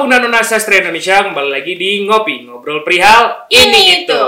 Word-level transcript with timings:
Bung 0.00 0.08
Nona 0.08 0.40
Sastra 0.40 0.80
Indonesia 0.80 1.20
kembali 1.20 1.60
lagi 1.60 1.76
di 1.76 2.08
Ngopi 2.08 2.48
Ngobrol 2.48 2.80
Perihal 2.80 3.44
Ini 3.52 3.68
Ini 3.68 3.80
Itu 4.00 4.00
Itu. 4.00 4.24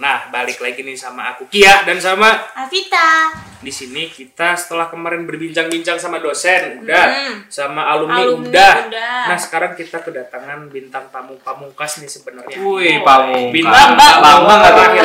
Nah 0.00 0.32
balik 0.32 0.56
lagi 0.64 0.80
nih 0.80 0.96
sama 0.96 1.36
aku 1.36 1.44
Kia 1.52 1.84
dan 1.84 2.00
sama 2.00 2.48
Avita. 2.56 3.47
Di 3.58 3.68
sini 3.68 4.06
kita 4.06 4.54
setelah 4.54 4.86
kemarin 4.86 5.24
berbincang-bincang 5.24 5.96
sama 5.96 6.18
dosen 6.18 6.80
udah 6.80 7.04
Hmm. 7.08 7.34
sama 7.48 7.82
alumni, 7.86 8.22
Alumni 8.22 8.48
udah. 8.48 8.74
udah. 8.86 9.14
Nah 9.26 9.36
sekarang 9.36 9.74
kita 9.74 9.98
kedatangan 9.98 10.68
bintang 10.68 11.08
tamu 11.08 11.34
pamungkas 11.38 11.98
nih 11.98 12.06
sebenarnya. 12.06 12.54
Wih, 12.56 13.02
pamungkas. 13.02 13.50
Bintang 13.50 13.90
Bambang. 13.92 14.16
Bambang 14.22 14.58
tuh? 14.60 14.72
terakhir. 14.72 15.04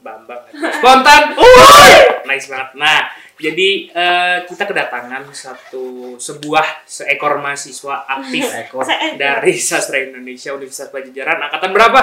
Bambang. 0.00 0.40
Spontan. 0.72 1.22
Uy! 1.34 1.92
Nice 2.24 2.46
banget. 2.46 2.68
Nah, 2.74 3.00
jadi 3.42 3.90
eh, 3.90 4.38
kita 4.46 4.70
kedatangan 4.70 5.26
satu 5.34 6.14
sebuah 6.14 6.86
seekor 6.86 7.42
mahasiswa 7.42 8.06
aktif 8.06 8.46
Ekor. 8.62 8.86
dari 9.18 9.58
sastra 9.58 9.98
Indonesia 9.98 10.54
Universitas 10.54 10.94
Pajajaran 10.94 11.50
angkatan 11.50 11.74
berapa? 11.74 12.00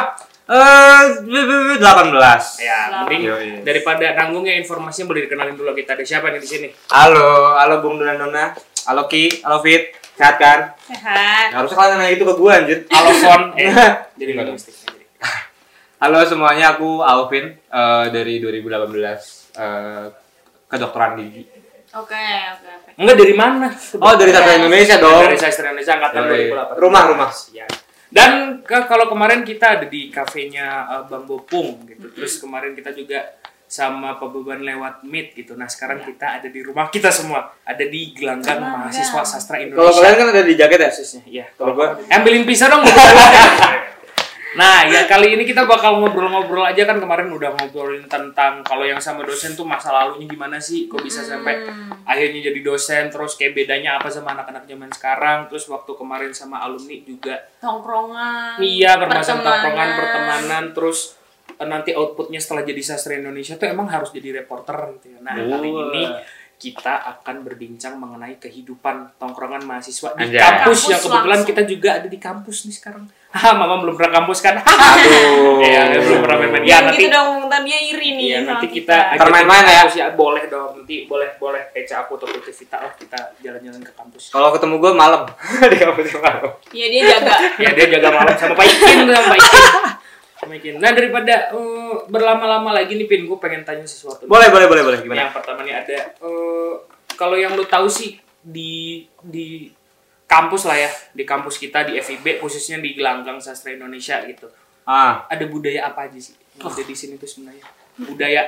Eh, 0.49 1.03
18. 1.79 1.79
Ya, 2.59 3.05
mending 3.05 3.23
Yoi. 3.23 3.49
daripada 3.63 4.17
nanggungnya 4.19 4.59
informasinya 4.59 5.15
boleh 5.15 5.29
dikenalin 5.29 5.55
dulu 5.55 5.71
kita 5.71 5.95
ada 5.95 6.03
siapa 6.03 6.27
nih 6.35 6.41
di 6.43 6.49
sini? 6.49 6.67
Halo, 6.91 7.55
halo 7.55 7.79
Bung 7.79 7.95
Dona 8.01 8.19
Nona. 8.19 8.51
Halo 8.83 9.07
Ki, 9.07 9.31
halo 9.45 9.63
Fit. 9.63 9.95
Sehat 10.19 10.35
kan? 10.35 10.75
Sehat. 10.83 11.55
Harusnya 11.55 11.77
kalian 11.79 11.97
nanya 12.03 12.11
itu 12.11 12.27
ke 12.27 12.35
gua 12.35 12.59
anjir. 12.59 12.83
Halo 12.91 13.11
Fon. 13.15 13.41
Eh, 13.61 13.71
jadi 14.19 14.29
nggak 14.35 14.47
domestik. 14.51 14.75
Jadi. 14.75 15.05
Halo 16.03 16.19
semuanya, 16.27 16.75
aku 16.75 16.99
Alvin 16.99 17.55
eh, 17.55 18.05
dari 18.11 18.43
2018 18.43 19.55
eh, 19.55 20.05
kedokteran 20.69 21.17
gigi. 21.17 21.43
Oke, 21.89 22.13
oke, 22.53 22.69
oke. 22.69 22.89
Enggak 22.95 23.15
dari 23.17 23.33
mana? 23.33 23.67
Oh, 23.97 24.13
dari 24.13 24.29
Sastra 24.29 24.53
Indonesia 24.55 24.95
dong. 24.95 25.25
Dari 25.25 25.37
Sastra 25.37 25.65
Indonesia 25.67 25.93
angkatan 25.97 26.21
Yoi. 26.23 26.53
2018. 26.53 26.77
Rumah, 26.77 27.03
rumah. 27.09 27.29
Ya. 27.49 27.65
Dan 28.07 28.31
ke- 28.61 28.85
kalau 28.85 29.05
kemarin 29.05 29.41
kita 29.41 29.75
ada 29.75 29.85
di 29.85 30.09
kafenya 30.09 30.65
uh, 30.87 31.03
Bang 31.03 31.25
Bopung 31.25 31.81
gitu. 31.83 32.09
Terus 32.09 32.37
kemarin 32.37 32.73
kita 32.73 32.93
juga 32.93 33.37
sama 33.65 34.17
Pak 34.17 34.29
Beban 34.31 34.61
lewat 34.61 35.01
Meet 35.03 35.33
gitu. 35.35 35.53
Nah, 35.53 35.65
sekarang 35.65 36.01
kita 36.01 36.37
ada 36.37 36.45
di 36.45 36.61
rumah 36.61 36.89
kita 36.89 37.09
semua. 37.09 37.53
Ada 37.61 37.85
di 37.85 38.13
gelanggang 38.13 38.57
Gelanggang. 38.57 38.85
mahasiswa 38.85 39.21
sastra 39.23 39.57
Kalau 39.57 39.65
Indonesia. 39.67 39.97
kalian 39.99 40.15
kan 40.15 40.27
ada 40.27 40.41
di 40.41 40.53
jaket 40.53 40.79
ya? 40.79 40.89
khususnya. 40.89 41.21
Iya. 41.25 41.45
Kalau 41.53 41.73
gua 41.73 41.97
ambilin 42.07 42.45
pisau 42.45 42.65
dong. 42.67 42.81
Nah, 44.49 44.81
ya 44.81 45.05
kali 45.05 45.37
ini 45.37 45.45
kita 45.45 45.69
bakal 45.69 46.01
ngobrol-ngobrol 46.01 46.65
aja 46.65 46.81
kan 46.81 46.97
kemarin 46.97 47.29
udah 47.29 47.53
ngobrolin 47.53 48.09
tentang 48.09 48.65
kalau 48.65 48.81
yang 48.81 48.97
sama 48.97 49.21
dosen 49.21 49.53
tuh 49.53 49.61
masa 49.61 49.93
lalunya 49.93 50.25
gimana 50.25 50.57
sih, 50.57 50.89
kok 50.89 50.99
bisa 50.99 51.21
sampai 51.21 51.69
akhirnya 52.01 52.49
jadi 52.49 52.59
dosen, 52.59 53.13
terus 53.13 53.37
kayak 53.37 53.53
bedanya 53.53 54.01
apa 54.01 54.09
sama 54.09 54.33
anak-anak 54.33 54.65
zaman 54.65 54.89
sekarang, 54.89 55.45
terus 55.45 55.69
waktu 55.69 55.91
kemarin 55.93 56.33
sama 56.33 56.65
alumni 56.65 56.97
juga 57.05 57.37
Tongkrongan. 57.61 58.57
iya 58.57 58.97
permasalahan 58.97 59.37
pertemanan. 59.37 59.61
tongkrongan, 59.61 59.89
pertemanan, 59.93 60.63
terus 60.73 60.99
eh, 61.53 61.67
nanti 61.67 61.91
outputnya 61.93 62.41
setelah 62.41 62.65
jadi 62.65 62.81
sastra 62.81 63.13
Indonesia 63.13 63.53
tuh 63.53 63.69
emang 63.69 63.85
harus 63.85 64.09
jadi 64.09 64.41
reporter 64.41 64.97
gitu 64.97 65.13
ya. 65.13 65.19
Nah, 65.21 65.37
kali 65.37 65.69
Wah. 65.69 65.93
ini 65.93 66.03
kita 66.57 67.05
akan 67.07 67.45
berbincang 67.45 67.95
mengenai 67.95 68.35
kehidupan 68.35 69.15
tongkrongan 69.15 69.63
mahasiswa 69.63 70.11
di 70.17 70.25
Anjay. 70.27 70.41
kampus, 70.41 70.57
Kampus 70.65 70.81
yang 70.89 70.99
kebetulan 70.99 71.29
langsung. 71.37 71.49
kita 71.53 71.61
juga 71.63 71.89
ada 72.01 72.07
di 72.09 72.19
kampus 72.19 72.57
nih 72.65 72.75
sekarang. 72.75 73.05
Haha, 73.29 73.53
mama 73.61 73.77
belum 73.85 73.93
pernah 73.93 74.21
kampus 74.21 74.41
kan? 74.41 74.57
Aduh. 74.65 75.61
Iya, 75.61 76.01
belum 76.01 76.19
pernah 76.25 76.37
main-main. 76.41 76.61
Ya, 76.65 76.69
Ya, 76.69 76.77
nanti 76.81 77.05
gitu 77.05 77.13
dong, 77.13 77.45
dia 77.45 77.77
iri 77.77 78.09
nih. 78.17 78.25
Iya, 78.25 78.37
sama 78.41 78.49
nanti 78.57 78.65
kita. 78.73 78.97
kita 79.13 79.29
main-main 79.29 79.63
ya? 79.69 79.85
kampus 79.85 79.95
Boleh 80.17 80.43
dong, 80.49 80.71
nanti 80.81 80.95
boleh 81.05 81.29
boleh 81.37 81.63
Eca 81.77 81.95
aku 82.05 82.17
atau 82.17 82.25
Putri 82.25 82.49
Vita 82.49 82.77
lah 82.81 82.91
kita 82.97 83.19
jalan-jalan 83.45 83.81
ke 83.85 83.93
kampus. 83.93 84.33
Kalau 84.33 84.49
ketemu 84.49 84.75
gua 84.81 84.91
malam. 84.97 85.21
di 85.71 85.77
kampus 85.77 86.17
malam. 86.17 86.49
Iya, 86.73 86.87
dia 86.89 87.01
jaga. 87.05 87.35
ya 87.61 87.69
dia 87.77 87.85
jaga 87.99 88.09
malam 88.09 88.33
sama 88.33 88.53
Pak 88.57 88.65
Ikin 88.65 88.97
sama 89.05 89.25
Pak 89.29 89.37
Ikin. 89.37 89.63
Sama 90.39 90.53
Ikin. 90.57 90.73
Nah 90.81 90.91
daripada 90.97 91.35
eh, 91.53 91.95
berlama-lama 92.09 92.69
lagi 92.73 92.97
nih 92.97 93.05
Pin, 93.05 93.29
gue 93.29 93.37
pengen 93.37 93.61
tanya 93.61 93.85
sesuatu. 93.85 94.25
Boleh, 94.25 94.49
boleh, 94.49 94.65
boleh, 94.65 94.81
boleh. 94.81 94.99
Gimana? 95.05 95.29
Yang 95.29 95.31
pertama 95.37 95.61
nih 95.61 95.75
ada 95.77 95.97
eh, 96.17 96.73
kalau 97.13 97.37
yang 97.37 97.53
lu 97.53 97.67
tahu 97.67 97.85
sih 97.85 98.17
di 98.39 99.03
di 99.21 99.67
kampus 100.29 100.63
lah 100.63 100.77
ya, 100.77 100.89
di 101.11 101.25
kampus 101.25 101.57
kita 101.57 101.83
di 101.83 101.97
FIB 101.97 102.37
khususnya 102.37 102.77
di 102.77 102.93
Gelanggang 102.93 103.41
Sastra 103.41 103.73
Indonesia 103.73 104.21
gitu. 104.23 104.45
Ah, 104.83 105.25
Ada 105.25 105.45
budaya 105.45 105.85
apa 105.85 106.05
aja 106.05 106.17
sih? 106.17 106.37
yang 106.55 106.69
Ada 106.69 106.81
di 106.81 106.93
sini 106.93 107.17
tuh 107.17 107.25
sebenarnya. 107.25 107.65
Budaya 107.99 108.41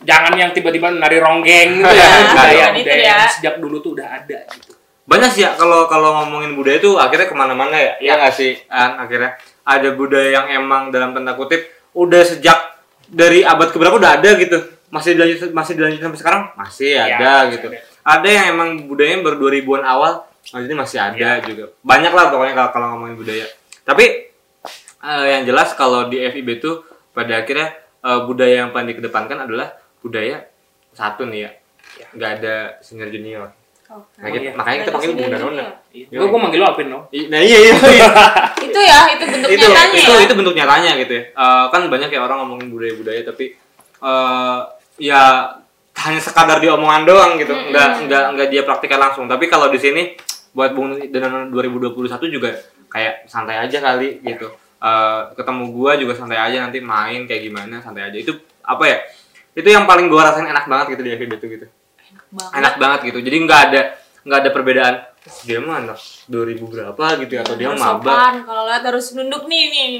jangan 0.00 0.32
yang 0.34 0.50
tiba-tiba 0.50 0.88
nari 0.90 1.16
ronggeng 1.16 1.78
gitu 1.78 1.88
ya. 1.88 2.06
Budaya 2.32 2.66
itu 2.70 2.78
budaya 2.82 2.96
ya. 2.96 3.12
yang 3.16 3.30
sejak 3.30 3.54
dulu 3.58 3.76
tuh 3.78 3.92
udah 3.92 4.08
ada 4.14 4.38
gitu. 4.50 4.72
banyak 5.02 5.30
sih 5.30 5.42
ya 5.42 5.52
kalau 5.52 5.84
kalau 5.84 6.22
ngomongin 6.22 6.54
budaya 6.54 6.78
tuh 6.78 6.94
akhirnya 6.94 7.26
ke 7.26 7.34
mana-mana 7.34 7.74
ya 7.74 7.92
Iya. 7.98 8.08
ya 8.08 8.12
nggak 8.16 8.32
sih 8.32 8.52
An? 8.68 8.90
akhirnya 9.00 9.34
ada 9.60 9.88
budaya 9.92 10.28
yang 10.32 10.46
emang 10.54 10.88
dalam 10.88 11.10
tanda 11.10 11.34
kutip 11.34 11.66
udah 11.92 12.22
sejak 12.24 12.54
dari 13.04 13.42
abad 13.42 13.68
keberapa 13.68 13.98
udah 13.98 14.16
ada 14.16 14.38
gitu 14.38 14.54
masih 14.88 15.14
dilanjut 15.14 15.50
masih 15.50 15.74
dilanjut 15.74 16.00
sampai 16.00 16.18
sekarang 16.18 16.42
masih 16.54 16.94
Iya, 16.94 17.02
ada 17.10 17.26
masih 17.42 17.50
gitu 17.52 17.66
ada. 17.68 17.78
ada. 18.06 18.28
yang 18.30 18.46
emang 18.50 18.68
budayanya 18.86 19.18
baru 19.20 19.36
2000-an 19.44 19.82
awal 19.84 20.12
maksudnya 20.48 20.78
masih 20.78 20.98
ada 20.98 21.16
Iya. 21.36 21.44
juga 21.44 21.64
banyak 21.80 22.12
lah 22.12 22.24
pokoknya 22.28 22.54
kalau, 22.54 22.70
kalau 22.70 22.86
ngomongin 22.94 23.16
budaya 23.16 23.46
tapi 23.82 24.04
eh, 25.00 25.24
yang 25.28 25.42
jelas 25.44 25.72
kalau 25.74 26.06
di 26.06 26.20
FIB 26.20 26.58
tuh 26.58 26.82
pada 27.10 27.40
akhirnya 27.40 27.72
eh, 28.00 28.20
budaya 28.24 28.64
yang 28.64 28.70
paling 28.70 28.90
dikedepankan 28.90 29.44
adalah 29.44 29.72
budaya 29.98 30.44
satu 30.90 31.24
nih 31.24 31.40
ya 31.40 31.50
Iya. 31.90 32.06
nggak 32.14 32.30
ada 32.38 32.54
senior 32.80 33.08
junior 33.08 33.50
Oke. 33.90 34.22
Makanya, 34.22 34.38
iya. 34.38 34.52
makanya 34.54 34.78
kita 34.86 34.92
panggil 34.94 35.10
Bunda 35.18 35.38
Nona. 35.42 35.66
Iya. 35.90 36.06
Gue 36.14 36.26
gue 36.30 36.38
manggil 36.38 36.58
lo 36.62 36.66
Alvin. 36.70 36.94
I- 37.10 37.26
Nah 37.26 37.40
iya 37.42 37.58
iya. 37.58 37.74
iya. 37.90 38.06
Itu 38.70 38.78
ya, 38.78 38.98
itu 39.10 39.24
bentuk 39.26 39.50
itu 39.50 39.66
nyatanya 39.66 39.98
itu 39.98 40.12
ya. 40.14 40.22
itu 40.22 40.34
bentuk 40.38 40.54
nyatanya 40.54 40.90
gitu 40.94 41.12
ya. 41.18 41.22
Eh, 41.34 41.64
kan 41.74 41.80
banyak 41.90 42.06
ya 42.14 42.20
orang 42.22 42.38
ngomongin 42.46 42.70
budaya-budaya 42.70 43.26
tapi 43.26 43.58
eh 43.98 44.58
ya 45.02 45.22
hanya 46.00 46.20
sekadar 46.20 46.58
di 46.58 46.68
omongan 46.72 47.02
doang 47.04 47.32
gitu. 47.36 47.52
Enggak 47.52 48.04
enggak 48.04 48.24
enggak 48.32 48.48
dia 48.48 48.62
praktikkan 48.64 49.00
langsung. 49.00 49.28
Tapi 49.28 49.46
kalau 49.50 49.68
di 49.68 49.76
sini 49.76 50.16
buat 50.56 50.72
Bung 50.74 50.98
dengan 50.98 51.46
2021 51.52 52.08
juga 52.32 52.50
kayak 52.90 53.28
santai 53.28 53.60
aja 53.60 53.78
kali 53.78 54.24
gitu. 54.24 54.48
Eh, 54.80 55.20
ketemu 55.36 55.64
gua 55.76 55.92
juga 56.00 56.16
santai 56.16 56.40
aja 56.40 56.64
nanti 56.64 56.80
main 56.80 57.28
kayak 57.28 57.42
gimana 57.44 57.84
santai 57.84 58.08
aja. 58.08 58.16
Itu 58.16 58.40
apa 58.64 58.84
ya? 58.88 58.98
Itu 59.52 59.68
yang 59.68 59.84
paling 59.84 60.08
gua 60.08 60.32
rasain 60.32 60.48
enak 60.48 60.64
banget 60.66 60.96
gitu 60.96 61.02
di 61.04 61.10
FIB 61.20 61.32
itu 61.36 61.46
gitu. 61.60 61.66
Banget. 62.32 62.52
Enak 62.64 62.74
banget 62.80 63.00
gitu. 63.12 63.18
Jadi 63.20 63.36
nggak 63.44 63.60
ada 63.70 63.80
nggak 64.24 64.38
ada 64.40 64.50
perbedaan. 64.50 64.94
Dia 65.44 65.60
mah 65.60 65.84
anak 65.84 66.00
2000 66.32 66.64
berapa 66.64 67.04
gitu 67.20 67.32
ya 67.36 67.44
atau 67.44 67.54
dia 67.60 67.68
Harus 67.68 67.84
maba 67.84 68.40
kalau 68.40 68.64
lihat 68.64 68.82
harus 68.88 69.12
nunduk 69.12 69.44
nih 69.52 69.62
nih. 69.68 69.90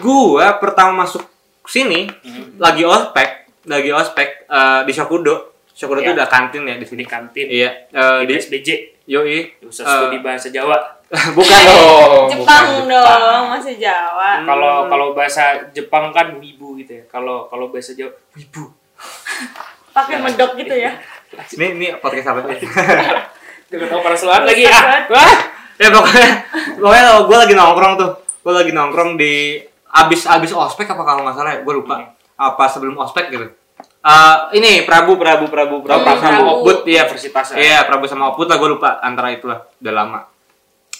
gua 0.00 0.56
pertama 0.56 1.04
masuk 1.04 1.20
sini 1.68 2.08
lagi 2.56 2.88
ospek 2.88 3.44
lagi 3.68 3.92
ospek 3.92 4.48
eh, 4.48 4.80
di 4.88 4.92
Shokudo 4.96 5.49
Shokudo 5.80 6.04
itu 6.04 6.12
Ya. 6.12 6.16
udah 6.20 6.28
kantin 6.28 6.68
ya 6.68 6.76
di 6.76 6.84
sini 6.84 7.08
kantin. 7.08 7.48
iya 7.48 7.88
eh, 7.88 8.28
Di 8.28 8.36
yoi 9.08 9.48
Khusus 9.64 9.80
Eh, 9.80 9.88
studi 9.88 10.20
bahasa 10.20 10.52
Jawa. 10.52 10.76
bukan 11.36 11.58
dong 11.66 12.28
Jepang 12.28 12.66
bukan 12.84 12.92
dong, 12.92 13.44
masih 13.56 13.80
Jawa. 13.80 14.44
Kalau 14.44 14.86
kalau 14.92 15.06
bahasa 15.16 15.56
Jepang 15.72 16.12
kan 16.12 16.36
wibu 16.36 16.76
gitu 16.76 17.00
ya. 17.00 17.04
Kalau 17.08 17.48
kalau 17.48 17.72
bahasa 17.72 17.96
Jawa 17.96 18.12
wibu. 18.36 18.68
Pakai 19.96 20.20
medok 20.20 20.54
gitu 20.60 20.76
ya. 20.76 20.92
ini 21.56 21.66
ini 21.80 21.86
podcast 21.96 22.36
apa 22.36 22.44
sih 22.58 22.68
Jangan 23.70 23.86
tahu 23.86 24.00
para 24.02 24.16
selatan 24.18 24.50
lagi 24.50 24.66
ah. 24.66 25.06
Wah. 25.08 25.34
ya 25.80 25.88
pokoknya 25.88 26.30
pokoknya 26.76 27.02
kalau 27.08 27.22
gue 27.24 27.36
lagi 27.40 27.54
nongkrong 27.56 27.94
tuh 27.96 28.10
gue 28.20 28.52
lagi 28.52 28.72
nongkrong 28.74 29.10
di 29.16 29.62
abis 29.94 30.28
abis 30.28 30.50
ospek 30.52 30.90
apa 30.90 31.02
kalau 31.06 31.24
nggak 31.24 31.36
salah 31.38 31.50
ya 31.56 31.58
gue 31.62 31.74
lupa 31.74 32.12
apa 32.34 32.64
sebelum 32.68 32.98
ospek 32.98 33.30
gitu 33.30 33.46
Eh, 34.00 34.36
ini 34.56 34.88
Prabu 34.88 35.20
Prabu 35.20 35.52
Prabu 35.52 35.84
Prabu, 35.84 36.04
sama 36.08 36.40
Prabu. 36.40 36.64
Oput 36.64 36.88
iya 36.88 37.04
Universitas. 37.04 37.52
Iya, 37.52 37.84
Prabu 37.84 38.08
sama 38.08 38.32
Oput 38.32 38.48
lah 38.48 38.56
gue 38.56 38.68
lupa 38.72 38.96
antara 38.98 39.28
itulah 39.28 39.68
udah 39.76 39.92
lama. 39.92 40.20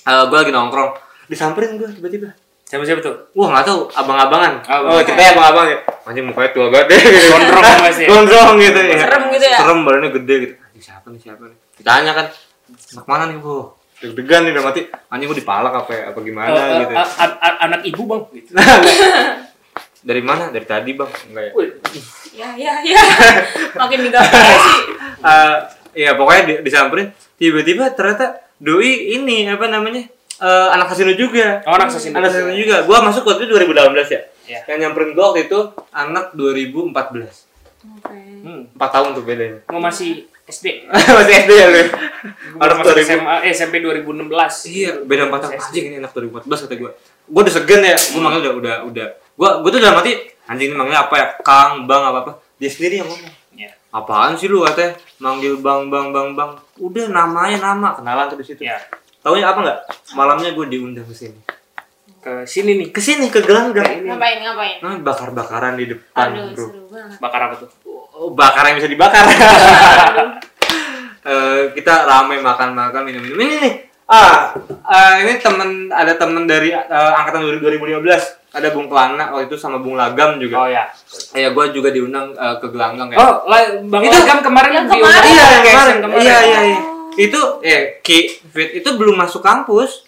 Eh 0.00 0.22
gue 0.28 0.36
lagi 0.36 0.52
nongkrong, 0.52 0.90
disamperin 1.24 1.80
gue 1.80 1.88
tiba-tiba. 1.96 2.36
Siapa 2.68 2.84
siapa 2.84 3.00
tuh? 3.00 3.32
Wah 3.34 3.48
nggak 3.50 3.64
tahu, 3.66 3.80
abang-abangan. 3.90 4.52
Oh, 4.62 4.94
Oh, 4.94 5.00
kita 5.00 5.16
ya 5.16 5.32
abang-abang 5.32 5.66
ya. 5.66 5.78
Anjing 6.06 6.28
mukanya 6.28 6.52
tua 6.52 6.68
banget 6.68 6.86
deh. 6.92 7.00
Gondrong 7.32 7.64
masih. 7.88 8.04
Gondrong 8.06 8.54
gitu 8.60 8.78
ya. 8.84 8.96
Serem 9.00 9.22
gitu 9.32 9.46
ya. 9.48 9.58
Serem 9.58 9.78
badannya 9.82 10.10
gede 10.20 10.34
gitu. 10.44 10.54
Siapa 10.78 11.06
nih 11.08 11.20
siapa 11.20 11.42
nih? 11.48 11.56
Ditanya 11.80 12.12
kan, 12.14 12.26
anak 12.70 13.06
mana 13.08 13.24
nih 13.26 13.36
bu? 13.40 13.74
Deg-degan 13.98 14.40
nih 14.44 14.52
udah 14.54 14.64
mati. 14.68 14.80
Anjing 15.08 15.26
gue 15.26 15.38
dipalak 15.40 15.72
apa 15.74 15.90
ya, 15.90 16.02
apa 16.12 16.18
gimana 16.20 16.52
Eh, 16.52 16.60
eh, 16.60 16.78
gitu. 16.84 16.92
anak 17.64 17.80
ibu 17.82 18.02
bang. 18.04 18.22
Gitu. 18.36 18.50
Dari 20.00 20.20
mana? 20.20 20.48
Dari 20.48 20.64
tadi 20.64 20.90
bang? 20.92 21.10
Enggak 21.28 21.44
ya. 21.44 21.52
Wih, 21.54 21.70
Ya, 22.30 22.48
ya, 22.54 22.72
ya. 22.80 23.02
Makin 23.76 23.98
digampar 24.02 24.44
sih. 24.56 24.80
Eh, 25.20 25.56
ya 26.00 26.16
pokoknya 26.16 26.42
di- 26.46 26.60
disamperin 26.64 27.12
tiba-tiba 27.34 27.92
ternyata 27.92 28.40
doi 28.56 28.88
ini 29.12 29.44
apa 29.44 29.68
namanya 29.68 30.08
eh, 30.38 30.68
anak 30.70 30.88
kasino 30.88 31.12
juga 31.12 31.60
Oh, 31.62 31.76
anak 31.76 31.92
Sasino 31.92 32.16
anak 32.16 32.32
juga. 32.32 32.40
kasino 32.40 32.56
juga 32.56 32.76
gua 32.82 32.98
masuk 33.02 33.28
waktu 33.28 33.44
itu 33.44 33.52
2018 33.52 34.08
ya 34.08 34.20
Iya. 34.48 34.60
Yang 34.66 34.78
nyamperin 34.80 35.12
gue 35.12 35.20
waktu 35.20 35.40
itu 35.44 35.60
anak 35.90 36.32
2014. 36.32 36.96
Oke. 38.00 38.16
Hmm. 38.40 38.62
4 38.72 38.80
tahun 38.80 39.08
tuh 39.12 39.22
bedanya. 39.22 39.60
Gua 39.62 39.78
masih 39.82 40.24
SD. 40.42 40.88
Masih 41.20 41.34
SD 41.38 41.50
ya 41.52 41.66
lu? 41.68 41.80
Gua 42.56 42.64
Anak 42.64 42.76
masuk 42.80 42.96
2000. 42.96 43.06
SMA, 43.06 43.34
eh, 43.38 43.52
SMP 43.52 43.74
2016. 43.78 44.26
Iya, 44.66 44.90
beda 45.04 45.22
4 45.28 45.36
tahun. 45.38 45.52
Anjing 45.54 45.84
ini 45.86 45.96
anak 45.98 46.10
2014 46.10 46.64
kata 46.64 46.74
gue. 46.76 46.90
Gue 47.28 47.40
udah 47.40 47.54
segen 47.54 47.80
ya, 47.84 47.94
gue 47.94 48.18
manggil 48.18 48.40
udah 48.40 48.52
udah 48.56 48.74
udah. 48.86 49.06
Gue 49.40 49.50
gue 49.64 49.70
tuh 49.72 49.80
dalam 49.80 49.96
hati 49.96 50.12
anjing 50.44 50.68
ini 50.68 50.76
manggilnya 50.76 51.08
apa 51.08 51.14
ya? 51.16 51.26
Kang, 51.40 51.88
Bang 51.88 52.04
apa 52.04 52.18
apa. 52.28 52.32
Dia 52.60 52.68
sendiri 52.68 53.00
yang 53.00 53.08
ngomong. 53.08 53.32
Iya. 53.56 53.72
Apaan 53.88 54.36
sih 54.36 54.52
lu 54.52 54.60
katanya? 54.60 55.00
Manggil 55.16 55.56
Bang 55.64 55.88
Bang 55.88 56.12
Bang 56.12 56.36
Bang. 56.36 56.60
Udah 56.76 57.08
namanya 57.08 57.72
nama, 57.72 57.96
kenalan 57.96 58.28
tuh 58.28 58.36
di 58.36 58.44
situ. 58.44 58.68
Ya. 58.68 58.76
Taunya 59.24 59.48
apa 59.48 59.64
nggak? 59.64 59.78
Malamnya 60.12 60.52
gue 60.52 60.66
diundang 60.68 61.08
ke 61.08 61.16
sini. 61.16 61.40
Ke 62.20 62.44
sini 62.44 62.84
nih. 62.84 62.88
Ke 62.92 63.00
sini 63.00 63.32
ke 63.32 63.40
gelanggang. 63.40 63.88
Ngapain 64.04 64.44
ngapain? 64.44 64.76
Nah, 64.84 65.00
bakar-bakaran 65.00 65.72
di 65.80 65.88
depan, 65.88 66.36
Aduh, 66.36 66.52
bro. 66.52 66.66
seru 66.68 66.82
banget. 66.92 67.16
Bakar 67.16 67.40
apa 67.48 67.54
tuh? 67.64 67.70
Oh, 68.12 68.36
bakar 68.36 68.68
yang 68.68 68.76
bisa 68.76 68.92
dibakar. 68.92 69.24
Eh, 71.20 71.76
kita 71.76 72.08
ramai 72.08 72.40
makan-makan 72.40 73.04
minum-minum. 73.04 73.36
Ini 73.44 73.56
nih. 73.60 73.74
Ah, 74.08 74.56
eh, 74.88 75.28
ini 75.28 75.36
temen 75.36 75.92
ada 75.92 76.16
temen 76.16 76.48
dari 76.48 76.72
eh, 76.72 77.12
angkatan 77.12 77.44
2015. 77.44 78.39
Ada 78.50 78.68
Bung 78.70 78.86
Pelana 78.86 79.30
waktu 79.30 79.46
itu 79.46 79.54
sama 79.54 79.78
Bung 79.78 79.94
Lagam 79.94 80.36
juga. 80.36 80.56
Oh 80.56 80.68
ya. 80.68 80.90
Ya, 81.32 81.50
gue 81.50 81.64
juga 81.70 81.88
diundang 81.88 82.30
eh, 82.32 82.56
ke 82.56 82.66
gelanggang 82.66 83.08
ya. 83.08 83.16
Oh, 83.16 83.46
la- 83.46 83.78
Bang 83.84 84.02
Itu- 84.02 84.14
Lagam 84.16 84.38
kemarin 84.40 84.70
Yang 84.72 84.86
diundang 84.88 85.00
kemarin. 85.06 85.30
iya, 85.30 85.44
yang 85.46 85.62
ke 85.62 85.70
kemarin. 85.70 85.96
Kemarin. 86.00 86.20
Iya, 86.20 86.38
iya, 86.40 86.60
iya. 86.66 86.80
Itu 87.16 87.40
eh 87.60 87.80
Ki 88.00 88.18
Fit 88.44 88.70
itu 88.76 88.88
belum 88.92 89.14
masuk 89.14 89.38
kampus. 89.40 90.06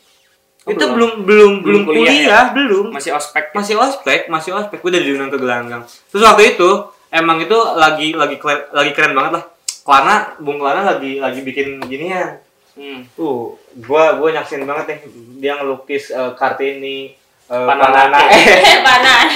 Oh, 0.63 0.71
itu 0.71 0.85
belum? 0.87 1.27
belum 1.27 1.53
belum 1.61 1.83
kuliah 1.83 2.07
kuliah, 2.07 2.23
ya? 2.23 2.41
belum. 2.51 2.95
Masih 2.95 3.11
ospek. 3.11 3.51
masih 3.51 3.75
ospek 3.75 4.21
masih 4.27 4.51
ospek 4.53 4.79
gue 4.79 4.91
udah 4.91 5.03
diundang 5.03 5.27
ke 5.27 5.35
gelanggang 5.37 5.83
terus 6.07 6.23
waktu 6.23 6.55
itu 6.55 6.71
emang 7.11 7.37
itu 7.37 7.59
lagi 7.75 8.15
lagi 8.15 8.39
keren, 8.39 8.71
lagi 8.71 8.95
keren 8.95 9.11
banget 9.11 9.33
lah 9.37 9.45
karena 9.83 10.15
bung 10.39 10.63
Lana 10.63 10.87
lagi 10.89 11.19
lagi 11.19 11.43
bikin 11.43 11.83
ginian 11.83 12.39
Hmm. 12.73 13.05
tuh 13.13 13.59
gua 13.83 14.17
gua 14.17 14.33
nyaksin 14.33 14.63
banget 14.63 14.87
nih 14.89 14.99
dia 15.37 15.59
ngelukis 15.59 16.09
eh, 16.09 16.33
kartini 16.33 17.11
uh, 17.53 17.67
Panana. 17.69 18.19
eh 18.33 18.43
Eh, 18.73 18.79
panan. 18.81 19.27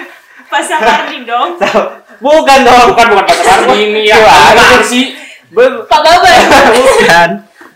Pasang 0.52 0.80
Mardi 0.80 1.26
dong. 1.28 1.58
bukan 2.22 2.58
dong 2.64 2.86
Bukan 2.94 3.06
bukan 3.12 3.24
pasar 3.28 3.66
ini 3.76 4.08
ya. 4.08 4.16
Wah, 4.16 4.56
Apaan 4.56 4.80
sih? 4.80 5.12
Pak 5.52 6.00
Babar. 6.00 6.34
bukan 6.72 7.30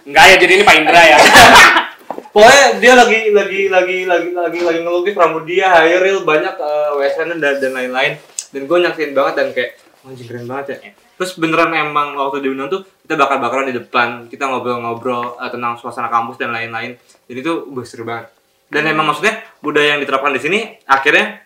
Enggak 0.07 0.25
ya, 0.33 0.37
jadi 0.41 0.53
ini 0.59 0.65
Pak 0.65 0.77
Indra 0.81 1.03
ya. 1.05 1.19
pokoknya 2.31 2.79
dia 2.79 2.93
lagi 2.95 3.21
lagi 3.35 3.61
lagi 3.67 3.99
lagi 4.07 4.31
lagi 4.35 4.61
lagi 4.63 4.79
ngelukis 4.87 5.19
rambut 5.19 5.43
dia 5.47 5.67
hairil 5.67 6.23
banyak 6.23 6.55
uh, 6.63 6.95
WSN 6.95 7.43
dan 7.43 7.59
dan 7.59 7.73
lain-lain 7.75 8.19
dan 8.55 8.61
gue 8.71 8.79
nyaksin 8.79 9.11
banget 9.15 9.35
dan 9.35 9.49
kayak 9.51 9.71
anjing 10.07 10.27
keren 10.31 10.47
banget 10.47 10.67
ya 10.71 10.95
terus 11.19 11.35
beneran 11.37 11.75
emang 11.75 12.15
waktu 12.15 12.47
diundang 12.47 12.71
tuh 12.71 12.87
kita 13.03 13.19
bakar-bakaran 13.19 13.67
di 13.71 13.75
depan 13.75 14.31
kita 14.31 14.47
ngobrol-ngobrol 14.47 15.43
uh, 15.43 15.51
tentang 15.51 15.75
suasana 15.75 16.07
kampus 16.07 16.39
dan 16.39 16.55
lain-lain 16.55 16.95
jadi 17.27 17.43
tuh 17.43 17.67
uh, 17.67 17.83
seru 17.83 18.07
banget 18.07 18.31
dan 18.71 18.83
emang 18.87 19.05
maksudnya 19.05 19.35
budaya 19.59 19.93
yang 19.93 20.01
diterapkan 20.01 20.31
di 20.31 20.41
sini 20.41 20.59
akhirnya 20.85 21.43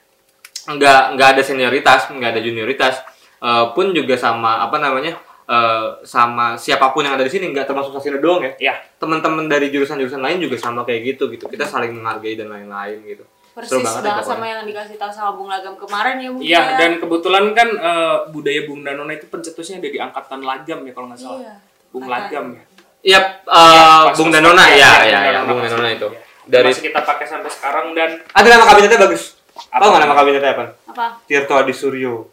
nggak 0.66 1.00
nggak 1.12 1.28
ada 1.34 1.42
senioritas 1.42 2.08
nggak 2.08 2.30
ada 2.30 2.40
junioritas 2.40 2.96
Eh, 3.36 3.66
pun 3.76 3.92
juga 3.92 4.16
sama 4.16 4.64
apa 4.64 4.80
namanya 4.80 5.12
eh, 5.44 5.88
sama 6.00 6.56
siapa 6.56 6.96
pun 6.96 7.04
yang 7.04 7.12
ada 7.12 7.20
di 7.20 7.28
sini 7.28 7.52
nggak 7.52 7.68
termasuk 7.68 7.92
Sasina 7.92 8.16
doang 8.16 8.40
ya 8.40 8.52
Ya. 8.56 8.74
teman-teman 8.96 9.44
dari 9.44 9.68
jurusan-jurusan 9.68 10.16
lain 10.16 10.40
juga 10.40 10.56
sama 10.56 10.80
kayak 10.80 11.12
gitu 11.12 11.28
gitu 11.28 11.44
kita 11.44 11.68
saling 11.68 11.92
menghargai 11.92 12.40
dan 12.40 12.48
lain-lain 12.48 13.04
gitu 13.04 13.20
Persis 13.52 13.68
Seru 13.68 13.84
banget 13.84 14.00
ya 14.00 14.08
banget 14.08 14.24
sama 14.24 14.32
pokoknya. 14.34 14.48
yang 14.48 14.62
dikasih 14.64 14.96
tahu 14.96 15.12
sama 15.12 15.30
Bung 15.36 15.46
Lagam 15.46 15.74
kemarin 15.76 16.16
ya, 16.16 16.28
Bu. 16.32 16.38
Iya, 16.40 16.62
dan 16.74 16.90
kebetulan 16.96 17.44
kan 17.52 17.68
eh, 17.70 18.16
budaya 18.32 18.60
Bung 18.64 18.80
Danona 18.80 19.12
itu 19.12 19.26
pencetusnya 19.28 19.76
ada 19.78 19.88
di 19.92 19.98
angkatan 20.00 20.40
Lagam 20.40 20.78
ya 20.80 20.92
kalau 20.96 21.06
nggak 21.12 21.20
salah. 21.20 21.38
Iya. 21.38 21.54
Bung. 21.92 22.04
Lagam 22.08 22.44
ya. 22.50 22.62
Iya, 23.04 23.18
eh 23.44 24.02
pas 24.08 24.16
Bung 24.16 24.32
Danona 24.32 24.64
ya, 24.66 24.74
ya, 24.74 24.88
Bung 24.88 25.04
ya, 25.04 25.04
ya, 25.04 25.20
Danona 25.36 25.44
Bung 25.46 25.60
pas 25.60 25.68
Danona 25.68 25.90
itu. 25.92 26.08
ya. 26.08 26.20
Dari 26.44 26.69
Masih 26.69 26.85
kita 26.85 27.00
pakai 27.00 27.25
sampai 27.25 27.49
sekarang 27.49 27.96
dan 27.96 28.20
ada 28.23 28.46
nama 28.46 28.64
kabinetnya 28.67 29.00
bagus. 29.00 29.41
Apa 29.70 29.85
nggak 29.87 30.02
nama 30.02 30.14
kabinetnya 30.14 30.52
apa? 30.52 30.64
Apa? 30.87 31.06
Tirto 31.25 31.55
Adi 31.55 31.73
Suryo. 31.73 32.29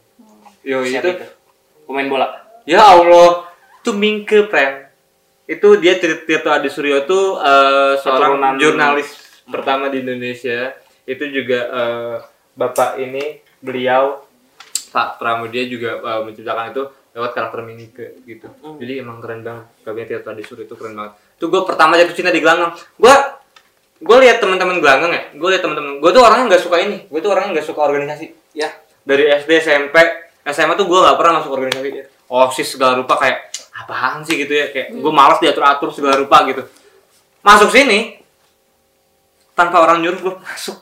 Yo 0.61 0.83
siapa 0.83 1.07
itu. 1.07 1.09
itu? 1.15 1.25
Pemain 1.85 2.07
bola. 2.07 2.27
Ya 2.63 2.83
Allah, 2.83 3.47
itu 3.79 3.91
Mingke 3.91 4.45
Prem. 4.45 4.85
Itu 5.45 5.75
dia 5.75 5.95
Tir- 5.95 6.23
Tirto 6.23 6.47
Adi 6.47 6.67
Suryo 6.67 7.01
itu 7.01 7.19
eh, 7.37 7.93
seorang 7.97 8.35
Keturunan- 8.35 8.59
jurnalis 8.59 9.09
pertama 9.45 9.87
di 9.87 9.99
Indonesia. 9.99 10.75
Itu 11.03 11.23
juga 11.25 11.59
eh, 11.65 12.15
bapak 12.53 12.99
ini 12.99 13.39
beliau 13.57 14.27
Pak 14.89 15.17
Pramudia 15.17 15.63
juga 15.65 15.97
eh, 15.97 16.21
menciptakan 16.21 16.71
itu 16.71 16.83
lewat 17.11 17.31
karakter 17.31 17.59
Mingke 17.61 18.23
gitu. 18.23 18.47
Hmm. 18.59 18.75
Jadi 18.75 18.99
emang 18.99 19.19
keren 19.19 19.39
banget. 19.41 19.65
Kabinet 19.81 20.07
Tirto 20.09 20.29
Adi 20.29 20.43
Suryo 20.43 20.63
itu 20.63 20.75
keren 20.75 20.93
banget. 20.93 21.15
Itu 21.35 21.47
gue 21.47 21.61
pertama 21.63 21.95
jatuh 21.95 22.13
cinta 22.13 22.29
di 22.29 22.37
Gelanggang. 22.37 22.71
Gue 22.95 23.15
gue 24.01 24.17
lihat 24.19 24.37
teman-teman 24.37 24.81
Gelanggang 24.81 25.11
ya. 25.11 25.23
Gue 25.33 25.49
lihat 25.53 25.61
teman-teman. 25.61 26.01
Gue 26.01 26.09
tuh 26.09 26.21
orangnya 26.21 26.45
nggak 26.49 26.63
suka 26.63 26.77
ini. 26.77 27.05
Gue 27.05 27.19
tuh 27.19 27.29
orangnya 27.29 27.55
nggak 27.55 27.67
suka 27.67 27.81
organisasi. 27.81 28.25
Ya 28.51 28.69
dari 29.01 29.25
SD 29.27 29.49
SMP 29.59 29.95
SMA 30.43 30.73
tuh 30.73 30.85
gue 30.85 30.99
nggak 30.99 31.17
pernah 31.17 31.41
masuk 31.41 31.51
organisasi 31.53 31.89
osis 32.27 32.67
segala 32.69 32.93
rupa 32.95 33.17
kayak 33.17 33.49
apaan 33.75 34.21
sih 34.21 34.37
gitu 34.37 34.53
ya 34.53 34.69
kayak 34.69 34.93
gue 34.93 35.11
malas 35.11 35.37
diatur 35.37 35.65
atur 35.65 35.89
segala 35.89 36.15
rupa 36.15 36.45
gitu 36.45 36.61
masuk 37.41 37.69
sini 37.69 38.21
tanpa 39.51 39.81
orang 39.81 39.99
nyuruh 39.99 40.19
gue 40.21 40.33
masuk 40.37 40.77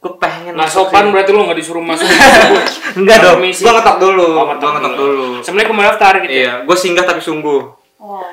gue 0.00 0.12
pengen 0.16 0.52
Nah, 0.52 0.66
masuk 0.66 0.88
sopan 0.88 1.06
sini. 1.06 1.12
berarti 1.12 1.30
lu 1.30 1.40
nggak 1.44 1.58
disuruh 1.58 1.84
masuk. 1.84 2.06
enggak 2.98 3.18
dong 3.20 3.38
gue 3.38 3.52
ngetok 3.70 3.96
dulu 3.98 4.26
Oh, 4.32 4.44
gue 4.50 4.70
ngetok 4.72 4.94
dulu 4.96 5.24
Assalamualaikum 5.38 5.74
mau 5.74 5.84
daftar 5.86 6.12
gitu. 6.20 6.32
iya 6.32 6.52
gue 6.60 6.76
singgah 6.76 7.04
tapi 7.06 7.20
sungguh 7.22 7.60
Oh. 8.00 8.24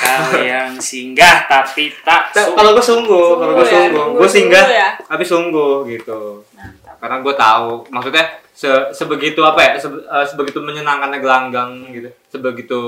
Kau 0.00 0.32
yang 0.34 0.72
singgah 0.76 1.44
tapi 1.44 1.92
tak 2.00 2.32
Ta- 2.32 2.40
su- 2.42 2.54
kalau 2.54 2.72
gue 2.72 2.80
sungguh 2.80 3.28
kalau 3.36 3.52
gue 3.52 3.62
Sungguh. 3.62 3.84
Ya, 3.84 3.90
sungguh 3.92 4.16
gue 4.16 4.28
singgah 4.28 4.66
ya. 4.66 4.88
tapi 4.98 5.22
sungguh 5.22 5.74
gitu. 5.86 6.20
Karena 6.96 7.16
gue 7.18 7.34
tahu 7.34 7.70
maksudnya 7.88 8.24
se- 8.50 8.90
sebegitu 8.90 9.40
apa 9.40 9.60
ya 9.60 9.72
se- 9.76 9.88
eh, 10.02 10.26
sebegitu 10.26 10.58
menyenangkannya 10.58 11.18
gelanggang 11.18 11.70
gitu 11.90 12.08
sebegitu 12.26 12.80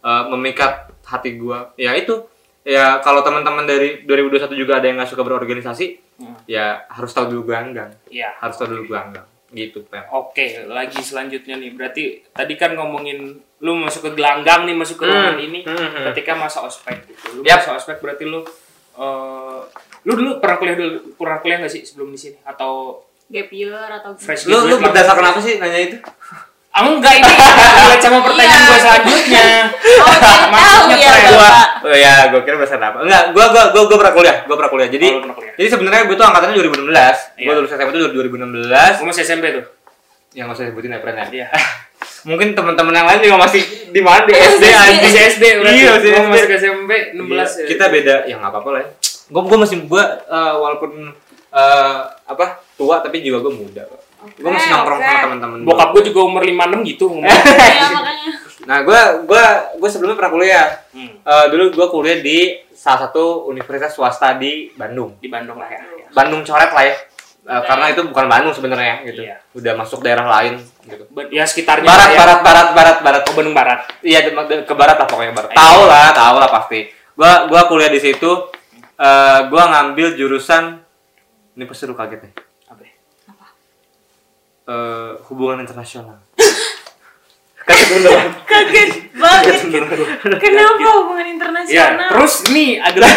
eh, 0.00 0.22
memikat 0.28 0.88
hati 1.02 1.34
gue 1.36 1.58
ya 1.76 1.90
itu. 1.92 2.22
Ya 2.60 3.00
kalau 3.00 3.20
teman-teman 3.20 3.64
dari 3.64 4.04
2021 4.04 4.52
juga 4.54 4.76
ada 4.76 4.84
yang 4.84 4.96
nggak 4.96 5.08
suka 5.08 5.20
berorganisasi 5.20 6.06
Hmm. 6.16 6.36
ya 6.44 6.84
harus 6.86 7.10
tahu 7.10 7.30
dulu 7.30 7.48
gelanggang. 7.48 7.88
Iya. 8.06 8.36
harus 8.36 8.52
tahu 8.54 8.68
dulu 8.70 8.82
gelanggang 8.86 9.24
gitu 9.50 9.82
Pem. 9.84 10.06
Oke, 10.10 10.62
lagi 10.64 11.00
selanjutnya 11.00 11.54
nih. 11.54 11.70
Berarti 11.70 12.02
tadi 12.30 12.54
kan 12.54 12.72
ngomongin 12.72 13.34
lu 13.60 13.72
masuk 13.76 14.06
ke 14.06 14.16
gelanggang 14.16 14.64
nih, 14.64 14.72
masuk 14.72 14.96
ke 14.96 15.04
Hmm. 15.04 15.12
ruangan 15.12 15.38
ini 15.38 15.60
Hmm, 15.62 15.74
hmm. 15.76 16.04
ketika 16.10 16.32
masa 16.34 16.62
ospek 16.62 17.02
gitu. 17.04 17.38
Lu 17.38 17.42
Yap. 17.42 17.60
masa 17.60 17.76
ospek 17.76 17.98
berarti 17.98 18.24
lu 18.24 18.40
eh 18.92 19.60
lu 20.00 20.12
dulu 20.12 20.30
pernah 20.38 20.56
kuliah 20.56 20.76
dulu 20.76 20.90
pernah 21.14 21.38
kuliah 21.38 21.58
nggak 21.58 21.70
sih 21.70 21.82
sebelum 21.82 22.08
di 22.08 22.18
sini 22.18 22.38
atau 22.42 23.04
Gap 23.26 23.46
year 23.50 23.70
atau 23.92 24.10
fresh 24.14 24.44
lu 24.44 24.58
lu 24.58 24.74
graduate 24.74 24.82
berdasarkan 24.86 25.24
apa 25.24 25.38
sih 25.38 25.54
nanya 25.56 25.78
itu 25.78 25.96
Enggak 26.82 27.12
ini 27.14 27.30
relate 27.30 28.00
sama 28.00 28.18
pertanyaan 28.20 28.56
Iya. 28.56 28.66
gue 28.66 28.78
selanjutnya. 28.80 29.44
Oh, 29.70 30.08
jadi 30.10 30.20
tahu 30.24 30.44
Maksudnya 30.50 30.96
ya, 30.98 31.12
gua 31.28 31.50
oh 31.80 31.96
ya 31.96 32.14
gua 32.28 32.40
kira 32.40 32.54
berdasarkan 32.56 32.86
apa 32.86 32.98
enggak 33.00 33.22
gua 33.30 33.46
gua 33.48 33.62
gua, 33.70 33.82
gua 33.84 33.96
pernah 33.98 34.14
kuliah 34.14 34.36
gua 34.44 34.56
pernah 34.56 34.70
kuliah 34.70 34.88
jadi 34.88 35.06
Oh, 35.10 35.20
pernah 35.20 35.36
kuliah. 35.36 35.54
jadi 35.54 35.68
sebenarnya 35.68 36.02
gua 36.04 36.16
tuh 36.16 36.26
angkatannya 36.26 36.54
2016 36.56 37.16
Iya. 37.36 37.44
gua 37.44 37.54
lulus 37.54 37.70
SMA 37.70 37.90
itu 37.90 37.98
2016 38.10 38.92
Gue 38.94 39.06
masih 39.06 39.22
SMP 39.22 39.44
tuh. 39.52 39.64
yang 40.30 40.46
nggak 40.46 40.56
usah 40.56 40.66
sebutin 40.66 40.90
ya 40.90 41.00
Pren 41.00 41.16
ya 41.16 41.26
Iya. 41.28 41.46
mungkin 42.28 42.48
teman-teman 42.52 42.92
yang 42.92 43.06
lain 43.06 43.20
juga 43.20 43.36
masih 43.40 43.62
di 43.88 44.00
mana 44.00 44.22
di 44.22 44.32
SD 44.32 44.64
Masih 44.68 45.22
SD 45.32 45.44
berarti. 45.56 45.74
iya 45.74 45.88
masih 45.90 46.10
SD 46.10 46.28
masuk 46.28 46.50
SMP 46.54 46.90
16 47.12 47.18
Iya, 47.18 47.42
ya. 47.42 47.66
kita 47.66 47.84
beda 47.88 48.14
ya 48.24 48.34
nggak 48.36 48.50
apa-apa 48.50 48.68
lah 48.70 48.80
ya 48.80 48.88
gua 49.28 49.42
gua 49.42 49.58
masih 49.58 49.76
gua 49.84 50.04
eh, 50.22 50.54
walaupun 50.54 50.90
eh, 51.50 51.98
apa 52.22 52.44
tua 52.74 52.96
tapi 52.98 53.20
jiwa 53.20 53.38
gua 53.38 53.52
muda 53.52 53.82
kok. 54.20 54.28
gua 54.38 54.50
masih 54.52 54.68
nongkrong 54.68 54.98
oke. 54.98 55.06
sama 55.06 55.18
teman-teman 55.22 55.58
gua. 55.58 55.68
Bokap 55.70 55.88
gue 55.90 56.02
juga 56.06 56.20
umur 56.22 56.42
56 56.42 56.84
gitu 56.86 57.04
ngomong. 57.08 57.24
Iya, 57.70 57.86
makanya. 57.96 58.28
nah 58.60 58.78
gua 58.80 59.00
gua 59.22 59.44
gua 59.74 59.88
sebelumnya 59.88 60.16
pernah 60.16 60.32
kuliah 60.32 60.68
Hmm, 60.90 61.10
Eh, 61.18 61.46
dulu 61.48 61.64
gua 61.72 61.86
kuliah 61.88 62.18
di 62.18 62.38
salah 62.70 63.06
satu 63.06 63.46
universitas 63.46 63.90
swasta 63.90 64.34
di 64.34 64.68
Bandung 64.70 65.16
di 65.16 65.26
Bandung 65.26 65.56
lah 65.56 65.68
ya. 65.68 65.80
Bandung 66.10 66.42
coret 66.42 66.70
lah 66.70 66.84
ya 66.84 66.96
Eh, 67.40 67.62
karena 67.64 67.88
itu 67.88 68.04
bukan 68.04 68.26
Bandung 68.26 68.52
sebenarnya 68.52 69.00
gitu 69.02 69.24
Iya. 69.24 69.40
udah 69.52 69.72
masuk 69.74 70.00
daerah 70.00 70.28
lain 70.28 70.60
gitu 70.82 71.08
Ya 71.30 71.42
sekitarnya 71.42 71.82
barat 71.84 72.08
ya. 72.10 72.18
barat 72.18 72.38
barat 72.40 72.68
barat 72.70 72.96
barat 73.00 73.22
Oh, 73.24 73.32
Bandung 73.32 73.52
Barat. 73.52 73.80
Iya 74.00 74.20
ke 74.60 74.74
barat 74.74 74.96
lah 74.96 75.06
pokoknya 75.06 75.32
barat. 75.32 75.48
Iya. 75.48 75.56
Tahu 75.56 75.80
lah, 75.82 76.06
tahu 76.12 76.36
lah 76.36 76.50
pasti. 76.50 76.80
Gua 77.12 77.48
gua 77.48 77.64
kuliah 77.64 77.88
di 77.88 77.98
situ. 77.98 78.32
eh 78.94 79.40
gua 79.48 79.62
ngambil 79.66 80.12
jurusan 80.12 80.84
ini 81.52 81.64
pasti 81.64 81.84
lu 81.84 81.94
kaget 81.94 82.20
nih. 82.22 82.32
Ya? 84.70 84.72
Eh 84.72 85.10
hubungan 85.26 85.58
internasional. 85.58 86.14
kaget 87.60 87.88
beneran. 87.92 88.28
Kaget 88.44 88.90
banget. 89.12 89.44
Kaget 89.44 89.66
beneran. 89.66 89.98
Kenapa 90.38 90.88
hubungan 90.96 91.26
Ya, 91.26 91.32
internasional? 91.32 92.08
terus 92.08 92.34
nih 92.48 92.78
ada. 92.78 92.98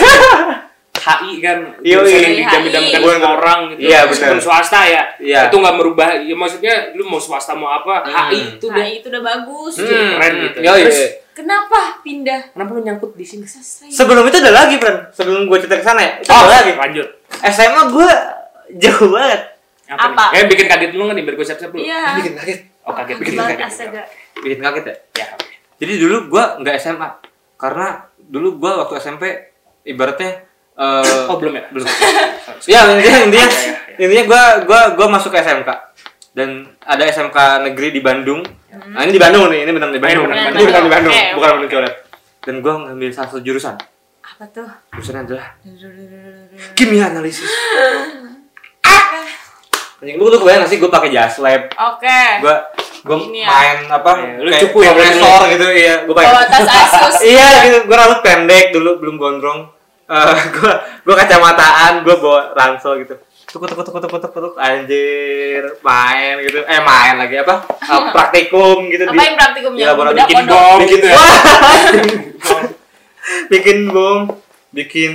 HI 0.93 1.43
kan 1.43 1.59
HI. 1.83 1.99
didam-damkan 2.39 3.01
sama 3.03 3.29
orang 3.35 3.59
gitu 3.75 3.91
Iya, 3.91 4.07
meskipun 4.07 4.39
swasta 4.39 4.87
ya 4.87 5.03
Iya. 5.19 5.51
itu 5.51 5.59
nggak 5.59 5.75
merubah 5.75 6.15
ya 6.15 6.31
maksudnya 6.31 6.95
lu 6.95 7.03
mau 7.03 7.19
swasta 7.19 7.51
mau 7.51 7.67
apa 7.67 8.07
Hmm. 8.07 8.31
HI 8.31 8.55
itu 8.55 8.65
udah 8.65 8.79
HI 8.81 8.93
itu 9.03 9.07
udah 9.11 9.19
bagus. 9.21 9.73
Hmm. 9.77 9.89
keren 10.15 10.33
gitu. 10.41 10.57
Yoi. 10.63 10.81
Terus, 10.87 10.99
Kenapa 11.33 11.97
pindah? 11.99 12.55
kenapa 12.55 12.71
lu 12.71 12.81
nyangkut 12.83 13.17
di 13.17 13.25
sini 13.25 13.43
Selesai. 13.43 13.89
Sebelum 13.89 14.23
itu 14.23 14.37
ada 14.37 14.53
lagi, 14.53 14.77
Bran. 14.77 15.09
Sebelum 15.09 15.43
gue 15.43 15.57
cerita 15.59 15.75
ke 15.75 15.83
sana 15.83 15.99
ya. 15.99 16.13
Itu 16.21 16.29
oh 16.29 16.39
ada 16.39 16.61
lagi. 16.61 16.71
lanjut 16.71 17.07
SMA 17.43 17.81
gue 17.89 18.09
jauh 18.79 19.07
banget. 19.11 19.41
Apa? 19.95 20.23
nih? 20.29 20.37
eh 20.37 20.43
bikin 20.45 20.65
kaget 20.65 20.89
dulu 20.91 21.01
nggak 21.05 21.15
nih 21.15 21.23
biar 21.23 21.35
gue 21.35 21.45
siap-siap 21.45 21.71
dulu 21.71 21.81
Iya. 21.81 22.01
Bikin 22.17 22.33
kaget. 22.33 22.59
oh 22.81 22.93
kaget 22.93 23.15
bikin 23.17 23.33
kaget 23.35 23.59
astaga. 23.61 24.01
Bikin 24.35 24.59
kaget 24.59 24.83
ya. 24.83 24.95
ya 25.13 25.25
oke. 25.33 25.53
Jadi 25.77 25.93
dulu 25.97 26.17
gue 26.29 26.43
nggak 26.59 26.75
SMA 26.77 27.09
karena 27.55 27.87
dulu 28.19 28.47
gue 28.57 28.71
waktu 28.73 28.93
SMP 28.97 29.23
ibaratnya 29.83 30.31
eh 30.73 31.29
oh 31.29 31.37
belum 31.37 31.53
ya 31.53 31.63
belum. 31.69 31.85
ya 32.71 32.79
intinya 32.89 33.19
intinya 33.21 33.45
Iya, 33.45 33.53
iya, 33.53 33.73
iya. 33.93 34.01
intinya 34.01 34.23
gue 34.25 34.41
gua 34.65 34.81
gua 34.97 35.07
masuk 35.07 35.29
ke 35.29 35.39
SMK 35.39 35.69
dan 36.33 36.49
ada 36.81 37.03
SMK 37.05 37.37
negeri 37.61 37.93
di 37.93 38.01
Bandung. 38.01 38.41
Nah 38.73 39.05
ini 39.05 39.13
di 39.13 39.21
Bandung 39.21 39.53
nih, 39.53 39.63
ini 39.63 39.71
benar 39.71 39.93
di 39.93 40.01
Bandung. 40.01 40.25
benar, 40.25 40.49
Ini 40.49 40.65
benar 40.65 40.81
di 40.81 40.89
Bandung. 40.89 40.89
Bandung, 40.89 41.13
Oke, 41.13 41.35
bukan 41.37 41.49
Bandung 41.53 41.69
Coret. 41.69 41.93
Dan 42.41 42.55
gue 42.57 42.73
ngambil 42.73 43.09
salah 43.13 43.29
satu 43.29 43.39
jurusan. 43.39 43.75
Apa 44.19 44.43
tuh? 44.49 44.65
Jurusannya 44.91 45.21
adalah 45.29 45.45
kimia 46.73 47.05
analisis. 47.07 47.45
Anjing 50.03 50.19
lu 50.19 50.27
tuh 50.27 50.35
kebayang 50.37 50.61
gak 50.61 50.69
sih 50.69 50.77
gue 50.77 50.91
pakai 50.91 51.09
jas 51.09 51.39
lab, 51.39 51.71
Oke. 51.71 52.21
gue 52.43 52.55
gue 53.01 53.17
Ini 53.21 53.39
ya. 53.39 53.47
main 53.47 53.77
apa 53.89 54.11
Iya, 54.13 54.35
lu 54.37 54.49
kayak 54.49 54.61
cupu 54.61 54.77
ya, 54.77 54.87
kompresor 54.89 55.41
gitu 55.49 55.67
iya 55.71 55.93
gue 56.03 56.13
pakai 56.13 56.27
Bawa 56.29 56.43
tas 56.45 56.67
Asus. 56.77 57.15
iya 57.21 57.47
gitu 57.63 57.77
gue 57.83 57.95
rambut 57.95 58.19
pendek 58.19 58.65
dulu 58.69 58.91
belum 58.97 59.15
gondrong. 59.15 59.59
Eh 60.05 60.35
gue 60.55 60.71
gue 61.01 61.15
kacamataan 61.17 62.03
gue 62.03 62.15
bawa 62.17 62.51
ransel 62.53 62.99
gitu. 62.99 63.15
Tuk 63.45 63.63
tuk 63.63 63.75
tuk 63.77 63.95
tuk 63.97 64.11
tuk 64.13 64.33
tuk 64.33 64.55
anjir 64.57 65.63
main 65.79 66.35
gitu. 66.41 66.59
Eh 66.63 66.79
main 66.79 67.15
lagi 67.17 67.35
apa? 67.37 67.63
Eh, 67.63 68.01
praktikum 68.15 68.87
gitu 68.87 69.03
di 69.03 69.11
Apain 69.13 69.35
praktikumnya? 69.35 69.79
di 69.79 69.85
laboratorium 69.85 70.19
Bedak 70.19 70.29
bikin 70.29 70.45
bom. 70.45 70.77
Gitu 70.83 71.05
ya 71.05 71.17
bikin 73.49 73.77
bom. 73.89 74.19
Bikin 74.73 75.13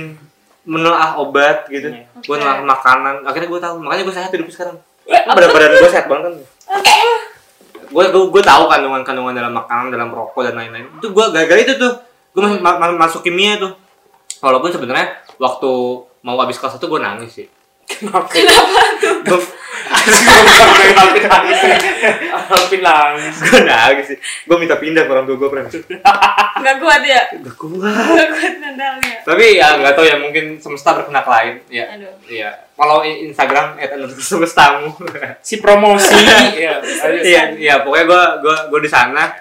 menelaah 0.69 1.17
obat 1.17 1.65
gitu. 1.65 1.89
Iya. 1.89 2.05
gue 2.21 2.35
nelaah 2.37 2.61
makanan. 2.61 3.25
Akhirnya 3.25 3.49
gue 3.49 3.61
tahu 3.65 3.75
makanya 3.81 4.03
gue 4.05 4.15
sehat 4.15 4.29
hidup 4.29 4.47
sekarang. 4.53 4.77
Badan 5.09 5.49
badan 5.49 5.69
gue 5.73 5.89
sehat 5.89 6.05
banget 6.05 6.23
kan. 6.29 6.33
Gue 7.89 8.03
gue 8.13 8.23
gue 8.29 8.43
tahu 8.45 8.63
kandungan 8.69 9.01
kandungan 9.01 9.33
dalam 9.33 9.53
makanan 9.57 9.89
dalam 9.89 10.13
rokok 10.13 10.45
dan 10.45 10.53
lain-lain. 10.53 10.85
Itu 11.01 11.09
gue 11.09 11.25
gara-gara 11.33 11.57
itu 11.57 11.73
tuh. 11.73 11.93
Gue 12.29 12.41
masuk, 12.45 12.61
ma- 12.61 12.77
ma- 12.77 12.99
masuk 13.09 13.25
kimia 13.25 13.57
tuh 13.57 13.73
walaupun 14.39 14.71
sebenarnya 14.71 15.19
waktu 15.35 15.71
mau 16.23 16.37
habis 16.39 16.59
kelas 16.59 16.79
satu 16.79 16.87
gue 16.87 16.99
nangis 16.99 17.31
sih 17.33 17.47
kenapa 17.89 18.29
gue 19.25 19.41
Alvin 19.89 21.25
nangis 21.25 21.59
Alvin 22.49 22.81
nangis 22.81 23.35
gue 23.41 23.61
nangis 23.63 24.05
sih 24.07 24.17
gue 24.19 24.57
minta 24.57 24.77
pindah 24.77 25.03
ke 25.03 25.11
orang 25.11 25.25
tua 25.25 25.37
gue 25.37 25.49
pernah 25.49 25.65
Nggak 26.59 26.75
kuat 26.77 27.01
ya? 27.01 27.21
gak 27.39 27.55
kuat 27.55 27.87
Nggak 27.87 28.27
kuat 28.29 28.53
nendalnya. 28.59 29.15
tapi 29.23 29.55
ya 29.55 29.79
nggak 29.79 29.93
tahu 29.95 30.05
ya 30.05 30.15
mungkin 30.17 30.59
semesta 30.59 30.91
berkenak 30.91 31.23
lain 31.23 31.53
ya 31.71 31.85
Aduh. 31.89 32.13
Iya, 32.27 32.49
follow 32.75 32.99
Instagram 33.01 33.79
@semestamu. 34.13 34.91
si 35.39 35.57
promosi 35.57 36.19
ya 36.19 36.83
Iya, 37.23 37.41
iya, 37.55 37.73
pokoknya 37.79 38.05
gue 38.05 38.23
gua 38.43 38.57
gua 38.67 38.79
di 38.79 38.91
sana. 38.91 39.31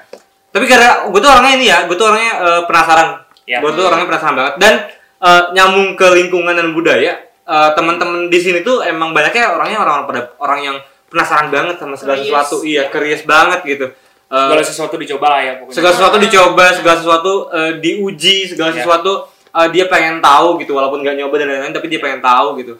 Tapi 0.48 0.64
karena 0.64 1.10
gue 1.10 1.18
tuh 1.18 1.26
orangnya 1.28 1.52
ini 1.54 1.66
ya, 1.66 1.78
gue 1.84 1.92
tuh 1.92 2.06
orangnya 2.06 2.32
eh, 2.38 2.62
penasaran. 2.64 3.08
Iya. 3.44 3.58
Gue 3.60 3.70
tuh 3.74 3.84
orangnya 3.84 4.06
penasaran 4.06 4.34
banget 4.34 4.54
dan 4.56 4.74
eh, 5.18 5.42
nyambung 5.52 5.88
ke 5.92 6.06
lingkungan 6.14 6.54
dan 6.54 6.70
budaya. 6.70 7.18
Eh, 7.48 7.70
teman-teman 7.72 8.28
di 8.28 8.38
sini 8.38 8.60
tuh 8.60 8.84
emang 8.84 9.16
banyaknya 9.16 9.56
orangnya 9.56 9.78
orang 9.80 10.04
pada 10.04 10.36
orang 10.38 10.60
yang 10.60 10.76
penasaran 11.08 11.48
banget 11.48 11.80
sama 11.80 11.96
segala 11.96 12.20
Curious. 12.20 12.28
sesuatu. 12.28 12.56
Iya, 12.62 12.82
curious 12.92 13.22
banget 13.24 13.60
gitu. 13.64 13.86
Eh, 14.28 14.36
segala 14.52 14.60
sesuatu 14.60 14.94
dicoba 15.00 15.26
lah 15.32 15.40
ya 15.40 15.52
pokoknya 15.56 15.76
segala 15.80 15.92
sesuatu 15.96 16.16
dicoba, 16.20 16.64
segala 16.76 16.96
sesuatu 17.00 17.32
eh, 17.48 17.72
diuji, 17.80 18.36
segala 18.44 18.70
Iya. 18.70 18.84
sesuatu 18.84 19.12
eh, 19.48 19.68
dia 19.72 19.88
pengen 19.88 20.20
tahu 20.20 20.60
gitu, 20.60 20.76
walaupun 20.76 21.00
nggak 21.00 21.16
nyoba 21.16 21.34
dan 21.40 21.48
lain-lain, 21.48 21.72
tapi 21.72 21.88
dia 21.88 21.96
pengen 21.96 22.20
tahu 22.20 22.60
gitu. 22.60 22.76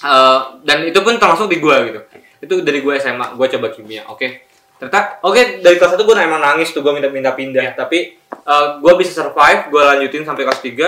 Eh, 0.00 0.40
dan 0.62 0.86
itu 0.86 0.98
pun 1.02 1.18
termasuk 1.18 1.50
di 1.50 1.58
gua 1.58 1.82
gitu. 1.84 1.98
Itu 2.40 2.54
dari 2.62 2.80
gua 2.80 2.94
SMA, 2.96 3.34
gua 3.34 3.50
coba 3.50 3.68
kimia, 3.68 4.06
oke. 4.06 4.46
Ternyata, 4.80 5.20
oke 5.20 5.60
dari 5.60 5.76
kelas 5.76 5.92
1 5.92 6.06
gua 6.06 6.16
emang 6.22 6.40
nangis 6.40 6.70
tuh, 6.72 6.80
gua 6.80 6.94
minta-minta 6.94 7.34
pindah, 7.34 7.74
tapi 7.74 8.14
eh, 8.30 8.66
gua 8.78 8.94
bisa 8.94 9.10
survive, 9.12 9.68
gua 9.68 9.92
lanjutin 9.92 10.22
sampai 10.22 10.46
kelas 10.46 10.62
3 10.62 10.86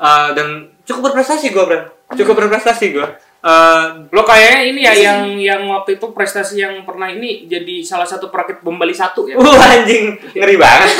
eh, 0.00 0.28
dan 0.32 0.46
cukup 0.82 1.12
berprestasi 1.12 1.52
gua, 1.52 1.68
Bran. 1.68 1.82
Cukup 2.10 2.34
berprestasi 2.36 2.90
gua. 2.90 3.06
Eh, 3.40 3.84
lo 4.08 4.20
kayaknya 4.20 4.60
ini 4.66 4.80
ya 4.80 4.92
yang 4.92 5.20
yang 5.34 5.62
waktu 5.66 5.96
itu 5.96 6.12
prestasi 6.12 6.60
yang 6.60 6.84
pernah 6.84 7.08
ini 7.08 7.46
jadi 7.46 7.80
salah 7.80 8.04
satu 8.04 8.28
perakit 8.28 8.60
bom 8.60 8.76
Bali 8.76 8.92
satu 8.92 9.24
ya 9.24 9.34
uh 9.34 9.56
anjing, 9.64 10.12
ngeri 10.34 10.56
banget. 10.56 10.90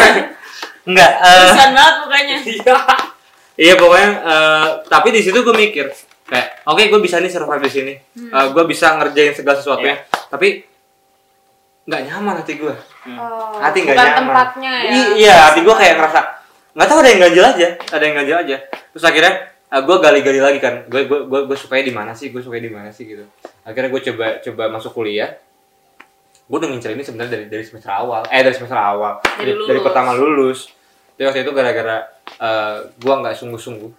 Enggak, 0.82 1.12
eh, 1.18 1.36
Terusan 1.44 1.70
banget 1.70 1.94
pokoknya. 2.00 2.36
iya 2.40 2.76
Iya 3.60 3.74
pokoknya, 3.76 4.10
eh, 4.24 4.66
tapi 4.86 5.08
di 5.10 5.20
situ 5.20 5.36
gue 5.36 5.52
mikir 5.52 5.92
kayak, 6.24 6.64
oke 6.64 6.80
gue 6.80 7.00
bisa 7.02 7.20
nih 7.20 7.28
survive 7.28 7.60
di 7.60 7.68
sini, 7.68 7.92
gue 8.24 8.64
bisa 8.64 8.96
ngerjain 8.96 9.34
segala 9.34 9.60
sesuatunya, 9.60 10.00
tapi 10.30 10.64
nggak 11.84 12.00
nyaman 12.06 12.40
hati 12.40 12.54
gue, 12.54 12.72
Oh, 13.10 13.58
hati 13.58 13.82
nggak 13.82 13.92
nyaman. 13.92 14.16
tempatnya 14.16 14.72
ya. 14.80 14.90
I- 14.90 15.12
iya, 15.18 15.34
hati 15.44 15.60
gue 15.60 15.74
kayak 15.74 15.98
ngerasa 15.98 16.20
nggak 16.72 16.86
tahu 16.86 16.98
ada 17.02 17.10
yang 17.10 17.20
ganjel 17.20 17.44
aja, 17.44 17.68
ada 17.90 18.00
yang 18.00 18.14
ganjel 18.16 18.38
aja. 18.38 18.56
Terus 18.94 19.04
akhirnya 19.04 19.32
gue 19.70 19.96
gali-gali 20.02 20.42
lagi 20.42 20.58
kan, 20.58 20.90
gue 20.90 21.06
gue 21.06 21.30
gue 21.30 21.40
gue 21.46 21.56
sukanya 21.56 21.84
di 21.86 21.94
mana 21.94 22.12
sih, 22.18 22.34
gue 22.34 22.42
sukanya 22.42 22.66
di 22.66 22.74
mana 22.74 22.90
sih 22.90 23.06
gitu. 23.06 23.22
Akhirnya 23.62 23.86
gue 23.94 24.02
coba 24.10 24.26
coba 24.42 24.62
masuk 24.66 24.90
kuliah. 24.98 25.38
Gue 26.50 26.58
udah 26.58 26.66
ngincer 26.66 26.98
ini 26.98 27.06
sebenarnya 27.06 27.38
dari 27.38 27.46
dari 27.46 27.62
semester 27.62 27.94
awal, 27.94 28.26
eh 28.26 28.42
dari 28.42 28.56
semester 28.58 28.74
awal, 28.74 29.22
Dari 29.22 29.54
dari, 29.54 29.70
dari 29.70 29.80
pertama 29.86 30.10
lulus. 30.18 30.74
Jadi 31.14 31.22
waktu 31.22 31.40
itu 31.46 31.52
gara-gara 31.54 31.96
eh, 32.42 32.76
gue 32.98 33.14
nggak 33.14 33.34
sungguh-sungguh. 33.38 33.92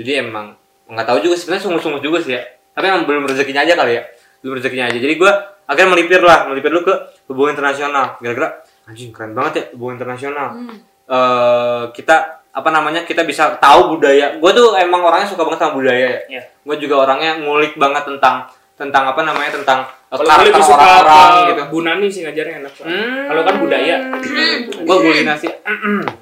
Jadi 0.00 0.10
emang 0.24 0.56
nggak 0.88 1.04
tahu 1.04 1.18
juga 1.20 1.36
sebenarnya 1.36 1.68
sungguh-sungguh 1.68 2.00
juga 2.00 2.24
sih 2.24 2.32
ya. 2.32 2.42
Tapi 2.72 2.84
emang 2.88 3.04
belum 3.04 3.28
rezekinya 3.28 3.68
aja 3.68 3.76
kali 3.76 3.92
ya. 4.00 4.02
Belum 4.40 4.56
rezekinya 4.56 4.88
aja. 4.88 4.96
Jadi 4.96 5.14
gue 5.20 5.32
akhirnya 5.68 5.90
melipir 5.92 6.24
lah. 6.24 6.48
Melipir 6.48 6.72
dulu 6.72 6.88
ke 6.88 6.94
hubungan 7.28 7.60
internasional. 7.60 8.16
Gara-gara 8.24 8.64
anjing 8.88 9.12
keren 9.12 9.36
banget 9.36 9.52
ya 9.52 9.64
hubungan 9.76 10.00
internasional. 10.00 10.48
Hmm. 10.56 10.78
Eh, 11.08 11.84
kita 11.92 12.37
apa 12.58 12.74
namanya 12.74 13.06
kita 13.06 13.22
bisa 13.22 13.54
tahu 13.62 13.94
budaya. 13.94 14.34
Gue 14.42 14.50
tuh 14.50 14.74
emang 14.74 15.06
orangnya 15.06 15.30
suka 15.30 15.46
banget 15.46 15.62
sama 15.62 15.78
budaya 15.78 16.06
ya. 16.10 16.20
Iya. 16.26 16.42
gue 16.66 16.76
juga 16.82 17.06
orangnya 17.06 17.38
ngulik 17.38 17.78
banget 17.78 18.02
tentang 18.04 18.44
tentang 18.74 19.04
apa 19.08 19.20
namanya 19.22 19.50
tentang 19.54 19.86
eh, 20.10 20.14
kalau 20.14 20.26
karakter 20.26 20.62
orang-orang 20.66 21.30
gitu. 21.48 21.62
Bu 21.70 21.78
Nani 21.86 22.06
sih 22.10 22.20
ngajarnya 22.26 22.54
enak 22.60 22.72
Hmm. 22.82 23.26
kalau 23.30 23.42
kan 23.46 23.54
budaya. 23.56 23.96
Gue 24.86 24.96
gulinasi 24.98 25.46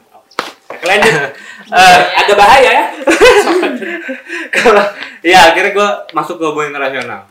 lanjut. 0.88 1.14
Eh, 1.66 2.00
agak 2.14 2.38
bahaya 2.38 2.70
ya. 2.70 2.84
Kalau 4.54 4.86
ya 5.18 5.50
akhirnya 5.50 5.74
gue 5.74 5.88
masuk 6.14 6.38
ke 6.38 6.46
hubungan 6.46 6.70
internasional. 6.70 7.26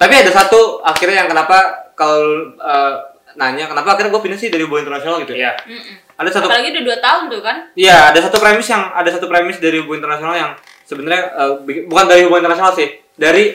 Tapi 0.00 0.16
ada 0.16 0.32
satu 0.32 0.80
akhirnya 0.80 1.20
yang 1.20 1.28
kenapa 1.28 1.92
kalau 1.92 2.24
eh, 2.56 2.94
nanya 3.36 3.64
kenapa 3.66 3.92
akhirnya 3.92 4.10
gue 4.10 4.22
pindah 4.22 4.38
sih 4.38 4.48
dari 4.48 4.64
hubungan 4.64 4.84
internasional 4.84 5.20
gitu 5.20 5.32
Iya. 5.32 5.52
Mm-mm. 5.62 5.94
ada 6.16 6.28
satu 6.30 6.48
Apalagi 6.48 6.72
udah 6.72 6.84
2 6.90 7.06
tahun 7.06 7.22
tuh 7.28 7.40
kan? 7.40 7.56
Iya, 7.72 7.96
ada 8.08 8.18
satu 8.18 8.36
premis 8.36 8.64
yang 8.66 8.82
ada 8.90 9.10
satu 9.10 9.26
premis 9.26 9.56
dari 9.56 9.76
hubungan 9.78 10.00
internasional 10.00 10.34
yang 10.34 10.50
sebenarnya 10.82 11.22
bi- 11.60 11.84
bukan 11.84 12.04
dari 12.06 12.24
hubungan 12.24 12.42
internasional 12.42 12.72
sih, 12.72 12.88
dari 13.12 13.52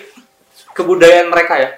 kebudayaan 0.72 1.28
mereka 1.28 1.58
ya. 1.58 1.70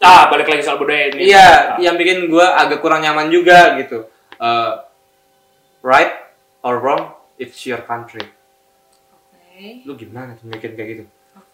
ah 0.00 0.26
balik 0.26 0.48
lagi 0.48 0.64
soal 0.64 0.76
budaya 0.76 1.12
ini 1.12 1.28
Iya, 1.28 1.76
yang 1.78 1.94
bikin 1.94 2.26
gua 2.26 2.56
agak 2.56 2.80
kurang 2.80 3.00
nyaman 3.00 3.28
juga 3.28 3.76
gitu. 3.76 4.08
Eh, 4.34 4.72
right 5.82 6.12
or 6.60 6.78
wrong, 6.78 7.02
it's 7.36 7.60
your 7.62 7.84
country. 7.84 8.24
Oke. 9.12 9.84
Lu 9.84 9.92
gimana 9.94 10.32
tuh 10.34 10.48
bikin 10.48 10.72
kayak 10.72 10.88
gitu? 10.90 11.04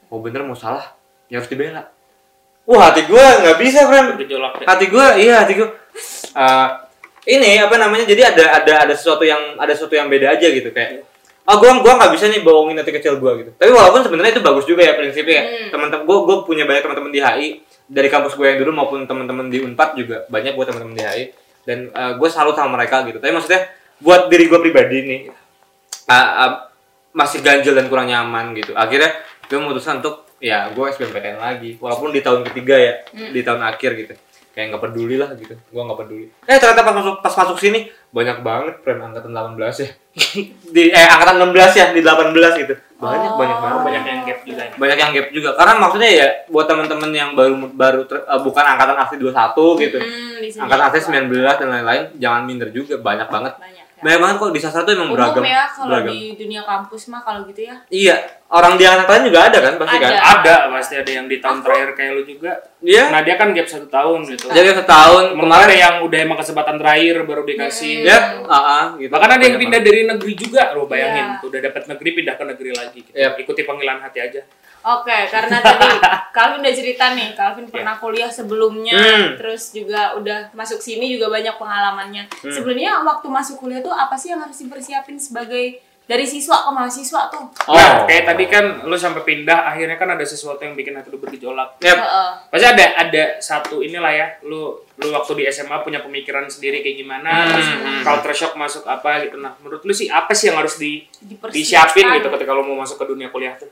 Mau 0.06 0.22
bener 0.22 0.42
mau 0.42 0.54
salah, 0.54 0.94
ya 1.26 1.38
harus 1.38 1.50
dibela. 1.50 1.90
Wah, 2.66 2.90
hati 2.90 3.06
gua 3.06 3.22
nggak 3.46 3.56
bisa, 3.62 3.86
friend. 3.86 4.18
gejolak 4.18 4.58
ya. 4.58 4.64
hati 4.66 4.84
gue 4.90 5.06
iya 5.22 5.34
hati 5.46 5.54
gue 5.54 5.68
Eh, 6.36 6.68
ini 7.26 7.58
apa 7.58 7.80
namanya 7.80 8.04
jadi 8.04 8.28
ada 8.36 8.60
ada 8.62 8.72
ada 8.86 8.94
sesuatu 8.94 9.24
yang 9.24 9.56
ada 9.56 9.72
sesuatu 9.72 9.96
yang 9.96 10.06
beda 10.06 10.36
aja 10.36 10.46
gitu 10.46 10.68
kayak 10.70 11.02
ah 11.46 11.56
gue 11.56 11.70
gua 11.80 11.94
nggak 11.96 12.12
bisa 12.12 12.26
nih 12.28 12.42
bohongin 12.44 12.76
hati 12.76 12.92
kecil 12.92 13.16
gue 13.16 13.32
gitu. 13.40 13.50
Tapi 13.56 13.70
walaupun 13.72 14.04
sebenarnya 14.04 14.36
itu 14.36 14.42
bagus 14.44 14.66
juga 14.68 14.84
ya 14.84 14.92
prinsipnya 14.98 15.34
ya. 15.34 15.42
Hmm. 15.42 15.68
teman-teman 15.72 16.04
gue 16.04 16.16
gue 16.28 16.36
punya 16.44 16.64
banyak 16.68 16.82
teman-teman 16.84 17.10
di 17.14 17.20
HI 17.24 17.48
dari 17.88 18.08
kampus 18.12 18.36
gue 18.36 18.46
yang 18.46 18.58
dulu 18.60 18.70
maupun 18.76 19.08
teman-teman 19.08 19.46
di 19.48 19.58
Unpad 19.64 19.90
juga 19.96 20.26
banyak 20.28 20.52
gue 20.52 20.64
teman-teman 20.66 20.94
di 20.94 21.02
HI 21.06 21.24
dan 21.66 21.78
gue 22.18 22.28
salut 22.28 22.52
sama 22.52 22.76
mereka 22.76 23.02
gitu. 23.08 23.18
Tapi 23.22 23.32
maksudnya 23.32 23.64
buat 24.02 24.28
diri 24.28 24.44
gue 24.52 24.58
pribadi 24.60 24.96
nih 25.06 25.20
ah, 26.12 26.28
ah, 26.36 26.52
masih 27.16 27.40
ganjel 27.40 27.72
dan 27.72 27.88
kurang 27.88 28.12
nyaman 28.12 28.52
gitu. 28.58 28.76
Akhirnya 28.76 29.14
gue 29.46 29.56
memutuskan 29.56 30.04
untuk 30.04 30.25
ya 30.46 30.70
gue 30.70 30.84
SBMPTN 30.86 31.36
lagi 31.36 31.70
walaupun 31.76 32.14
di 32.14 32.22
tahun 32.22 32.46
ketiga 32.46 32.76
ya 32.76 32.92
di 33.10 33.42
tahun 33.42 33.62
akhir 33.64 33.90
gitu 33.96 34.14
kayak 34.52 34.72
nggak 34.72 34.82
peduli 34.82 35.16
lah 35.16 35.34
gitu 35.34 35.52
gue 35.52 35.82
nggak 35.82 35.98
peduli 35.98 36.26
eh 36.44 36.56
ternyata 36.56 36.80
pas 36.80 36.94
masuk 36.94 37.14
pas 37.18 37.34
masuk 37.34 37.58
sini 37.58 37.80
banyak 38.08 38.40
banget 38.40 38.74
friend 38.80 39.00
angkatan 39.02 39.28
18 39.28 39.60
ya. 39.76 39.88
di 40.74 40.82
eh 40.88 41.06
angkatan 41.06 41.36
16 41.44 41.52
ya 41.74 41.86
di 41.92 42.00
18 42.00 42.32
gitu. 42.56 42.74
Banyak 42.96 43.28
Oh. 43.28 43.36
banyak 43.36 43.58
banget. 43.60 43.80
banyak 43.84 44.04
yang 44.08 44.20
gap 44.24 44.38
juga 44.40 44.62
ya. 44.64 44.72
Banyak 44.72 44.96
yang 44.96 45.10
gap 45.12 45.28
juga. 45.28 45.50
Karena 45.52 45.72
maksudnya 45.76 46.08
ya 46.10 46.26
buat 46.48 46.64
teman-teman 46.64 47.10
yang 47.12 47.30
baru 47.36 47.54
baru 47.68 48.00
ter- 48.08 48.24
eh, 48.24 48.40
bukan 48.40 48.64
angkatan 48.64 48.96
asli 48.96 49.16
21 49.20 49.76
gitu. 49.76 49.98
Hmm, 50.00 50.64
Angkatan 50.64 50.84
asli 50.88 50.98
jadi. 50.98 51.28
19 51.28 51.60
dan 51.60 51.68
lain-lain 51.68 52.02
jangan 52.16 52.42
minder 52.48 52.68
juga 52.72 52.96
banyak 52.96 53.28
banget. 53.28 53.52
Banyak 53.54 53.76
ya. 53.76 53.85
Banyak 53.96 54.20
banget 54.20 54.36
kok 54.36 54.50
di 54.52 54.60
sastra 54.60 54.84
tuh 54.84 54.92
emang 54.92 55.08
beragam. 55.08 55.40
Umum 55.40 55.48
ya 55.48 55.64
kalau 55.66 55.88
beragam. 55.88 56.12
di 56.12 56.20
dunia 56.36 56.62
kampus 56.62 57.02
mah 57.08 57.24
kalau 57.24 57.40
gitu 57.48 57.64
ya. 57.64 57.76
Iya, 57.88 58.16
orang 58.46 58.76
di 58.76 58.84
angkatan 58.84 59.26
juga 59.26 59.48
ada 59.48 59.58
kan 59.58 59.74
pasti 59.76 59.96
kan? 59.96 60.10
Ada. 60.12 60.20
ada 60.36 60.54
pasti 60.70 60.94
ada 60.94 61.10
yang 61.10 61.26
di 61.26 61.36
tahun 61.40 61.58
terakhir 61.64 61.88
kayak 61.96 62.12
lu 62.12 62.22
juga 62.22 62.52
Iya. 62.78 63.10
nah 63.10 63.20
dia 63.24 63.34
kan 63.34 63.50
gap 63.50 63.66
satu 63.66 63.88
tahun 63.88 64.22
gitu 64.28 64.46
Jadi 64.46 64.68
setahun 64.76 65.34
kemarin 65.34 65.42
kemarin 65.42 65.66
ada 65.66 65.76
yang 65.76 65.94
udah 66.06 66.18
emang 66.22 66.38
kesempatan 66.38 66.76
terakhir 66.78 67.16
baru 67.26 67.42
dikasih 67.42 68.06
ya, 68.06 68.18
ah, 68.46 68.94
gitu. 68.94 69.10
bahkan 69.10 69.34
ada 69.34 69.42
yang 69.42 69.58
pindah 69.58 69.80
dari 69.82 70.06
negeri 70.06 70.32
juga 70.36 70.70
lo 70.76 70.86
bayangin 70.86 71.26
Iya. 71.26 71.42
udah 71.42 71.60
dapat 71.66 71.82
negeri 71.90 72.10
pindah 72.14 72.34
ke 72.36 72.44
negeri 72.46 72.70
lagi 72.70 72.98
gitu. 73.02 73.16
Yap. 73.16 73.32
ikuti 73.40 73.62
panggilan 73.66 73.98
hati 73.98 74.18
aja 74.22 74.40
Oke, 74.86 75.18
karena 75.26 75.58
tadi 75.58 75.88
Calvin 76.36 76.62
udah 76.62 76.74
cerita 76.74 77.10
nih, 77.10 77.34
Calvin 77.34 77.66
pernah 77.66 77.98
kuliah 77.98 78.30
sebelumnya, 78.30 78.94
Hmm. 78.94 79.34
terus 79.34 79.74
juga 79.74 80.14
udah 80.14 80.54
masuk 80.54 80.78
sini 80.78 81.10
juga 81.10 81.26
banyak 81.26 81.58
pengalamannya. 81.58 82.30
Hmm. 82.30 82.52
Sebenarnya 82.52 83.02
waktu 83.02 83.26
masuk 83.26 83.58
kuliah 83.58 83.82
tuh 83.82 83.90
apa 83.90 84.14
sih 84.14 84.30
yang 84.30 84.38
harus 84.38 84.54
dipersiapin 84.56 85.18
sebagai 85.18 85.82
dari 86.06 86.22
siswa 86.22 86.62
ke 86.62 86.70
mahasiswa 86.70 87.26
tuh? 87.26 87.50
Oh. 87.66 87.74
nah 87.74 88.06
kayak 88.06 88.30
tadi 88.30 88.46
kan 88.46 88.86
lu 88.86 88.94
sampai 88.94 89.26
pindah 89.26 89.66
akhirnya 89.66 89.98
kan 89.98 90.06
ada 90.06 90.22
sesuatu 90.22 90.62
yang 90.62 90.78
bikin 90.78 90.94
hati 90.94 91.10
lu 91.10 91.18
bergejolak 91.18 91.82
Yap. 91.82 91.98
Heeh. 91.98 92.30
pasti 92.46 92.62
ada 92.64 92.84
ada 92.96 93.24
satu 93.42 93.82
inilah 93.82 94.14
ya 94.14 94.26
lu 94.46 94.70
lu 94.94 95.08
waktu 95.10 95.34
di 95.34 95.50
SMA 95.50 95.82
punya 95.82 95.98
pemikiran 95.98 96.46
sendiri 96.46 96.78
kayak 96.78 96.94
gimana 96.96 97.26
Hmm, 97.26 97.48
terus 97.50 97.66
hmm. 97.66 98.02
culture 98.06 98.36
shock 98.38 98.54
masuk 98.54 98.86
apa 98.86 99.26
gitu 99.26 99.34
nah 99.36 99.58
menurut 99.58 99.82
lu 99.82 99.90
sih 99.90 100.06
apa 100.06 100.30
sih 100.30 100.46
yang 100.46 100.62
harus 100.62 100.78
di 100.78 101.10
disiapin 101.50 102.06
gitu 102.12 102.30
ketika 102.30 102.54
lu 102.54 102.62
mau 102.62 102.78
masuk 102.78 103.02
ke 103.02 103.06
dunia 103.06 103.26
kuliah 103.26 103.58
tuh 103.58 103.66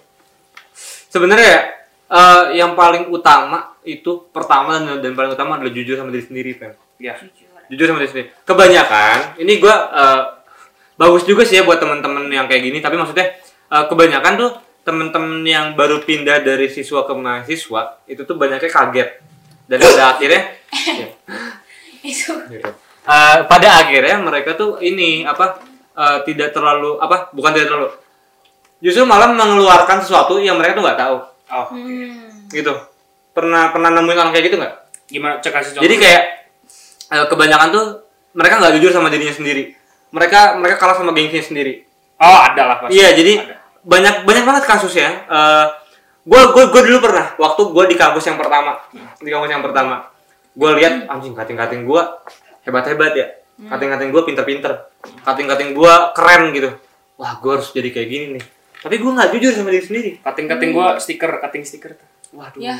Sebenarnya 1.14 1.71
eh, 2.11 2.42
yang 2.59 2.75
paling 2.75 3.06
utama 3.06 3.78
itu 3.87 4.26
pertama 4.35 4.83
dan, 4.83 4.99
dan 4.99 5.14
paling 5.14 5.38
utama 5.38 5.54
adalah 5.54 5.71
jujur 5.71 5.94
sama 5.94 6.11
diri 6.11 6.26
sendiri, 6.26 6.50
Pen. 6.59 6.75
ya 6.99 7.14
Jujur. 7.14 7.47
Jujur 7.71 7.87
sama 7.87 7.99
diri 8.02 8.11
sendiri. 8.11 8.28
Kebanyakan, 8.42 9.38
ini 9.38 9.62
gua 9.62 9.76
eh, 9.94 10.23
bagus 10.99 11.23
juga 11.23 11.47
sih 11.47 11.54
ya 11.54 11.62
buat 11.62 11.78
temen-temen 11.78 12.26
yang 12.35 12.50
kayak 12.50 12.66
gini, 12.66 12.83
tapi 12.83 12.99
maksudnya 12.99 13.30
eh, 13.71 13.85
kebanyakan 13.87 14.33
tuh 14.35 14.50
temen-temen 14.83 15.47
yang 15.47 15.78
baru 15.78 16.02
pindah 16.02 16.42
dari 16.42 16.66
siswa 16.66 17.06
ke 17.06 17.14
mahasiswa 17.14 18.04
itu 18.04 18.26
tuh 18.26 18.37
banyaknya 18.37 18.68
kaget 18.68 19.11
dan 19.64 19.78
pada 19.80 20.04
akhirnya 20.18 20.42
ya, 20.92 21.09
Itu. 22.04 22.37
Eh, 23.04 23.38
pada 23.49 23.68
akhirnya 23.80 24.21
mereka 24.21 24.59
tuh 24.59 24.76
ini 24.83 25.25
apa 25.25 25.62
eh, 25.97 26.18
tidak 26.28 26.52
terlalu 26.52 27.00
apa 27.00 27.33
bukan 27.33 27.50
tidak 27.56 27.68
terlalu 27.73 27.88
justru 28.85 29.09
malah 29.09 29.33
mengeluarkan 29.33 30.05
sesuatu 30.05 30.37
yang 30.37 30.61
mereka 30.61 30.76
tuh 30.76 30.85
nggak 30.85 31.00
tahu. 31.00 31.17
Oh 31.49 31.67
hmm. 31.73 32.53
gitu. 32.53 32.76
Pernah 33.33 33.73
pernah 33.73 33.88
nemuin 33.88 34.19
orang 34.21 34.33
kayak 34.37 34.45
gitu 34.53 34.57
nggak? 34.61 34.75
Gimana? 35.09 35.35
Cek 35.41 35.53
kasih 35.57 35.71
contoh 35.73 35.85
jadi 35.88 35.95
kayak 35.97 36.23
eh, 37.17 37.26
kebanyakan 37.33 37.69
tuh 37.73 37.85
mereka 38.37 38.61
nggak 38.61 38.73
jujur 38.76 38.91
sama 38.93 39.09
dirinya 39.09 39.33
sendiri. 39.33 39.73
Mereka 40.12 40.61
mereka 40.61 40.76
kalah 40.76 41.00
sama 41.00 41.17
gengsinya 41.17 41.45
sendiri. 41.49 41.88
Oh 42.21 42.38
ada 42.45 42.62
lah 42.69 42.76
pasti. 42.85 43.00
Iya 43.00 43.09
jadi 43.17 43.33
Ada. 43.41 43.55
banyak 43.88 44.14
banyak 44.29 44.45
banget 44.45 44.64
kasusnya. 44.69 45.09
Eh 45.33 45.67
gue 46.25 46.43
gue 46.53 46.64
gue 46.69 46.83
dulu 46.93 46.99
pernah 47.09 47.33
waktu 47.41 47.62
gue 47.73 47.85
di 47.88 47.97
kampus 47.97 48.25
yang 48.29 48.37
pertama. 48.37 48.85
Di 49.17 49.31
kampus 49.33 49.49
yang 49.49 49.64
pertama. 49.64 50.12
Gue 50.55 50.71
lihat 50.76 51.09
anjing 51.09 51.33
kating 51.33 51.57
kating 51.57 51.83
gue 51.88 52.03
hebat 52.69 52.85
hebat 52.85 53.17
ya. 53.17 53.26
Kating 53.55 53.88
kating 53.97 54.11
gue 54.12 54.23
pinter 54.29 54.45
pinter 54.45 54.73
kating 55.25 55.49
kating 55.49 55.71
gue 55.73 55.95
keren 56.12 56.53
gitu. 56.53 56.71
Wah 57.17 57.41
gue 57.41 57.50
harus 57.57 57.73
jadi 57.73 57.88
kayak 57.88 58.09
gini 58.12 58.26
nih 58.38 58.45
tapi 58.85 59.00
gue 59.00 59.11
nggak 59.11 59.29
jujur 59.33 59.53
sama 59.57 59.73
diri 59.73 59.85
sendiri 59.85 60.11
cutting 60.21 60.47
cutting 60.47 60.71
gua 60.76 61.00
stiker 61.00 61.41
cutting 61.41 61.64
stiker 61.64 61.97
tuh 61.97 62.09
waduh 62.35 62.59
ya. 62.59 62.75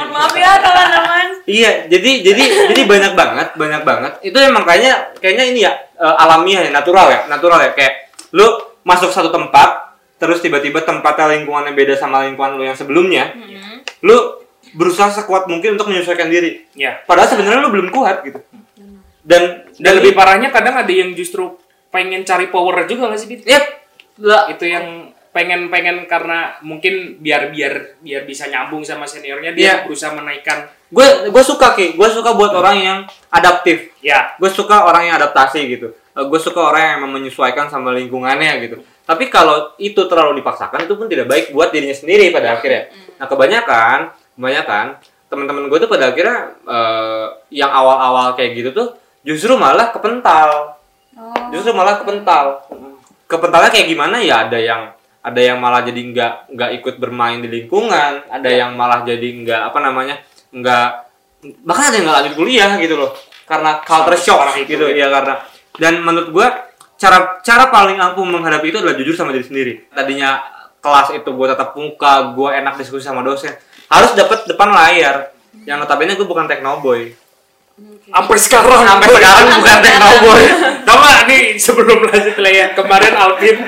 Mohon 0.00 0.08
maaf 0.16 0.32
ya 0.32 0.56
teman-teman. 0.64 1.26
Iya, 1.44 1.92
jadi 1.92 2.10
jadi 2.24 2.42
jadi 2.72 2.82
banyak 2.88 3.12
banget, 3.12 3.48
banyak 3.52 3.82
banget. 3.84 4.12
Itu 4.24 4.40
emang 4.40 4.64
kayaknya 4.64 5.12
kayaknya 5.20 5.44
ini 5.44 5.60
ya 5.60 5.76
eh, 5.76 6.14
alamiah 6.24 6.64
ya, 6.64 6.70
natural 6.72 7.06
ya, 7.12 7.20
natural 7.28 7.68
ya. 7.68 7.76
Kayak 7.76 8.08
lu 8.32 8.48
masuk 8.88 9.12
satu 9.12 9.28
tempat, 9.28 9.92
terus 10.16 10.40
tiba-tiba 10.40 10.80
tempatnya 10.88 11.36
lingkungannya 11.36 11.76
beda 11.76 12.00
sama 12.00 12.24
lingkungan 12.24 12.56
lu 12.56 12.64
yang 12.64 12.72
sebelumnya, 12.80 13.28
Hmm. 13.36 13.84
lu 14.08 14.40
berusaha 14.72 15.12
sekuat 15.12 15.52
mungkin 15.52 15.76
untuk 15.76 15.92
menyesuaikan 15.92 16.32
diri. 16.32 16.64
ya 16.72 17.04
Padahal 17.04 17.28
sebenarnya 17.28 17.60
lu 17.60 17.68
belum 17.68 17.92
kuat 17.92 18.24
gitu. 18.24 18.40
Dan 19.20 19.68
dan 19.76 19.92
lebih 20.00 20.16
parahnya 20.16 20.48
kadang 20.48 20.80
ada 20.80 20.88
yang 20.88 21.12
justru 21.12 21.60
pengen 21.92 22.24
cari 22.24 22.48
power 22.48 22.88
juga 22.88 23.12
nggak 23.12 23.20
sih 23.20 23.28
Dit? 23.36 23.44
Yep. 23.44 23.64
Lah, 24.24 24.48
itu 24.48 24.64
yang 24.64 25.12
pengen 25.38 25.70
pengen 25.70 26.02
karena 26.10 26.58
mungkin 26.66 27.22
biar 27.22 27.54
biar 27.54 28.02
biar 28.02 28.26
bisa 28.26 28.50
nyambung 28.50 28.82
sama 28.82 29.06
seniornya 29.06 29.54
dia 29.54 29.62
Iya. 29.62 29.74
berusaha 29.86 30.10
menaikkan. 30.18 30.66
Gue 30.90 31.30
gue 31.30 31.42
suka 31.46 31.78
ki, 31.78 31.94
gue 31.94 32.08
suka 32.10 32.34
buat 32.34 32.50
orang 32.58 32.76
yang 32.82 32.98
adaptif. 33.30 33.94
ya 34.02 34.34
gue 34.34 34.50
suka 34.50 34.82
orang 34.90 35.06
yang 35.06 35.14
adaptasi 35.22 35.62
gitu. 35.70 35.94
Gue 36.18 36.40
suka 36.42 36.58
orang 36.74 36.82
yang 36.82 36.94
emang 37.06 37.22
menyesuaikan 37.22 37.70
sama 37.70 37.94
lingkungannya 37.94 38.66
gitu. 38.66 38.82
Tapi 39.06 39.30
kalau 39.30 39.70
itu 39.78 40.02
terlalu 40.10 40.42
dipaksakan 40.42 40.82
itu 40.82 40.98
pun 40.98 41.06
tidak 41.06 41.30
baik 41.30 41.54
buat 41.54 41.70
dirinya 41.70 41.94
sendiri 41.94 42.34
pada 42.34 42.58
akhirnya. 42.58 42.90
Nah 43.22 43.30
kebanyakan 43.30 43.98
kebanyakan 44.34 44.86
teman-teman 45.30 45.70
gue 45.70 45.78
tuh 45.78 45.90
pada 45.92 46.10
akhirnya 46.10 46.58
eh, 46.66 47.26
yang 47.54 47.70
awal-awal 47.70 48.34
kayak 48.34 48.58
gitu 48.58 48.70
tuh 48.74 48.88
justru 49.22 49.54
malah 49.54 49.94
kepental. 49.94 50.74
Oh. 51.18 51.34
justru 51.50 51.74
malah 51.74 51.98
kepental. 51.98 52.62
Kepentalnya 53.26 53.74
kayak 53.74 53.90
gimana? 53.90 54.22
Ya 54.22 54.46
ada 54.46 54.54
yang 54.54 54.94
ada 55.28 55.40
yang 55.44 55.60
malah 55.60 55.84
jadi 55.84 56.00
nggak 56.00 56.32
nggak 56.56 56.70
ikut 56.80 56.94
bermain 56.96 57.44
di 57.44 57.48
lingkungan 57.52 58.24
ada 58.32 58.48
yang 58.48 58.72
malah 58.72 59.04
jadi 59.04 59.28
nggak 59.28 59.60
apa 59.68 59.78
namanya 59.84 60.16
nggak 60.48 60.88
bahkan 61.68 61.92
ada 61.92 61.96
yang 62.00 62.04
nggak 62.08 62.16
lanjut 62.24 62.34
kuliah 62.34 62.72
gitu 62.80 62.96
loh. 62.96 63.12
Karena 63.44 63.80
culture 63.84 64.16
shock 64.16 64.40
gitu 64.64 64.88
ya. 64.92 65.04
ya 65.04 65.06
karena 65.12 65.34
dan 65.76 66.00
menurut 66.00 66.28
gua 66.32 66.48
cara 66.96 67.40
cara 67.44 67.68
paling 67.68 68.00
ampuh 68.00 68.24
menghadapi 68.24 68.72
itu 68.72 68.78
adalah 68.80 68.96
jujur 68.96 69.12
sama 69.12 69.36
diri 69.36 69.44
sendiri. 69.44 69.72
Tadinya 69.92 70.40
kelas 70.80 71.12
itu 71.12 71.28
gua 71.36 71.52
tatap 71.52 71.76
muka 71.76 72.32
gua 72.32 72.56
enak 72.56 72.80
diskusi 72.80 73.04
sama 73.04 73.20
dosen 73.20 73.52
harus 73.88 74.12
dapat 74.16 74.48
depan 74.48 74.72
layar. 74.72 75.32
Yang 75.64 75.84
notabene 75.84 76.16
gue 76.16 76.28
bukan 76.28 76.48
teknoboy. 76.48 77.12
Sampai 78.08 78.38
sekarang. 78.40 78.84
Sampai 78.88 79.08
sekarang 79.12 79.46
bukan 79.60 79.78
teknoboy 79.84 80.42
sama 80.88 81.28
nih 81.28 81.44
sebelum 81.60 81.98
lanjut 82.08 82.36
ya 82.40 82.72
kemarin 82.72 83.12
Alvin 83.12 83.60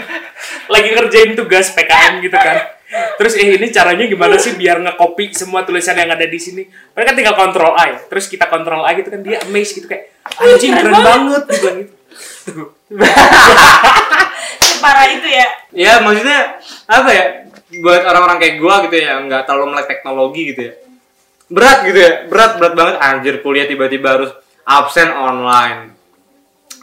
lagi 0.73 0.89
ngerjain 0.97 1.37
tugas 1.37 1.69
PKN 1.77 2.25
gitu 2.25 2.33
kan. 2.33 2.81
Terus 2.91 3.39
eh 3.39 3.55
ini 3.55 3.71
caranya 3.71 4.03
gimana 4.09 4.35
sih 4.35 4.59
biar 4.59 4.83
ngekopi 4.83 5.31
semua 5.31 5.63
tulisan 5.63 5.95
yang 5.95 6.11
ada 6.11 6.27
di 6.27 6.41
sini? 6.41 6.67
Mereka 6.97 7.15
tinggal 7.15 7.37
kontrol 7.39 7.77
A 7.77 7.85
ya. 7.87 7.99
terus 8.09 8.27
kita 8.27 8.51
kontrol 8.51 8.83
A 8.83 8.97
gitu 8.97 9.13
kan 9.13 9.21
dia 9.21 9.39
amazed 9.45 9.79
gitu 9.79 9.87
kayak 9.87 10.11
anjing 10.41 10.75
keren 10.75 10.97
banget. 10.97 11.45
gitu 11.55 11.69
gitu 11.85 11.95
Separah 14.65 15.07
itu 15.13 15.29
ya. 15.29 15.49
ya 15.77 15.93
maksudnya 16.03 16.59
apa 16.91 17.11
ya 17.15 17.25
buat 17.85 18.03
orang-orang 18.03 18.39
kayak 18.43 18.55
gua 18.59 18.83
gitu 18.89 18.97
ya 18.99 19.23
nggak 19.23 19.47
terlalu 19.47 19.77
melek 19.77 19.87
teknologi 19.87 20.43
gitu 20.57 20.61
ya. 20.73 20.75
Berat 21.51 21.79
gitu 21.87 21.99
ya 22.01 22.13
berat 22.27 22.59
berat 22.59 22.75
banget. 22.75 22.97
Anjir 22.99 23.35
kuliah 23.45 23.71
tiba-tiba 23.71 24.09
harus 24.19 24.33
absen 24.67 25.15
online 25.15 26.00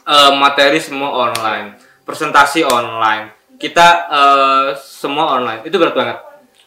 Eh, 0.08 0.32
materi 0.34 0.80
semua 0.80 1.12
online 1.12 1.76
presentasi 2.02 2.64
online 2.64 3.28
kita 3.58 4.08
eh, 4.08 4.68
semua 4.80 5.36
online 5.36 5.62
itu 5.62 5.76
berat 5.76 5.92
banget 5.92 6.18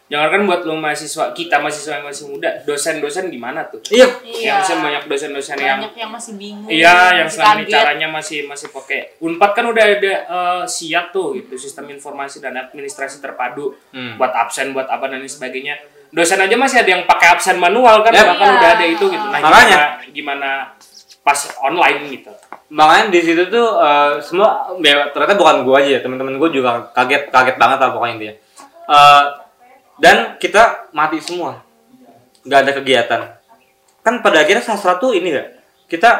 jangan 0.06 0.28
kan 0.28 0.40
buat 0.44 0.60
lo 0.62 0.74
mahasiswa 0.74 1.32
kita 1.32 1.56
mahasiswa 1.56 1.96
yang 1.96 2.04
masih 2.04 2.28
muda 2.28 2.50
dosen-dosen 2.62 3.30
gimana 3.30 3.64
tuh 3.64 3.80
iya 3.88 4.04
Iya. 4.20 4.44
yang 4.44 4.60
saya 4.60 4.78
banyak 4.78 5.02
dosen-dosen 5.06 5.56
yang 5.56 5.78
Banyak 5.78 5.94
yang 5.96 6.10
masih 6.10 6.32
bingung. 6.34 6.66
Iya, 6.66 6.96
yang 7.16 7.28
selama 7.30 7.62
ini 7.62 7.70
caranya 7.70 8.08
masih 8.10 8.38
masih 8.44 8.68
pakai 8.68 9.16
Unpad 9.18 9.50
kan 9.54 9.64
udah 9.64 9.84
ada 9.88 10.14
eh, 10.20 10.62
siap 10.66 11.08
tuh 11.08 11.32
gitu 11.32 11.54
sistem 11.56 11.88
informasi 11.88 12.38
dan 12.38 12.58
administrasi 12.58 13.18
terpadu 13.18 13.72
Hmm. 13.88 14.18
buat 14.18 14.34
absen, 14.34 14.74
buat 14.74 14.84
apa 14.84 15.06
dan 15.06 15.18
lain 15.18 15.30
sebagainya. 15.30 15.78
Dosen 16.10 16.36
aja 16.36 16.58
masih 16.58 16.82
ada 16.82 16.90
yang 16.90 17.06
pakai 17.06 17.30
absen 17.30 17.54
manual 17.54 18.02
kan, 18.02 18.10
Yap. 18.10 18.34
bahkan 18.34 18.48
Iya. 18.48 18.56
udah 18.58 18.70
ada 18.74 18.84
itu 18.84 19.04
gitu. 19.06 19.26
Nah, 19.30 19.38
Makanya. 19.38 19.78
gimana, 20.10 20.10
gimana 20.10 20.50
pas 21.30 21.40
online 21.62 22.18
gitu. 22.18 22.32
makanya 22.70 23.14
di 23.14 23.20
situ 23.22 23.46
tuh 23.46 23.78
eh, 23.78 24.18
semua 24.18 24.66
ya, 24.82 25.14
ternyata 25.14 25.38
bukan 25.38 25.62
gua 25.62 25.78
aja 25.78 25.98
ya 25.98 26.00
teman-teman 26.02 26.42
gua 26.42 26.50
juga 26.50 26.90
kaget 26.90 27.30
kaget 27.30 27.56
banget 27.58 27.78
lah 27.78 27.90
pokoknya 27.94 28.14
intinya. 28.18 28.34
Eh, 28.90 29.24
dan 30.02 30.16
kita 30.42 30.90
mati 30.90 31.22
semua. 31.22 31.62
Nggak 32.42 32.60
ada 32.66 32.72
kegiatan. 32.82 33.20
Kan 34.02 34.24
pada 34.24 34.42
akhirnya 34.42 34.64
sastra 34.64 34.96
tuh 34.96 35.12
ini 35.12 35.28
gak 35.30 35.48
kita 35.86 36.10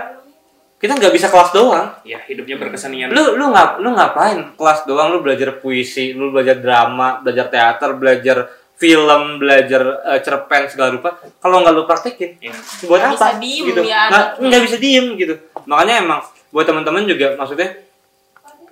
kita 0.80 0.96
nggak 0.96 1.14
bisa 1.16 1.26
kelas 1.32 1.50
doang. 1.50 1.96
Ya, 2.04 2.20
hidupnya 2.28 2.60
berkesenian. 2.60 3.08
lu 3.10 3.34
lu 3.34 3.50
ngap 3.50 3.80
lu 3.80 3.90
ngapain 3.96 4.52
kelas 4.54 4.84
doang? 4.84 5.10
Lu 5.10 5.24
belajar 5.24 5.58
puisi 5.58 6.12
lu 6.12 6.30
belajar 6.30 6.60
drama 6.60 7.18
belajar 7.24 7.48
teater 7.48 7.90
belajar 7.96 8.36
film 8.80 9.36
belajar 9.36 9.82
eh, 10.08 10.20
cerpen 10.24 10.64
segala 10.66 10.88
rupa 10.90 11.12
kalau 11.36 11.60
nggak 11.60 11.74
lu 11.76 11.84
praktekin. 11.84 12.40
Ya. 12.40 12.56
buat 12.82 12.96
Nggak 12.96 13.12
apa? 13.12 13.14
bisa 13.14 13.30
diem 13.36 13.64
gitu. 13.68 13.80
ya 13.84 14.00
nggak 14.40 14.62
bisa 14.64 14.76
diem 14.76 15.06
gitu. 15.14 15.34
Makanya 15.68 15.94
emang 16.00 16.20
buat 16.48 16.64
teman-teman 16.64 17.04
juga 17.04 17.36
maksudnya 17.36 17.76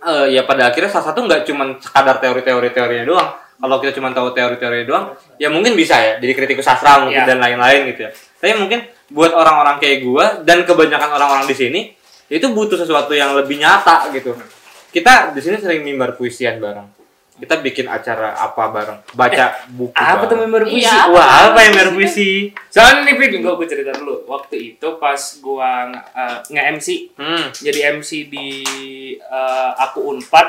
eh, 0.01 0.27
ya 0.33 0.43
pada 0.43 0.73
akhirnya 0.73 0.89
salah 0.89 1.13
satu 1.13 1.23
nggak 1.23 1.45
cuma 1.45 1.77
sekadar 1.77 2.17
teori-teori 2.19 2.69
teorinya 2.71 3.05
doang. 3.05 3.31
Kalau 3.59 3.77
kita 3.79 3.93
cuma 3.93 4.09
tahu 4.11 4.33
teori-teori 4.33 4.83
doang 4.83 5.13
ya 5.37 5.53
mungkin 5.53 5.75
bisa 5.75 5.95
ya 5.95 6.13
jadi 6.17 6.33
kritikus 6.33 6.65
sastra 6.65 7.03
mungkin 7.03 7.21
Ya. 7.21 7.29
dan 7.29 7.39
lain-lain 7.39 7.93
gitu 7.93 8.07
ya. 8.07 8.11
Tapi 8.39 8.55
mungkin 8.57 8.81
buat 9.11 9.31
orang-orang 9.31 9.77
kayak 9.77 9.99
gua 10.03 10.41
dan 10.41 10.65
kebanyakan 10.65 11.11
orang-orang 11.13 11.45
di 11.45 11.55
sini 11.55 11.81
itu 12.29 12.45
butuh 12.49 12.77
sesuatu 12.77 13.13
yang 13.13 13.37
lebih 13.37 13.57
nyata 13.57 14.09
gitu. 14.11 14.33
Kita 14.89 15.31
di 15.31 15.41
sini 15.41 15.61
sering 15.61 15.85
mimbar 15.85 16.15
puisian 16.15 16.57
bareng 16.57 16.98
kita 17.39 17.55
bikin 17.59 17.87
acara 17.87 18.35
apa 18.35 18.63
bareng 18.69 18.99
baca 19.15 19.45
buku 19.71 19.95
Apa 19.95 20.27
tuh 20.27 20.35
bareng. 20.35 20.43
member 20.45 20.63
puisi? 20.67 20.83
Iya. 20.83 21.07
wah 21.09 21.29
apa 21.49 21.59
yang 21.63 21.73
mimbar 21.73 21.91
puisi 21.95 22.31
Soalnya 22.69 23.07
nih 23.07 23.15
Fit, 23.15 23.33
gue 23.39 23.67
cerita 23.67 23.91
dulu. 23.95 24.27
Waktu 24.27 24.57
itu 24.75 24.89
pas 24.99 25.19
gua 25.39 25.89
uh, 25.91 26.39
nge-MC, 26.47 27.17
hmm. 27.17 27.45
jadi 27.59 27.97
MC 27.97 28.11
di 28.27 28.49
uh, 29.21 29.73
aku 29.75 30.05
Unpad 30.05 30.49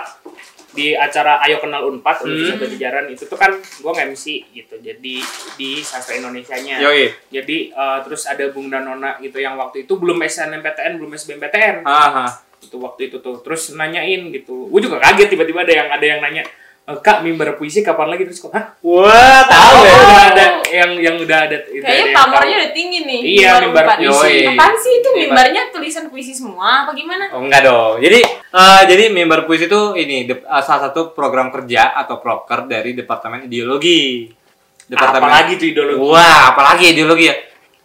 di 0.70 0.94
acara 0.94 1.42
Ayo 1.42 1.58
Kenal 1.58 1.90
Unpad 1.90 2.22
Universitas 2.22 2.58
Hmm. 2.60 2.62
Pajajaran 2.62 3.06
itu 3.10 3.24
tuh 3.26 3.38
kan 3.38 3.52
gua 3.80 3.92
nge-MC 3.96 4.26
gitu. 4.52 4.76
Jadi 4.78 5.16
di 5.56 5.70
sastra 5.80 6.14
Indonesianya. 6.14 6.78
Yoi. 6.80 7.10
Jadi 7.30 7.72
uh, 7.72 8.02
terus 8.02 8.26
ada 8.26 8.46
Bung 8.50 8.70
Danona 8.70 9.18
gitu 9.18 9.38
yang 9.38 9.56
waktu 9.56 9.86
itu 9.86 9.94
belum 9.94 10.20
SNMPTN, 10.20 10.98
belum 10.98 11.14
SBMPTN. 11.14 11.82
Aha. 11.84 12.46
itu 12.60 12.76
waktu 12.76 13.08
itu 13.08 13.24
tuh 13.24 13.40
terus 13.40 13.72
nanyain 13.72 14.36
gitu 14.36 14.68
gue 14.68 14.82
juga 14.84 15.00
kaget 15.00 15.32
tiba-tiba 15.32 15.64
ada 15.64 15.72
yang 15.72 15.88
ada 15.96 16.04
yang 16.06 16.20
nanya 16.20 16.44
"E, 16.44 16.59
kak 16.96 17.22
mimbar 17.22 17.54
puisi 17.54 17.80
kapan 17.80 18.10
lagi 18.10 18.26
terus 18.26 18.38
kok 18.38 18.50
hah 18.50 18.74
Wah, 18.80 19.06
tahu 19.46 19.76
Oh, 19.76 19.84
ya. 19.84 19.94
udah 19.94 20.24
ada 20.28 20.46
yang 20.68 20.92
yang 20.96 21.16
udah 21.18 21.38
ada 21.44 21.58
ada 21.60 21.70
Kayaknya 21.80 22.14
pamornya 22.14 22.56
udah 22.58 22.72
tinggi 22.72 23.00
nih. 23.04 23.20
Iya, 23.36 23.52
mimbar 23.60 23.84
empat. 23.86 23.98
puisi. 23.98 24.10
Yoi. 24.10 24.50
Apaan 24.50 24.74
sih 24.76 24.94
itu 24.96 25.10
Mimbar- 25.10 25.22
mimbarnya 25.22 25.62
tulisan 25.70 26.06
puisi 26.08 26.32
semua 26.32 26.86
apa 26.86 26.92
gimana? 26.92 27.30
Oh 27.30 27.42
enggak 27.42 27.62
dong. 27.64 27.98
Jadi 27.98 28.20
eh, 28.26 28.82
jadi 28.86 29.04
mimbar 29.08 29.44
puisi 29.44 29.66
itu 29.66 29.82
ini 29.94 30.26
de- 30.26 30.42
eh, 30.42 30.64
salah 30.64 30.88
satu 30.88 31.12
program 31.12 31.50
kerja 31.50 31.94
atau 31.96 32.18
proker 32.18 32.66
dari 32.66 32.94
Departemen 32.94 33.46
Ideologi. 33.46 34.30
apalagi 34.90 35.54
tuh 35.56 35.68
ideologi 35.68 36.02
Wah, 36.02 36.50
apalagi 36.50 36.86
ideologi 36.90 37.26
ya. 37.26 37.36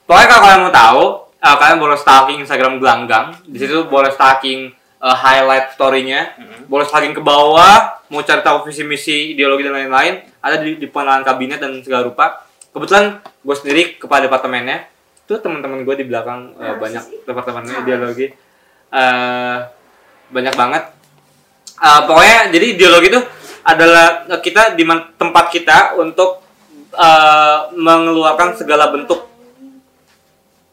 Pokoknya 0.03 0.27
kalau 0.27 0.43
kalian 0.43 0.61
mau 0.63 0.73
tahu, 0.75 1.03
eh, 1.39 1.57
kalian 1.59 1.79
boleh 1.79 1.97
stalking 1.97 2.39
Instagram 2.39 2.77
Gelanggang. 2.77 3.37
Di 3.43 3.59
situ 3.59 3.85
boleh 3.85 4.09
stalking 4.09 4.73
eh, 5.05 5.17
highlight 5.21 5.77
story-nya, 5.77 6.33
boleh 6.65 6.89
stalking 6.89 7.13
ke 7.13 7.21
bawah, 7.21 8.01
mau 8.09 8.25
cari 8.25 8.41
tahu 8.41 8.65
visi 8.65 8.81
misi 8.89 9.37
ideologi 9.37 9.69
dan 9.69 9.77
lain-lain, 9.77 10.25
ada 10.41 10.57
di, 10.57 10.81
di 10.81 10.89
pengenalan 10.89 11.21
kabinet 11.21 11.61
dan 11.61 11.77
segala 11.85 12.09
rupa. 12.09 12.41
Kebetulan 12.73 13.21
gue 13.21 13.57
sendiri 13.61 13.83
kepala 14.01 14.27
departemennya, 14.27 14.89
tuh 15.29 15.39
teman-teman 15.39 15.85
gue 15.85 15.95
di 16.01 16.07
belakang 16.09 16.57
eh, 16.57 16.75
banyak 16.81 17.29
departemennya 17.29 17.85
ideologi, 17.85 18.33
eh 18.91 19.59
banyak 20.33 20.55
banget. 20.57 20.83
Eh, 21.79 22.01
pokoknya 22.09 22.49
jadi 22.49 22.67
ideologi 22.75 23.09
itu 23.13 23.21
adalah 23.65 24.25
kita 24.41 24.77
di 24.77 24.85
man- 24.89 25.13
tempat 25.21 25.53
kita 25.53 26.01
untuk 26.01 26.41
eh, 26.97 27.59
mengeluarkan 27.77 28.57
segala 28.57 28.89
bentuk 28.89 29.31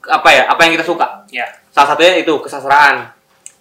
apa 0.01 0.29
ya 0.33 0.49
apa 0.49 0.59
yang 0.65 0.73
kita 0.79 0.85
suka. 0.87 1.29
Ya. 1.29 1.45
Salah 1.69 1.93
satunya 1.93 2.19
itu 2.19 2.33
kesastraan 2.41 3.13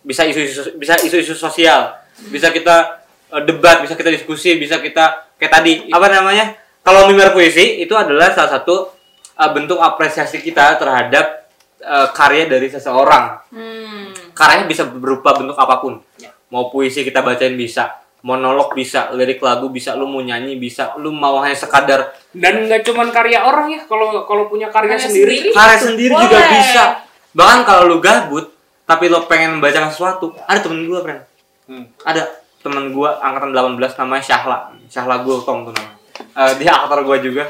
bisa 0.02 0.24
isu-isu 0.24 0.76
bisa 0.76 0.96
isu-isu 0.98 1.32
sosial 1.32 1.92
bisa 2.26 2.48
kita 2.48 3.04
eh, 3.28 3.42
debat 3.42 3.80
bisa 3.80 3.92
kita 3.92 4.08
diskusi 4.08 4.56
bisa 4.56 4.78
kita 4.78 5.28
kayak 5.36 5.52
tadi 5.52 5.72
apa 5.88 6.06
namanya 6.06 6.52
kalau 6.80 7.06
mimbar 7.06 7.30
puisi 7.30 7.78
itu 7.78 7.92
adalah 7.92 8.30
salah 8.30 8.56
satu 8.56 8.88
eh, 9.34 9.50
bentuk 9.50 9.76
apresiasi 9.76 10.38
kita 10.38 10.76
terhadap 10.76 11.48
eh, 11.78 12.08
karya 12.10 12.44
dari 12.46 12.66
seseorang 12.66 13.40
Hmm. 13.50 14.14
karyanya 14.30 14.64
bisa 14.64 14.86
berupa 14.86 15.34
bentuk 15.34 15.54
apa 15.54 15.78
pun 15.78 15.98
Ya. 16.16 16.30
mau 16.48 16.68
puisi 16.68 17.02
kita 17.02 17.20
bacain 17.20 17.54
bisa 17.54 17.90
monolog 18.20 18.72
bisa 18.72 19.08
lirik 19.10 19.40
lagu 19.40 19.68
bisa 19.68 19.92
lu 19.92 20.04
mau 20.04 20.20
nyanyi 20.20 20.54
bisa 20.54 20.92
lu 20.96 21.08
mau 21.08 21.40
hanya 21.40 21.56
sekadar 21.56 22.12
dan 22.30 22.62
nggak 22.62 22.84
cuman 22.84 23.08
karya 23.08 23.40
orang 23.40 23.68
ya 23.70 23.80
kalau 23.84 24.12
kalau 24.22 24.44
punya 24.46 24.68
karya, 24.68 24.92
Karya 24.92 25.02
sendiri, 25.02 25.34
sendiri. 25.40 25.50
karya 25.50 25.78
sendiri 25.78 26.14
juga 26.14 26.36
Boleh. 26.36 26.50
bisa 26.52 26.84
bahkan 27.32 27.60
kalau 27.64 27.82
lu 27.86 27.98
gabut 27.98 28.44
tapi 28.90 29.06
lo 29.06 29.30
pengen 29.30 29.62
membacakan 29.62 29.94
sesuatu. 29.94 30.34
Ada 30.50 30.66
temen 30.66 30.82
gue 30.90 30.98
friend 30.98 31.22
Hmm. 31.70 31.86
ada 32.02 32.26
temen 32.66 32.90
gue 32.90 33.06
angkatan 33.06 33.54
18 33.54 33.94
namanya 34.02 34.22
Syahla. 34.26 34.58
Syahla 34.90 35.22
Gultom 35.22 35.70
tuh 35.70 35.72
namanya. 35.78 35.94
Eh, 36.18 36.52
dia 36.58 36.74
aktor 36.74 37.06
gue 37.06 37.30
juga. 37.30 37.46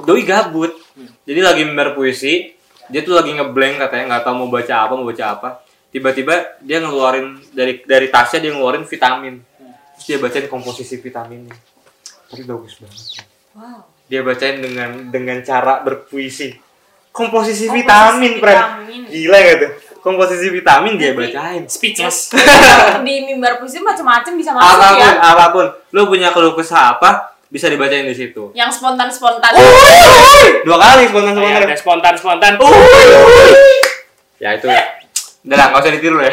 Doi 0.00 0.24
gabut. 0.24 0.72
Jadi 1.28 1.40
lagi 1.44 1.68
member 1.68 1.92
puisi. 1.92 2.56
Dia 2.88 3.04
tuh 3.04 3.20
lagi 3.20 3.36
ngeblank 3.36 3.76
katanya 3.76 4.04
nggak 4.16 4.22
tahu 4.24 4.34
mau 4.40 4.48
baca 4.48 4.74
apa 4.88 4.92
mau 4.96 5.04
baca 5.04 5.24
apa. 5.28 5.48
Tiba-tiba 5.92 6.56
dia 6.64 6.80
ngeluarin 6.80 7.36
dari 7.52 7.84
dari 7.84 8.08
tasnya 8.08 8.48
dia 8.48 8.56
ngeluarin 8.56 8.88
vitamin. 8.88 9.36
Terus 10.00 10.04
dia 10.08 10.16
bacain 10.16 10.48
komposisi 10.48 10.96
vitaminnya 10.96 11.52
tapi 12.28 12.44
bagus 12.44 12.76
banget. 12.80 13.24
Wow. 13.56 13.80
dia 14.08 14.20
bacain 14.24 14.60
dengan 14.60 15.12
dengan 15.12 15.40
cara 15.44 15.80
berpuisi. 15.84 16.56
Komposisi, 17.12 17.66
Komposisi 17.66 17.66
vitamin, 17.72 18.32
vitamin. 18.38 19.00
gila 19.10 19.38
gak 19.42 19.56
tuh 19.58 19.72
komposisi 20.00 20.48
vitamin 20.50 20.94
dia 20.96 21.12
bacain. 21.12 21.66
speechless. 21.66 22.32
Di 23.06 23.14
mimbar 23.26 23.58
puisi 23.58 23.82
macam-macam 23.82 24.32
bisa 24.34 24.50
masuk 24.54 24.66
apa 24.66 24.86
pun 24.94 25.00
ya. 25.02 25.10
apa 25.18 25.44
pun. 25.50 25.66
Lu 25.94 26.06
punya 26.06 26.28
keluh 26.32 26.54
kesah 26.54 26.96
apa 26.98 27.38
bisa 27.48 27.66
dibacain 27.68 28.04
di 28.04 28.12
situ. 28.12 28.52
Yang 28.52 28.80
spontan-spontan. 28.80 29.52
dua 30.64 30.76
kali 30.76 31.08
spontan 31.08 31.32
ya, 31.34 31.40
spontan 31.40 31.62
ada 31.64 31.76
spontan 31.76 32.12
spontan 32.16 32.52
ya 34.38 34.50
itu. 34.54 34.66
Udah 35.48 35.56
lah 35.56 35.66
nggak 35.72 35.80
usah 35.80 35.92
ditiru 35.96 36.18
ya. 36.20 36.32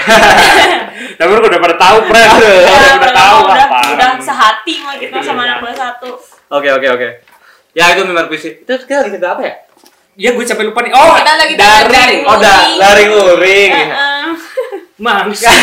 Tapi 1.19 1.29
lu 1.31 1.39
udah 1.39 1.61
pada 1.61 1.75
tahu 1.79 1.97
friend 2.09 2.29
Ya, 2.29 2.35
udah 2.35 2.51
udah 2.59 2.93
udah, 2.99 3.11
tahu 3.15 3.37
udah, 3.47 3.65
apa 3.67 3.77
udah 3.95 4.09
sehati 4.19 4.73
mah 4.83 4.93
kita 4.99 5.17
sama 5.23 5.41
Iya. 5.43 5.47
anak 5.47 5.57
kelas 5.63 5.77
satu. 5.79 6.09
oke 6.51 6.69
oke 6.75 6.87
oke. 6.99 7.07
Ya 7.75 7.91
itu 7.95 8.01
mimbar 8.03 8.27
puisi. 8.27 8.63
Itu 8.63 8.73
kita 8.83 9.07
lagi 9.07 9.15
cerita 9.15 9.35
apa 9.35 9.41
ya 9.43 9.53
ya 10.15 10.31
gue 10.31 10.43
sampai 10.43 10.65
lupa 10.65 10.79
nih. 10.81 10.91
Oh 10.91 11.13
Kita 11.13 11.33
lagi 11.35 11.53
daring 11.53 11.91
daring. 11.91 12.21
oh 12.23 12.37
da 12.37 12.55
laring 12.73 13.09
uring 13.11 13.71
Eh, 13.71 13.87
eh. 13.87 14.31
mangsa. 14.97 15.51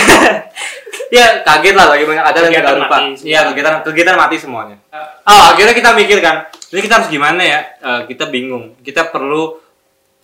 Ya 1.13 1.45
kaget 1.45 1.77
lah 1.77 1.93
lagi 1.93 2.09
banyak 2.09 2.25
acara 2.25 2.49
yang 2.49 2.65
lupa. 2.73 2.97
iya 3.21 3.45
kegiatan 3.45 3.85
kegiatan 3.85 4.17
mati 4.17 4.41
semuanya. 4.41 4.81
Oh 5.23 5.53
akhirnya 5.53 5.77
kita 5.77 5.93
mikir 5.93 6.25
kan 6.25 6.49
ini 6.73 6.81
kita 6.81 7.01
harus 7.01 7.09
gimana 7.13 7.41
ya? 7.41 7.61
Eh, 7.77 8.01
kita 8.09 8.33
bingung. 8.33 8.81
Kita 8.81 9.13
perlu 9.13 9.61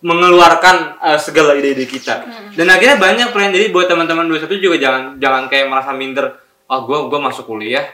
mengeluarkan 0.01 0.97
eh, 0.99 1.19
segala 1.19 1.53
ide-ide 1.53 1.85
kita. 1.85 2.25
Dan 2.53 2.69
akhirnya 2.69 2.97
banyak 2.97 3.29
friend 3.29 3.53
jadi 3.53 3.69
buat 3.69 3.85
teman-teman 3.85 4.25
21 4.25 4.49
juga 4.57 4.77
jangan 4.77 5.03
jangan 5.17 5.45
kayak 5.45 5.69
merasa 5.69 5.93
minder 5.93 6.41
oh 6.65 6.81
gua 6.85 7.05
gua 7.05 7.19
masuk 7.21 7.45
kuliah 7.45 7.85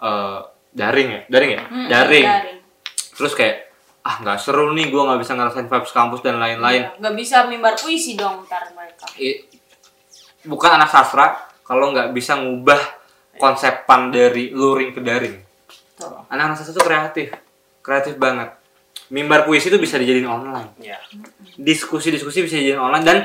eh, 0.00 0.38
daring 0.74 1.08
ya? 1.10 1.20
Daring 1.30 1.50
ya? 1.50 1.62
Daring. 1.86 2.26
daring. 2.26 2.58
terus 3.14 3.30
kayak 3.32 3.63
ah 4.04 4.16
nggak 4.18 4.36
seru 4.36 4.70
nih 4.70 4.88
gua 4.88 5.08
nggak 5.08 5.20
bisa 5.20 5.32
ngerasain 5.32 5.64
vibes 5.64 5.90
kampus 5.90 6.20
dan 6.20 6.36
lain-lain 6.36 6.84
Iya, 6.84 6.96
Nggak 6.98 7.14
bisa 7.14 7.36
mimbar 7.44 7.72
puisi 7.74 8.12
dong 8.14 8.44
ntar 8.44 8.68
mereka. 8.70 9.08
Bukan 10.44 10.70
anak 10.70 10.88
sastra 10.88 11.32
kalau 11.62 11.88
nggak 11.90 12.12
bisa 12.12 12.36
ngubah 12.36 12.76
konsepan 13.34 14.12
dari 14.12 14.52
luring 14.52 14.92
ke 14.92 15.00
daring. 15.00 15.36
Anak-anak 16.28 16.54
sastra 16.54 16.70
itu 16.70 16.82
kreatif, 16.82 17.28
kreatif 17.80 18.14
banget. 18.16 18.52
Mimbar 19.06 19.42
puisi 19.42 19.68
itu 19.68 19.76
bisa 19.76 19.96
dijadiin 19.96 20.26
online. 20.26 20.76
ya 20.78 21.00
Diskusi-diskusi 21.54 22.40
bisa 22.40 22.54
dijadiin 22.54 22.76
online 22.78 23.04
dan 23.04 23.18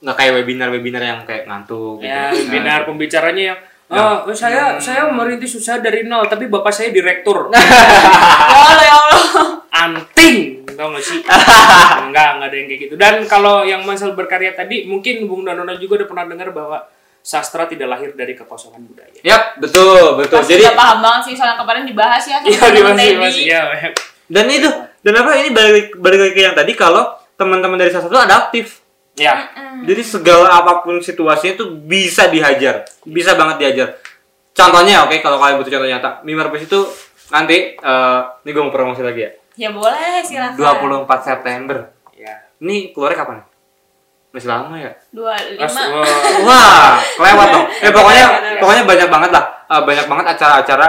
nggak 0.00 0.16
kayak 0.16 0.32
webinar-webinar 0.36 1.02
yang 1.02 1.20
kayak 1.24 1.44
ngantuk. 1.44 1.98
gitu. 1.98 2.06
ya 2.06 2.14
Nah, 2.22 2.32
webinar 2.32 2.80
pembicaranya 2.84 3.44
yang 3.48 3.60
Ya. 3.90 4.22
"Oh, 4.22 4.30
saya 4.30 4.78
saya 4.78 5.10
merintis 5.10 5.50
usaha 5.52 5.74
dari 5.76 6.06
nol 6.06 6.22
tapi 6.24 6.46
bapak 6.46 6.70
saya 6.70 6.94
direktur 6.94 7.50
Ya 7.50 7.58
Allah 8.46 8.78
ya 8.80 8.94
Allah. 8.94 9.26
Anting 9.80 10.68
tau 10.76 10.92
gak 10.92 11.04
sih 11.04 11.24
enggak 12.08 12.28
enggak 12.36 12.48
ada 12.52 12.56
yang 12.56 12.68
kayak 12.68 12.80
gitu 12.84 12.94
dan 13.00 13.14
kalau 13.24 13.64
yang 13.64 13.80
masalah 13.88 14.12
berkarya 14.12 14.52
tadi 14.52 14.84
mungkin 14.84 15.24
Bung 15.24 15.48
Danona 15.48 15.80
juga 15.80 16.04
udah 16.04 16.08
pernah 16.08 16.24
dengar 16.28 16.52
bahwa 16.52 16.84
sastra 17.20 17.68
tidak 17.68 17.88
lahir 17.88 18.10
dari 18.16 18.32
kekosongan 18.32 18.80
budaya 18.80 19.20
Yap, 19.20 19.60
betul, 19.60 20.16
betul. 20.16 20.40
Pasti 20.40 20.56
Jadi 20.56 20.72
paham 20.72 21.04
banget 21.04 21.22
sih 21.28 21.34
soalnya 21.36 21.60
kemarin 21.60 21.84
dibahas 21.84 22.24
ya 22.24 22.40
sama 22.40 22.48
iya 22.48 22.60
Teddy. 22.64 22.80
masih 23.20 23.44
ya 23.44 23.62
dan 24.30 24.46
itu 24.46 24.68
dan 25.04 25.14
apa 25.20 25.30
ini 25.36 25.50
balik 25.52 25.96
balik 26.00 26.18
lagi 26.28 26.32
ke 26.36 26.42
yang 26.44 26.56
tadi 26.56 26.72
kalau 26.76 27.16
teman-teman 27.40 27.80
dari 27.80 27.88
sastra 27.88 28.12
itu 28.12 28.20
adaptif. 28.20 28.66
ya 29.16 29.48
Jadi 29.80 30.02
segala 30.04 30.60
apa 30.60 30.84
pun 30.84 31.00
situasinya 31.00 31.56
itu 31.56 31.66
bisa 31.72 32.28
dihajar, 32.28 32.84
bisa 33.04 33.32
banget 33.32 33.56
dihajar. 33.64 33.88
Contohnya, 34.52 35.08
oke, 35.08 35.16
kalau 35.24 35.40
kalian 35.40 35.56
butuh 35.56 35.72
contoh 35.72 35.88
nyata, 35.88 36.10
Mimar 36.20 36.52
itu 36.52 36.84
nanti, 37.32 37.80
eh 37.80 38.20
ini 38.44 38.50
gue 38.52 38.60
mau 38.60 38.68
promosi 38.68 39.00
lagi 39.00 39.24
ya, 39.24 39.30
Ya 39.60 39.68
boleh 39.68 40.24
silakan. 40.24 40.56
24 41.04 41.20
September. 41.20 41.92
ya 42.16 42.32
Ini 42.64 42.96
keluarnya 42.96 43.18
kapan? 43.20 43.38
Masih 44.32 44.48
lama 44.48 44.72
ya? 44.78 44.88
Dua 45.12 45.36
Mas, 45.36 45.74
lima. 45.76 46.00
wah, 46.00 46.16
Wah, 46.48 46.90
kelewat 47.18 47.48
dong. 47.52 47.66
Eh 47.84 47.92
pokoknya, 47.92 48.26
pokoknya 48.56 48.82
banyak 48.88 49.08
banget 49.12 49.30
lah, 49.36 49.44
Eh, 49.68 49.82
banyak 49.84 50.06
banget 50.08 50.26
acara-acara 50.32 50.88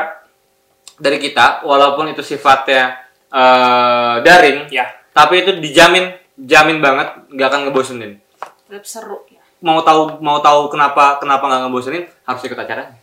dari 0.97 1.17
kita, 1.19 1.65
walaupun 1.67 2.13
itu 2.13 2.21
sifatnya 2.21 3.01
eh 3.27 4.15
daring, 4.21 4.69
ya 4.69 4.85
tapi 5.11 5.41
itu 5.41 5.57
dijamin, 5.57 6.13
jamin 6.37 6.77
banget, 6.79 7.07
nggak 7.33 7.47
akan 7.49 7.59
ngebosenin. 7.67 8.21
Tetap 8.69 8.85
seru 8.85 9.19
ya. 9.27 9.41
mau 9.59 9.81
tahu 9.81 10.21
mau 10.21 10.37
tahu 10.39 10.69
kenapa 10.69 11.17
kenapa 11.17 11.43
nggak 11.43 11.61
ngebosenin 11.65 12.03
harus 12.23 12.41
ikut 12.45 12.55
acaranya. 12.55 12.93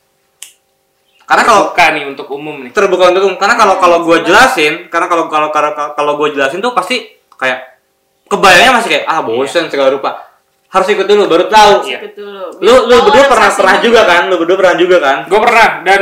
Karena 1.28 1.44
kalau 1.44 1.62
Terbuka 1.68 1.84
nih 1.92 2.04
untuk 2.06 2.26
umum 2.30 2.56
nih. 2.58 2.72
terbuka 2.72 3.04
untuk 3.06 3.22
umum. 3.22 3.36
karena 3.36 3.54
kalau 3.54 3.76
kalau 3.76 3.98
gue 4.00 4.24
jelasin 4.24 4.88
karena 4.88 5.06
kalau 5.06 5.28
kalau 5.28 5.52
kalau 5.52 5.70
kalau 5.92 6.12
gue 6.16 6.28
jelasin 6.32 6.58
tuh 6.58 6.72
pasti 6.72 7.04
kayak 7.30 7.76
kebayangnya 8.24 8.72
masih 8.74 8.88
kayak 8.90 9.04
ah 9.04 9.20
bosen 9.20 9.68
segala 9.68 9.88
rupa 9.88 10.24
harus 10.68 10.84
ikut 10.86 11.04
dulu 11.04 11.24
baru 11.26 11.44
tahu 11.46 11.84
Iya. 11.84 12.00
Betul. 12.02 12.48
lu 12.58 12.74
lu 12.82 12.90
Tahu 12.90 13.04
berdua 13.06 13.24
pernah 13.26 13.44
relaksasi 13.44 13.60
pernah 13.60 13.76
juga 13.78 14.00
kan 14.02 14.22
lu 14.24 14.36
berdua 14.36 14.56
pernah 14.58 14.74
juga 14.74 14.96
kan 14.98 15.18
Gue 15.24 15.40
pernah 15.42 15.68
dan 15.82 16.00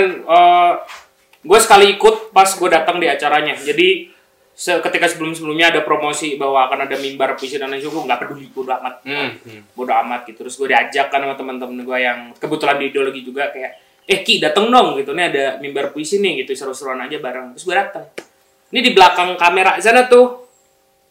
gue 1.43 1.59
sekali 1.59 1.87
ikut 1.93 2.31
pas 2.31 2.49
gue 2.49 2.69
datang 2.69 2.97
di 2.97 3.07
acaranya. 3.07 3.55
Jadi 3.57 4.11
se- 4.53 4.81
ketika 4.81 5.07
sebelum-sebelumnya 5.07 5.71
ada 5.71 5.81
promosi 5.81 6.35
bahwa 6.35 6.67
akan 6.67 6.87
ada 6.87 6.97
mimbar 6.97 7.35
puisi 7.35 7.55
dan 7.55 7.69
lain 7.69 7.79
sebagainya, 7.79 7.95
gue 7.95 8.03
nggak 8.05 8.21
peduli, 8.21 8.47
bodo 8.49 8.71
amat. 8.73 8.95
Hmm, 9.03 9.31
hmm. 9.39 9.61
Bodo 9.71 9.93
amat 9.97 10.27
gitu. 10.27 10.43
Terus 10.43 10.55
gue 10.57 10.69
diajak 10.69 11.07
kan 11.07 11.21
sama 11.21 11.35
teman-teman 11.35 11.79
gue 11.79 11.99
yang 12.01 12.19
kebetulan 12.35 12.77
di 12.77 12.91
ideologi 12.91 13.23
juga 13.23 13.47
kayak, 13.49 13.79
eh 14.07 14.23
Ki 14.23 14.39
dateng 14.39 14.67
dong 14.67 14.95
gitu. 14.97 15.11
Ini 15.11 15.23
ada 15.27 15.45
mimbar 15.59 15.91
puisi 15.91 16.17
nih 16.17 16.43
gitu, 16.43 16.55
seru-seruan 16.55 16.99
aja 17.01 17.19
bareng. 17.19 17.53
Terus 17.53 17.65
gue 17.65 17.77
datang. 17.77 18.07
Ini 18.67 18.81
di 18.81 18.91
belakang 18.91 19.35
kamera 19.35 19.79
sana 19.79 20.07
tuh 20.07 20.47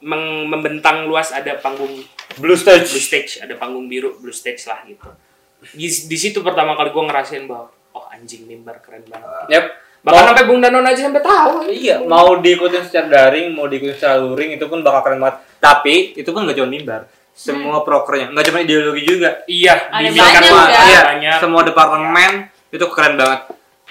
meng- 0.01 0.45
membentang 0.45 1.05
luas 1.05 1.31
ada 1.31 1.55
panggung 1.55 1.91
blue 2.36 2.53
stage 2.53 2.84
blue 2.86 2.99
stage 3.01 3.39
ada 3.39 3.55
panggung 3.55 3.88
biru 3.88 4.19
blue 4.19 4.29
stage 4.29 4.67
lah 4.67 4.84
gitu 4.84 5.08
di, 5.71 5.88
di 5.88 6.17
situ 6.19 6.43
pertama 6.43 6.75
kali 6.75 6.91
gue 6.91 6.99
ngerasain 7.01 7.47
bahwa 7.47 7.71
oh 7.89 8.05
anjing 8.12 8.43
mimbar 8.43 8.84
keren 8.84 9.08
banget 9.08 9.47
Yap. 9.47 9.65
bahkan 10.03 10.19
Mau- 10.19 10.29
sampai 10.29 10.45
Bung 10.45 10.60
Danon 10.60 10.84
aja 10.84 10.99
sampai 10.99 11.23
tahu 11.23 11.71
Iya, 11.71 12.03
mau 12.03 12.38
diikutin 12.38 12.84
secara 12.84 13.08
daring, 13.08 13.55
mau 13.55 13.65
diikutin 13.65 13.95
secara 13.95 14.19
luring 14.19 14.53
itu 14.53 14.67
pun 14.67 14.84
bakal 14.84 15.01
keren 15.01 15.17
banget. 15.17 15.38
Tapi 15.58 15.95
itu 16.13 16.29
pun 16.29 16.43
nggak 16.43 16.58
cuma 16.60 16.69
mimbar, 16.69 17.01
semua 17.31 17.81
prokernya, 17.81 18.29
nggak 18.29 18.45
cuma 18.45 18.60
ideologi 18.62 19.01
juga. 19.01 19.41
iya 19.45 19.89
Ada 19.89 20.05
di 20.05 20.13
banyak 20.13 20.41
juga. 20.43 20.65
Iya, 20.84 20.99
banyak 21.08 21.38
semua 21.39 21.62
departemen 21.63 22.31
itu 22.75 22.88
keren 22.88 23.15
banget. 23.15 23.39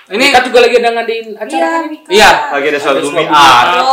Ini 0.05 0.21
kita 0.29 0.41
juga 0.45 0.59
lagi 0.61 0.77
ada 0.77 0.91
ngadain 0.93 1.27
acara 1.33 1.49
Iya. 1.57 1.69
kan 1.71 1.83
ini 1.83 1.97
iya, 2.13 2.31
lagi 2.53 2.67
ada 2.69 2.79
soal 2.79 2.95
art. 2.95 3.05
bumi 3.05 3.25
Oh, 3.25 3.33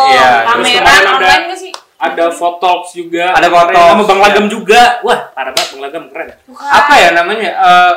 Iya. 0.05 0.27
Terus 0.27 0.67
pameran 0.67 0.83
ada- 0.83 1.11
online 1.13 1.43
gak 1.47 1.57
sih? 1.57 1.71
ada 1.97 2.25
fotox 2.29 2.79
juga 2.91 3.25
Ada. 3.31 3.47
Fotox, 3.47 3.71
sama 3.87 4.03
Bang 4.03 4.19
iya. 4.19 4.25
Lagam 4.27 4.45
juga 4.49 4.81
wah 5.01 5.19
parah 5.31 5.53
banget 5.53 5.69
Bang 5.69 5.81
Lagam 5.81 6.03
keren 6.09 6.27
Bukan. 6.43 6.65
Apa 6.67 6.93
ya 6.97 7.09
namanya? 7.13 7.49
Eh, 7.53 7.93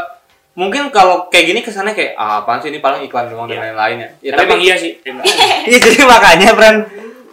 mungkin 0.54 0.82
kalau 0.88 1.26
kayak 1.26 1.44
gini 1.48 1.60
kesannya 1.60 1.90
kayak 1.90 2.14
ah, 2.14 2.38
apaan 2.38 2.62
sih 2.62 2.68
ini 2.68 2.78
paling 2.78 3.02
iklan 3.02 3.26
doang 3.26 3.48
dan 3.48 3.56
Iya. 3.56 3.64
lain-lain 3.66 3.96
ya. 3.98 4.08
Ya, 4.22 4.32
tapi 4.36 4.52
iya 4.62 4.74
sih 4.76 4.92
Ya. 5.00 5.10
Iya 5.66 5.78
jadi 5.80 5.98
makanya 6.04 6.48
friend 6.54 6.78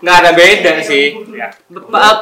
nggak 0.02 0.18
ada 0.18 0.32
beda 0.34 0.72
sih. 0.82 1.14
Ya. 1.32 1.46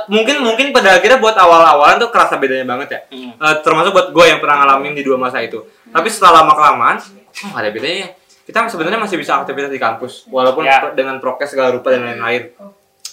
Mungkin 0.10 0.36
mungkin 0.42 0.66
pada 0.72 1.00
akhirnya 1.00 1.16
buat 1.16 1.32
awal-awalan 1.34 1.96
tuh 1.96 2.12
kerasa 2.12 2.36
bedanya 2.36 2.68
banget 2.68 2.88
ya. 2.90 3.00
Hmm. 3.08 3.32
Eh, 3.32 3.56
termasuk 3.64 3.94
buat 3.94 4.08
gue 4.12 4.26
yang 4.28 4.44
pernah 4.44 4.60
ngalamin 4.60 4.92
di 4.92 5.02
dua 5.02 5.16
masa 5.16 5.40
itu. 5.40 5.64
Tapi 5.88 6.06
setelah 6.06 6.44
lama 6.44 6.52
kelamaan, 6.52 6.98
oh, 7.30 7.48
nggak 7.48 7.62
ada 7.62 7.72
bedanya. 7.72 8.08
Kita 8.42 8.66
sebenarnya 8.66 8.98
masih 8.98 9.16
bisa 9.16 9.38
aktivitas 9.38 9.70
di 9.70 9.78
kampus, 9.78 10.26
walaupun 10.28 10.64
Ya. 10.64 10.90
dengan 10.92 11.18
prokes 11.18 11.50
segala 11.50 11.70
rupa 11.70 11.90
dan 11.90 12.02
lain-lain. 12.04 12.50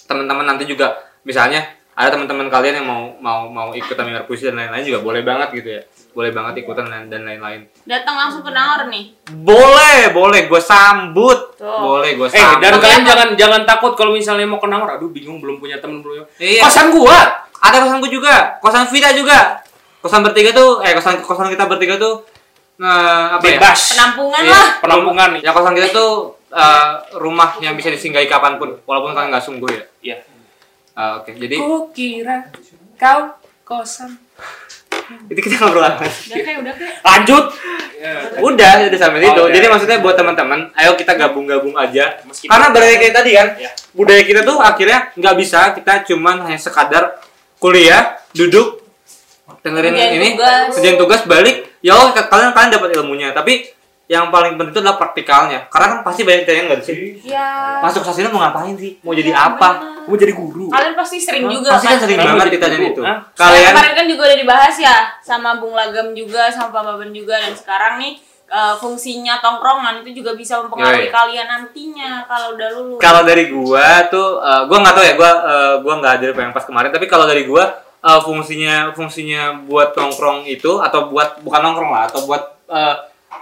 Teman-teman 0.03 0.45
nanti 0.45 0.63
juga, 0.63 0.97
misalnya 1.21 1.61
ada 1.93 2.09
teman-teman 2.09 2.45
kalian 2.47 2.81
yang 2.81 2.85
mau 2.85 3.01
mau 3.17 3.39
mau 3.45 3.67
ikutan 3.71 4.01
mimbar 4.03 4.23
puisi 4.23 4.45
dan 4.45 4.55
lain-lain 4.55 4.81
juga 4.83 4.99
boleh 4.99 5.21
banget 5.21 5.49
gitu 5.53 5.69
ya. 5.71 5.81
Boleh 6.09 6.29
banget 6.29 6.61
ikutan 6.61 6.85
dan, 6.85 7.05
dan 7.05 7.21
lain-lain. 7.21 7.69
Datang 7.83 8.15
langsung 8.15 8.41
ke 8.41 8.49
Nangor 8.49 8.85
nih. 8.87 9.13
Boleh, 9.35 10.09
boleh 10.11 10.45
gue 10.45 10.57
sambut. 10.57 11.53
Tuh. 11.53 11.65
Boleh 11.65 12.13
gue 12.13 12.25
Eh 12.25 12.33
sambut. 12.33 12.57
dan 12.59 12.71
Tapi 12.71 12.81
kalian 12.81 13.01
apa? 13.01 13.07
jangan 13.07 13.27
jangan 13.35 13.61
takut 13.63 13.93
kalau 13.93 14.11
misalnya 14.11 14.45
mau 14.45 14.57
ke 14.57 14.65
Nangor 14.65 14.89
aduh 14.91 15.09
bingung 15.09 15.37
belum 15.37 15.57
punya 15.57 15.77
temen 15.77 16.01
belum 16.01 16.25
Iya. 16.37 16.61
kosan 16.63 16.89
gua 16.89 17.17
ada 17.57 17.77
kosanku 17.79 18.05
juga 18.07 18.57
kosan 18.57 18.85
Vita 18.87 19.13
juga 19.13 19.61
kosan 19.99 20.21
bertiga 20.21 20.49
tuh 20.51 20.81
eh 20.81 20.93
kosan 20.93 21.17
kosan 21.19 21.49
kita 21.49 21.65
bertiga 21.65 21.97
tuh 21.97 22.21
nah, 22.77 23.35
apa 23.35 23.43
ya 23.43 23.57
bebas 23.57 23.79
Penampungan 23.91 24.41
Iya. 24.41 24.53
lah. 24.53 24.67
penampungan 24.79 25.29
ya 25.37 25.49
kosan 25.51 25.73
kita 25.73 25.89
tuh 25.89 26.11
eh, 26.47 26.91
rumah 27.15 27.57
yang 27.57 27.73
bisa 27.73 27.89
disinggahi 27.89 28.25
kapan 28.25 28.55
pun 28.55 28.77
walaupun 28.83 29.11
kalian 29.11 29.29
nggak 29.29 29.43
sungguh 29.43 29.69
ya 29.69 29.83
Iya. 30.03 30.17
Eh, 30.93 31.11
oke 31.15 31.29
jadi 31.31 31.55
Ku 31.55 31.89
kira 31.91 32.49
kau 32.95 33.33
kosan. 33.63 34.15
itu 35.25 35.39
kita 35.39 35.55
ngobrol 35.57 35.83
apa 35.83 36.03
Udah 36.03 36.11
kayak 36.37 36.57
udah 36.59 36.73
kayak. 36.73 36.95
Lanjut. 37.01 37.45
udah 38.37 38.71
udah 38.83 38.99
sampai 38.99 39.19
situ 39.21 39.33
Oh, 39.35 39.47
iya. 39.47 39.55
jadi 39.55 39.65
maksudnya 39.67 39.97
buat 39.97 40.13
teman-teman 40.13 40.67
ayo 40.73 40.93
kita 40.93 41.13
gabung-gabung 41.13 41.73
aja 41.73 42.19
Meskipun- 42.21 42.51
karena 42.51 42.67
balik 42.69 42.97
kayak 42.97 43.13
tadi 43.15 43.31
kan 43.33 43.47
Iya. 43.55 43.71
budaya 43.91 44.21
kita 44.21 44.41
tuh 44.43 44.57
akhirnya 44.57 44.99
nggak 45.13 45.35
bisa 45.35 45.59
kita 45.73 46.05
cuman 46.05 46.43
hanya 46.43 46.57
sekadar 46.57 47.17
kuliah 47.57 48.19
duduk 48.31 48.83
dengerin 49.59 49.91
Kerjain 49.91 50.13
ini 50.13 50.27
tugas. 50.33 50.67
kerjain 50.71 50.97
tugas 50.97 51.21
balik 51.23 51.57
ya 51.79 51.93
oh, 51.93 52.09
kalian 52.11 52.51
kalian 52.51 52.71
dapat 52.73 52.89
ilmunya 52.97 53.31
tapi 53.31 53.69
yang 54.07 54.31
paling 54.31 54.55
penting 54.55 54.71
itu 54.71 54.79
adalah 54.79 54.95
praktikalnya 54.95 55.67
karena 55.67 55.85
kan 55.91 55.99
pasti 56.07 56.23
banyak 56.23 56.47
yang 56.47 56.67
nggak 56.71 56.79
sih 56.79 57.19
Ya. 57.27 57.83
masuk 57.83 58.07
sasina 58.07 58.31
mau 58.31 58.39
ngapain 58.39 58.71
sih 58.79 58.95
mau 59.03 59.11
jadi 59.11 59.35
Iya, 59.35 59.51
apa. 59.51 59.99
Mau 60.07 60.15
jadi 60.15 60.31
guru. 60.31 60.71
Kalian 60.71 60.95
pasti 60.95 61.19
sering 61.19 61.43
juga 61.51 61.75
pasti 61.75 61.91
kan 61.91 61.99
sering 61.99 62.15
Kamu 62.15 62.39
banget 62.39 62.47
jadi 62.47 62.55
ditanyain 62.55 62.79
guru, 62.79 62.93
itu 62.95 63.01
Hah? 63.03 63.17
Kalian 63.35 63.71
kemarin 63.75 63.93
kan 63.99 64.05
juga 64.07 64.21
udah 64.31 64.37
dibahas 64.39 64.75
ya 64.79 64.95
sama 65.19 65.49
Bung 65.59 65.75
Lagam 65.75 66.15
juga 66.15 66.47
sama 66.47 66.71
Pak 66.71 66.83
Baban 66.87 67.11
juga 67.11 67.35
dan 67.35 67.51
sekarang 67.51 67.99
nih 67.99 68.13
eh, 68.47 68.75
fungsinya 68.79 69.43
tongkrongan 69.43 69.99
itu 69.99 70.23
juga 70.23 70.31
bisa 70.39 70.55
Yoi. 70.55 70.61
mempengaruhi 70.63 71.09
kalian 71.11 71.47
nantinya 71.51 72.23
kalau 72.23 72.55
udah 72.55 72.69
lulus. 72.79 72.99
kalau 73.03 73.21
dari 73.27 73.51
gua 73.51 74.07
tuh 74.07 74.39
eh, 74.39 74.61
gua 74.71 74.77
nggak 74.79 74.95
tahu 74.95 75.03
ya 75.03 75.13
gua 75.19 75.31
eh, 75.43 75.73
gua 75.83 75.93
nggak 75.99 76.11
hadir 76.15 76.29
yang 76.31 76.55
pas 76.55 76.63
kemarin 76.63 76.95
tapi 76.95 77.05
kalau 77.11 77.27
dari 77.27 77.43
gua 77.43 77.67
eh, 78.01 78.19
fungsinya 78.21 78.91
fungsinya 78.93 79.65
buat 79.65 79.93
nongkrong 79.93 80.45
itu 80.45 80.77
atau 80.81 81.09
buat 81.09 81.41
bukan 81.41 81.59
nongkrong 81.63 81.91
lah 81.91 82.03
atau 82.09 82.25
buat 82.25 82.43
eh, 82.69 82.95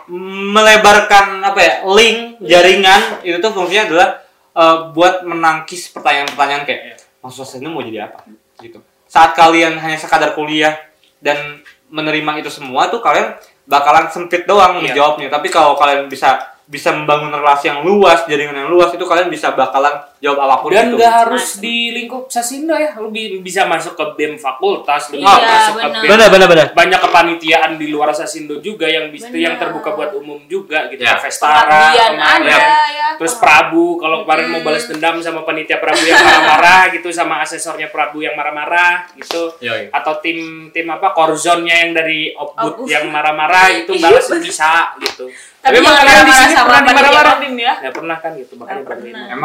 melebarkan 0.10 1.41
apa 1.41 1.60
ya 1.62 1.74
link 1.86 2.41
jaringan 2.41 3.22
itu 3.22 3.38
tuh 3.41 3.52
fungsinya 3.54 3.84
adalah 3.89 4.10
eh, 4.56 4.78
buat 4.94 5.26
menangkis 5.26 5.91
pertanyaan-pertanyaan 5.91 6.63
kayak 6.63 6.82
masuk 7.20 7.46
ini 7.58 7.68
mau 7.68 7.82
jadi 7.82 8.06
apa? 8.06 8.22
Gitu. 8.62 8.78
Saat 9.10 9.34
kalian 9.34 9.82
hanya 9.82 9.98
sekadar 9.98 10.38
kuliah 10.38 10.78
dan 11.18 11.62
menerima 11.89 12.46
itu 12.46 12.50
semua 12.54 12.86
tuh 12.89 13.02
kalian 13.02 13.34
bakalan 13.65 14.06
sempit 14.13 14.46
doang 14.46 14.78
Iya. 14.78 14.94
menjawabnya 14.94 15.28
tapi 15.34 15.50
kalau 15.50 15.74
kalian 15.74 16.06
bisa 16.06 16.38
bisa 16.65 16.94
membangun 16.94 17.30
relasi 17.34 17.70
yang 17.70 17.86
luas 17.86 18.26
jaringan 18.26 18.54
yang 18.54 18.70
luas 18.70 18.94
itu 18.94 19.06
kalian 19.06 19.30
bisa 19.30 19.54
bakalan 19.54 20.02
jawab 20.26 20.40
apa 20.42 20.56
pun 20.58 20.70
Dan 20.72 20.88
nggak 20.92 21.14
harus 21.22 21.46
di 21.58 21.76
lingkup 21.92 22.26
Sasindo 22.26 22.74
ya, 22.74 22.98
lu 22.98 23.08
bi- 23.08 23.38
bisa 23.38 23.64
masuk 23.64 23.94
ke 23.94 24.06
BEM 24.16 24.34
fakultas, 24.36 25.10
lu 25.10 25.16
Iya, 25.16 25.30
bisa 25.30 25.38
masuk 25.38 25.74
ke 25.74 25.86
benar. 25.86 25.94
BEM. 25.96 26.10
benar 26.10 26.28
benar 26.28 26.48
benar 26.48 26.68
Banyak 26.74 27.00
kepanitiaan 27.00 27.72
di 27.76 27.88
luar 27.88 28.10
Sasindo 28.12 28.58
juga 28.58 28.86
yang 28.86 29.08
bisa 29.08 29.28
Benar. 29.28 29.40
yang 29.40 29.56
terbuka 29.56 29.90
buat 29.92 30.12
umum 30.14 30.42
juga 30.46 30.90
gitu. 30.90 31.00
Ya. 31.00 31.16
Festara 31.16 31.94
kemarin. 31.94 32.18
ada 32.18 32.58
ya. 32.90 33.08
Terus 33.16 33.34
Prabu, 33.36 33.96
kalau 33.96 34.18
kemarin 34.22 34.46
mau 34.50 34.62
balas 34.62 34.86
dendam 34.86 35.20
sama 35.20 35.42
panitia 35.42 35.78
Prabu 35.78 36.02
yang 36.02 36.18
marah-marah 36.18 36.90
gitu, 36.92 37.08
sama 37.10 37.40
asesornya 37.40 37.88
Prabu 37.88 38.20
yang 38.20 38.34
marah-marah 38.34 39.08
gitu. 39.14 39.54
Yoi. 39.62 39.88
Atau 39.90 40.20
tim 40.20 40.38
tim 40.70 40.88
apa 40.88 41.14
korzonnya 41.14 41.86
yang 41.86 41.92
dari 41.94 42.34
Opbud 42.34 42.82
Opbud. 42.82 42.88
yang 42.88 43.08
marah-marah 43.08 43.70
itu 43.74 43.94
balas 43.96 44.26
bisa 44.36 44.96
gitu. 45.00 45.30
Tapi 45.58 45.82
emang 45.82 45.98
kalian 45.98 46.06
di 46.06 46.30
marah-marah 46.30 46.38
sini 46.38 46.54
sama 46.54 46.68
pernah? 46.70 47.24
Babim 47.36 47.56
ya. 47.58 47.74
Ya 47.80 47.90
pernah 47.90 48.18
kan 48.20 48.32
gitu, 48.36 48.54
makanya 48.54 48.76
Nggak 48.78 48.90
berlima. 48.92 49.18
pernah. 49.18 49.36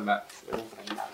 Keren 0.00 0.88
mbak 0.88 1.08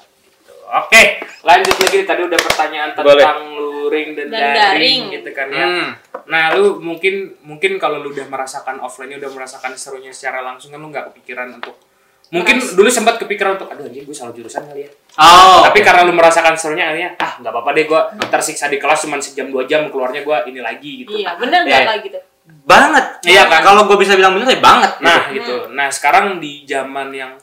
Oke, 0.67 1.03
lanjut 1.47 1.79
lagi 1.79 2.03
tadi 2.03 2.27
udah 2.27 2.41
pertanyaan 2.43 2.91
Boleh. 2.93 3.23
tentang 3.23 3.39
luring 3.55 4.19
dan, 4.19 4.27
Dan 4.27 4.35
daring, 4.35 4.51
daring. 4.51 5.03
gitu 5.15 5.31
kan 5.31 5.47
ya. 5.49 5.63
Hmm. 5.63 5.89
Nah, 6.27 6.59
lu 6.59 6.83
mungkin 6.83 7.39
mungkin 7.41 7.79
kalau 7.79 8.03
lu 8.03 8.11
udah 8.11 8.27
merasakan 8.27 8.83
offline 8.83 9.15
udah 9.15 9.31
merasakan 9.31 9.79
serunya 9.79 10.11
secara 10.11 10.43
langsung 10.43 10.75
kan 10.75 10.83
lu 10.83 10.91
nggak 10.91 11.15
kepikiran 11.15 11.55
untuk 11.55 11.79
mungkin 12.27 12.59
dulu 12.59 12.91
sempat 12.91 13.23
kepikiran 13.23 13.55
untuk 13.55 13.71
aduh 13.71 13.87
anjing 13.87 14.03
gue 14.03 14.11
salah 14.11 14.35
jurusan 14.35 14.67
kali 14.67 14.83
ya. 14.83 14.91
oh 15.15 15.63
Tapi 15.63 15.79
karena 15.79 16.03
lu 16.03 16.11
merasakan 16.11 16.59
serunya 16.59 16.91
akhirnya 16.91 17.15
ah 17.17 17.39
nggak 17.39 17.53
apa-apa 17.55 17.71
deh 17.71 17.87
gue 17.87 18.01
tersiksa 18.27 18.67
di 18.67 18.83
kelas 18.83 19.07
cuma 19.07 19.23
sejam 19.23 19.47
dua 19.47 19.63
jam 19.63 19.87
keluarnya 19.87 20.27
gue 20.27 20.51
ini 20.51 20.59
lagi 20.59 21.07
gitu. 21.07 21.15
Iya, 21.15 21.39
bener 21.39 21.63
Iya. 21.63 21.71
nggak 21.71 21.83
kayak 21.87 22.03
gitu? 22.03 22.19
banget 22.67 23.05
Iya 23.23 23.47
kan? 23.47 23.63
kalau 23.63 23.87
gue 23.87 23.95
bisa 23.97 24.19
bilang 24.19 24.35
bener 24.35 24.51
ya 24.51 24.59
banget 24.59 24.99
Nah, 24.99 25.31
gitu. 25.31 25.39
gitu. 25.39 25.57
Nah, 25.71 25.87
sekarang 25.87 26.43
di 26.43 26.67
zaman 26.67 27.15
yang 27.15 27.39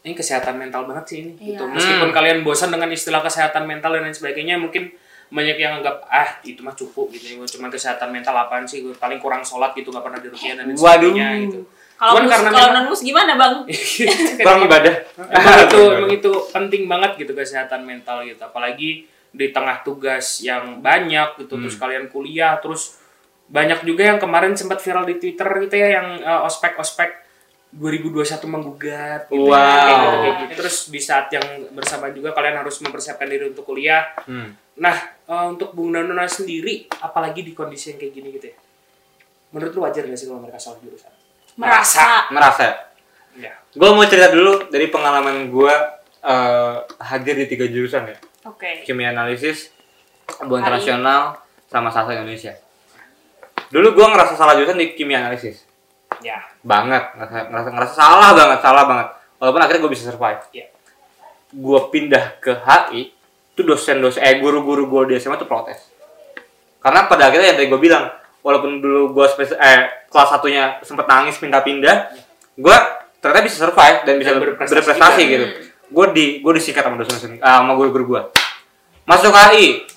ini 0.00 0.12
kesehatan 0.12 0.56
mental 0.56 0.84
banget 0.84 1.04
sih 1.06 1.16
ini. 1.20 1.32
Iya. 1.34 1.56
Gitu. 1.56 1.64
Meskipun 1.68 2.08
Hmm. 2.08 2.16
kalian 2.16 2.38
bosan 2.40 2.68
dengan 2.68 2.88
istilah 2.88 3.20
kesehatan 3.20 3.64
mental 3.64 3.92
dan 3.92 4.02
lain 4.02 4.12
sebagainya, 4.12 4.56
mungkin 4.56 4.88
banyak 5.28 5.56
yang 5.56 5.78
anggap 5.78 6.02
ah 6.06 6.40
itu 6.42 6.60
mah 6.60 6.72
cukup 6.72 7.06
gitu. 7.10 7.36
Cuma 7.48 7.68
kesehatan 7.68 8.08
mental 8.08 8.34
apaan 8.34 8.64
sih? 8.64 8.80
Gue 8.80 8.92
paling 8.92 9.16
kurang 9.16 9.40
sholat 9.40 9.70
gitu, 9.72 9.88
nggak 9.88 10.02
pernah 10.02 10.18
dirukiah 10.18 10.54
dan 10.54 10.66
lain 10.66 10.74
Waduh. 10.74 10.80
sebagainya 10.80 11.28
gitu. 11.44 11.60
Kalau 11.94 12.10
Cuman 12.10 12.24
mus, 12.24 12.32
karena 12.32 12.48
kalau 12.50 12.68
non 12.72 12.84
mus 12.88 13.00
gimana 13.04 13.32
bang? 13.34 13.54
kurang 14.40 14.60
ibadah 14.64 14.94
emang 15.36 15.58
itu 15.60 15.80
emang 15.92 16.10
itu 16.10 16.30
penting 16.48 16.82
banget 16.86 17.10
gitu 17.18 17.32
kesehatan 17.36 17.84
mental 17.84 18.24
gitu 18.24 18.40
apalagi 18.40 19.04
di 19.30 19.46
tengah 19.52 19.84
tugas 19.84 20.40
yang 20.40 20.80
banyak 20.80 21.36
gitu 21.38 21.60
terus 21.60 21.76
Hmm. 21.76 21.82
kalian 21.84 22.04
kuliah 22.08 22.56
terus 22.56 22.96
banyak 23.46 23.84
juga 23.84 24.06
yang 24.06 24.16
kemarin 24.16 24.56
sempat 24.56 24.80
viral 24.80 25.04
di 25.04 25.20
Twitter 25.20 25.44
gitu 25.60 25.76
ya 25.76 26.00
yang 26.00 26.08
eh, 26.16 26.40
ospek-ospek 26.40 27.19
2021 27.70 28.26
menggugat 28.46 29.20
gitu 29.26 29.46
Wow. 29.46 29.54
ya, 29.54 29.62
kayak 29.62 29.94
gitu, 29.94 30.16
kayak 30.16 30.34
gitu. 30.36 30.52
terus 30.58 30.76
di 30.88 30.98
saat 30.98 31.26
yang 31.28 31.44
bersama 31.70 32.10
juga 32.10 32.30
kalian 32.30 32.58
harus 32.58 32.76
mempersiapkan 32.78 33.26
diri 33.26 33.46
untuk 33.46 33.62
kuliah 33.64 34.10
Hmm. 34.22 34.54
Nah, 34.76 34.96
eh, 35.22 35.46
untuk 35.46 35.70
Bung 35.70 35.92
Danona 35.92 36.24
sendiri, 36.24 36.88
apalagi 36.96 37.44
di 37.44 37.52
kondisi 37.52 37.92
yang 37.92 37.98
kayak 37.98 38.12
gini 38.12 38.28
gitu 38.32 38.46
ya, 38.48 38.56
menurut 39.50 39.70
lu 39.70 39.80
wajar 39.80 40.02
gak 40.02 40.14
sih 40.14 40.24
kalau 40.24 40.40
mereka 40.40 40.56
salah 40.56 40.80
jurusan? 40.80 41.12
Merasa. 41.54 42.30
merasa 42.30 42.66
Ya. 43.32 43.54
gue 43.70 43.88
mau 43.88 44.02
cerita 44.02 44.26
dulu 44.28 44.66
dari 44.66 44.86
pengalaman 44.86 45.46
gue 45.48 45.74
eh, 46.20 46.76
hadir 46.98 47.34
di 47.36 47.46
tiga 47.46 47.64
jurusan 47.64 48.02
ya 48.04 48.18
Oke. 48.44 48.82
kimia 48.82 49.10
analisis 49.10 49.70
hubungan 50.36 50.64
internasional 50.64 51.38
sama 51.64 51.88
sastra 51.88 52.16
Indonesia 52.16 52.58
dulu 53.68 53.92
gue 53.92 54.02
ngerasa 54.04 54.34
salah 54.34 54.54
jurusan 54.54 54.74
di 54.76 54.92
kimia 54.92 55.22
analisis 55.22 55.62
Ya. 56.20 56.38
banget. 56.60 57.02
Ngerasa, 57.16 57.68
ngerasa, 57.72 57.92
salah 57.94 58.30
banget 58.32 58.58
salah 58.60 58.84
banget. 58.84 59.08
Walaupun 59.36 59.60
akhirnya 59.60 59.80
gue 59.80 59.92
bisa 59.92 60.04
survive. 60.06 60.40
Iya. 60.52 60.66
gue 61.50 61.80
pindah 61.90 62.38
ke 62.38 62.54
HI 62.54 63.10
itu 63.50 63.66
dosen-dosen 63.66 64.22
eh 64.22 64.38
guru-guru 64.38 64.86
gue 64.86 65.02
di 65.10 65.18
SMA 65.18 65.34
tuh 65.34 65.44
protes. 65.44 65.90
Karena 66.78 67.04
pada 67.04 67.26
akhirnya 67.26 67.50
yang 67.50 67.58
tadi 67.58 67.66
gue 67.66 67.80
bilang 67.80 68.06
walaupun 68.40 68.78
dulu 68.78 69.12
gue 69.12 69.26
spes- 69.26 69.58
eh, 69.58 70.06
kelas 70.06 70.28
satunya 70.30 70.78
sempet 70.80 71.04
nangis 71.04 71.36
pindah-pindah 71.36 71.96
gue 72.54 72.76
ternyata 73.18 73.42
bisa 73.42 73.56
survive 73.58 74.06
dan 74.06 74.14
bisa 74.16 74.30
Dan 74.30 74.38
ber- 74.38 74.54
berprestasi 74.56 74.78
berprestasi 74.78 75.22
gitu. 75.26 75.46
Gue 75.90 76.06
di 76.14 76.26
gue 76.38 76.52
disikat 76.54 76.86
sama 76.86 76.96
dosen-dosen 76.96 77.42
ah, 77.42 77.60
sama 77.60 77.74
guru-guru 77.74 78.04
gue 78.16 78.22
masuk 79.02 79.34
HI 79.34 79.90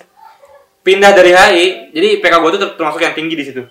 pindah 0.82 1.14
dari 1.14 1.30
HI 1.30 1.66
jadi 1.94 2.08
PK 2.18 2.34
gue 2.34 2.50
tuh 2.58 2.60
ter- 2.66 2.74
termasuk 2.74 2.98
yang 2.98 3.14
tinggi 3.14 3.34
di 3.38 3.44
situ. 3.46 3.62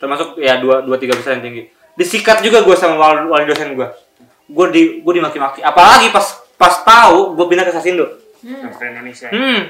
Termasuk 0.00 0.40
ya 0.40 0.56
dua 0.56 0.80
dua 0.80 0.96
tiga 0.96 1.12
besar 1.12 1.36
yang 1.36 1.44
tinggi 1.44 1.68
disikat 2.00 2.40
juga 2.40 2.64
gue 2.64 2.72
sama 2.74 2.96
wali, 2.96 3.28
wali 3.28 3.44
dosen 3.44 3.76
gue 3.76 3.88
gue 4.48 4.66
di 4.72 4.82
gue 5.04 5.12
dimaki-maki 5.14 5.60
apalagi 5.60 6.08
pas 6.08 6.24
pas 6.56 6.80
tahu 6.80 7.36
gue 7.36 7.46
pindah 7.46 7.68
ke 7.68 7.72
Sasindo 7.72 8.08
Sastra 8.40 8.88
Indonesia. 8.88 9.28
hmm 9.28 9.60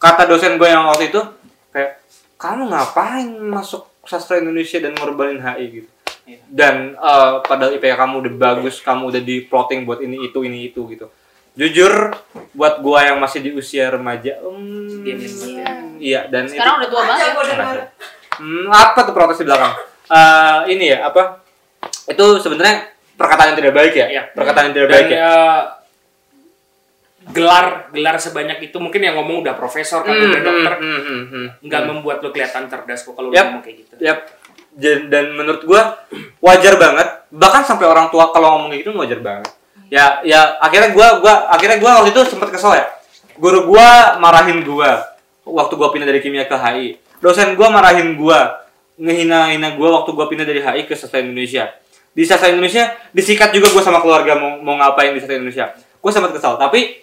kata 0.00 0.24
dosen 0.24 0.54
gue 0.56 0.64
yang 0.64 0.86
waktu 0.86 1.10
itu 1.10 1.20
kayak 1.68 2.00
kamu 2.38 2.72
ngapain 2.72 3.28
masuk 3.52 3.84
sastra 4.00 4.40
Indonesia 4.40 4.80
dan 4.80 4.96
ngorbanin 4.96 5.42
HI 5.42 5.66
gitu 5.68 5.90
Iya. 6.20 6.38
dan 6.46 6.74
eh, 6.94 7.32
padahal 7.42 7.74
IPK 7.74 7.94
kamu 7.98 8.14
udah 8.22 8.32
bagus 8.38 8.78
kamu 8.80 9.10
udah 9.10 9.18
di 9.18 9.42
plotting 9.44 9.82
buat 9.82 9.98
ini 9.98 10.30
itu 10.30 10.46
ini 10.46 10.70
itu 10.70 10.86
gitu 10.86 11.10
jujur 11.58 12.14
buat 12.54 12.78
gua 12.78 13.10
yang 13.10 13.18
masih 13.18 13.42
di 13.42 13.50
usia 13.50 13.90
remaja 13.90 14.38
hmm, 14.38 15.02
Diamin 15.02 15.26
banget 15.26 15.58
ya. 15.58 15.72
iya 15.98 16.20
dan 16.30 16.46
Sekarang 16.46 16.78
udah 16.78 16.88
tua 16.88 17.02
banget. 17.02 17.90
Hmm, 18.38 18.70
apa 18.70 18.98
tuh 19.04 19.12
protes 19.12 19.42
di 19.42 19.44
belakang? 19.44 19.74
Eh, 20.06 20.58
ini 20.72 20.94
ya, 20.94 21.10
apa? 21.10 21.42
Itu 22.10 22.42
sebenarnya 22.42 22.90
perkataan 23.14 23.54
yang 23.54 23.58
tidak 23.62 23.74
baik 23.74 23.94
ya? 23.94 24.06
Iya. 24.10 24.22
Perkataan 24.34 24.64
yang 24.70 24.74
tidak 24.74 24.88
Dan 24.90 24.96
baik 24.98 25.08
ya? 25.10 25.18
eh, 25.22 25.62
gelar 27.30 27.92
gelar 27.92 28.16
sebanyak 28.16 28.58
itu 28.72 28.76
mungkin 28.80 29.04
yang 29.04 29.14
ngomong 29.20 29.44
udah 29.44 29.54
profesor 29.54 30.00
kan 30.02 30.16
udah 30.16 30.40
dokter 30.40 30.72
hmm, 30.80 31.00
hmm, 31.04 31.22
hmm. 31.28 31.46
nggak 31.68 31.82
membuat 31.84 32.24
lo 32.24 32.32
kelihatan 32.32 32.64
cerdas 32.66 33.04
kok 33.04 33.12
kalau 33.12 33.28
lo 33.28 33.34
Yap. 33.36 33.44
ngomong 33.52 33.62
kayak 33.62 33.76
gitu. 33.86 33.94
Yap. 34.00 34.18
Dan, 34.70 35.10
dan 35.10 35.34
menurut 35.34 35.62
gua 35.66 36.00
wajar 36.40 36.78
banget. 36.80 37.28
Bahkan 37.34 37.62
sampai 37.66 37.86
orang 37.90 38.08
tua 38.08 38.30
kalau 38.32 38.56
ngomong 38.56 38.70
kayak 38.72 38.82
gitu 38.86 38.96
wajar 38.96 39.20
banget. 39.20 39.50
Ya, 39.90 40.22
ya 40.22 40.56
akhirnya 40.62 40.94
gua 40.94 41.18
gua 41.20 41.50
akhirnya 41.50 41.76
gua 41.82 42.00
waktu 42.00 42.14
itu 42.14 42.22
sempat 42.30 42.48
kesel 42.54 42.78
ya. 42.78 42.86
Guru 43.36 43.68
gua 43.68 44.16
marahin 44.22 44.62
gua 44.62 45.04
waktu 45.44 45.74
gua 45.76 45.90
pindah 45.92 46.08
dari 46.08 46.22
kimia 46.22 46.46
ke 46.46 46.56
HI. 46.56 46.96
Dosen 47.20 47.52
gua 47.58 47.68
marahin 47.68 48.16
gua 48.16 48.64
ngehina-hina 48.96 49.74
gua 49.76 50.00
waktu 50.00 50.10
gua 50.14 50.30
pindah 50.30 50.46
dari 50.46 50.62
HI 50.62 50.86
ke 50.88 50.94
sastra 50.96 51.20
Indonesia. 51.20 51.68
Di 52.10 52.26
sastra 52.26 52.50
Indonesia 52.50 52.90
disikat 53.14 53.54
juga 53.54 53.70
gua 53.70 53.82
sama 53.82 54.02
keluarga 54.02 54.34
mau 54.34 54.58
mau 54.60 54.74
ngapain 54.78 55.14
di 55.14 55.20
sastra 55.22 55.38
Indonesia. 55.38 55.70
Gua 56.02 56.10
sempat 56.10 56.34
kesal, 56.34 56.58
tapi 56.58 57.00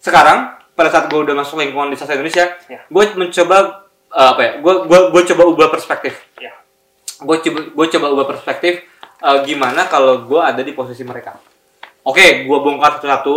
sekarang 0.00 0.54
pada 0.76 0.92
saat 0.92 1.08
gue 1.08 1.18
udah 1.18 1.34
masuk 1.34 1.58
lingkungan 1.58 1.90
di 1.90 1.96
sastra 1.96 2.20
Indonesia, 2.20 2.52
Ya. 2.68 2.84
gue 2.86 3.04
mencoba 3.16 3.88
uh, 4.12 4.28
apa 4.36 4.40
ya? 4.44 4.52
Gue 4.60 4.84
gue 4.86 5.00
gue 5.10 5.22
coba 5.34 5.42
ubah 5.48 5.68
perspektif. 5.72 6.14
Ya. 6.38 6.52
Gue 7.18 7.40
coba 7.40 7.58
gue 7.72 7.86
coba 7.96 8.06
ubah 8.12 8.26
perspektif 8.28 8.84
uh, 9.24 9.40
gimana 9.42 9.88
kalau 9.88 10.28
gue 10.28 10.38
ada 10.38 10.60
di 10.60 10.76
posisi 10.76 11.02
mereka. 11.02 11.34
Oke, 12.06 12.44
gue 12.46 12.58
bongkar 12.60 13.00
satu-satu. 13.00 13.36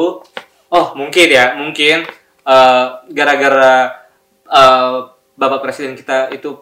Oh 0.70 0.88
mungkin 0.94 1.28
ya, 1.32 1.58
mungkin 1.58 2.06
uh, 2.46 3.02
gara-gara 3.10 4.06
uh, 4.46 5.10
bapak 5.40 5.64
presiden 5.66 5.96
kita 5.96 6.30
itu 6.36 6.54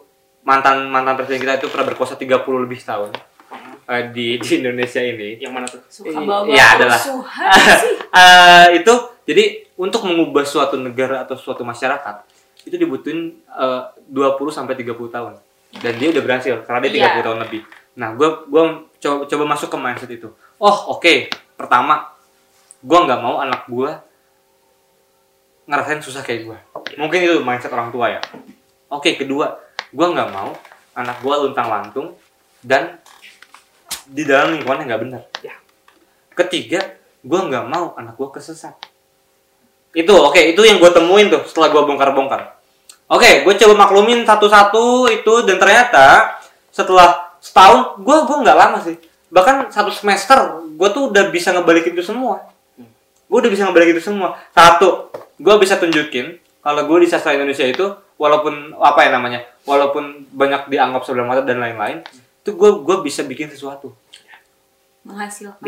mantan 0.46 0.88
mantan 0.88 1.18
presiden 1.18 1.42
kita 1.44 1.60
itu 1.60 1.68
pernah 1.68 1.92
berkuasa 1.92 2.16
30 2.16 2.40
lebih 2.64 2.80
tahun 2.80 3.12
uh, 3.88 4.02
di 4.12 4.36
di 4.44 4.52
Indonesia 4.60 5.00
ini. 5.00 5.40
Yang 5.40 5.52
mana 5.52 5.66
tuh? 5.66 5.80
Suka 5.88 6.12
Iya, 6.12 6.20
bawa 6.22 6.44
iya, 6.46 6.66
adalah. 6.76 7.00
Eh, 8.08 8.80
itu 8.80 8.94
jadi 9.28 9.44
untuk 9.76 10.00
mengubah 10.08 10.40
suatu 10.40 10.80
negara 10.80 11.28
atau 11.28 11.36
suatu 11.36 11.60
masyarakat 11.60 12.24
itu 12.64 12.76
dibutuhin 12.76 13.36
eh, 13.44 13.82
20 14.08 14.48
sampai 14.48 14.72
30 14.76 14.96
tahun. 15.12 15.32
Dan 15.68 15.92
dia 16.00 16.08
udah 16.16 16.22
berhasil 16.24 16.54
karena 16.64 16.80
dia 16.88 16.92
30 16.92 17.04
Iya. 17.04 17.24
tahun 17.24 17.38
lebih. 17.44 17.62
Nah, 18.00 18.16
gue 18.16 18.28
gua 18.48 18.62
coba 18.96 19.28
coba 19.28 19.44
masuk 19.44 19.68
ke 19.68 19.78
mindset 19.78 20.10
itu. 20.10 20.32
Oh, 20.56 20.96
oke. 20.96 21.28
Pertama, 21.54 22.08
gue 22.80 22.98
nggak 22.98 23.20
mau 23.20 23.44
anak 23.44 23.68
gue 23.68 23.90
ngerasain 25.68 26.00
susah 26.00 26.24
kayak 26.24 26.48
gue. 26.48 26.58
Mungkin 26.96 27.18
itu 27.20 27.36
mindset 27.44 27.68
orang 27.70 27.92
tua 27.92 28.08
ya. 28.08 28.20
Oke, 28.88 29.20
kedua, 29.20 29.60
gue 29.92 30.06
nggak 30.08 30.30
mau 30.32 30.56
anak 30.96 31.20
gue 31.20 31.34
luntang 31.44 31.68
lantung 31.68 32.16
dan 32.64 32.96
di 34.08 34.24
dalam 34.24 34.56
lingkungan 34.56 34.84
yang 34.84 34.88
nggak 34.90 35.02
benar. 35.04 35.22
Ya. 35.44 35.54
Ketiga, 36.32 36.80
gue 37.20 37.40
nggak 37.40 37.64
mau 37.68 37.92
anak 37.94 38.16
gue 38.16 38.28
kesesat. 38.32 38.74
Itu 39.92 40.12
oke, 40.16 40.40
itu 40.56 40.60
yang 40.64 40.80
gue 40.80 40.90
temuin 40.92 41.28
tuh 41.28 41.44
setelah 41.44 41.68
gue 41.72 41.82
bongkar-bongkar. 41.84 42.56
Oke, 43.08 43.44
gue 43.44 43.54
coba 43.56 43.88
maklumin 43.88 44.24
satu-satu 44.24 45.08
itu 45.08 45.34
dan 45.48 45.56
ternyata 45.56 46.36
setelah 46.68 47.36
setahun, 47.40 48.00
gue 48.00 48.16
gue 48.28 48.36
nggak 48.44 48.56
lama 48.56 48.78
sih. 48.84 48.96
Bahkan 49.28 49.72
satu 49.72 49.92
semester, 49.92 50.64
gue 50.76 50.88
tuh 50.92 51.12
udah 51.12 51.32
bisa 51.32 51.52
ngebalikin 51.52 51.96
itu 51.96 52.04
semua. 52.04 52.48
Gue 53.28 53.38
udah 53.44 53.52
bisa 53.52 53.64
ngebalikin 53.68 53.96
itu 53.96 54.04
semua. 54.12 54.36
Satu, 54.52 55.12
gue 55.40 55.54
bisa 55.60 55.80
tunjukin 55.80 56.36
kalau 56.60 56.84
gue 56.84 56.98
di 57.04 57.08
sastra 57.08 57.32
Indonesia 57.32 57.64
itu 57.64 57.86
walaupun 58.20 58.76
apa 58.76 59.08
ya 59.08 59.10
namanya, 59.14 59.40
walaupun 59.64 60.28
banyak 60.34 60.68
dianggap 60.68 61.06
sebelah 61.06 61.24
mata 61.24 61.42
dan 61.46 61.64
lain-lain, 61.64 62.04
itu 62.48 62.56
gue 62.56 62.70
gue 62.80 62.96
bisa 63.04 63.20
bikin 63.22 63.52
sesuatu 63.52 63.92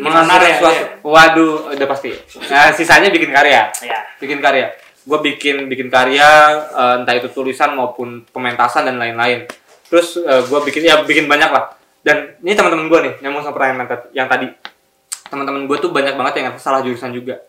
Menghasilkan. 0.00 0.36
Karya, 0.36 0.52
sesuatu. 0.56 0.84
Waduh, 1.00 1.72
udah 1.72 1.88
pasti. 1.88 2.12
Nah, 2.48 2.72
sisanya 2.72 3.08
bikin 3.08 3.32
karya. 3.32 3.72
Ya. 3.80 3.98
Bikin 4.16 4.36
karya. 4.36 4.68
Gue 5.00 5.16
bikin 5.22 5.64
bikin 5.64 5.88
karya 5.88 6.28
eh, 6.60 6.94
entah 7.00 7.16
itu 7.16 7.28
tulisan 7.28 7.72
maupun 7.72 8.24
pementasan 8.28 8.84
dan 8.84 9.00
lain-lain. 9.00 9.48
Terus 9.88 10.20
gue 10.20 10.60
bikin 10.64 10.84
ya 10.84 11.00
bikin 11.04 11.24
banyak 11.24 11.48
lah. 11.48 11.72
Dan 12.04 12.36
ini 12.40 12.52
teman-teman 12.52 12.88
gue 12.88 13.00
nih 13.00 13.14
nyambung 13.20 13.40
sama 13.40 13.56
pertanyaan 13.56 13.88
yang 14.12 14.28
tadi-. 14.28 14.52
Teman-teman 15.32 15.64
gue 15.64 15.76
tuh 15.78 15.88
banyak 15.88 16.14
banget 16.16 16.34
yang 16.40 16.56
salah 16.56 16.80
jurusan 16.80 17.12
juga. 17.12 17.40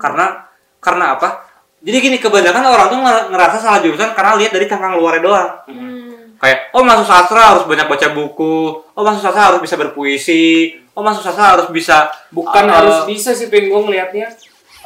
Karena 0.00 0.40
karena 0.80 1.20
apa? 1.20 1.44
Jadi 1.84 1.96
gini 2.00 2.16
kebanyakan 2.16 2.64
orang 2.64 2.86
tuh 2.88 2.98
nger- 2.98 3.28
ngerasa 3.28 3.56
salah 3.60 3.80
jurusan 3.84 4.16
karena 4.16 4.40
lihat 4.40 4.56
dari 4.56 4.64
cangkang 4.64 4.96
luarnya 4.96 5.20
doang 5.20 5.48
Hmm. 5.68 6.05
Kayak 6.36 6.72
oh 6.76 6.84
masuk 6.84 7.06
sastra 7.08 7.56
harus 7.56 7.64
banyak 7.64 7.88
baca 7.88 8.08
buku. 8.12 8.84
Oh 8.92 9.02
masuk 9.04 9.22
sastra 9.24 9.52
harus 9.52 9.60
bisa 9.64 9.76
berpuisi. 9.80 10.76
Oh 10.96 11.04
masuk 11.04 11.24
sastra 11.24 11.56
harus 11.56 11.68
bisa 11.68 12.08
Bukan 12.32 12.64
uh, 12.68 12.72
harus 12.72 12.96
bisa 13.08 13.32
sih 13.36 13.52
pin. 13.52 13.68
Gue 13.68 13.80
ngelihatnya. 13.84 14.32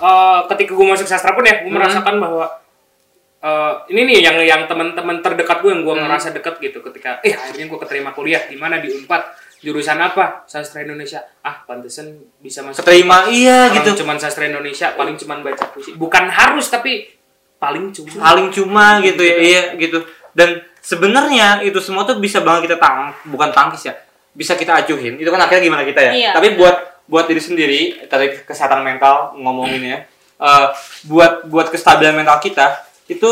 Eh, 0.00 0.40
ketika 0.48 0.72
gue 0.72 0.86
masuk 0.88 1.04
sastra 1.04 1.36
pun 1.36 1.44
ya, 1.44 1.60
gue 1.60 1.68
merasakan 1.68 2.16
bahwa 2.16 2.48
eh, 3.44 3.74
ini 3.92 4.00
nih 4.08 4.18
yang 4.24 4.36
yang 4.40 4.62
teman-teman 4.64 5.20
terdekat 5.20 5.60
gue 5.60 5.70
yang 5.70 5.84
gue 5.84 5.94
ngerasa 5.94 6.32
dekat 6.32 6.56
gitu. 6.58 6.80
Ketika 6.80 7.20
eh 7.20 7.36
akhirnya 7.36 7.68
gue 7.68 7.78
keterima 7.78 8.10
kuliah. 8.16 8.40
Di 8.48 8.56
mana 8.56 8.80
di 8.80 8.88
Unpad 8.88 9.22
jurusan 9.60 10.00
apa? 10.00 10.48
Sastra 10.48 10.80
Indonesia. 10.80 11.20
Ah 11.44 11.60
pantesan 11.68 12.16
bisa 12.40 12.64
masuk. 12.64 12.80
Keterima 12.80 13.28
iya 13.28 13.68
Orang 13.68 13.84
gitu. 13.84 14.02
cuman 14.02 14.16
sastra 14.16 14.48
Indonesia 14.48 14.96
paling 14.96 15.20
cuman 15.20 15.44
baca 15.44 15.68
puisi. 15.68 15.92
Bukan 15.92 16.24
harus 16.32 16.72
tapi 16.72 17.12
paling 17.60 17.92
cuma. 17.92 18.16
Paling 18.24 18.48
cuma 18.48 18.84
gitu 19.04 19.20
ya 19.20 19.36
iya 19.36 19.62
gitu. 19.76 20.00
Dan 20.32 20.69
sebenarnya 20.80 21.60
itu 21.60 21.78
semua 21.78 22.02
tuh 22.02 22.16
bisa 22.16 22.40
banget 22.40 22.66
kita 22.66 22.76
tang 22.76 23.12
bukan 23.26 23.50
tangkis 23.50 23.86
ya. 23.86 23.94
Bisa 24.30 24.54
kita 24.54 24.76
acuhin. 24.76 25.16
Itu 25.16 25.28
kan 25.28 25.40
akhirnya 25.40 25.62
gimana 25.62 25.82
kita 25.82 26.00
ya? 26.00 26.12
Iya. 26.12 26.30
tapi 26.32 26.54
buat 26.54 26.76
buat 27.04 27.26
diri 27.26 27.38
sendiri 27.38 27.80
tadi 28.06 28.38
kesehatan 28.40 28.80
mental 28.80 29.34
ngomongin 29.36 29.82
ya. 29.82 29.98
Eh, 30.36 30.66
buat 31.04 31.44
buat 31.44 31.68
kestabilan 31.68 32.14
mental 32.14 32.38
kita 32.38 32.72
itu 33.06 33.28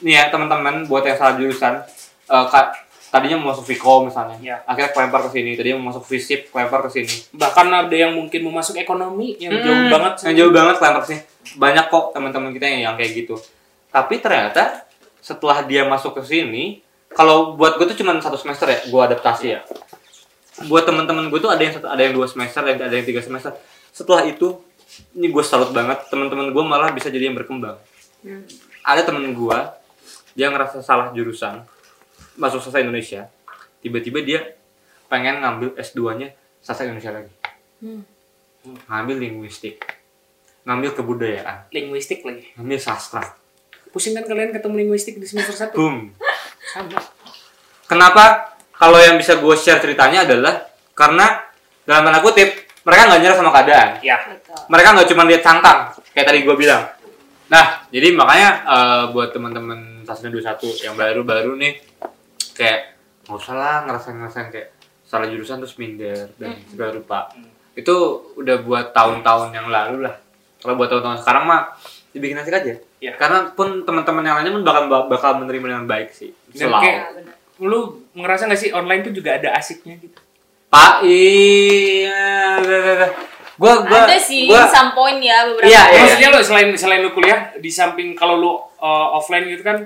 nih 0.00 0.14
ya 0.14 0.24
teman-teman 0.28 0.84
buat 0.84 1.00
yang 1.02 1.14
salah 1.14 1.34
jurusan 1.34 1.80
eh, 2.26 2.46
ka- 2.48 2.74
tadinya 3.08 3.38
mau 3.38 3.50
masuk 3.50 3.66
Viko 3.66 4.04
misalnya. 4.04 4.36
Iya. 4.36 4.56
akhirnya 4.62 4.90
kelempar 4.92 5.20
ke 5.24 5.30
sini 5.32 5.50
tadinya 5.54 5.76
mau 5.78 5.88
masuk 5.88 6.04
Visip 6.04 6.50
kelempar 6.50 6.84
ke 6.84 6.90
sini. 6.92 7.10
Bahkan 7.32 7.66
ada 7.66 7.96
yang 7.96 8.12
mungkin 8.12 8.40
mau 8.42 8.54
masuk 8.54 8.76
ekonomi 8.76 9.34
yang 9.36 9.54
jauh 9.56 9.72
Hmm, 9.78 9.88
banget 9.88 10.12
yang 10.26 10.34
jauh 10.36 10.52
banget 10.52 10.74
kelempar 10.76 11.02
sih. 11.04 11.18
Banyak 11.54 11.86
kok 11.86 12.04
teman-teman 12.12 12.50
kita 12.50 12.66
yang, 12.66 12.80
yang 12.84 12.94
kayak 12.94 13.12
gitu. 13.16 13.34
Tapi 13.88 14.18
ternyata 14.18 14.84
setelah 15.18 15.62
dia 15.62 15.82
masuk 15.84 16.16
ke 16.16 16.22
sini 16.24 16.82
kalau 17.14 17.58
buat 17.58 17.76
gue 17.76 17.86
tuh 17.90 17.98
cuma 18.00 18.14
satu 18.22 18.38
semester 18.38 18.70
ya 18.70 18.80
gue 18.86 19.00
adaptasi 19.00 19.46
ya. 19.50 19.60
Buat 20.68 20.86
teman-teman 20.86 21.32
gue 21.32 21.40
tuh 21.42 21.50
ada 21.50 21.62
yang 21.62 21.74
satu 21.74 21.88
ada 21.88 22.02
yang 22.02 22.14
dua 22.14 22.26
semester 22.30 22.62
ada 22.62 22.70
yang, 22.74 22.80
ada 22.80 22.94
yang 22.94 23.06
tiga 23.06 23.20
semester. 23.24 23.52
Setelah 23.90 24.26
itu 24.28 24.60
ini 25.16 25.30
gue 25.30 25.44
salut 25.44 25.70
banget 25.74 26.06
teman-teman 26.10 26.50
gue 26.54 26.64
malah 26.64 26.90
bisa 26.94 27.10
jadi 27.10 27.30
yang 27.30 27.36
berkembang. 27.36 27.78
Ada 28.84 29.06
temen 29.06 29.32
gua 29.32 29.76
dia 30.32 30.48
ngerasa 30.48 30.80
salah 30.80 31.12
jurusan 31.12 31.64
masuk 32.38 32.62
sastra 32.62 32.80
Indonesia 32.80 33.28
tiba-tiba 33.80 34.22
dia 34.24 34.40
pengen 35.10 35.42
ngambil 35.42 35.74
S2-nya 35.76 36.32
sastra 36.62 36.86
Indonesia 36.88 37.12
lagi. 37.12 37.34
Hmm. 37.80 38.04
ngambil 38.92 39.16
linguistik. 39.24 39.80
Ngambil 40.68 40.92
kebudayaan. 40.92 41.72
Linguistik 41.72 42.20
lagi. 42.28 42.52
ngambil 42.60 42.78
sastra. 42.78 43.24
Pusing 43.90 44.14
kan 44.14 44.28
kalian 44.28 44.52
ketemu 44.52 44.86
linguistik 44.86 45.18
di 45.18 45.26
semester 45.26 45.72
1? 45.72 45.74
boom. 45.74 46.12
Kenapa? 47.90 48.54
Kalau 48.80 48.96
yang 48.96 49.20
bisa 49.20 49.36
gue 49.36 49.54
share 49.58 49.82
ceritanya 49.82 50.24
adalah 50.24 50.70
karena 50.96 51.44
dalam 51.84 52.08
tanda 52.08 52.20
kutip 52.24 52.48
mereka 52.80 53.02
nggak 53.12 53.20
nyerah 53.20 53.36
sama 53.36 53.50
keadaan. 53.52 53.88
Ya. 54.00 54.16
Betul. 54.24 54.56
mereka 54.72 54.88
nggak 54.96 55.08
cuma 55.12 55.22
lihat 55.28 55.42
cangkang 55.44 55.80
kayak 56.16 56.26
tadi 56.32 56.38
gue 56.46 56.56
bilang. 56.56 56.82
Nah 57.52 57.84
jadi 57.92 58.08
makanya 58.16 58.48
eh, 58.64 59.04
buat 59.12 59.34
teman-teman 59.36 60.06
sastra 60.08 60.32
21 60.32 60.86
yang 60.86 60.94
baru-baru 60.96 61.52
nih 61.60 61.72
kayak 62.56 62.96
nggak 63.28 63.36
usah 63.36 63.54
lah 63.54 63.76
ngerasain 63.84 64.16
ngerasain 64.16 64.48
kayak 64.48 64.68
salah 65.04 65.26
jurusan 65.28 65.60
terus 65.60 65.76
minder 65.76 66.32
dan 66.40 66.56
segala 66.70 66.96
rupa. 66.96 67.18
Itu 67.76 68.28
udah 68.40 68.56
buat 68.64 68.96
tahun-tahun 68.96 69.52
yang 69.52 69.68
lalu 69.68 70.08
lah. 70.08 70.16
Kalau 70.60 70.74
buat 70.80 70.88
tahun-tahun 70.88 71.20
sekarang 71.20 71.44
mah 71.44 71.76
dibikin 72.16 72.40
asik 72.40 72.54
aja. 72.56 72.74
Iya. 73.00 73.16
karena 73.16 73.48
pun 73.56 73.80
teman-teman 73.80 74.20
yang 74.20 74.36
lainnya 74.36 74.52
pun 74.60 74.64
bakal 74.64 74.82
bakal 75.08 75.30
menerima 75.40 75.66
dengan 75.72 75.86
baik 75.88 76.12
sih 76.12 76.36
Dan 76.50 76.68
selalu 76.70 76.82
kayak 76.82 77.00
lu 77.60 77.80
ngerasa 78.16 78.48
gak 78.50 78.60
sih 78.60 78.70
online 78.72 79.02
tuh 79.06 79.12
juga 79.14 79.36
ada 79.36 79.54
asiknya 79.54 79.94
gitu? 80.00 80.18
Pak, 80.70 81.02
iya, 81.02 82.62
gua 83.58 83.82
gua 83.82 84.06
Ada 84.06 84.22
sih 84.22 84.46
gua, 84.46 84.70
some 84.70 84.94
point 84.94 85.18
ya 85.18 85.42
beberapa. 85.50 85.66
Iya, 85.66 85.82
iya. 85.90 86.00
Maksudnya 86.06 86.28
lu 86.30 86.40
selain 86.46 86.68
selain 86.78 87.00
lu 87.02 87.10
kuliah 87.10 87.50
di 87.58 87.66
samping 87.66 88.14
kalau 88.14 88.38
lu 88.38 88.50
uh, 88.78 89.18
offline 89.18 89.50
gitu 89.50 89.66
kan 89.66 89.82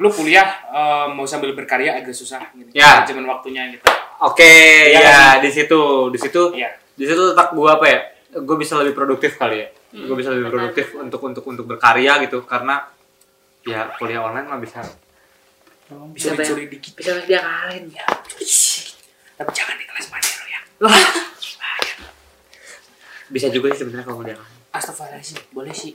lu 0.00 0.08
kuliah 0.08 0.48
uh, 0.72 1.10
mau 1.12 1.26
sambil 1.28 1.52
berkarya 1.52 1.98
agak 1.98 2.14
susah 2.14 2.40
gitu. 2.56 2.70
Ya. 2.72 3.04
Cuman 3.04 3.26
waktunya 3.28 3.68
gitu. 3.74 3.84
Oke, 4.22 4.46
Iya 4.94 5.00
ya 5.00 5.12
kan? 5.12 5.44
di 5.44 5.50
situ, 5.52 6.08
di 6.12 6.18
situ, 6.20 6.42
Iya. 6.56 6.70
di 6.96 7.04
situ 7.04 7.20
letak 7.34 7.52
gua 7.52 7.76
apa 7.76 7.86
ya? 7.90 8.00
Gue 8.40 8.56
bisa 8.56 8.78
lebih 8.78 8.94
produktif 8.94 9.34
kali 9.34 9.66
ya. 9.66 9.68
Gue 9.90 10.14
bisa 10.14 10.30
lebih 10.30 10.48
produktif 10.48 10.94
untuk 10.94 11.20
untuk 11.26 11.44
untuk 11.44 11.66
berkarya 11.66 12.22
gitu 12.22 12.46
karena 12.46 12.86
ya 13.66 13.92
kuliah 13.98 14.22
online 14.24 14.46
mah 14.46 14.60
bisa 14.62 14.80
Bisa 16.10 16.32
dicuri 16.32 16.66
dikit. 16.66 16.92
bisa 16.94 17.10
dia 17.24 17.40
kalian 17.40 17.84
ya. 17.88 18.04
Tapi 19.34 19.50
jangan 19.50 19.74
di 19.74 19.84
kelas 19.84 20.06
mana 20.08 20.28
lo 20.30 20.46
ya. 20.46 20.60
Bisa 23.30 23.46
juga 23.46 23.70
sih 23.70 23.78
sebenarnya 23.80 24.04
kalau 24.04 24.18
kuliah 24.20 24.34
online. 24.34 24.58
Astagfirullahaladzim, 24.70 25.38
boleh 25.50 25.70
sih. 25.70 25.94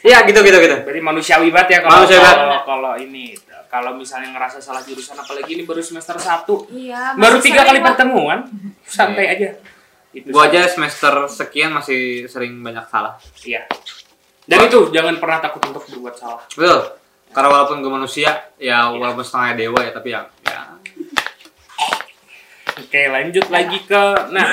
Iya 0.00 0.18
gitu 0.22 0.38
gitu 0.42 0.58
gitu. 0.58 0.76
Berarti 0.82 1.00
manusiawi 1.00 1.48
banget 1.50 1.68
ya 1.70 1.78
kalau 1.80 2.06
kalau, 2.06 2.58
kalau 2.62 2.92
ini 2.94 3.34
kalau 3.66 3.90
misalnya 3.94 4.30
ngerasa 4.30 4.58
salah 4.58 4.82
jurusan 4.82 5.14
apalagi 5.14 5.54
ini 5.54 5.62
baru 5.62 5.80
semester 5.80 6.14
1 6.14 6.46
Iya. 6.70 7.18
baru 7.18 7.42
tiga 7.42 7.62
kali 7.62 7.82
pertemuan 7.82 8.46
santai 8.84 9.34
aja 9.34 9.48
itu 10.12 10.30
Gua 10.30 10.46
aja 10.46 10.70
semester 10.70 11.10
sekian 11.26 11.74
masih 11.74 12.30
sering 12.30 12.62
banyak 12.62 12.86
salah. 12.86 13.18
iya 13.42 13.66
dan 14.46 14.62
itu 14.62 14.94
jangan 14.94 15.18
pernah 15.18 15.42
takut 15.42 15.58
untuk 15.64 15.82
berbuat 15.88 16.14
salah 16.14 16.46
Betul. 16.54 17.02
Karena 17.34 17.48
walaupun 17.50 17.82
gue 17.82 17.90
manusia, 17.90 18.30
ya 18.56 18.88
walaupun 18.88 19.26
setengah 19.26 19.58
dewa 19.58 19.80
ya, 19.82 19.90
tapi 19.90 20.08
ya, 20.14 20.22
ya 20.46 20.60
oke 22.74 23.00
lanjut 23.06 23.46
lagi 23.50 23.78
ke 23.86 24.02
nah 24.34 24.46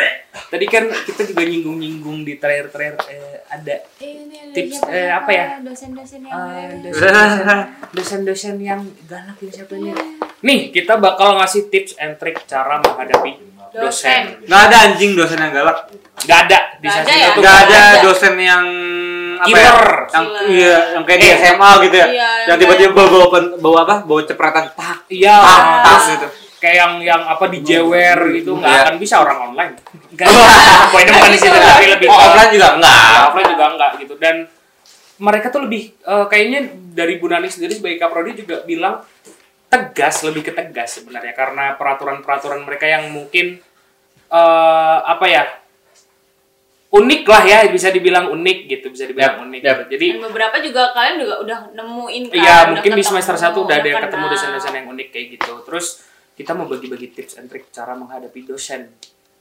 tadi 0.48 0.66
kan 0.66 0.86
kita 0.90 1.26
juga 1.26 1.42
nyinggung-nyinggung 1.42 2.22
di 2.22 2.38
terakhir-terakhir 2.38 2.96
eh, 3.10 3.38
ada 3.50 3.76
Ini 3.98 4.36
ada 4.38 4.54
Tips, 4.54 4.78
siapa 4.78 4.94
eh, 4.94 5.10
apa 5.10 5.30
ya? 5.32 5.46
Dosen-dosen 5.64 6.22
yang 6.22 6.38
eh, 6.38 7.62
dosen-dosen 7.92 8.56
yang 8.62 8.82
galak 9.10 9.38
ini 9.42 9.52
siapa 9.52 9.74
nih 9.74 9.94
nih 10.42 10.60
kita 10.70 10.98
bakal 10.98 11.38
ngasih 11.38 11.70
tips 11.70 11.98
and 11.98 12.18
trick 12.18 12.38
cara 12.46 12.82
menghadapi 12.82 13.38
dosen 13.72 13.82
Dosen. 13.82 14.22
nggak 14.46 14.62
ada 14.68 14.78
anjing 14.86 15.12
dosen 15.16 15.38
yang 15.40 15.54
galak. 15.54 15.78
nggak 16.22 16.40
ada 16.46 16.60
di 16.78 16.88
sesi 16.92 17.14
ya? 17.14 17.28
itu 17.32 17.40
Nggak 17.40 17.58
ada. 17.66 17.82
dosen 18.04 18.36
yang 18.36 18.66
ya? 19.44 19.72
Yang 20.12 20.26
Killer. 20.28 20.46
iya, 20.48 20.78
yang 20.94 21.04
kayak 21.04 21.20
di 21.20 21.28
Eh. 21.28 21.36
SMA 21.36 21.70
gitu 21.82 21.96
ya. 21.96 22.08
Iya, 22.08 22.12
yang 22.12 22.48
yang 22.48 22.58
tiba-tiba 22.58 22.92
bawa, 22.94 23.26
bawa 23.58 23.80
apa? 23.82 23.96
Bawa 24.04 24.22
cepretan 24.22 24.66
tak. 24.72 24.98
iya 25.08 25.36
terus 25.82 26.06
gitu. 26.10 26.28
kayak 26.58 26.76
yang 26.78 26.94
yang 27.02 27.22
apa 27.26 27.46
di 27.48 27.60
jewer 27.60 28.20
gitu 28.32 28.54
nggak 28.54 28.70
Iya. 28.70 28.82
akan 28.86 28.96
bisa 28.98 29.16
orang 29.18 29.38
online 29.44 29.74
nggak 30.14 30.30
poinnya 30.90 31.12
bukan 31.12 31.32
di 31.32 31.40
situ 31.40 31.58
tapi 31.58 31.86
lebih 31.90 32.06
Oh, 32.06 32.18
offline 32.18 32.52
juga 32.52 32.68
enggak. 32.72 32.94
Nah, 32.94 33.22
offline 33.28 33.50
juga 33.50 33.66
enggak 33.68 33.92
gitu 33.98 34.14
dan 34.16 34.36
mereka 35.18 35.48
tuh 35.50 35.62
lebih 35.62 35.82
eh, 35.98 36.26
kayaknya 36.28 36.60
dari 36.92 37.18
Bu 37.18 37.26
Nani 37.26 37.48
sendiri 37.48 37.74
sebagai 37.74 37.98
kaprodi 37.98 38.34
juga 38.36 38.62
bilang 38.62 39.02
tegas 39.68 40.22
lebih 40.22 40.42
ke 40.44 40.52
tegas 40.52 40.98
sebenarnya 40.98 41.32
karena 41.32 41.74
peraturan-peraturan 41.74 42.62
mereka 42.62 42.86
yang 42.86 43.10
mungkin 43.10 43.58
eh, 44.30 44.98
apa 45.04 45.26
ya 45.26 45.44
unik 46.92 47.24
lah 47.24 47.44
ya 47.48 47.60
bisa 47.72 47.88
dibilang 47.88 48.28
unik 48.36 48.60
gitu 48.68 48.92
bisa 48.92 49.08
dibilang 49.08 49.40
Yap, 49.40 49.44
unik 49.48 49.62
gitu. 49.64 49.84
jadi 49.96 50.06
Dan 50.12 50.22
beberapa 50.28 50.56
juga 50.60 50.92
kalian 50.92 51.16
juga 51.24 51.36
udah 51.40 51.60
nemuin 51.72 52.24
kan. 52.28 52.36
Iya, 52.36 52.58
mungkin 52.76 52.92
di 53.00 53.04
semester 53.04 53.36
1 53.40 53.56
udah 53.56 53.76
ada 53.80 53.88
yang 53.88 54.04
ketemu 54.04 54.26
dosen-dosen 54.28 54.74
yang 54.76 54.88
unik 54.92 55.08
kayak 55.08 55.28
gitu. 55.40 55.54
Terus 55.64 55.86
kita 56.36 56.52
mau 56.52 56.68
bagi-bagi 56.68 57.16
tips 57.16 57.40
and 57.40 57.48
trick 57.48 57.72
cara 57.72 57.96
menghadapi 57.96 58.44
dosen 58.44 58.92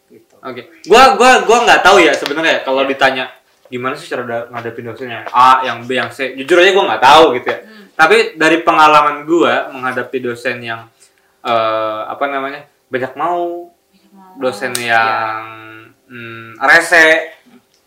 gitu. 0.07 0.35
Oke. 0.39 0.71
Gua 0.87 1.19
gua 1.19 1.43
gua 1.43 1.59
nggak 1.67 1.83
tahu 1.83 1.99
ya 1.99 2.15
sebenarnya 2.15 2.63
kalau 2.63 2.87
ditanya 2.87 3.35
gimana 3.67 3.99
sih 3.99 4.07
cara 4.07 4.23
da- 4.27 4.47
ngadepin 4.51 4.87
dosennya 4.87 5.27
A, 5.35 5.67
yang 5.67 5.83
B, 5.87 5.99
yang 5.99 6.11
C. 6.15 6.39
Jujur 6.39 6.63
aja 6.63 6.71
gua 6.71 6.85
nggak 6.95 7.03
tahu 7.03 7.25
gitu 7.35 7.49
ya. 7.51 7.59
Tapi 7.99 8.39
dari 8.39 8.63
pengalaman 8.63 9.27
gua 9.27 9.75
menghadapi 9.75 10.23
dosen 10.23 10.63
yang 10.63 10.87
eh, 11.43 12.01
apa 12.07 12.31
namanya? 12.31 12.63
banyak 12.91 13.15
mau, 13.15 13.71
dosen 14.43 14.75
yang 14.75 15.43
hmm, 16.11 16.59
rese, 16.59 17.39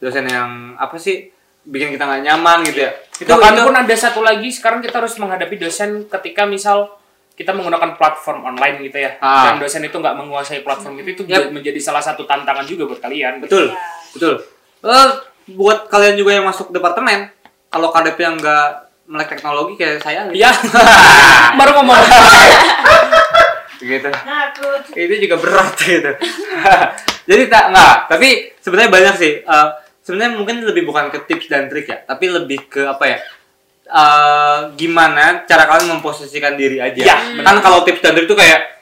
dosen 0.03 0.27
yang 0.27 0.51
apa 0.75 0.99
sih 0.99 1.31
bikin 1.63 1.89
kita 1.89 2.03
nggak 2.03 2.21
nyaman 2.21 2.59
gitu 2.63 2.83
ya. 2.83 2.91
Itu 3.15 3.29
Bahkan 3.29 3.55
itu 3.55 3.61
pun 3.63 3.75
ada 3.77 3.95
satu 3.95 4.19
lagi 4.19 4.51
sekarang 4.51 4.83
kita 4.83 4.99
harus 4.99 5.15
menghadapi 5.15 5.55
dosen 5.55 6.11
ketika 6.11 6.43
misal 6.43 6.99
kita 7.33 7.49
menggunakan 7.49 7.95
platform 7.95 8.45
online 8.45 8.83
gitu 8.83 8.99
ya 8.99 9.17
Ah. 9.17 9.49
dan 9.49 9.57
dosen 9.57 9.81
itu 9.81 9.95
nggak 9.95 10.13
menguasai 10.13 10.61
platform 10.61 10.99
itu 10.99 11.17
itu 11.17 11.21
Yap. 11.25 11.49
menjadi 11.49 11.79
salah 11.79 12.03
satu 12.03 12.27
tantangan 12.27 12.61
juga 12.63 12.85
buat 12.85 12.99
kalian 12.99 13.41
gitu. 13.41 13.47
betul. 13.47 13.65
Iya. 13.65 13.79
Betul. 14.13 14.33
Eh, 14.83 15.09
buat 15.49 15.79
kalian 15.87 16.13
juga 16.13 16.31
yang 16.31 16.45
masuk 16.45 16.69
departemen, 16.69 17.31
kalau 17.67 17.89
KDP 17.89 18.19
yang 18.21 18.35
nggak 18.37 18.67
melek 19.03 19.29
teknologi 19.29 19.73
kayak 19.75 19.97
saya 19.99 20.27
Iya. 20.29 20.51
Baru 21.59 21.71
ngomong. 21.79 21.97
gitu 23.83 24.07
itu 24.95 25.27
juga 25.27 25.35
berat 25.43 25.75
gitu 25.75 26.07
jadi 27.29 27.43
tak 27.51 27.75
nggak 27.75 27.95
tapi 28.07 28.55
sebenarnya 28.55 28.87
banyak 28.89 29.15
sih 29.19 29.33
Eh, 29.43 29.67
sebenarnya 30.03 30.35
mungkin 30.35 30.61
lebih 30.61 30.83
bukan 30.83 31.07
ke 31.07 31.23
tips 31.23 31.47
dan 31.47 31.65
trik 31.65 31.87
ya 31.87 32.03
tapi 32.03 32.27
lebih 32.27 32.67
ke 32.67 32.83
apa 32.83 33.05
ya 33.07 33.19
Eh, 33.83 34.59
gimana 34.73 35.43
cara 35.43 35.67
kalian 35.67 35.93
memposisikan 35.93 36.55
diri 36.55 36.79
aja 36.79 37.03
Ya, 37.03 37.17
kan 37.37 37.59
kalau 37.59 37.83
tips 37.83 37.99
dan 37.99 38.15
trik 38.15 38.25
itu 38.25 38.33
kayak 38.33 38.79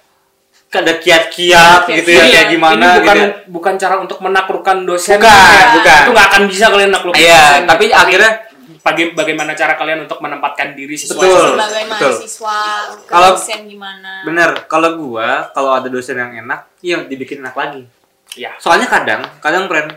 ada 0.71 0.93
kiat-kiat 0.95 1.83
gitu 1.89 2.09
ya 2.09 2.23
kayak 2.23 2.47
gimana 2.47 2.79
ini 2.79 2.97
bukan 3.01 3.15
gitu 3.17 3.19
ya. 3.19 3.29
bukan 3.43 3.73
cara 3.75 3.95
untuk 3.97 4.17
menaklukkan 4.19 4.77
dosen 4.81 5.17
Bukan, 5.17 5.27
Kayak, 5.27 5.67
bukan. 5.73 5.99
itu 5.99 6.11
nggak 6.11 6.27
akan 6.29 6.41
bisa 6.47 6.65
kalian 6.69 6.91
naklukin 6.91 7.19
Iya, 7.19 7.35
dosen. 7.35 7.63
tapi 7.65 7.85
akhirnya- 7.91 8.35
baga- 8.79 9.13
bagaimana 9.13 9.51
cara 9.51 9.73
kalian 9.75 9.99
untuk 10.01 10.17
menempatkan 10.17 10.67
diri 10.71 10.95
sesuai 10.95 11.17
Betul. 11.19 11.33
dengan- 11.33 11.51
Sebagai 11.59 11.83
betul. 11.83 12.07
mahasiswa, 12.07 12.59
ke 12.95 13.09
Kalau- 13.09 13.33
dosen 13.35 13.61
gimana? 13.67 14.11
bener 14.23 14.49
kalau 14.65 14.89
gua 14.95 15.29
kalau 15.49 15.71
ada 15.75 15.87
dosen 15.87 16.15
yang 16.15 16.31
enak 16.39 16.59
iya 16.79 17.03
dibikin 17.03 17.41
enak 17.41 17.53
lagi 17.53 17.83
ya 18.31 18.55
soalnya 18.55 18.87
kadang 18.87 19.27
kadang 19.37 19.67
friend 19.67 19.91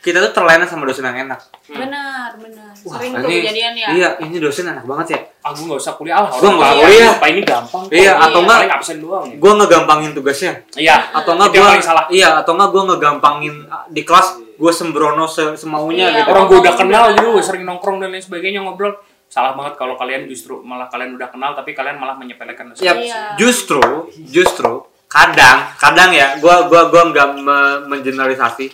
kita 0.00 0.18
tuh 0.18 0.32
terlena 0.32 0.64
sama 0.64 0.82
dosen 0.82 1.04
yang 1.04 1.24
enak 1.24 1.40
Benar, 1.66 2.34
benar. 2.34 2.72
Wah, 2.80 2.96
Sering 2.96 3.12
tuh 3.14 3.28
ini- 3.28 3.40
kejadian 3.42 3.72
ya. 3.74 3.88
iya 3.90 4.08
ini 4.18 4.36
dosen 4.36 4.64
enak 4.66 4.82
banget 4.82 5.06
ya 5.08 5.20
aku 5.40 5.60
nggak 5.62 5.78
usah 5.78 5.94
kuliah 5.94 6.16
lah 6.18 6.30
Gua 6.30 6.40
orang 6.40 6.54
nggak 6.54 6.70
tahu 6.70 6.80
kuliah. 6.82 7.10
apa 7.10 7.26
ini 7.26 7.40
gampang 7.42 7.82
kok. 7.82 7.92
Iya, 7.94 8.12
atau 8.18 8.38
nggak- 8.40 8.58
paling 8.58 8.74
absen 8.74 8.96
doang 8.98 9.24
ya. 9.26 9.36
gue 9.36 9.52
ngegampangin 9.54 10.10
tugasnya 10.12 10.52
iya 10.74 10.96
atau 11.10 11.30
enggak 11.32 11.48
gue 11.50 11.60
paling 11.62 11.84
salah 11.84 12.04
iya 12.08 12.28
atau 12.34 12.52
enggak 12.52 12.70
gue 12.70 12.82
ngegampangin 12.86 13.54
ah, 13.66 13.84
di 13.86 14.02
kelas 14.02 14.28
gue 14.56 14.72
sembrono 14.72 15.24
se- 15.26 15.54
semaunya 15.54 16.06
Iya. 16.06 16.16
gitu 16.18 16.28
orang 16.28 16.44
gue 16.46 16.58
udah 16.58 16.74
kenal 16.74 17.04
gitu 17.10 17.28
kenal. 17.30 17.42
sering 17.42 17.62
nongkrong 17.62 17.96
dan 17.98 18.08
lain 18.08 18.20
sebagainya 18.20 18.60
ngobrol 18.60 18.92
salah 19.26 19.52
banget 19.52 19.76
kalau 19.76 19.94
kalian 19.94 20.26
justru 20.26 20.58
malah 20.60 20.86
kalian 20.86 21.14
udah 21.14 21.28
kenal 21.28 21.52
tapi 21.52 21.70
kalian 21.70 21.96
malah 21.96 22.14
menyepelekan 22.14 22.68
dosen 22.68 22.82
ya 22.82 22.92
Iya. 22.92 23.20
justru 23.36 23.78
justru 24.26 24.80
kadang 25.06 25.70
kadang 25.76 26.10
ya 26.10 26.34
gue 26.36 26.56
gua 26.66 26.86
gua 26.86 27.02
nggak 27.06 27.28
me- 27.36 27.80
mengeneralisasi 27.86 28.70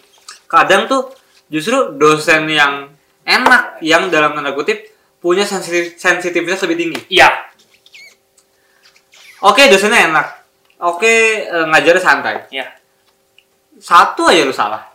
kadang 0.46 0.86
tuh 0.86 1.12
justru 1.46 1.94
dosen 1.94 2.50
yang 2.50 2.90
enak 3.26 3.82
yang 3.82 4.06
dalam 4.10 4.34
tanda 4.34 4.54
kutip 4.54 4.86
punya 5.18 5.42
sensitif 5.42 5.98
sensitivitas 5.98 6.62
lebih 6.66 6.76
tinggi. 6.78 7.00
Iya. 7.10 7.28
Oke 9.42 9.66
dosennya 9.66 10.10
enak. 10.10 10.26
Oke 10.86 11.44
eh, 11.46 11.66
ngajarnya 11.66 12.02
santai. 12.02 12.36
Iya. 12.54 12.66
Satu 13.76 14.30
aja 14.30 14.46
lu 14.46 14.54
salah. 14.54 14.86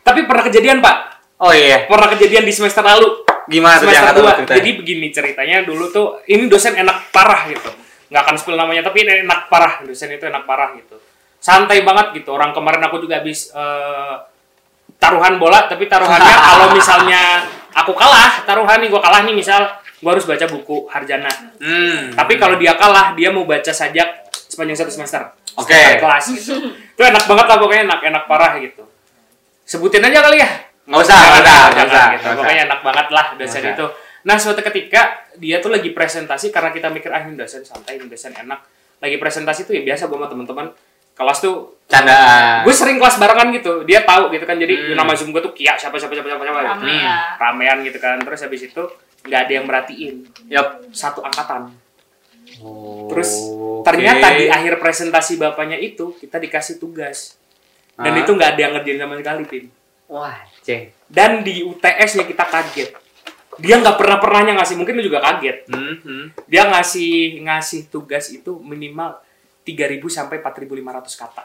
Tapi 0.00 0.24
pernah 0.24 0.46
kejadian 0.46 0.80
pak? 0.80 0.96
Oh 1.42 1.52
iya. 1.52 1.84
Pernah 1.84 2.08
kejadian 2.16 2.48
di 2.48 2.54
semester 2.54 2.80
lalu. 2.80 3.26
Gimana 3.46 3.78
semester 3.78 4.10
dua. 4.16 4.42
Jadi 4.42 4.70
begini 4.74 5.12
ceritanya 5.14 5.62
dulu 5.62 5.92
tuh 5.92 6.06
ini 6.26 6.50
dosen 6.50 6.74
enak 6.74 7.12
parah 7.14 7.46
gitu. 7.46 7.70
Nggak 8.10 8.22
akan 8.22 8.34
spill 8.38 8.58
namanya 8.58 8.82
tapi 8.86 9.04
ini 9.04 9.22
enak 9.22 9.46
parah. 9.52 9.84
Dosen 9.84 10.10
itu 10.10 10.24
enak 10.26 10.48
parah 10.48 10.74
gitu. 10.74 10.98
Santai 11.38 11.84
banget 11.86 12.22
gitu. 12.22 12.34
Orang 12.34 12.50
kemarin 12.50 12.82
aku 12.88 12.98
juga 13.04 13.22
habis 13.22 13.54
eh, 13.54 14.14
taruhan 15.06 15.34
bola 15.38 15.70
tapi 15.70 15.86
taruhannya 15.86 16.34
kalau 16.50 16.66
misalnya 16.74 17.46
aku 17.78 17.94
kalah 17.94 18.42
taruhan 18.42 18.82
nih 18.82 18.90
gue 18.90 19.00
kalah 19.00 19.22
nih 19.22 19.34
misal 19.38 19.62
gue 19.96 20.10
harus 20.12 20.26
baca 20.28 20.44
buku 20.50 20.86
Harjana. 20.92 21.30
Hmm. 21.56 22.12
Tapi 22.12 22.36
kalau 22.36 22.60
dia 22.60 22.76
kalah 22.76 23.16
dia 23.16 23.32
mau 23.32 23.48
baca 23.48 23.72
sajak 23.72 24.28
sepanjang 24.34 24.84
satu 24.84 24.92
semester. 24.92 25.22
Oke. 25.56 25.72
Sekali 25.72 25.96
kelas 26.02 26.24
gitu. 26.36 26.54
itu 26.68 27.02
enak 27.02 27.24
banget 27.24 27.46
lah 27.48 27.56
pokoknya 27.56 27.82
enak 27.88 28.00
enak 28.04 28.22
parah 28.28 28.52
gitu. 28.60 28.84
Sebutin 29.64 30.04
aja 30.04 30.20
kali 30.20 30.42
ya. 30.42 30.48
Nggak 30.86 31.00
usah, 31.02 31.16
nggak 31.18 31.42
usah, 31.42 31.56
nggak 31.72 31.86
usah, 31.88 32.06
gitu. 32.12 32.22
usah. 32.22 32.36
Pokoknya 32.38 32.62
enak 32.68 32.80
banget 32.84 33.06
lah 33.10 33.26
dosen 33.34 33.62
itu. 33.72 33.86
Nah, 34.26 34.36
suatu 34.38 34.58
ketika 34.58 35.02
dia 35.38 35.62
tuh 35.62 35.70
lagi 35.70 35.90
presentasi 35.94 36.50
karena 36.50 36.74
kita 36.74 36.90
mikir 36.90 37.10
ah 37.14 37.22
ini 37.22 37.38
dosen 37.38 37.62
santai, 37.62 37.98
ini 37.98 38.06
dosen 38.10 38.34
enak. 38.34 38.58
Lagi 39.02 39.16
presentasi 39.22 39.66
tuh 39.66 39.74
ya 39.78 39.82
biasa 39.82 40.06
gue 40.06 40.18
sama 40.18 40.28
teman-teman 40.30 40.66
kelas 41.16 41.38
tuh 41.40 41.80
Candaan. 41.86 42.66
gue 42.66 42.74
sering 42.74 42.98
kelas 42.98 43.16
barengan 43.16 43.48
gitu. 43.50 43.82
Dia 43.82 44.02
tahu 44.02 44.28
gitu 44.28 44.42
kan. 44.42 44.54
Jadi 44.54 44.92
Hmm. 44.92 44.98
nama 44.98 45.14
Zoom 45.14 45.30
gue 45.30 45.40
tuh 45.40 45.50
Kia 45.50 45.74
siapa 45.74 45.96
siapa 45.96 46.12
siapa 46.12 46.28
siapa 46.28 46.42
siapa. 46.42 46.60
Rame 46.62 46.82
Hmm. 46.84 46.98
ya. 47.00 47.16
Ramean 47.36 47.78
gitu 47.82 47.96
kan. 47.96 48.18
Terus 48.20 48.40
habis 48.42 48.62
itu 48.64 48.82
nggak 49.22 49.40
ada 49.40 49.52
yang 49.52 49.64
merhatiin. 49.64 50.14
Yup. 50.46 50.90
Satu 50.90 51.22
angkatan. 51.22 51.72
Oh, 52.58 53.06
Terus 53.08 53.30
oke. 53.44 53.84
ternyata 53.84 54.32
di 54.32 54.46
akhir 54.46 54.78
presentasi 54.78 55.36
bapaknya 55.36 55.76
itu 55.76 56.14
kita 56.16 56.38
dikasih 56.38 56.76
tugas. 56.76 57.34
Dan 57.94 58.12
itu 58.14 58.28
nggak 58.28 58.54
ada 58.54 58.60
yang 58.60 58.72
ngerjain 58.76 59.00
sama 59.00 59.14
sekali, 59.16 59.42
Pin. 59.44 59.64
Wah, 60.06 60.36
ceng. 60.60 60.92
Dan 61.08 61.40
di 61.40 61.64
UTS 61.64 62.12
ya 62.14 62.24
kita 62.24 62.44
kaget. 62.44 62.90
Dia 63.56 63.80
nggak 63.80 63.96
pernah 63.96 64.20
pernahnya 64.20 64.52
ngasih, 64.54 64.76
mungkin 64.76 65.00
lu 65.00 65.04
juga 65.04 65.18
kaget. 65.18 65.64
Hmm, 65.66 65.96
hmm. 65.98 66.24
Dia 66.44 66.68
ngasih 66.68 67.40
ngasih 67.40 67.88
tugas 67.88 68.28
itu 68.28 68.52
minimal 68.60 69.16
3000 69.66 69.98
sampai 70.06 70.38
4500 70.38 71.22
kata. 71.26 71.42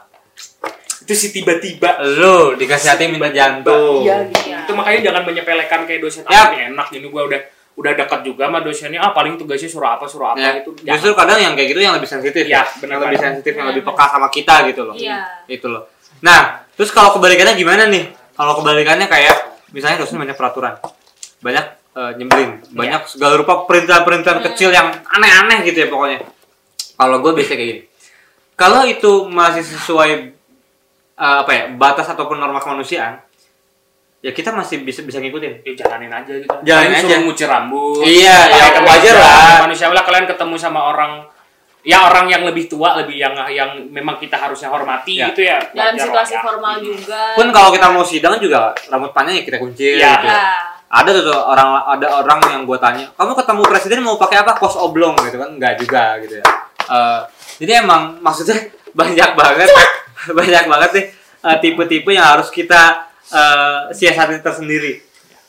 Itu 1.02 1.12
sih 1.18 1.34
tiba-tiba. 1.34 1.98
Lu 2.06 2.54
dikasih 2.54 2.94
hati 2.94 3.10
minta 3.10 3.34
jantung. 3.34 4.06
Iya, 4.06 4.30
gitu. 4.30 4.38
Iya. 4.46 4.58
Itu 4.62 4.72
makanya 4.78 5.00
jangan 5.10 5.22
menyepelekan 5.26 5.80
kayak 5.90 6.00
dosen 6.00 6.22
Yap. 6.30 6.30
ah, 6.30 6.46
ini 6.54 6.70
enak 6.70 6.86
ini 6.94 7.06
gua 7.10 7.26
udah 7.26 7.40
udah 7.72 7.92
dekat 7.96 8.20
juga 8.22 8.52
sama 8.52 8.60
dosennya 8.60 9.00
ah 9.00 9.16
paling 9.16 9.40
tugasnya 9.40 9.64
suruh 9.64 9.96
apa 9.96 10.04
suruh 10.04 10.36
apa 10.36 10.36
Ya, 10.36 10.60
itu 10.60 10.76
justru 10.84 11.16
kadang 11.16 11.40
yang 11.40 11.56
kayak 11.56 11.72
gitu 11.72 11.80
yang 11.80 11.96
lebih 11.96 12.04
sensitif 12.04 12.44
Iya, 12.44 12.60
ya, 12.60 12.62
benar 12.84 13.00
yang 13.00 13.02
lebih 13.08 13.20
sensitif 13.24 13.52
yang 13.56 13.66
lebih 13.72 13.82
peka 13.82 14.04
sama 14.12 14.28
kita 14.28 14.54
gitu 14.70 14.82
loh. 14.86 14.94
Iya. 14.94 15.18
Itu 15.48 15.66
loh. 15.72 15.88
Nah, 16.22 16.62
terus 16.78 16.92
kalau 16.94 17.16
kebalikannya 17.18 17.56
gimana 17.58 17.88
nih? 17.90 18.12
Kalau 18.38 18.60
kebalikannya 18.62 19.08
kayak 19.10 19.36
misalnya 19.72 20.04
dosen 20.04 20.20
banyak 20.20 20.36
peraturan, 20.36 20.78
banyak 21.42 21.66
eh, 21.96 22.10
nyebelin, 22.20 22.60
banyak 22.70 23.08
segala 23.08 23.34
rupa 23.40 23.64
perintilan-perintilan 23.66 24.38
kecil 24.52 24.70
yang 24.70 24.92
aneh-aneh 25.08 25.66
gitu 25.66 25.82
ya 25.82 25.88
pokoknya. 25.90 26.22
Kalau 26.94 27.18
gue 27.18 27.32
biasanya 27.34 27.56
kayak 27.58 27.70
gini. 27.72 27.82
Kalau 28.54 28.84
itu 28.84 29.26
masih 29.26 29.60
sesuai 29.60 30.10
eh, 31.14 31.36
apa 31.40 31.50
ya 31.50 31.64
batas 31.72 32.06
ataupun 32.06 32.36
norma 32.36 32.56
kemanusiaan, 32.56 33.18
ya 34.18 34.30
kita 34.30 34.50
masih 34.50 34.80
bisa 34.80 35.00
bisa 35.00 35.18
ngikutin. 35.18 35.62
ya 35.62 35.72
jalanin 35.76 36.10
aja 36.10 36.32
gitu 36.32 36.48
Jalanin 36.62 36.88
Kalian 36.88 37.00
aja. 37.00 37.08
suruh 37.08 37.20
ngucir 37.24 37.48
rambut 37.48 38.02
Iya, 38.02 38.38
ya, 38.48 38.64
wajar 38.80 39.14
lah. 39.16 39.66
manusiawi 39.66 39.92
lah 39.92 40.04
kalian 40.04 40.26
ketemu 40.26 40.54
sama 40.56 40.80
orang 40.84 41.26
ya 41.82 41.98
orang 42.00 42.30
yang 42.30 42.42
lebih 42.42 42.70
tua 42.70 42.94
lebih 42.94 43.18
yang 43.18 43.34
yang 43.48 43.74
memang 43.90 44.14
kita 44.16 44.38
harusnya 44.38 44.70
hormati 44.70 45.18
Ya. 45.18 45.26
gitu 45.28 45.42
ya 45.42 45.58
Dalam 45.74 45.98
situasi 45.98 46.38
ya. 46.38 46.40
formal 46.40 46.78
juga. 46.78 47.34
Pun 47.34 47.50
kalau 47.50 47.74
kita 47.74 47.86
mau 47.88 48.06
sidang 48.06 48.38
juga 48.38 48.70
rambut 48.86 49.10
panjang 49.10 49.34
ya 49.34 49.44
kita 49.44 49.58
kunci 49.58 49.98
Iya. 49.98 50.12
gitu. 50.16 50.26
Ya. 50.28 50.46
ada 50.88 51.08
tuh, 51.10 51.24
tuh 51.24 51.40
orang 51.42 51.68
ada 51.88 52.06
orang 52.20 52.38
yang 52.48 52.62
gue 52.62 52.76
tanya 52.76 53.08
kamu 53.16 53.32
ketemu 53.34 53.62
presiden 53.64 53.98
mau 54.02 54.14
pakai 54.14 54.38
apa 54.38 54.54
kos 54.54 54.76
oblong 54.76 55.16
gitu 55.18 55.34
kan 55.34 55.50
nggak 55.50 55.80
juga 55.80 56.20
gitu 56.20 56.36
ya 56.36 56.46
Eh, 56.92 57.20
jadi 57.64 57.80
emang 57.80 58.20
maksudnya 58.20 58.68
banyak 59.00 59.30
banget 59.32 59.68
banyak 60.38 60.64
banget 60.68 60.90
nih 60.92 61.06
eh, 61.42 61.56
tipe-tipe 61.64 62.10
yang 62.12 62.36
harus 62.36 62.52
kita 62.52 63.08
eh, 63.32 63.80
siasati 63.96 64.44
tersendiri. 64.44 65.00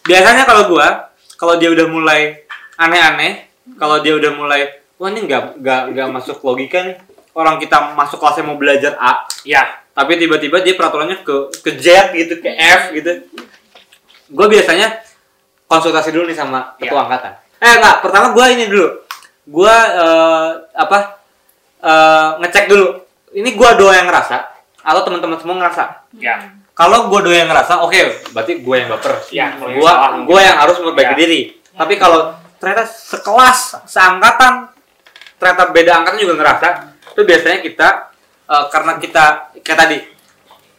Biasanya 0.08 0.48
kalau 0.48 0.72
gue 0.72 0.88
kalau 1.36 1.60
dia 1.60 1.68
udah 1.68 1.88
mulai 1.92 2.48
aneh-aneh 2.80 3.52
kalau 3.76 4.00
dia 4.00 4.16
udah 4.16 4.32
mulai 4.32 4.68
wah 4.96 5.12
ini 5.12 5.28
nggak 5.28 5.60
nggak 5.60 5.82
nggak 5.92 6.08
masuk 6.16 6.40
logika 6.40 6.80
nih. 6.88 6.96
Orang 7.34 7.58
kita 7.58 7.98
masuk 7.98 8.22
kelasnya 8.22 8.46
mau 8.46 8.56
belajar 8.56 8.94
A. 9.02 9.26
Ya. 9.42 9.66
Tapi 9.94 10.22
tiba-tiba 10.22 10.62
dia 10.62 10.78
peraturannya 10.78 11.26
ke 11.26 11.50
ke 11.66 11.72
Z 11.82 12.14
gitu 12.14 12.38
ke 12.40 12.50
F 12.50 12.94
gitu. 12.94 13.26
Gue 14.30 14.48
biasanya 14.50 15.02
konsultasi 15.66 16.14
dulu 16.14 16.30
nih 16.30 16.38
sama 16.38 16.78
ketua 16.78 17.02
Iya. 17.02 17.04
angkatan. 17.10 17.34
Eh 17.58 17.74
enggak 17.82 17.96
pertama 18.06 18.28
gue 18.38 18.46
ini 18.54 18.64
dulu. 18.70 18.88
Gue 19.50 19.74
eh, 19.74 20.50
apa 20.78 21.23
eh, 21.84 22.30
ngecek 22.40 22.66
dulu. 22.72 22.88
Ini 23.34 23.50
gue 23.52 23.70
doang 23.76 23.98
yang 23.98 24.08
ngerasa 24.08 24.38
atau 24.84 25.02
teman-teman 25.04 25.38
semua 25.42 25.56
ngerasa? 25.60 25.84
Ya. 26.18 26.38
Kalau 26.74 27.10
gue 27.12 27.20
doang 27.22 27.38
yang 27.38 27.50
ngerasa 27.50 27.82
oke 27.84 28.32
berarti 28.32 28.62
gue 28.62 28.76
yang 28.78 28.90
baper. 28.90 29.14
Ya, 29.30 29.48
gue 29.58 29.92
gue 30.26 30.40
yang 30.42 30.58
harus 30.58 30.76
memperbaiki 30.80 31.14
Ya. 31.14 31.20
diri. 31.20 31.42
Tapi 31.74 31.94
kalau 31.98 32.34
ternyata 32.62 32.86
sekelas 32.88 33.84
seangkatan 33.90 34.70
ternyata 35.42 35.64
beda 35.76 35.92
angkatan 36.00 36.20
juga 36.24 36.36
ngerasa 36.40 36.68
itu 37.12 37.22
biasanya 37.28 37.60
kita 37.60 37.88
eh, 38.48 38.66
karena 38.72 38.92
kita 39.02 39.24
kayak 39.60 39.80
tadi 39.80 39.98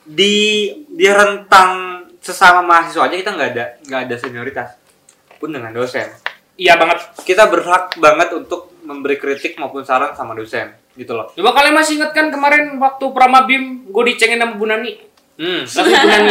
di 0.05 0.35
di 0.89 1.07
rentang 1.11 2.01
sesama 2.25 2.65
mahasiswa 2.65 3.05
aja 3.05 3.17
kita 3.21 3.31
nggak 3.37 3.51
ada 3.53 3.65
nggak 3.85 4.01
ada 4.09 4.15
senioritas 4.17 4.69
pun 5.43 5.51
dengan 5.53 5.75
dosen. 5.75 6.09
Iya 6.55 6.79
banget. 6.79 7.03
Kita 7.27 7.51
berhak 7.51 7.99
banget 7.99 8.31
untuk 8.31 8.71
memberi 8.87 9.19
kritik 9.19 9.59
maupun 9.59 9.83
saran 9.83 10.15
sama 10.15 10.39
dosen 10.39 10.71
gitu 10.95 11.13
loh 11.15 11.27
coba 11.35 11.51
kalian 11.55 11.75
masih 11.75 11.99
ingat 11.99 12.11
kan 12.15 12.31
kemarin 12.31 12.79
waktu 12.79 13.05
Pramabim 13.11 13.91
gue 13.91 14.03
dicengin 14.15 14.39
sama 14.39 14.55
Bu 14.55 14.67
Nani 14.67 14.93
hmm. 15.39 15.63
Bu 15.67 15.91
Nani 15.91 16.31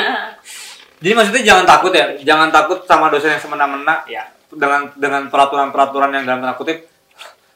jadi 1.03 1.13
maksudnya 1.19 1.43
jangan 1.43 1.65
takut 1.67 1.91
ya 1.91 2.05
jangan 2.23 2.49
takut 2.51 2.79
sama 2.87 3.11
dosen 3.11 3.35
yang 3.35 3.43
semena-mena 3.43 4.03
ya 4.07 4.23
dengan 4.53 4.89
dengan 4.95 5.27
peraturan-peraturan 5.27 6.13
yang 6.13 6.23
dalam 6.23 6.39
tanda 6.45 6.55
kutip 6.55 6.93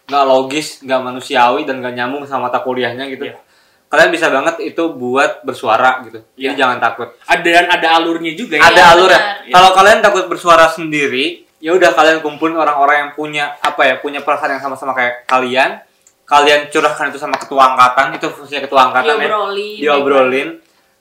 nggak 0.08 0.24
logis, 0.24 0.80
nggak 0.88 1.02
manusiawi 1.04 1.68
dan 1.68 1.84
nggak 1.84 1.94
nyambung 1.94 2.24
sama 2.24 2.48
mata 2.48 2.64
kuliahnya 2.64 3.12
gitu. 3.12 3.28
Iya. 3.28 3.44
Kalian 3.92 4.10
bisa 4.12 4.32
banget 4.32 4.56
itu 4.64 4.84
buat 4.96 5.44
bersuara 5.44 6.00
gitu. 6.08 6.24
Jadi 6.36 6.44
Iya. 6.44 6.52
jangan 6.56 6.80
takut. 6.80 7.12
ada 7.28 7.44
dan 7.44 7.68
ada 7.68 7.88
alurnya 8.00 8.32
juga 8.36 8.56
ya 8.60 8.72
Ada 8.72 8.84
alur 8.96 9.12
ya. 9.12 9.20
benar. 9.20 9.52
Kalau 9.52 9.70
kalian 9.76 10.00
takut 10.00 10.24
bersuara 10.32 10.72
sendiri, 10.72 11.44
ya 11.60 11.76
udah 11.76 11.92
kalian 11.92 12.24
kumpulin 12.24 12.56
orang-orang 12.56 12.96
yang 13.04 13.12
punya 13.20 13.56
apa 13.60 13.84
ya, 13.84 13.96
punya 14.00 14.24
perasaan 14.24 14.56
yang 14.56 14.64
sama-sama 14.64 14.96
kayak 14.96 15.28
kalian. 15.28 15.84
Kalian 16.28 16.68
curahkan 16.68 17.08
itu 17.08 17.16
sama 17.16 17.40
ketua 17.40 17.72
angkatan, 17.72 18.12
itu 18.12 18.28
fungsinya 18.28 18.68
ketua 18.68 18.92
angkatan 18.92 19.16
ya. 19.16 19.32
Diobrolin. 19.32 19.80
Diobrolin. 19.80 20.50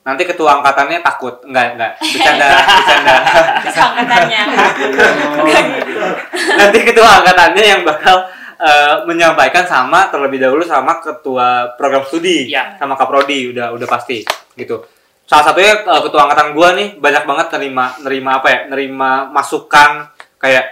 Nanti 0.07 0.23
ketua 0.23 0.63
angkatannya 0.63 1.03
takut. 1.03 1.43
Enggak, 1.43 1.75
enggak. 1.75 1.91
Bercanda, 1.99 2.47
bercanda. 2.79 3.15
Kesangkatannya. 3.67 4.41
nanti 6.59 6.77
ketua 6.81 7.09
angkatannya 7.21 7.63
yang 7.63 7.81
bakal 7.83 8.25
eh, 8.57 8.95
menyampaikan 9.03 9.67
sama 9.67 10.07
terlebih 10.07 10.39
dahulu 10.41 10.63
sama 10.63 10.99
ketua 11.03 11.75
program 11.75 12.03
studi 12.07 12.47
Iya. 12.49 12.79
sama 12.79 12.95
kaprodi 12.95 13.51
udah 13.53 13.75
udah 13.75 13.87
pasti 13.87 14.23
gitu 14.55 14.81
salah 15.23 15.51
satunya 15.51 15.83
eh, 15.85 16.01
ketua 16.07 16.21
angkatan 16.25 16.55
gua 16.55 16.73
nih 16.73 16.97
banyak 16.97 17.23
banget 17.27 17.47
nerima 17.57 17.85
nerima 18.01 18.29
apa 18.41 18.47
ya 18.47 18.59
nerima 18.71 19.11
masukan 19.29 20.09
kayak 20.39 20.65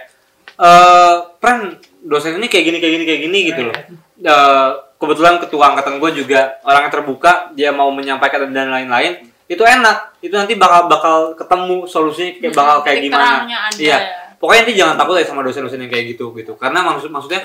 eh 0.56 1.14
pren 1.36 1.76
dosen 2.02 2.40
ini 2.40 2.48
kayak 2.48 2.64
gini 2.64 2.78
kayak 2.80 2.92
gini 2.96 3.04
kayak 3.04 3.20
gini 3.28 3.38
gitu 3.52 3.60
loh 3.68 3.76
Eh, 4.16 4.70
kebetulan 4.96 5.36
ketua 5.36 5.76
angkatan 5.76 6.00
gue 6.00 6.10
juga 6.16 6.56
orang 6.64 6.88
yang 6.88 6.94
terbuka 6.94 7.52
dia 7.52 7.68
mau 7.68 7.92
menyampaikan 7.92 8.48
dan 8.48 8.72
lain-lain 8.72 9.28
itu 9.44 9.60
enak 9.60 10.16
itu 10.18 10.32
nanti 10.32 10.56
bakal 10.56 10.88
bakal 10.88 11.16
ketemu 11.36 11.84
solusinya 11.84 12.32
kayak 12.40 12.54
bakal 12.56 12.76
kayak 12.80 13.04
gimana 13.04 13.44
iya 13.76 13.92
ya. 13.92 13.98
pokoknya 14.40 14.64
nanti 14.64 14.74
jangan 14.74 14.96
takut 14.96 15.20
ya 15.20 15.28
sama 15.28 15.44
dosen-dosen 15.44 15.84
yang 15.84 15.92
kayak 15.92 16.16
gitu 16.16 16.32
gitu 16.32 16.56
karena 16.56 16.80
maksud 16.80 17.12
maksudnya 17.12 17.44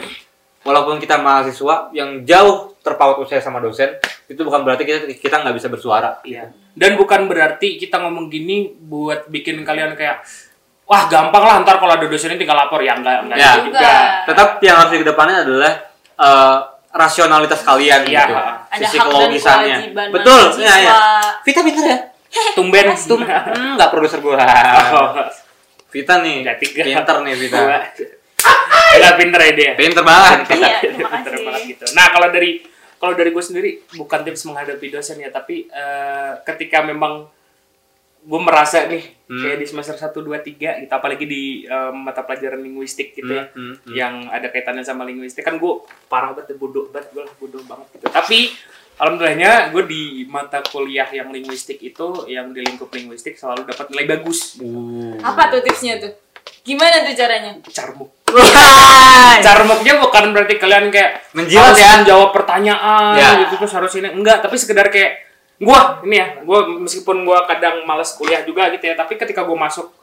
walaupun 0.64 0.96
kita 0.96 1.20
mahasiswa 1.20 1.92
yang 1.92 2.24
jauh 2.24 2.72
terpaut 2.80 3.20
usia 3.20 3.44
sama 3.44 3.60
dosen 3.60 4.00
itu 4.26 4.42
bukan 4.42 4.64
berarti 4.64 4.88
kita 4.88 5.00
kita 5.20 5.44
nggak 5.44 5.56
bisa 5.60 5.68
bersuara 5.68 6.24
Iya. 6.24 6.56
Dan 6.72 6.96
bukan 6.96 7.28
berarti 7.28 7.76
kita 7.76 8.00
ngomong 8.00 8.32
gini 8.32 8.72
buat 8.80 9.28
bikin 9.28 9.68
kalian 9.68 10.00
kayak 10.00 10.24
wah 10.88 11.04
gampang 11.12 11.44
lah 11.44 11.56
ntar 11.68 11.84
kalau 11.84 12.00
ada 12.00 12.08
dosennya 12.08 12.40
tinggal 12.40 12.56
lapor 12.56 12.80
ya 12.80 12.96
enggak 12.96 13.28
enggak 13.28 13.38
Ya. 13.38 13.52
gitu 13.60 13.68
juga. 13.68 13.80
Enggak. 13.84 14.04
tetap 14.32 14.50
yang 14.64 14.76
harus 14.80 14.92
dikedepankan 14.96 15.38
adalah 15.44 15.91
eh, 16.22 16.58
rasionalitas 16.92 17.62
kalian 17.62 18.02
Iya. 18.04 18.22
gitu 18.22 18.34
Ada 18.70 18.86
sisi 18.86 18.98
kelogisannya 19.00 19.78
betul 20.12 20.42
mahasiswa. 20.46 20.62
ya, 20.62 20.76
ya. 20.78 20.94
Vita 21.42 21.62
pinter 21.62 21.86
ya 21.86 21.98
Tumben 22.54 22.88
Tum, 22.96 23.20
hmm, 23.20 23.76
nggak 23.76 23.90
produser 23.90 24.20
gua 24.20 24.40
Oh, 24.92 25.08
Vita 25.90 26.20
nih 26.20 26.36
nggak. 26.42 26.56
pinter 26.62 27.16
nih 27.22 27.34
Vita. 27.36 27.60
Enggak 28.92 29.16
pinter 29.16 29.40
ya 29.42 29.52
dia. 29.54 29.72
pinter 29.74 30.02
banget 30.02 30.40
Iya, 30.50 30.78
Pinter 30.80 30.96
terima 30.96 31.10
kasih. 31.12 31.44
banget 31.46 31.62
gitu. 31.68 31.84
Nah, 31.92 32.06
kalau 32.10 32.28
dari 32.30 32.52
kalau 32.96 33.14
dari 33.14 33.30
gue 33.30 33.42
sendiri 33.42 33.70
bukan 33.94 34.20
tips 34.22 34.46
menghadapi 34.46 34.88
dosen 34.90 35.18
ya, 35.18 35.28
tapi 35.28 35.66
eh, 35.66 36.32
ketika 36.44 36.80
memang 36.82 37.26
gue 38.22 38.42
merasa 38.42 38.86
nih 38.86 39.21
Hmm. 39.32 39.40
kayak 39.40 39.64
di 39.64 39.68
semester 39.72 39.96
1 39.96 40.12
2 40.12 40.28
3 40.44 40.84
gitu 40.84 40.92
apalagi 40.92 41.24
di 41.24 41.64
eh, 41.64 41.92
mata 41.96 42.28
pelajaran 42.28 42.60
linguistik 42.60 43.16
gitu 43.16 43.32
ya. 43.32 43.48
Hmm, 43.56 43.56
hmm, 43.56 43.74
hmm. 43.88 43.94
Yang 43.96 44.14
ada 44.28 44.48
kaitannya 44.52 44.84
sama 44.84 45.08
linguistik 45.08 45.48
kan 45.48 45.56
gue 45.56 45.74
parah 46.12 46.36
banget 46.36 46.60
bodoh 46.60 46.92
banget 46.92 47.16
gue 47.16 47.24
lah 47.24 47.34
bodoh 47.40 47.64
banget 47.64 47.88
gitu. 47.96 48.12
Tapi 48.12 48.52
alhamdulillahnya 49.00 49.72
gue 49.72 49.84
di 49.88 50.04
mata 50.28 50.60
kuliah 50.62 51.08
yang 51.10 51.32
linguistik 51.32 51.80
itu 51.80 52.28
yang 52.28 52.52
di 52.52 52.60
lingkup 52.60 52.92
linguistik 52.92 53.40
selalu 53.40 53.64
dapat 53.64 53.88
nilai 53.96 54.20
bagus. 54.20 54.60
Uh. 54.60 55.16
Apa 55.24 55.48
tuh 55.48 55.64
tipsnya 55.64 55.96
tuh? 55.96 56.12
Gimana 56.62 57.08
tuh 57.08 57.16
caranya? 57.16 57.56
Carmuk. 57.72 58.12
Wah. 58.36 59.40
Carmuknya 59.42 59.94
bukan 59.98 60.24
berarti 60.36 60.56
kalian 60.60 60.92
kayak 60.92 61.34
Menjilat 61.34 61.74
ya? 61.74 61.90
menjawab 62.04 62.30
pertanyaan 62.36 63.16
Ya. 63.18 63.30
gitu 63.48 63.64
terus 63.64 63.74
harus 63.74 63.92
ini 63.96 64.12
enggak, 64.12 64.44
tapi 64.44 64.56
sekedar 64.60 64.92
kayak 64.92 65.31
gua 65.62 66.02
ini 66.02 66.18
ya, 66.18 66.28
gua 66.42 66.66
meskipun 66.66 67.22
gua 67.22 67.46
kadang 67.46 67.86
males 67.86 68.10
kuliah 68.18 68.42
juga 68.42 68.74
gitu 68.74 68.90
ya, 68.90 68.98
tapi 68.98 69.16
ketika 69.16 69.46
gua 69.46 69.70
masuk 69.70 69.94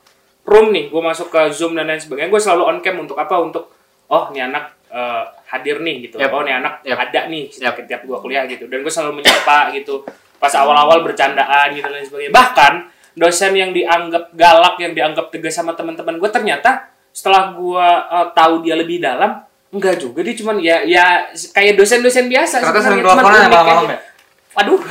room 0.47 0.71
nih, 0.71 0.87
gua 0.89 1.13
masuk 1.13 1.29
ke 1.29 1.51
Zoom 1.51 1.75
dan 1.75 1.91
lain 1.91 1.99
sebagainya, 1.99 2.31
gua 2.31 2.41
selalu 2.41 2.63
on 2.65 2.79
cam 2.79 2.97
untuk 3.03 3.19
apa? 3.19 3.35
Untuk 3.43 3.65
oh, 4.09 4.25
nih 4.31 4.47
anak 4.47 4.79
eh, 4.89 5.25
hadir 5.51 5.83
nih 5.83 6.09
gitu. 6.09 6.17
Yap. 6.17 6.33
Oh, 6.33 6.47
nih 6.47 6.57
anak 6.63 6.87
Yap. 6.87 6.99
ada 7.11 7.21
nih 7.27 7.51
Yap. 7.59 7.75
setiap 7.75 8.07
gua 8.07 8.23
kuliah 8.23 8.47
gitu. 8.47 8.71
Dan 8.71 8.87
gua 8.87 8.93
selalu 8.93 9.21
menyapa 9.21 9.75
gitu. 9.75 10.07
Pas 10.39 10.55
awal-awal 10.55 11.03
bercandaan 11.03 11.75
gitu 11.75 11.85
dan 11.91 11.99
lain 11.99 12.07
sebagainya. 12.07 12.33
Bahkan 12.33 12.73
dosen 13.19 13.53
yang 13.59 13.75
dianggap 13.75 14.31
galak, 14.39 14.79
yang 14.79 14.95
dianggap 14.95 15.35
tegas 15.35 15.59
sama 15.59 15.75
teman-teman 15.75 16.23
gue 16.23 16.31
ternyata 16.31 16.87
setelah 17.11 17.51
gua 17.59 18.07
eh, 18.07 18.27
tahu 18.31 18.63
dia 18.63 18.79
lebih 18.79 19.03
dalam 19.03 19.43
enggak 19.69 20.01
juga 20.01 20.25
dia 20.25 20.33
cuman 20.33 20.57
ya 20.65 20.81
ya 20.81 21.29
kayak 21.53 21.77
dosen-dosen 21.77 22.25
biasa 22.25 22.57
Ternyata 22.65 22.81
sering 22.81 23.05
teleponan 23.05 23.37
ya 23.37 23.49
malam-malam 23.53 23.85
ya? 23.93 23.99
Waduh. 24.59 24.81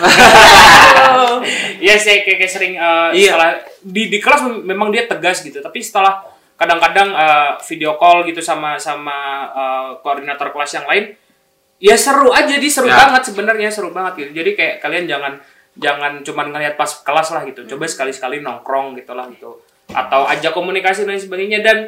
Iya 1.77 1.95
saya 1.95 2.23
kayak, 2.23 2.37
kayak 2.41 2.51
sering 2.51 2.73
eh, 2.73 3.09
Iya. 3.13 3.31
setelah 3.31 3.51
di 3.83 4.03
di 4.07 4.17
kelas 4.17 4.41
mem- 4.43 4.65
memang 4.65 4.89
dia 4.89 5.05
tegas 5.05 5.39
gitu, 5.39 5.59
tapi 5.59 5.79
setelah 5.79 6.23
kadang-kadang 6.55 7.13
eh, 7.13 7.51
video 7.63 7.95
call 7.95 8.25
gitu 8.25 8.39
sama 8.39 8.75
sama 8.77 9.17
eh, 9.49 9.89
koordinator 10.01 10.49
kelas 10.49 10.71
yang 10.73 10.87
lain, 10.87 11.13
ya 11.77 11.93
seru 11.93 12.31
aja 12.31 12.55
di 12.55 12.65
seru 12.65 12.87
Ya. 12.87 12.97
banget 12.97 13.29
sebenarnya 13.29 13.69
seru 13.69 13.91
banget 13.91 14.13
gitu. 14.17 14.31
Jadi 14.33 14.51
kayak 14.53 14.75
kalian 14.79 15.05
jangan 15.05 15.33
jangan 15.77 16.25
cuman 16.25 16.47
ngeliat 16.49 16.73
pas 16.73 16.89
kelas 16.97 17.27
lah 17.29 17.43
gitu. 17.45 17.61
Coba 17.67 17.85
sekali-sekali 17.85 18.41
nongkrong 18.41 18.97
gitu 18.97 19.13
lah 19.13 19.29
gitu. 19.29 19.61
Atau 19.87 20.25
ajak 20.25 20.51
komunikasi 20.51 21.03
dan 21.03 21.15
sebagainya 21.15 21.61
dan 21.61 21.79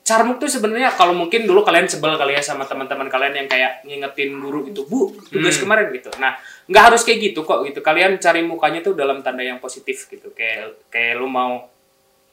Carmuk 0.00 0.40
tuh 0.40 0.48
sebenarnya 0.48 0.88
kalau 0.90 1.12
mungkin 1.12 1.44
dulu 1.44 1.60
kalian 1.60 1.84
sebel 1.84 2.16
kali 2.16 2.32
ya 2.32 2.40
sama 2.40 2.64
teman-teman 2.64 3.12
kalian 3.12 3.34
yang 3.34 3.44
kayak 3.44 3.84
ngingetin 3.84 4.40
guru 4.40 4.64
itu 4.64 4.80
bu 4.82 5.12
tugas 5.28 5.52
Hmm. 5.54 5.68
kemarin 5.68 5.92
gitu. 5.92 6.08
Nah 6.16 6.32
nggak 6.68 6.84
harus 6.92 7.02
kayak 7.02 7.32
gitu 7.32 7.48
kok 7.48 7.64
gitu. 7.64 7.80
Kalian 7.80 8.20
cari 8.20 8.44
mukanya 8.44 8.84
tuh 8.84 8.92
dalam 8.92 9.24
tanda 9.24 9.40
yang 9.40 9.56
positif 9.58 10.04
gitu. 10.06 10.30
Kayak 10.36 10.84
kayak 10.92 11.16
lu 11.16 11.26
mau 11.26 11.64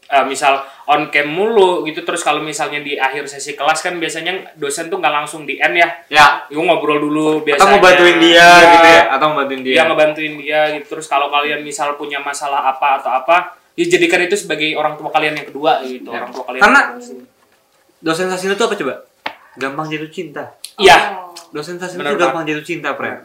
eh, 0.05 0.25
misal 0.27 0.61
on 0.91 1.09
cam 1.09 1.25
mulu 1.25 1.87
gitu 1.87 2.05
terus 2.05 2.21
kalau 2.21 2.43
misalnya 2.43 2.83
di 2.83 2.99
akhir 2.99 3.25
sesi 3.25 3.57
kelas 3.57 3.81
kan 3.81 3.97
biasanya 3.97 4.53
dosen 4.59 4.91
tuh 4.91 4.99
nggak 4.99 5.13
langsung 5.23 5.47
di 5.47 5.57
end 5.57 5.79
ya. 5.79 5.89
Ya. 6.11 6.27
Gue 6.51 6.61
ngobrol 6.61 6.99
dulu 6.99 7.41
biasanya. 7.47 7.63
Atau 7.63 7.79
mau 7.79 7.81
bantuin 7.81 8.17
dia 8.19 8.35
Iya, 8.35 8.71
gitu 8.75 8.87
ya? 8.91 9.03
Atau 9.15 9.25
mau 9.31 9.37
bantuin 9.39 9.61
dia? 9.63 9.73
Dia 9.73 9.83
ngebantuin 9.87 10.33
dia 10.37 10.61
gitu. 10.77 10.85
Terus 10.93 11.05
kalau 11.07 11.31
kalian 11.31 11.63
misal 11.63 11.95
punya 11.95 12.19
masalah 12.19 12.75
apa 12.75 13.01
atau 13.01 13.11
apa, 13.15 13.55
ya 13.73 13.85
jadikan 13.87 14.19
itu 14.19 14.35
sebagai 14.35 14.75
orang 14.75 14.99
tua 14.99 15.09
kalian 15.09 15.39
yang 15.39 15.47
kedua 15.47 15.79
gitu. 15.87 16.11
Ya. 16.11 16.21
Orang 16.21 16.31
tua 16.35 16.43
kalian. 16.43 16.61
Karena-. 16.61 16.85
Dosen 18.03 18.29
sasina 18.29 18.53
itu 18.53 18.61
apa 18.67 18.75
coba? 18.77 18.95
Gampang 19.55 19.87
jatuh 19.87 20.11
cinta. 20.11 20.43
Iya. 20.75 21.23
Oh. 21.23 21.31
Dosen 21.55 21.79
Bener 21.79 22.13
itu 22.13 22.19
gampang 22.19 22.43
jatuh 22.43 22.65
cinta, 22.67 22.91
Pre. 22.99 23.23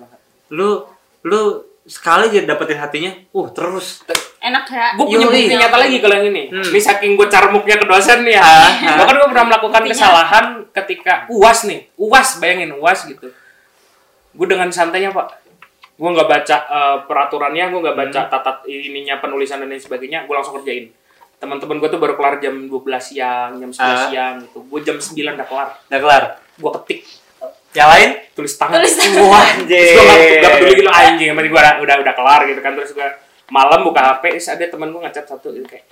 Lu 0.55 0.87
lu 1.23 1.41
sekali 1.83 2.31
aja 2.31 2.47
dapetin 2.47 2.79
hatinya, 2.79 3.13
uh 3.31 3.49
terus. 3.51 4.05
Enak 4.39 4.65
ya. 4.67 4.87
Gue 4.95 5.05
punya 5.07 5.27
bukti 5.27 5.51
nyata 5.51 5.77
lagi 5.77 5.97
kalau 5.99 6.15
yang 6.15 6.29
ini. 6.29 6.43
Hmm. 6.49 6.65
Ini 6.65 6.81
saking 6.81 7.13
gue 7.13 7.27
carmuknya 7.27 7.77
ke 7.77 7.85
dosen 7.85 8.23
nih 8.23 8.37
ya. 8.37 8.43
Ah, 8.43 8.71
Bahkan 8.97 9.15
gue 9.15 9.29
pernah 9.29 9.47
melakukan 9.49 9.81
Buktinya. 9.81 9.97
kesalahan 9.99 10.45
ketika 10.71 11.15
uas 11.29 11.59
nih, 11.65 11.91
uas 11.95 12.39
bayangin 12.39 12.73
uas 12.75 13.05
gitu. 13.05 13.29
Gue 14.31 14.47
dengan 14.47 14.71
santainya 14.71 15.11
pak, 15.11 15.43
gue 15.93 16.11
nggak 16.11 16.25
baca 16.27 16.57
eh, 16.63 16.97
peraturannya, 17.05 17.65
gue 17.69 17.81
nggak 17.83 17.99
baca 17.99 18.21
Hmm. 18.23 18.31
tatat 18.31 18.57
ininya 18.65 19.19
penulisan 19.19 19.59
dan 19.59 19.69
lain 19.69 19.79
sebagainya, 19.79 20.25
gue 20.25 20.33
langsung 20.33 20.57
kerjain. 20.57 20.89
Teman-teman 21.37 21.77
gue 21.77 21.89
tuh 21.89 21.97
baru 21.97 22.15
kelar 22.15 22.37
jam 22.39 22.55
12 22.63 22.77
siang, 23.03 23.57
jam 23.57 23.69
11 23.69 23.81
Ah. 23.99 24.09
siang 24.09 24.35
gitu. 24.41 24.61
Gue 24.63 24.81
jam 24.81 24.97
9 24.97 25.35
udah 25.35 25.45
kelar. 25.45 25.69
Udah 25.85 26.01
kelar. 26.01 26.25
Gue 26.55 26.71
ketik 26.79 27.01
Yang 27.71 27.89
lain? 27.89 28.11
tulis 28.41 28.55
tangan. 28.57 28.75
Tulis 28.81 28.95
tangan. 28.97 29.23
Wah, 29.29 29.49
Terus 29.69 29.91
gue 29.93 30.05
gak, 30.05 30.19
gak 30.41 30.51
peduli 30.57 30.73
gitu 30.81 30.91
anjing, 30.91 31.27
yang 31.29 31.37
gue 31.37 31.61
udah, 31.61 31.97
udah, 32.01 32.15
kelar 32.17 32.41
gitu 32.49 32.61
kan. 32.65 32.73
Terus 32.73 32.91
gue 32.97 33.09
malam 33.53 33.81
buka 33.85 34.01
HP, 34.01 34.41
terus 34.41 34.49
ada 34.49 34.65
temen 34.65 34.89
gue 34.89 35.01
ngechat 35.05 35.27
satu 35.29 35.53
gitu 35.53 35.67
kayak, 35.69 35.85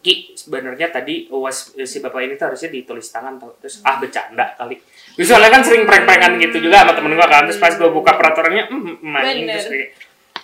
Ki, 0.00 0.32
sebenarnya 0.32 0.88
tadi 0.88 1.28
uas 1.28 1.76
si 1.76 2.00
bapak 2.00 2.24
ini 2.24 2.32
tuh 2.40 2.48
harusnya 2.48 2.72
ditulis 2.72 3.04
tangan 3.12 3.36
tau. 3.36 3.52
Terus 3.60 3.84
ah 3.84 4.00
bercanda 4.00 4.56
kali. 4.56 4.80
Terus 5.12 5.28
soalnya 5.28 5.52
kan 5.52 5.60
sering 5.60 5.84
prank-prankan 5.84 6.40
gitu 6.40 6.56
juga 6.56 6.88
sama 6.88 6.96
temen 6.96 7.12
gue 7.12 7.26
kan. 7.28 7.44
Terus 7.44 7.60
pas 7.60 7.74
gue 7.76 7.90
buka 7.92 8.16
peraturannya, 8.16 8.64
hmm, 8.72 8.82
hmm, 9.04 9.18
anjing 9.20 9.44
Bener. 9.44 9.54
terus 9.60 9.68
kayak, 9.68 9.88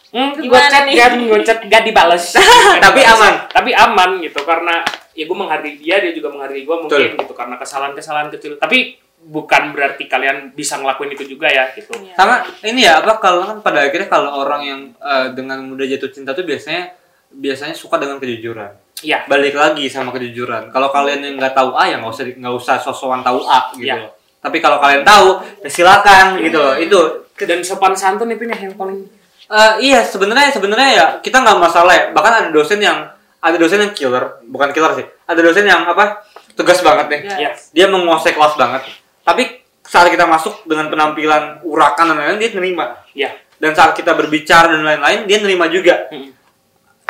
Hmm, 0.06 0.32
gue 0.38 0.60
chat 0.70 0.86
gak, 0.86 1.18
gue 1.18 1.40
chat 1.42 1.58
gak 1.66 1.82
dibales. 1.82 2.24
Tapi 2.84 3.00
aman. 3.02 3.50
Tapi 3.50 3.70
aman 3.74 4.22
gitu 4.22 4.38
karena 4.46 4.80
ya 5.16 5.24
gue 5.26 5.36
menghargai 5.36 5.76
dia, 5.76 5.98
dia 5.98 6.12
juga 6.14 6.30
menghargai 6.30 6.62
gue 6.62 6.76
mungkin 6.78 7.10
gitu 7.18 7.34
karena 7.34 7.58
kesalahan-kesalahan 7.58 8.30
kecil. 8.32 8.54
Tapi 8.56 9.05
bukan 9.26 9.74
berarti 9.74 10.06
kalian 10.06 10.52
bisa 10.54 10.78
ngelakuin 10.78 11.16
itu 11.16 11.24
juga 11.36 11.50
ya 11.50 11.72
gitu. 11.74 11.92
Iya. 11.98 12.14
Sama 12.14 12.46
ini 12.62 12.86
ya 12.86 13.02
apa 13.02 13.18
kalau 13.18 13.42
kan 13.48 13.58
pada 13.64 13.88
akhirnya 13.88 14.06
kalau 14.06 14.44
orang 14.44 14.62
yang 14.62 14.80
eh, 15.00 15.32
dengan 15.34 15.64
mudah 15.66 15.86
jatuh 15.88 16.10
cinta 16.12 16.36
tuh 16.36 16.46
biasanya 16.46 16.94
biasanya 17.32 17.74
suka 17.74 17.98
dengan 17.98 18.22
kejujuran. 18.22 18.72
Iya. 19.02 19.26
Balik 19.26 19.58
lagi 19.58 19.90
sama 19.90 20.14
kejujuran. 20.14 20.70
Kalau 20.70 20.88
kalian 20.94 21.20
yang 21.26 21.34
nggak 21.36 21.52
tahu 21.56 21.74
A 21.74 21.90
ya 21.90 21.98
nggak 21.98 22.12
usah 22.12 22.24
nggak 22.32 22.54
usah 22.54 22.76
sosokan 22.78 23.20
tahu 23.26 23.44
A 23.44 23.72
gitu. 23.74 23.90
Iya. 23.90 24.06
loh. 24.06 24.12
Tapi 24.40 24.62
kalau 24.62 24.78
kalian 24.78 25.02
tahu 25.02 25.42
ya 25.66 25.68
silakan 25.68 26.38
gitu 26.40 26.58
loh. 26.58 26.76
Itu 26.78 27.00
Dan 27.36 27.60
sopan 27.60 27.92
santun 27.92 28.32
itu 28.32 28.48
nih 28.48 28.56
yang 28.64 28.72
paling 28.80 29.04
Eh, 29.46 29.74
iya 29.86 30.02
sebenarnya 30.02 30.50
sebenarnya 30.50 30.90
ya 30.90 31.06
kita 31.22 31.38
nggak 31.38 31.58
masalah 31.62 31.94
ya. 31.94 32.04
Bahkan 32.10 32.32
ada 32.42 32.50
dosen 32.50 32.82
yang 32.82 33.06
ada 33.38 33.56
dosen 33.62 33.78
yang 33.78 33.94
killer, 33.94 34.42
bukan 34.42 34.74
killer 34.74 34.98
sih. 34.98 35.06
Ada 35.22 35.38
dosen 35.38 35.62
yang 35.62 35.86
apa 35.86 36.26
tegas 36.58 36.82
banget 36.82 37.06
nih. 37.06 37.20
Iya. 37.30 37.36
ya. 37.38 37.50
Dia 37.70 37.86
menguasai 37.86 38.34
kelas 38.34 38.58
banget. 38.58 38.82
Tapi 39.26 39.42
saat 39.82 40.06
kita 40.06 40.22
masuk 40.30 40.62
dengan 40.70 40.86
penampilan 40.86 41.66
urakan 41.66 42.14
dan 42.14 42.16
lain-lain 42.22 42.38
dia 42.38 42.50
nerima. 42.54 42.84
Ya. 43.10 43.34
Dan 43.58 43.74
saat 43.74 43.98
kita 43.98 44.14
berbicara 44.14 44.70
dan 44.70 44.86
lain-lain 44.86 45.26
dia 45.26 45.42
nerima 45.42 45.66
juga. 45.66 46.06
Mm. 46.14 46.30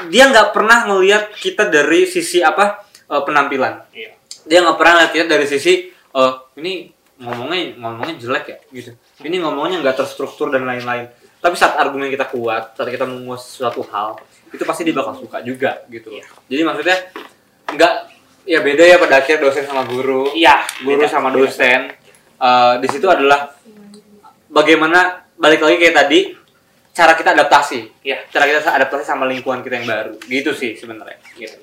Dia 0.08 0.24
nggak 0.32 0.56
pernah 0.56 0.88
ngelihat 0.88 1.36
kita 1.36 1.68
dari 1.68 2.08
sisi 2.08 2.40
apa 2.40 2.80
eh, 3.12 3.22
penampilan. 3.24 3.92
Iya. 3.92 4.16
Dia 4.48 4.58
nggak 4.64 4.76
pernah 4.80 4.92
ngeliat 5.00 5.12
kita 5.12 5.26
dari 5.28 5.44
sisi 5.44 5.92
eh 5.92 6.32
ini 6.56 6.88
ngomongnya 7.20 7.76
ngomongnya 7.80 8.14
jelek 8.16 8.44
ya 8.48 8.58
gitu. 8.72 8.90
Ini 9.24 9.36
ngomongnya 9.44 9.84
nggak 9.84 9.96
terstruktur 10.00 10.48
dan 10.48 10.64
lain-lain. 10.64 11.12
Tapi 11.36 11.52
saat 11.52 11.76
argumen 11.76 12.08
kita 12.08 12.28
kuat, 12.32 12.76
saat 12.76 12.88
kita 12.88 13.04
menguasai 13.04 13.60
suatu 13.60 13.84
hal, 13.92 14.16
itu 14.52 14.64
pasti 14.64 14.88
dia 14.88 14.96
bakal 14.96 15.20
suka 15.20 15.44
juga 15.44 15.84
gitu. 15.92 16.12
Iya. 16.16 16.24
Jadi 16.48 16.62
maksudnya 16.64 16.96
nggak 17.76 17.92
ya 18.46 18.62
beda 18.62 18.84
ya 18.86 18.96
pada 19.02 19.14
akhirnya 19.20 19.42
dosen 19.42 19.66
sama 19.66 19.82
guru 19.84 20.30
Iya, 20.32 20.62
guru 20.86 21.02
beda. 21.02 21.10
sama 21.10 21.28
dosen 21.34 21.90
Eh, 22.36 22.74
di 22.78 22.88
situ 22.88 23.06
adalah 23.06 23.48
bagaimana 24.46 25.24
balik 25.34 25.60
lagi 25.60 25.76
kayak 25.78 25.96
tadi 25.96 26.20
cara 26.90 27.12
kita 27.12 27.32
adaptasi 27.32 28.00
Iya. 28.02 28.24
cara 28.26 28.44
kita 28.44 28.60
adaptasi 28.66 29.04
sama 29.04 29.24
lingkungan 29.24 29.60
kita 29.60 29.76
yang 29.76 29.84
baru 29.86 30.12
gitu 30.22 30.52
sih 30.52 30.72
sebenarnya 30.72 31.16
gitu 31.34 31.56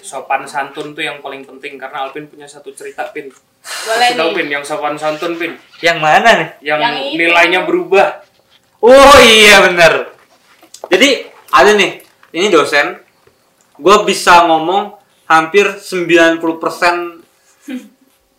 Sopan 0.00 0.44
santun 0.44 0.92
tuh 0.92 1.00
yang 1.00 1.20
paling 1.20 1.44
penting 1.44 1.76
karena 1.76 2.04
Alvin 2.04 2.26
punya 2.26 2.44
satu 2.44 2.72
cerita 2.72 3.08
Pin. 3.08 3.28
Boleh 3.28 4.00
Kasih 4.02 4.16
tahu 4.16 4.28
nih. 4.28 4.36
Pin 4.36 4.48
yang 4.50 4.64
sopan 4.64 4.96
santun 4.96 5.36
Pin, 5.36 5.52
yang 5.80 5.96
mana 5.96 6.28
nih 6.34 6.48
yang, 6.62 6.76
Yang 6.78 6.96
itu. 7.06 7.18
nilainya 7.20 7.60
berubah. 7.62 8.08
oh 8.80 9.16
iya 9.22 9.62
bener 9.62 10.12
jadi 10.88 11.24
ada 11.48 11.72
nih 11.72 12.02
ini 12.32 12.48
dosen 12.48 12.98
gue 13.74 13.96
bisa 14.02 14.44
ngomong 14.44 14.98
hampir 15.24 15.68
90% 15.72 16.42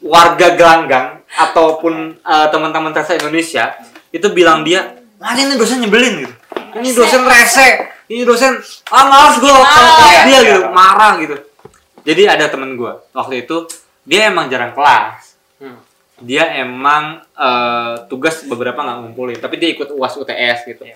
warga 0.04 0.48
gelanggang 0.54 1.23
ataupun 1.34 2.20
eh, 2.20 2.48
teman-teman 2.50 2.94
terasa 2.94 3.18
Indonesia 3.18 3.74
itu 4.10 4.28
bilang 4.30 4.62
dia 4.62 5.02
mana 5.18 5.40
ini 5.40 5.56
dosen 5.56 5.82
nyebelin 5.82 6.28
gitu. 6.28 6.34
Ini 6.74 6.90
dosen 6.92 7.22
rese 7.24 7.68
ini 8.10 8.22
dosen 8.22 8.60
ah 8.90 9.06
males 9.08 9.38
gue 9.38 9.50
Ah, 9.50 10.26
dia 10.26 10.30
iya. 10.30 10.40
gitu 10.44 10.62
marah 10.70 11.18
gitu. 11.18 11.36
Jadi 12.04 12.28
ada 12.28 12.46
temen 12.48 12.76
gue 12.76 12.92
waktu 13.12 13.48
itu 13.48 13.66
dia 14.04 14.28
emang 14.28 14.48
jarang 14.48 14.74
kelas. 14.74 15.34
Hmm. 15.58 15.80
dia 16.20 16.46
emang 16.60 17.24
eh, 17.36 17.96
tugas 18.08 18.44
beberapa 18.44 18.80
nggak 18.80 18.98
ngumpulin 19.02 19.40
tapi 19.40 19.58
dia 19.58 19.72
ikut 19.72 19.92
uas 19.92 20.14
UTS 20.14 20.68
gitu. 20.68 20.84
Iya. 20.86 20.96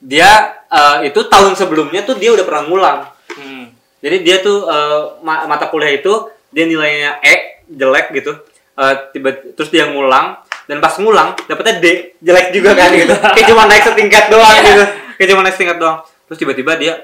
dia 0.00 0.30
eh, 0.66 1.12
itu 1.12 1.20
tahun 1.28 1.52
sebelumnya 1.54 2.02
tuh 2.02 2.16
dia 2.16 2.32
udah 2.32 2.44
pernah 2.44 2.64
ngulang. 2.66 2.98
Hmm. 3.30 3.70
jadi 4.00 4.16
dia 4.24 4.36
tuh 4.40 4.64
eh, 4.66 5.00
ma- 5.22 5.46
mata 5.46 5.68
kuliah 5.68 5.94
itu 5.94 6.12
dia 6.50 6.64
nilainya 6.66 7.20
E 7.22 7.62
jelek 7.70 8.10
gitu 8.16 8.34
Eh, 8.80 8.94
tiba 9.12 9.28
terus 9.52 9.68
dia 9.68 9.84
ngulang 9.92 10.40
dan 10.64 10.80
pas 10.80 10.96
ngulang 10.96 11.36
dapetnya 11.44 11.84
D 11.84 11.86
jelek 12.24 12.48
juga 12.56 12.72
kan 12.72 12.88
gitu. 12.96 13.12
Kayak 13.36 13.46
cuma 13.52 13.68
naik 13.68 13.84
setingkat 13.84 14.24
doang 14.32 14.56
gitu. 14.64 14.84
Kayak 15.20 15.28
cuma 15.36 15.40
naik 15.44 15.54
setingkat 15.60 15.78
doang. 15.78 15.98
Terus 16.24 16.38
tiba-tiba 16.40 16.72
dia 16.80 16.94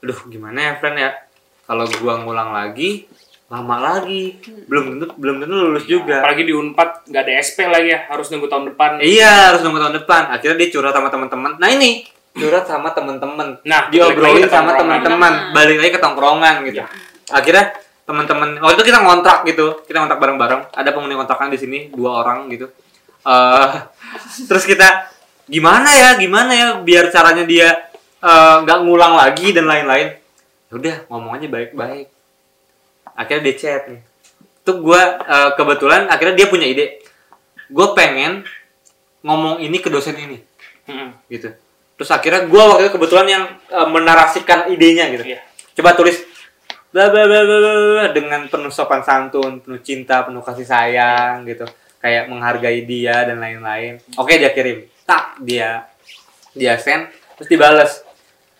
aduh 0.00 0.18
gimana 0.32 0.56
ya 0.56 0.72
friend 0.80 0.96
ya? 0.96 1.10
Kalau 1.68 1.84
gua 2.00 2.24
ngulang 2.24 2.56
lagi 2.56 3.04
lama 3.48 3.76
lagi. 3.76 4.40
Belum 4.72 4.96
tentu 4.96 5.04
belum 5.20 5.36
tentu 5.44 5.52
lulus 5.52 5.84
juga. 5.84 6.24
apalagi 6.24 6.48
di 6.48 6.54
Unpad 6.56 7.12
nggak 7.12 7.22
ada 7.28 7.32
SP 7.44 7.58
lagi 7.68 7.92
ya 7.92 8.08
harus 8.08 8.32
nunggu 8.32 8.48
tahun 8.48 8.64
depan. 8.72 8.90
Iya 9.04 9.52
harus 9.52 9.60
nunggu 9.68 9.80
tahun 9.84 9.94
depan. 10.00 10.22
Akhirnya 10.32 10.56
dia 10.64 10.68
curhat 10.72 10.96
sama 10.96 11.08
teman-teman. 11.12 11.52
Nah 11.60 11.68
ini 11.68 12.08
curhat 12.38 12.64
sama 12.64 12.88
teman-teman. 12.96 13.60
Nah, 13.66 13.90
diobrolin 13.92 14.48
sama 14.48 14.76
teman-teman. 14.78 15.52
Balik 15.52 15.76
lagi 15.76 15.92
ke 15.92 16.00
tongkrongan 16.00 16.54
gitu. 16.68 16.84
Akhirnya 17.28 17.76
teman-teman. 18.08 18.56
Waktu 18.64 18.80
itu 18.80 18.84
kita 18.88 19.04
ngontrak 19.04 19.44
gitu. 19.44 19.84
Kita 19.84 20.00
ngontrak 20.00 20.16
bareng-bareng. 20.16 20.72
Ada 20.72 20.96
penghuni 20.96 21.12
kontrakan 21.12 21.52
di 21.52 21.60
sini 21.60 21.78
dua 21.92 22.24
orang 22.24 22.48
gitu. 22.48 22.72
Eh 23.28 23.68
terus 24.48 24.64
kita 24.64 25.12
gimana 25.44 25.92
ya? 25.92 26.16
Gimana 26.16 26.50
ya? 26.56 26.68
Biar 26.80 27.12
caranya 27.12 27.44
dia 27.44 27.68
eh, 28.24 28.56
nggak 28.64 28.78
ngulang 28.88 29.12
lagi 29.12 29.52
dan 29.52 29.68
lain-lain. 29.68 30.16
Ya 30.68 30.72
udah 30.72 30.96
ngomong 31.12 31.36
aja 31.36 31.46
baik-baik. 31.52 32.08
Akhirnya 33.12 33.42
dia 33.52 33.54
chat 33.60 33.82
nih. 33.92 34.00
Tuh 34.64 34.80
gue 34.84 35.00
kebetulan 35.56 36.08
akhirnya 36.08 36.36
dia 36.36 36.46
punya 36.48 36.64
ide. 36.64 37.04
Gue 37.68 37.92
pengen 37.92 38.48
ngomong 39.20 39.60
ini 39.60 39.76
ke 39.84 39.92
dosen 39.92 40.16
ini. 40.16 40.40
Gitu. 41.28 41.52
Terus 41.98 42.10
akhirnya 42.14 42.46
gue 42.46 42.62
waktu 42.62 42.88
itu 42.88 42.92
kebetulan 42.96 43.26
yang 43.28 43.44
eh, 43.68 43.88
menarasikan 43.90 44.72
idenya 44.72 45.12
gitu. 45.12 45.36
Iya. 45.36 45.44
coba 45.78 45.94
tulis 45.94 46.18
bla 46.88 47.12
bla 47.12 47.24
bla 47.24 47.42
bla 47.44 48.04
dengan 48.10 48.48
penuh 48.48 48.72
sopan 48.72 49.04
santun 49.04 49.60
penuh 49.60 49.80
cinta 49.84 50.24
penuh 50.24 50.40
kasih 50.40 50.64
sayang 50.64 51.44
gitu. 51.44 51.68
Kayak 51.98 52.30
menghargai 52.30 52.86
dia 52.86 53.26
dan 53.26 53.42
lain-lain. 53.42 53.98
Oke 54.16 54.38
dia 54.38 54.54
kirim. 54.54 54.86
Tak 55.04 55.42
dia 55.42 55.84
dia 56.54 56.74
send 56.78 57.10
terus 57.36 57.48
dibales. 57.48 57.92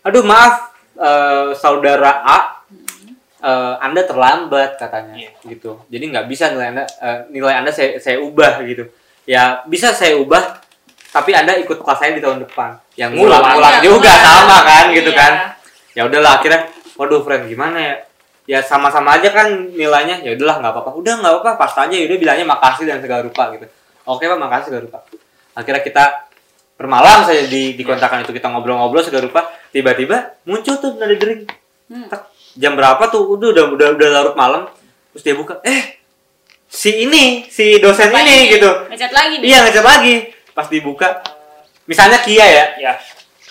Aduh 0.03 0.23
maaf 0.23 0.75
eh, 0.95 1.51
saudara 1.55 2.23
A 2.23 2.39
eh, 3.41 3.75
anda 3.81 4.03
terlambat 4.05 4.77
katanya. 4.77 5.15
Iya. 5.17 5.31
gitu. 5.49 5.81
Jadi 5.89 6.05
nggak 6.11 6.27
bisa 6.27 6.51
nilai 6.53 6.75
anda 6.75 6.85
eh, 6.85 7.19
nilai 7.31 7.55
anda 7.63 7.71
saya 7.71 7.97
saya 8.03 8.19
ubah 8.21 8.61
gitu. 8.67 8.91
Ya 9.25 9.63
bisa 9.65 9.95
saya 9.95 10.19
ubah 10.19 10.61
tapi 11.09 11.33
anda 11.33 11.57
ikut 11.57 11.81
kelas 11.81 11.99
saya 12.03 12.13
di 12.13 12.21
tahun 12.21 12.45
depan. 12.45 12.77
Yang 12.99 13.11
Ngulang. 13.17 13.41
ngulang-ngulang 13.41 13.75
Iya, 13.79 13.85
juga 13.87 14.13
sama 14.19 14.57
kan 14.67 14.85
gitu 14.93 15.11
Iya. 15.15 15.19
kan. 15.19 15.33
Ya 15.97 16.03
udahlah 16.05 16.33
akhirnya 16.43 16.61
waduh 16.99 17.23
friend 17.23 17.47
gimana 17.47 17.79
ya 17.79 17.95
ya 18.49 18.65
sama-sama 18.65 19.21
aja 19.21 19.29
kan 19.29 19.53
nilainya. 19.77 20.25
Ya 20.25 20.33
udahlah 20.33 20.65
nggak 20.65 20.73
apa-apa. 20.73 20.91
Udah 20.97 21.15
nggak 21.21 21.33
apa-apa. 21.37 21.51
Pas 21.61 21.73
aja. 21.85 21.93
Udah 21.93 22.17
bilangnya 22.17 22.47
makasih 22.49 22.89
dan 22.89 23.05
segala 23.05 23.21
rupa 23.29 23.53
gitu. 23.53 23.69
Oke 24.09 24.25
pak 24.25 24.41
makasih 24.41 24.67
segala 24.73 24.83
rupa. 24.89 24.99
Akhirnya 25.53 25.83
kita 25.85 26.05
bermalam 26.81 27.29
saja 27.29 27.45
di 27.45 27.77
di 27.77 27.83
kontrakan 27.85 28.25
itu. 28.25 28.33
Kita 28.33 28.49
ngobrol-ngobrol 28.49 29.05
segala 29.05 29.29
rupa. 29.29 29.53
Tiba-tiba 29.69 30.41
muncul 30.49 30.81
tuh 30.81 30.97
nada 30.97 31.13
dering. 31.13 31.45
Tak, 32.09 32.33
jam 32.57 32.73
berapa 32.73 33.05
tuh? 33.13 33.37
Udah 33.37 33.53
udah 33.53 33.65
udah, 33.77 33.89
udah 34.01 34.09
larut 34.09 34.35
malam. 34.35 34.65
Terus 35.13 35.23
dia 35.29 35.37
buka 35.37 35.61
eh 35.61 36.01
si 36.69 37.05
ini 37.05 37.49
si 37.53 37.77
dosen 37.85 38.09
Apa 38.09 38.25
ini 38.25 38.57
gitu. 38.57 38.71
Ngechat 38.89 39.13
lagi 39.13 39.35
nih. 39.45 39.47
iya 39.53 39.59
ngecat 39.69 39.85
lagi. 39.85 40.15
Pas 40.57 40.73
dibuka 40.73 41.21
misalnya 41.85 42.25
Kia 42.25 42.47
ya. 42.49 42.65
Ya 42.81 42.93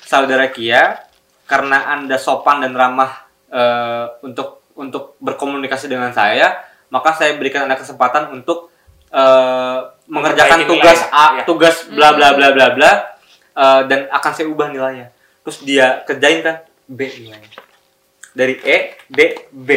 saudara 0.08 0.50
Kia 0.50 1.06
karena 1.46 1.92
anda 1.92 2.16
sopan 2.16 2.64
dan 2.64 2.74
ramah 2.74 3.28
eh, 3.52 4.06
untuk 4.24 4.57
untuk 4.78 5.18
berkomunikasi 5.20 5.86
dengan 5.86 6.10
saya 6.10 6.54
maka 6.88 7.12
saya 7.12 7.36
berikan 7.36 7.66
anda 7.66 7.76
kesempatan 7.76 8.32
untuk 8.32 8.70
eh, 9.10 9.80
mengerjakan 10.06 10.64
Memperbaiki 10.64 10.72
tugas 10.72 11.00
nilai. 11.02 11.12
A 11.12 11.26
Ya. 11.34 11.44
tugas 11.44 11.76
bla 11.90 12.10
bla 12.14 12.30
bla 12.32 12.48
bla 12.52 12.68
bla 12.72 12.92
eh, 13.54 13.82
dan 13.86 14.08
akan 14.08 14.32
saya 14.32 14.48
ubah 14.48 14.70
nilainya 14.70 15.12
terus 15.42 15.62
dia 15.62 16.04
kerjain 16.04 16.40
kan 16.40 16.62
B 16.86 17.00
nilainya 17.10 17.50
dari 18.32 18.56
E 18.58 18.78
B 19.08 19.18
B 19.50 19.70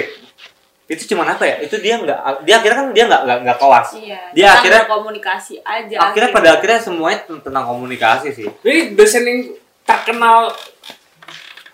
itu 0.86 1.07
cuma 1.07 1.22
apa 1.24 1.46
ya 1.46 1.62
itu 1.62 1.78
dia 1.78 1.94
nggak 1.96 2.42
dia 2.42 2.59
akhirnya 2.59 2.76
kan 2.76 2.86
dia 2.90 3.05
nggak 3.07 3.22
nggak 3.22 3.38
nggak 3.46 3.59
kelas 3.59 3.88
Iya. 3.94 4.20
dia 4.34 4.46
akhirnya 4.51 4.82
komunikasi 4.84 5.55
aja. 5.62 5.96
akhirnya 6.03 6.30
pada 6.30 6.48
akhirnya 6.59 6.80
semuanya 6.82 7.18
tentang 7.24 7.62
komunikasi 7.64 8.28
sih 8.30 8.51
Jadi 8.61 8.78
dosen 8.92 9.22
yang 9.22 9.40
terkenal 9.80 10.51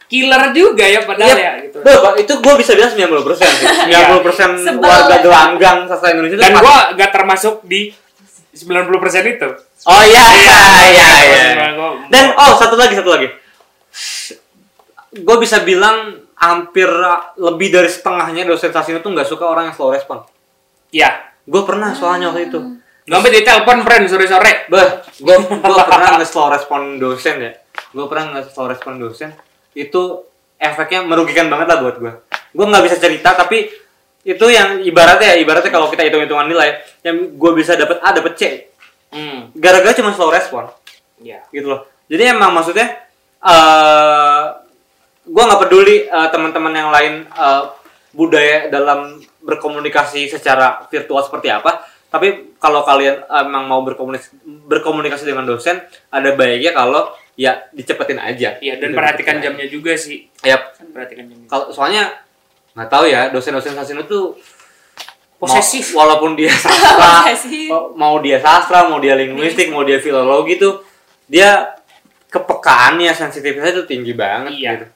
killer 0.07 0.43
juga 0.51 0.83
ya 0.83 1.01
padahal 1.03 1.35
Iya, 1.35 1.43
ya 1.43 1.53
gitu. 1.67 1.79
Duh, 1.81 2.15
itu 2.15 2.33
gue 2.33 2.55
bisa 2.57 2.73
bilang 2.73 2.91
90 2.91 3.27
persen 3.27 3.49
sih. 3.51 3.67
90 3.91 4.27
persen 4.27 4.49
Sebel 4.57 4.83
warga 4.83 5.17
gelanggang 5.19 5.79
sastra 5.87 6.11
Indonesia 6.11 6.37
Dan 6.37 6.53
gua 6.57 6.77
gak 6.95 7.11
termasuk 7.11 7.55
di 7.63 7.91
90% 8.53 8.73
itu. 9.29 9.49
Oh 9.85 10.03
iya 10.03 10.25
iya 10.33 10.61
iya 10.89 11.11
iya. 11.23 11.67
Gua- 11.75 12.07
Dan 12.09 12.33
oh 12.33 12.55
satu 12.57 12.75
lagi 12.75 12.95
satu 12.95 13.11
lagi. 13.11 13.29
Gue 15.17 15.37
bisa 15.39 15.61
bilang 15.61 16.13
hampir 16.37 16.89
lebih 17.37 17.69
dari 17.71 17.89
setengahnya 17.89 18.45
dosen 18.45 18.69
sastra 18.69 18.97
itu 18.97 19.07
nggak 19.07 19.25
suka 19.25 19.45
orang 19.45 19.69
yang 19.69 19.77
slow 19.77 19.89
respon. 19.89 20.21
Iya. 20.91 21.13
Gue 21.43 21.63
pernah 21.63 21.93
soalnya 21.93 22.31
waktu 22.31 22.49
itu. 22.49 22.59
Gak 23.07 23.15
sampai 23.17 23.33
ditelepon 23.33 23.79
friend 23.83 24.05
sore-sore. 24.07 24.53
Bah, 24.67 24.87
gue 25.15 25.37
gue 25.39 25.77
pernah 25.87 26.11
nge-slow 26.19 26.51
respon 26.51 26.81
dosen 26.97 27.37
ya. 27.39 27.53
Gue 27.91 28.07
pernah 28.07 28.35
nge-slow 28.35 28.67
respon 28.67 28.99
dosen. 28.99 29.31
Itu 29.77 30.25
efeknya 30.57 31.05
merugikan 31.05 31.53
banget 31.53 31.69
lah 31.69 31.79
buat 31.85 31.97
gue. 32.01 32.13
Gue 32.57 32.65
nggak 32.65 32.85
bisa 32.89 32.97
cerita 32.97 33.37
tapi 33.37 33.69
itu 34.27 34.47
yang 34.51 34.83
ibaratnya 34.83 35.37
ya 35.37 35.37
ibaratnya 35.39 35.71
kalau 35.71 35.87
kita 35.87 36.03
hitung 36.03 36.19
hitungan 36.19 36.51
nilai 36.51 36.83
yang 37.07 37.39
gue 37.39 37.51
bisa 37.55 37.79
dapat 37.79 38.03
A 38.03 38.11
dapat 38.11 38.35
C 38.35 38.43
Hmm. 39.07 39.55
gara-gara 39.55 39.95
cuma 39.95 40.11
slow 40.11 40.35
respon 40.35 40.67
Iya. 41.23 41.47
gitu 41.55 41.71
loh 41.71 41.87
jadi 42.11 42.35
emang 42.35 42.51
maksudnya 42.51 43.07
eh 43.39 44.43
gue 45.23 45.43
nggak 45.47 45.63
peduli 45.63 46.11
eh, 46.11 46.29
teman-teman 46.35 46.75
yang 46.75 46.91
lain 46.91 47.23
eh, 47.23 47.63
budaya 48.11 48.67
dalam 48.67 49.23
berkomunikasi 49.47 50.27
secara 50.27 50.91
virtual 50.91 51.23
seperti 51.23 51.55
apa 51.55 51.87
tapi 52.11 52.51
kalau 52.59 52.83
kalian 52.83 53.23
emang 53.31 53.71
mau 53.71 53.87
berkomunikasi 53.87 54.35
berkomunikasi 54.67 55.23
dengan 55.23 55.47
dosen 55.47 55.79
ada 56.11 56.35
baiknya 56.35 56.75
kalau 56.75 57.15
ya 57.37 57.69
dicepetin 57.71 58.17
aja 58.17 58.57
Iya, 58.57 58.75
dan 58.77 58.89
Gitu, 58.89 58.97
perhatikan 58.97 59.35
dicepetin 59.35 59.45
jamnya 59.55 59.67
juga 59.71 59.93
sih. 59.95 60.25
aja. 60.39 60.51
Yap. 60.51 60.63
Perhatikan 60.89 61.25
jamnya. 61.27 61.47
kalau 61.47 61.69
soalnya 61.69 62.05
nggak 62.73 62.89
tahu 62.89 63.05
ya 63.07 63.29
dosen-dosen 63.29 63.73
sasino 63.73 64.05
tuh 64.05 64.37
Posesif. 65.37 65.93
mau- 65.93 66.03
walaupun 66.03 66.33
dia 66.33 66.49
sastra 66.49 67.29
mau 68.01 68.17
dia 68.19 68.37
sastra 68.39 68.85
mau 68.85 68.97
dia 68.97 69.13
linguistik 69.15 69.69
mau 69.69 69.81
dia 69.81 69.97
filologi 69.99 70.57
tuh 70.57 70.81
dia 71.27 71.77
kepekaannya 72.27 73.13
sensitivitasnya 73.13 73.73
tuh 73.75 73.87
tinggi 73.87 74.13
banget 74.13 74.53
Iya. 74.55 74.71
gitu 74.75 74.87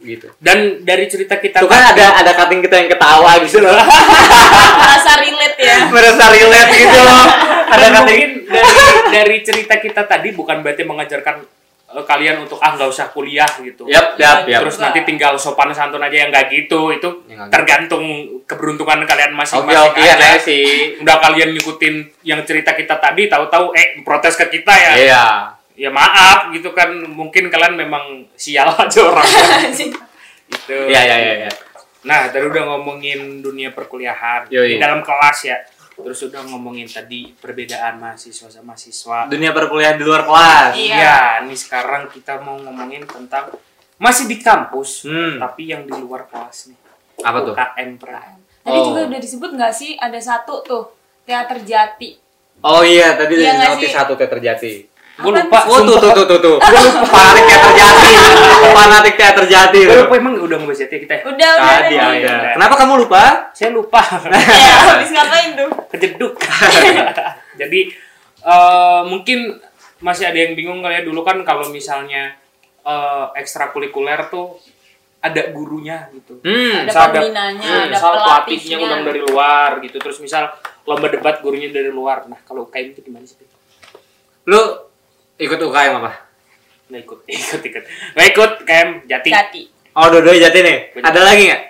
gitu 0.00 0.26
Dan 0.38 0.80
dari 0.80 1.04
cerita 1.06 1.36
kita 1.36 1.60
tuh 1.60 1.66
kan 1.66 1.92
ada 1.92 2.16
ada 2.16 2.32
cutting 2.32 2.62
kita 2.62 2.72
yang 2.74 2.88
ketawa 2.88 3.36
gitu 3.40 3.60
loh 3.60 3.74
Merasa 4.80 5.12
relate 5.18 5.58
ya. 5.60 5.76
merasa 5.86 6.24
relate 6.30 6.70
gitu 6.72 6.98
loh 6.98 7.24
ada 7.68 7.76
dan 7.76 7.90
cutting 7.92 8.00
mungkin 8.00 8.30
dari 8.48 8.72
dari 9.12 9.36
cerita 9.40 9.74
kita 9.76 10.02
tadi 10.04 10.32
bukan 10.32 10.56
berarti 10.60 10.82
mengajarkan 10.82 11.44
kalian 11.90 12.38
untuk 12.40 12.56
ah 12.56 12.70
nggak 12.70 12.86
usah 12.86 13.10
kuliah 13.10 13.50
gitu. 13.58 13.82
yap 13.84 14.14
yap 14.14 14.46
yap 14.46 14.62
Terus 14.62 14.78
nanti 14.78 15.02
tinggal 15.02 15.34
sopan 15.34 15.70
santun 15.70 15.98
aja 15.98 16.16
yang 16.16 16.30
nggak 16.30 16.46
gitu. 16.48 16.90
Itu 16.90 17.26
Ya, 17.26 17.34
gitu. 17.36 17.50
tergantung 17.50 18.04
keberuntungan 18.44 19.02
kalian 19.02 19.32
masing-masing 19.32 19.90
oke 19.90 19.98
aja. 20.00 20.14
ya 20.16 20.32
sih 20.36 20.94
Udah 20.98 21.18
kalian 21.18 21.50
ngikutin 21.50 21.94
yang 22.22 22.40
cerita 22.42 22.72
kita 22.72 22.94
tadi, 22.96 23.26
tahu-tahu 23.26 23.74
eh 23.74 23.98
protes 24.00 24.34
ke 24.34 24.46
kita 24.48 24.70
ya. 24.70 24.92
iya 24.96 25.24
Ya 25.74 25.88
maaf 25.88 26.52
gitu 26.52 26.70
kan. 26.70 26.92
Mungkin 26.92 27.48
kalian 27.48 27.74
memang 27.74 28.28
sial 28.34 28.70
aja 28.76 29.00
orang. 29.02 29.26
gitu. 30.46 30.76
iya 30.86 31.00
iya 31.00 31.16
iya 31.18 31.34
iya. 31.40 31.52
Nah, 32.00 32.26
tadi 32.26 32.42
udah 32.42 32.64
ngomongin 32.66 33.40
dunia 33.40 33.70
perkuliahan 33.70 34.48
Yoi. 34.48 34.72
di 34.72 34.76
dalam 34.78 35.00
kelas 35.00 35.38
ya. 35.44 35.56
Terus 36.02 36.20
udah 36.24 36.42
ngomongin 36.46 36.86
tadi 36.86 37.32
perbedaan 37.32 37.96
mahasiswa 37.96 38.48
sama 38.48 38.72
mahasiswa. 38.72 39.26
dunia 39.26 39.50
perkuliahan 39.50 39.94
di 39.94 40.04
luar 40.04 40.22
kelas 40.22 40.72
Iya. 40.72 40.94
Iya, 40.94 41.16
ini 41.42 41.54
sekarang 41.54 42.08
kita 42.08 42.38
mau 42.38 42.56
ngomongin 42.56 43.04
tentang 43.04 43.52
masih 43.96 44.24
di 44.24 44.38
kampus, 44.38 45.04
Hmm. 45.04 45.36
tapi 45.38 45.68
yang 45.68 45.84
di 45.84 45.92
luar 45.92 46.24
kelas 46.24 46.68
nih. 46.68 46.78
apa 47.20 47.38
tuh 47.42 47.52
UKM 47.52 47.90
pra. 47.94 48.20
Tadi 48.60 48.72
Oh. 48.74 48.84
juga 48.86 49.00
udah 49.06 49.18
disebut 49.18 49.50
nggak 49.52 49.72
sih 49.72 49.92
ada 49.94 50.16
satu 50.16 50.60
tuh 50.62 50.84
teater 51.22 51.60
jati. 51.60 52.16
oh 52.60 52.80
iya 52.80 53.12
tadi 53.14 53.36
Iya 53.36 53.56
notis 53.70 53.88
sih? 53.88 53.92
satu 53.92 54.12
teh 54.14 54.24
terjadi 54.26 54.88
Gue 55.20 55.32
lupa. 55.36 55.58
Oh 55.68 55.78
tuh 55.84 55.96
tuh 56.00 56.10
tuh 56.16 56.24
tuh 56.26 56.38
tuh. 56.40 56.56
Fanatik 57.08 57.44
teater 57.46 57.72
jati. 57.76 58.10
Fanatik 58.72 59.14
teater 59.16 59.44
jati. 59.46 59.80
Gue 59.84 59.98
lupa 60.04 60.14
emang 60.16 60.34
udah 60.40 60.56
ngebahas 60.60 60.80
jati 60.84 60.96
kita 61.04 61.12
ya? 61.20 61.22
Udah 61.28 61.50
udah. 61.56 61.76
Tadi 61.80 61.94
udah. 61.94 62.08
ada. 62.08 62.16
Udah. 62.18 62.52
Kenapa 62.56 62.74
kamu 62.80 62.92
lupa? 63.06 63.22
Saya 63.52 63.70
lupa. 63.72 64.02
Ya, 64.32 64.74
habis 64.96 65.10
ngapain 65.12 65.50
tuh? 65.56 65.70
Kejeduk. 65.92 66.32
Jadi 67.60 67.80
eh, 68.40 69.02
mungkin 69.04 69.60
masih 70.00 70.32
ada 70.32 70.38
yang 70.40 70.56
bingung 70.56 70.80
kali 70.80 70.96
ya 70.96 71.02
dulu 71.04 71.20
kan 71.20 71.44
kalau 71.44 71.68
misalnya 71.68 72.32
eh, 72.82 73.26
ekstrakurikuler 73.36 74.32
tuh 74.32 74.56
ada 75.20 75.52
gurunya 75.52 76.08
gitu. 76.16 76.40
Hmm. 76.40 76.88
Ada 76.88 76.88
Misal 76.88 77.04
pembinanya, 77.12 77.68
hmm, 77.68 77.84
ada 77.84 77.92
misal 77.92 78.10
pelatihnya 78.16 78.32
pelatihnya. 78.32 78.76
undang 78.80 79.02
dari 79.04 79.20
luar 79.20 79.70
gitu. 79.84 79.96
Terus 80.00 80.18
misal 80.24 80.42
lomba 80.88 81.06
debat 81.12 81.36
gurunya 81.44 81.68
dari 81.68 81.92
luar. 81.92 82.24
Nah, 82.24 82.40
kalau 82.40 82.64
UKM 82.64 82.96
itu 82.96 83.00
gimana 83.04 83.28
sih? 83.28 83.36
Lu 84.48 84.89
ikut 85.40 85.58
UKM 85.58 85.92
apa? 85.96 86.10
Nggak 86.86 87.00
ikut, 87.02 87.18
ikut, 87.40 87.60
ikut. 87.64 87.82
Nggak 88.12 88.26
ikut, 88.28 88.50
KM 88.62 88.88
Jati. 89.06 89.30
Jati. 89.30 89.62
Oh, 89.90 90.06
dua-duanya 90.06 90.46
jati 90.46 90.58
nih. 90.60 90.76
Gua 90.92 91.02
Ada 91.02 91.20
lagi 91.24 91.42
nggak? 91.48 91.62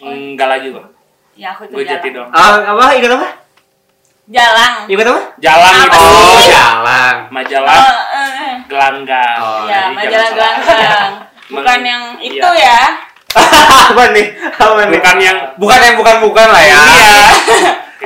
Enggak 0.00 0.48
lagi 0.48 0.68
bang. 0.70 0.86
Ya 1.34 1.48
aku 1.50 1.66
ikut 1.66 1.74
Gue 1.74 1.84
jati 1.84 2.08
dong. 2.10 2.28
Ah, 2.30 2.62
apa? 2.62 2.94
Ikut 2.94 3.10
apa? 3.10 3.28
Jalang. 4.24 4.74
Ikut 4.86 5.04
apa? 5.04 5.22
Jalan 5.36 5.72
Apa 5.74 5.84
itu. 5.84 5.98
Oh, 5.98 6.36
sih? 6.38 6.50
jalan. 6.50 7.14
Majalah 7.28 7.74
Oh, 7.74 8.02
eh. 8.14 8.54
gelanggang. 8.64 9.36
Oh, 9.38 9.60
ya, 9.66 9.80
majalah 9.90 10.28
gelanggang. 10.30 11.10
Bukan 11.54 11.78
yang 11.82 12.02
iya. 12.18 12.30
itu 12.30 12.50
ya. 12.56 12.80
apa 13.90 14.02
nih? 14.14 14.26
Apa 14.54 14.82
nih? 14.86 14.94
Bukan 14.94 15.16
yang 15.18 15.38
bukan 15.58 15.78
yang 15.82 15.96
bukan-bukan 15.98 16.48
lah 16.48 16.62
ya. 16.62 16.78
Iya. 16.78 17.26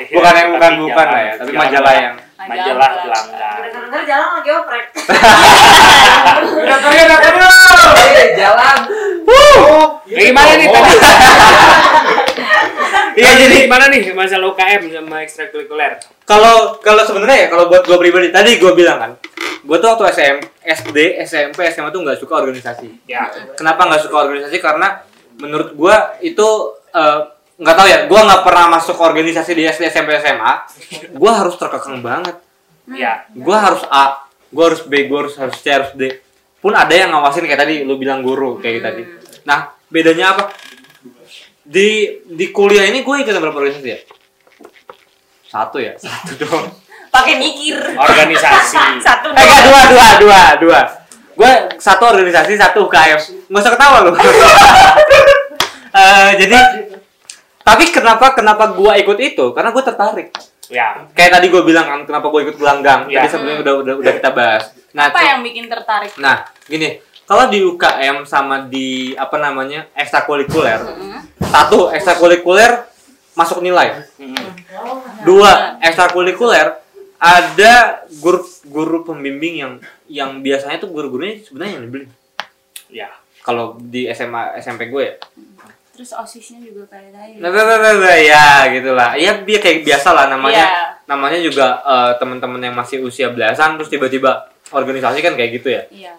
Bukan 0.08 0.32
yang 0.32 0.48
Tapi 0.48 0.54
bukan-bukan 0.56 0.96
jangan- 0.96 1.12
lah 1.12 1.20
ya, 1.20 1.32
tapi 1.36 1.50
jangan 1.50 1.60
majalah 1.60 1.84
lah. 1.84 2.00
yang 2.00 2.14
majalah 2.48 2.90
gelanggang. 3.04 3.58
Dengar 3.68 4.02
jalan 4.08 4.28
lagi 4.40 4.50
oprek. 4.56 4.84
Daftarnya 6.68 7.04
daftar 7.12 7.34
Jalan. 8.38 8.78
Ya, 10.08 10.18
gimana 10.32 10.52
nih 10.56 10.66
tadi? 10.72 10.92
Iya 13.18 13.30
jadi 13.34 13.54
gimana 13.66 13.84
nih 13.90 14.02
masalah 14.14 14.54
UKM 14.54 14.82
sama 14.94 15.26
ekstrakurikuler? 15.26 15.98
kalau 16.28 16.76
kalau 16.84 17.02
sebenarnya 17.08 17.44
ya 17.44 17.48
kalau 17.48 17.72
buat 17.72 17.88
gue 17.88 17.96
pribadi 17.96 18.28
tadi 18.28 18.60
gue 18.60 18.72
bilang 18.76 19.00
kan 19.00 19.12
gue 19.64 19.76
tuh 19.80 19.88
waktu 19.90 20.04
SM, 20.12 20.36
SD, 20.64 20.98
SMP, 21.24 21.58
SMA 21.72 21.92
tuh 21.92 22.00
nggak 22.00 22.16
suka 22.20 22.40
organisasi. 22.40 23.04
Ya. 23.04 23.28
Kenapa 23.52 23.84
nggak 23.84 24.06
suka 24.06 24.16
organisasi? 24.24 24.56
Karena 24.64 25.02
menurut 25.36 25.76
gue 25.76 25.96
itu 26.24 26.48
eh, 26.94 27.20
nggak 27.58 27.76
tahu 27.76 27.86
ya. 27.90 27.98
Gue 28.06 28.20
nggak 28.22 28.42
pernah 28.46 28.64
masuk 28.78 28.96
organisasi 28.96 29.52
di 29.52 29.66
SD, 29.66 29.90
SMP, 29.90 30.16
SMA. 30.22 30.52
Gue 31.12 31.32
harus 31.34 31.58
terkekang 31.58 32.00
banget. 32.00 32.38
Ya. 32.94 33.26
Gue 33.34 33.56
harus 33.58 33.84
A, 33.92 34.24
gue 34.48 34.64
harus 34.64 34.80
B, 34.86 35.10
gue 35.10 35.18
harus 35.18 35.34
harus 35.36 35.56
C, 35.60 35.66
harus 35.68 35.92
D. 35.92 36.22
Pun 36.58 36.72
ada 36.74 36.90
yang 36.90 37.12
ngawasin 37.12 37.44
kayak 37.44 37.60
tadi 37.66 37.84
lu 37.84 38.00
bilang 38.00 38.24
guru 38.24 38.56
kayak 38.62 38.80
tadi. 38.82 39.02
Nah 39.44 39.74
bedanya 39.90 40.38
apa? 40.38 40.54
Di 41.68 42.22
di 42.24 42.46
kuliah 42.48 42.88
ini 42.88 43.04
gue 43.04 43.14
ikutan 43.20 43.42
berapa 43.42 43.58
organisasi 43.60 43.88
ya? 43.92 44.00
Satu 45.48 45.76
ya, 45.80 45.92
satu 45.96 46.32
doang. 46.40 46.68
Pakai 47.14 47.40
mikir. 47.40 47.76
Organisasi. 47.96 48.76
Satu 49.06 49.32
Eh 49.32 49.40
enggak, 49.40 49.62
dua, 49.64 49.80
dua, 49.88 50.08
dua, 50.20 50.40
dua. 50.60 50.80
Gue 51.38 51.52
satu 51.78 52.04
organisasi, 52.10 52.58
satu 52.58 52.90
UKM. 52.90 53.48
Nggak 53.48 53.62
usah 53.62 53.72
ketawa 53.72 53.98
lu. 54.04 54.12
Eh, 55.88 56.32
jadi, 56.36 56.58
tapi 57.68 57.84
kenapa 57.92 58.32
kenapa 58.32 58.72
gue 58.72 58.92
ikut 59.04 59.18
itu? 59.20 59.52
Karena 59.52 59.76
gue 59.76 59.84
tertarik. 59.84 60.28
Ya. 60.72 61.04
Kayak 61.12 61.40
tadi 61.40 61.46
gue 61.52 61.62
bilang 61.64 61.84
kan, 61.84 62.00
kenapa 62.08 62.32
gue 62.32 62.40
ikut 62.48 62.56
gelanggang. 62.56 63.08
Ya. 63.12 63.24
Tadi 63.24 63.28
sebenarnya 63.36 63.60
udah, 63.60 63.74
udah 63.84 63.94
udah 64.00 64.12
kita 64.16 64.30
bahas. 64.32 64.72
Nah, 64.96 65.12
Apa 65.12 65.20
yang 65.20 65.44
bikin 65.44 65.68
tertarik? 65.68 66.16
nah, 66.16 66.48
gini. 66.64 67.04
Kalau 67.28 67.44
di 67.52 67.60
UKM 67.60 68.24
sama 68.24 68.64
di 68.64 69.12
apa 69.12 69.36
namanya 69.36 69.84
ekstrakurikuler, 69.92 70.80
satu 71.44 71.92
ekstrakurikuler 71.92 72.88
masuk 73.36 73.60
nilai. 73.60 74.00
Mm. 74.16 74.48
Dua, 75.28 75.76
ekstrakurikuler 75.84 76.80
ada 77.20 78.00
guru 78.24 78.48
guru 78.64 79.04
pembimbing 79.04 79.54
yang 79.60 79.72
yang 80.08 80.30
biasanya 80.40 80.80
tuh 80.80 80.88
guru-gurunya 80.88 81.44
sebenarnya 81.44 81.72
yang 81.76 81.84
dibeli. 81.84 82.06
Ya. 82.88 83.12
Kalau 83.44 83.76
di 83.76 84.08
SMA 84.08 84.56
SMP 84.64 84.88
gue 84.88 85.02
ya. 85.04 85.14
Terus 85.98 86.14
osisnya 86.14 86.62
juga 86.62 86.86
kayak. 86.94 87.42
Nah, 87.42 87.50
nah, 87.50 87.64
nah, 87.66 87.78
nah, 87.82 87.94
nah, 87.98 88.18
ya 88.22 88.70
gitulah. 88.70 89.18
Ya 89.18 89.42
biar 89.42 89.58
kayak 89.58 89.82
biasa 89.82 90.14
lah 90.14 90.30
namanya. 90.30 90.62
Iya. 90.62 90.82
Namanya 91.10 91.42
juga 91.42 91.82
eh, 91.82 92.12
teman-teman 92.22 92.62
yang 92.62 92.78
masih 92.78 93.02
usia 93.02 93.34
belasan 93.34 93.74
terus 93.74 93.90
tiba-tiba 93.90 94.46
organisasi 94.70 95.18
kan 95.18 95.34
kayak 95.34 95.58
gitu 95.58 95.74
ya. 95.74 95.82
Iya. 95.90 96.14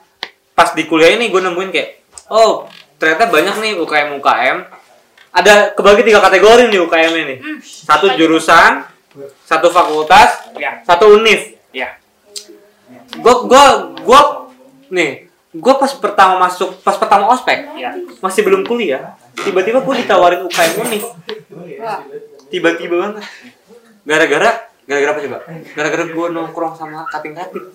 Pas 0.51 0.75
di 0.75 0.83
kuliah 0.83 1.15
ini 1.15 1.31
gue 1.31 1.39
nemuin 1.39 1.71
kayak 1.71 1.89
oh, 2.27 2.67
ternyata 2.99 3.31
banyak 3.31 3.55
nih 3.55 3.71
UKM 3.79 4.19
UKM. 4.19 4.57
Ada 5.31 5.71
kebagi 5.79 6.03
tiga 6.03 6.19
kategori 6.19 6.67
nih 6.67 6.79
UKM 6.83 7.13
ini. 7.15 7.35
Satu 7.63 8.11
jurusan, 8.19 8.83
satu 9.47 9.71
fakultas, 9.71 10.51
Ya. 10.59 10.83
satu 10.83 11.15
univ. 11.15 11.55
Ya. 11.71 11.95
Gua 13.23 13.47
gua 13.47 13.63
gua 14.03 14.21
nih, 14.91 15.28
gua 15.51 15.73
pas 15.75 15.89
pertama 15.91 16.37
masuk, 16.39 16.77
pas 16.79 16.93
pertama 16.93 17.25
ospek, 17.27 17.65
Ya. 17.73 17.89
masih 18.19 18.41
belum 18.41 18.61
kuliah, 18.63 19.17
tiba-tiba 19.35 19.79
gua 19.79 19.95
ditawarin 19.95 20.45
UKM. 20.45 20.73
Wah. 21.75 21.99
Tiba-tiba 22.47 22.95
banget. 22.99 23.25
Gara-gara 24.01 24.49
gara-gara 24.83 25.11
apa 25.11 25.21
coba? 25.21 25.37
Gara-gara 25.71 26.03
gua 26.07 26.27
nongkrong 26.29 26.73
sama 26.73 27.05
kating-kating. 27.07 27.65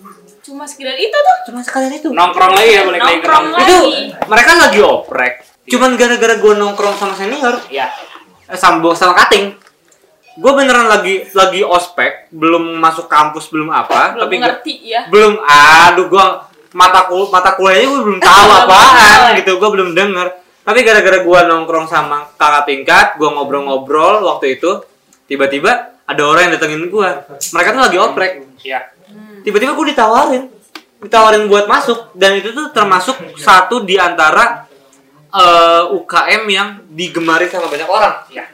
Cuma 0.41 0.63
sekedar 0.63 0.93
itu 0.93 1.11
tuh. 1.11 1.37
Cuma 1.47 1.59
sekalian 1.59 1.93
itu. 1.93 2.07
Nongkrong 2.09 2.51
lagi 2.53 2.71
ya 2.71 2.81
balik 2.83 2.99
lagi 2.99 3.11
ke 3.13 3.23
Nongkrong 3.23 3.43
nongkrong. 3.45 3.63
Itu 3.65 3.77
lagi. 3.81 4.03
mereka 4.25 4.51
lagi 4.57 4.79
oprek. 4.81 5.33
Cuman 5.65 5.91
gara-gara 5.95 6.35
gua 6.37 6.53
nongkrong 6.55 6.95
sama 6.95 7.13
senior, 7.13 7.55
Ya. 7.67 7.87
eh, 8.45 8.53
sama 8.53 8.79
sama 8.93 9.15
kating. 9.17 9.57
Gue 10.35 10.51
beneran 10.51 10.85
lagi 10.85 11.31
lagi 11.31 11.63
ospek, 11.63 12.27
belum 12.29 12.75
masuk 12.75 13.07
kampus, 13.07 13.47
belum 13.47 13.67
apa, 13.69 14.11
Belum 14.13 14.21
tapi 14.21 14.35
gua- 14.35 14.43
ngerti 14.45 14.73
ya. 14.83 15.01
belum 15.07 15.39
aduh 15.39 16.05
gua 16.05 16.43
mata 16.75 17.07
kul 17.07 17.27
mata 17.27 17.55
kuliahnya 17.55 17.87
gue 17.87 18.01
belum 18.03 18.19
tahu 18.19 18.47
apaan 18.59 18.91
tahu. 18.93 19.37
gitu 19.39 19.51
gue 19.55 19.69
belum 19.71 19.89
denger 19.91 20.27
tapi 20.61 20.81
gara-gara 20.81 21.21
gua 21.21 21.45
nongkrong 21.45 21.85
sama 21.85 22.25
kakak 22.33 22.65
tingkat 22.65 23.07
gua 23.15 23.29
ngobrol-ngobrol 23.31 24.25
waktu 24.25 24.57
itu 24.57 24.81
tiba-tiba 25.23 25.71
ada 26.03 26.21
orang 26.21 26.49
yang 26.49 26.53
datengin 26.53 26.89
gua 26.89 27.21
mereka 27.51 27.69
tuh 27.71 27.81
lagi 27.81 27.97
oprek 27.97 28.31
Ya. 28.59 28.81
tiba-tiba 29.41 29.71
gue 29.71 29.93
ditawarin 29.93 30.49
ditawarin 30.97 31.45
buat 31.45 31.65
masuk 31.65 32.09
dan 32.11 32.33
itu 32.35 32.49
tuh 32.49 32.69
termasuk 32.71 33.13
satu 33.35 33.85
di 33.85 33.93
antara 33.95 34.65
eh, 35.29 35.83
UKM 35.87 36.43
yang 36.47 36.81
digemari 36.87 37.45
sama 37.45 37.69
banyak 37.69 37.85
orang 37.85 38.25
Ya. 38.27 38.49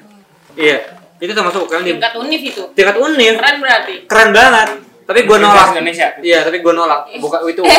iya 0.53 0.77
itu 1.15 1.31
termasuk 1.31 1.63
UKM 1.63 1.79
di 1.81 1.91
Tingkat 1.95 2.13
univ 2.17 2.41
itu. 2.43 2.63
tingkat 2.71 2.95
univ 2.97 3.39
Keren 3.39 3.57
berarti. 3.57 3.95
keren 4.03 4.29
banget 4.29 4.67
tapi 5.11 5.19
gue 5.21 5.37
nolak 5.37 5.67
Indonesia. 5.71 6.07
iya 6.19 6.39
tapi 6.39 6.57
gue 6.57 6.71
nolak 6.71 7.11
bukan 7.19 7.39
itu 7.45 7.61
Eh. 7.67 7.75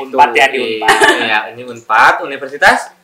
UI 0.00 0.08
Unpad 0.08 0.30
ya, 0.32 0.46
di 0.48 0.80
Unpad. 0.80 0.98
iya 1.20 1.38
ini 1.52 1.62
unpad 1.62 2.14
universitas 2.22 2.96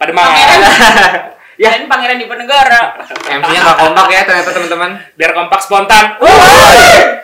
mana? 0.00 0.32
ya 1.60 1.68
Dan 1.70 1.84
pangeran 1.84 2.16
Diponegoro. 2.16 2.82
MC-nya 3.20 3.60
nggak 3.60 3.78
kompak 3.78 4.06
ya 4.08 4.20
ternyata 4.24 4.48
teman-teman 4.50 4.90
Biar 5.12 5.36
kompak 5.36 5.60
spontan. 5.60 6.16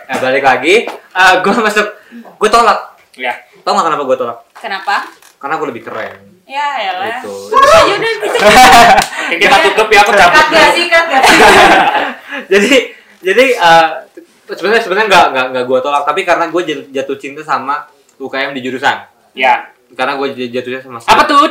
nah 0.03 0.17
balik 0.21 0.45
lagi 0.45 0.85
gue 1.41 1.53
masuk 1.57 1.87
gue 2.13 2.49
tolak 2.49 2.93
Ya. 3.17 3.33
tau 3.65 3.73
nggak 3.73 3.85
kenapa 3.89 4.03
gue 4.05 4.17
tolak 4.19 4.37
Kenapa? 4.53 5.09
karena 5.37 5.57
gue 5.57 5.67
lebih 5.67 5.83
keren 5.83 6.37
Ya. 6.45 6.69
Gitu. 7.19 7.33
Ayo 7.51 7.93
udah 7.93 8.11
gitu. 8.15 8.37
Oke, 8.39 9.35
kita 9.35 9.57
tutup 9.67 9.87
ya 9.91 9.99
aku 9.99 10.15
cabut. 10.15 10.45
Sih, 10.71 10.87
jadi 12.51 12.73
jadi 13.19 13.45
eh, 13.53 13.89
sebenarnya 14.49 14.81
sebenarnya 14.81 15.07
nggak 15.07 15.25
nggak 15.29 15.45
nggak 15.51 15.65
gue 15.65 15.79
tolak 15.79 16.03
tapi 16.03 16.21
karena 16.21 16.45
gue 16.47 16.61
jatuh 16.89 17.17
cinta 17.17 17.41
sama 17.41 17.83
UKM 18.15 18.51
di 18.51 18.61
jurusan 18.61 18.97
Ya. 19.33 19.69
karena 19.91 20.15
gue 20.15 20.27
jatuh 20.47 20.69
cinta 20.71 20.83
sama 20.83 20.99
Apa 21.01 21.23
tuh? 21.25 21.47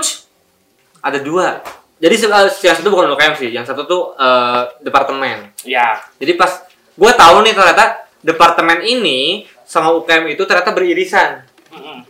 ada 1.01 1.19
dua 1.21 1.61
jadi 1.97 2.13
eh, 2.15 2.49
yang 2.63 2.77
satu 2.77 2.89
bukan 2.89 3.09
UKM 3.11 3.35
sih 3.35 3.49
yang 3.49 3.65
satu 3.65 3.85
tuh 3.85 4.03
eh, 4.15 4.63
departemen 4.81 5.53
Ya. 5.63 5.99
Jadi 6.17 6.33
pas 6.35 6.63
gue 6.93 7.11
tahu 7.11 7.37
nih 7.43 7.53
ternyata 7.53 7.85
departemen 8.23 8.81
ini 8.81 9.45
sama 9.63 9.91
UKM 9.93 10.31
itu 10.31 10.43
ternyata 10.45 10.71
beririsan. 10.71 11.43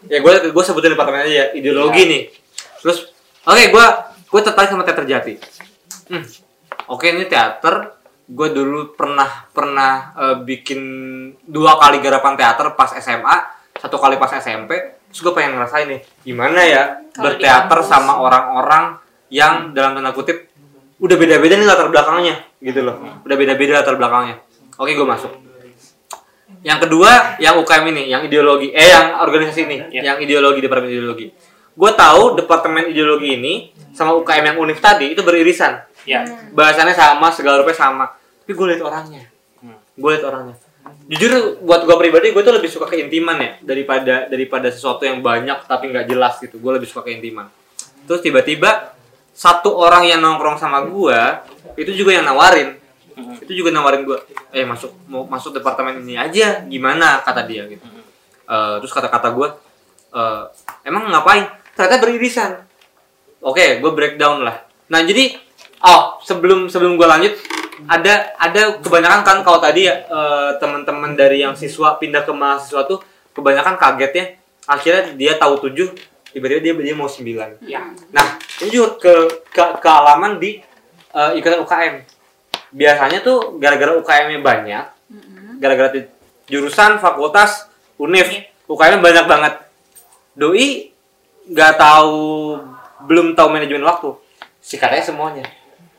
Ya 0.07 0.21
gue 0.21 0.33
gue 0.53 0.63
sebutin 0.63 0.93
departemen 0.93 1.25
aja 1.25 1.33
ya, 1.33 1.47
ideologi 1.53 2.05
Iya. 2.05 2.11
nih. 2.13 2.23
Terus 2.85 2.99
oke 3.43 3.65
gue 3.65 3.87
gue 4.29 4.41
tertarik 4.43 4.69
sama 4.69 4.85
teater 4.85 5.07
jati. 5.07 5.35
Hmm, 6.07 6.23
Oke 6.87 7.11
ini 7.11 7.25
teater. 7.25 7.96
Gue 8.27 8.51
dulu 8.51 8.99
pernah 8.99 9.47
pernah 9.55 10.11
eh, 10.19 10.37
bikin 10.43 10.81
dua 11.47 11.79
kali 11.79 12.03
garapan 12.03 12.35
teater 12.35 12.75
pas 12.75 12.91
SMA, 12.99 13.37
satu 13.79 13.97
kali 14.03 14.19
pas 14.19 14.31
SMP. 14.35 14.75
Terus 15.07 15.21
gue 15.23 15.33
pengen 15.33 15.55
ngerasain 15.57 15.87
nih 15.87 16.01
gimana 16.27 16.61
ya 16.67 16.83
di 17.07 17.23
berteater 17.23 17.81
sama 17.87 18.19
orang-orang 18.19 18.99
yang 19.31 19.71
dalam 19.71 19.95
tanda 19.95 20.11
kutip 20.11 20.51
udah 20.99 21.17
beda-beda 21.17 21.55
nih 21.55 21.67
latar 21.67 21.87
belakangnya 21.87 22.43
gitu 22.59 22.83
loh. 22.83 22.99
Udah 23.23 23.37
beda-beda 23.39 23.79
latar 23.79 23.95
belakangnya. 23.95 24.43
Oke 24.77 24.93
gue 24.93 25.07
masuk. 25.07 25.33
Yang 26.67 26.79
kedua 26.91 27.39
yang 27.39 27.63
UKM 27.63 27.85
ini 27.95 28.03
yang 28.11 28.23
ideologi 28.27 28.75
eh 28.75 28.91
yang 28.91 29.23
organisasi 29.23 29.61
ini 29.71 29.77
Ya. 29.95 30.03
yang 30.13 30.17
ideologi 30.19 30.59
departemen 30.59 30.91
ideologi. 30.91 31.31
Gue 31.77 31.91
tahu 31.95 32.35
departemen 32.35 32.91
ideologi 32.91 33.39
ini 33.39 33.55
sama 33.95 34.19
UKM 34.19 34.55
yang 34.55 34.57
univ 34.59 34.79
tadi 34.83 35.15
itu 35.15 35.23
beririsan 35.23 35.79
Ya. 36.07 36.23
bahasannya 36.55 36.95
sama 36.95 37.29
segala 37.35 37.61
rupa 37.61 37.75
sama. 37.75 38.15
Tapi 38.47 38.53
gue 38.55 38.67
lihat 38.73 38.83
orangnya. 38.87 39.23
Hmm. 39.59 39.79
gue 39.99 40.11
lihat 40.15 40.25
orangnya. 40.25 40.57
Jujur 41.11 41.59
buat 41.67 41.83
gue 41.83 41.97
pribadi 41.99 42.31
gue 42.31 42.43
tuh 42.47 42.55
lebih 42.55 42.71
suka 42.71 42.87
keintiman 42.87 43.39
ya 43.43 43.51
daripada 43.63 44.31
daripada 44.31 44.71
sesuatu 44.71 45.03
yang 45.03 45.19
banyak 45.19 45.67
tapi 45.67 45.91
nggak 45.91 46.07
jelas 46.07 46.39
gitu. 46.39 46.63
Gue 46.63 46.79
lebih 46.79 46.87
suka 46.87 47.07
keintiman. 47.07 47.51
Terus 48.07 48.23
tiba-tiba 48.23 48.95
satu 49.35 49.75
orang 49.77 50.07
yang 50.07 50.23
nongkrong 50.23 50.57
sama 50.57 50.87
gue 50.87 51.21
itu 51.77 51.93
juga 51.93 52.17
yang 52.17 52.27
nawarin. 52.27 52.79
Mm-mm. 53.17 53.41
itu 53.49 53.65
juga 53.65 53.73
nawarin 53.73 54.05
gue 54.05 54.19
eh 54.53 54.69
masuk 54.69 54.93
mau 55.09 55.25
masuk 55.25 55.57
departemen 55.57 56.05
ini 56.05 56.21
aja 56.21 56.61
gimana? 56.69 57.25
kata 57.25 57.49
dia 57.49 57.65
gitu. 57.65 57.81
Eh, 58.47 58.77
terus 58.85 58.93
kata-kata 58.93 59.33
gue 59.33 59.49
eh, 60.13 60.43
emang 60.85 61.09
ngapain? 61.09 61.49
Ternyata 61.73 61.97
beririsan. 61.99 62.61
Oke 63.41 63.81
gue 63.81 63.91
breakdown 63.91 64.45
lah. 64.45 64.69
Nah 64.93 65.01
jadi 65.01 65.46
oh 65.83 66.17
sebelum 66.25 66.71
sebelum 66.71 66.97
gue 66.97 67.09
lanjut 67.09 67.33
ada 67.85 68.33
ada 68.41 68.81
kebanyakan 68.81 69.21
kan 69.21 69.39
kalau 69.45 69.61
tadi 69.61 69.85
ya 69.85 70.05
eh, 70.09 70.51
teman-teman 70.57 71.13
dari 71.13 71.45
yang 71.45 71.53
siswa 71.53 72.01
pindah 72.01 72.25
ke 72.25 72.33
mahasiswa 72.33 72.89
tuh 72.89 73.05
kebanyakan 73.37 73.77
kaget 73.77 74.13
ya 74.17 74.25
akhirnya 74.67 75.03
dia 75.15 75.33
tahu 75.37 75.61
tujuh 75.69 75.93
tiba-tiba 76.37 76.61
dia 76.61 76.73
dia 76.77 76.95
mau 76.97 77.09
sembilan 77.09 77.65
Ya. 77.65 77.81
Nah, 78.13 78.37
ini 78.61 78.69
juga 78.69 79.01
ke, 79.01 79.15
ke 79.49 79.65
kealaman 79.81 80.37
di 80.37 80.61
eh, 81.17 81.31
ikatan 81.41 81.65
UKM. 81.65 81.95
Biasanya 82.77 83.25
tuh 83.25 83.57
gara-gara 83.57 83.97
UKM-nya 83.97 84.45
banyak, 84.45 84.85
gara-gara 85.57 85.89
jurusan, 86.45 87.01
fakultas, 87.01 87.73
univ, 87.97 88.29
UKM-nya 88.69 89.01
banyak 89.01 89.25
banget. 89.25 89.55
Doi 90.37 90.93
nggak 91.49 91.81
tahu, 91.81 92.61
belum 93.09 93.33
tahu 93.33 93.49
manajemen 93.49 93.89
waktu. 93.89 94.13
Sikatnya 94.61 95.01
semuanya. 95.01 95.49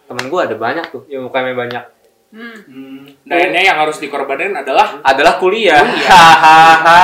Temen 0.08 0.26
gue 0.26 0.40
ada 0.42 0.56
banyak 0.56 0.86
tuh 0.88 1.04
yang 1.06 1.28
UKM-nya 1.28 1.56
banyak. 1.58 1.84
Hmm. 2.28 3.08
Nah, 3.24 3.36
ini 3.40 3.64
yang 3.64 3.80
harus 3.80 3.98
dikorbanin 3.98 4.52
adalah 4.52 5.00
Adalah 5.02 5.40
kuliah. 5.40 5.80
Kuliah. 5.80 6.12
Hahaha, 6.12 7.00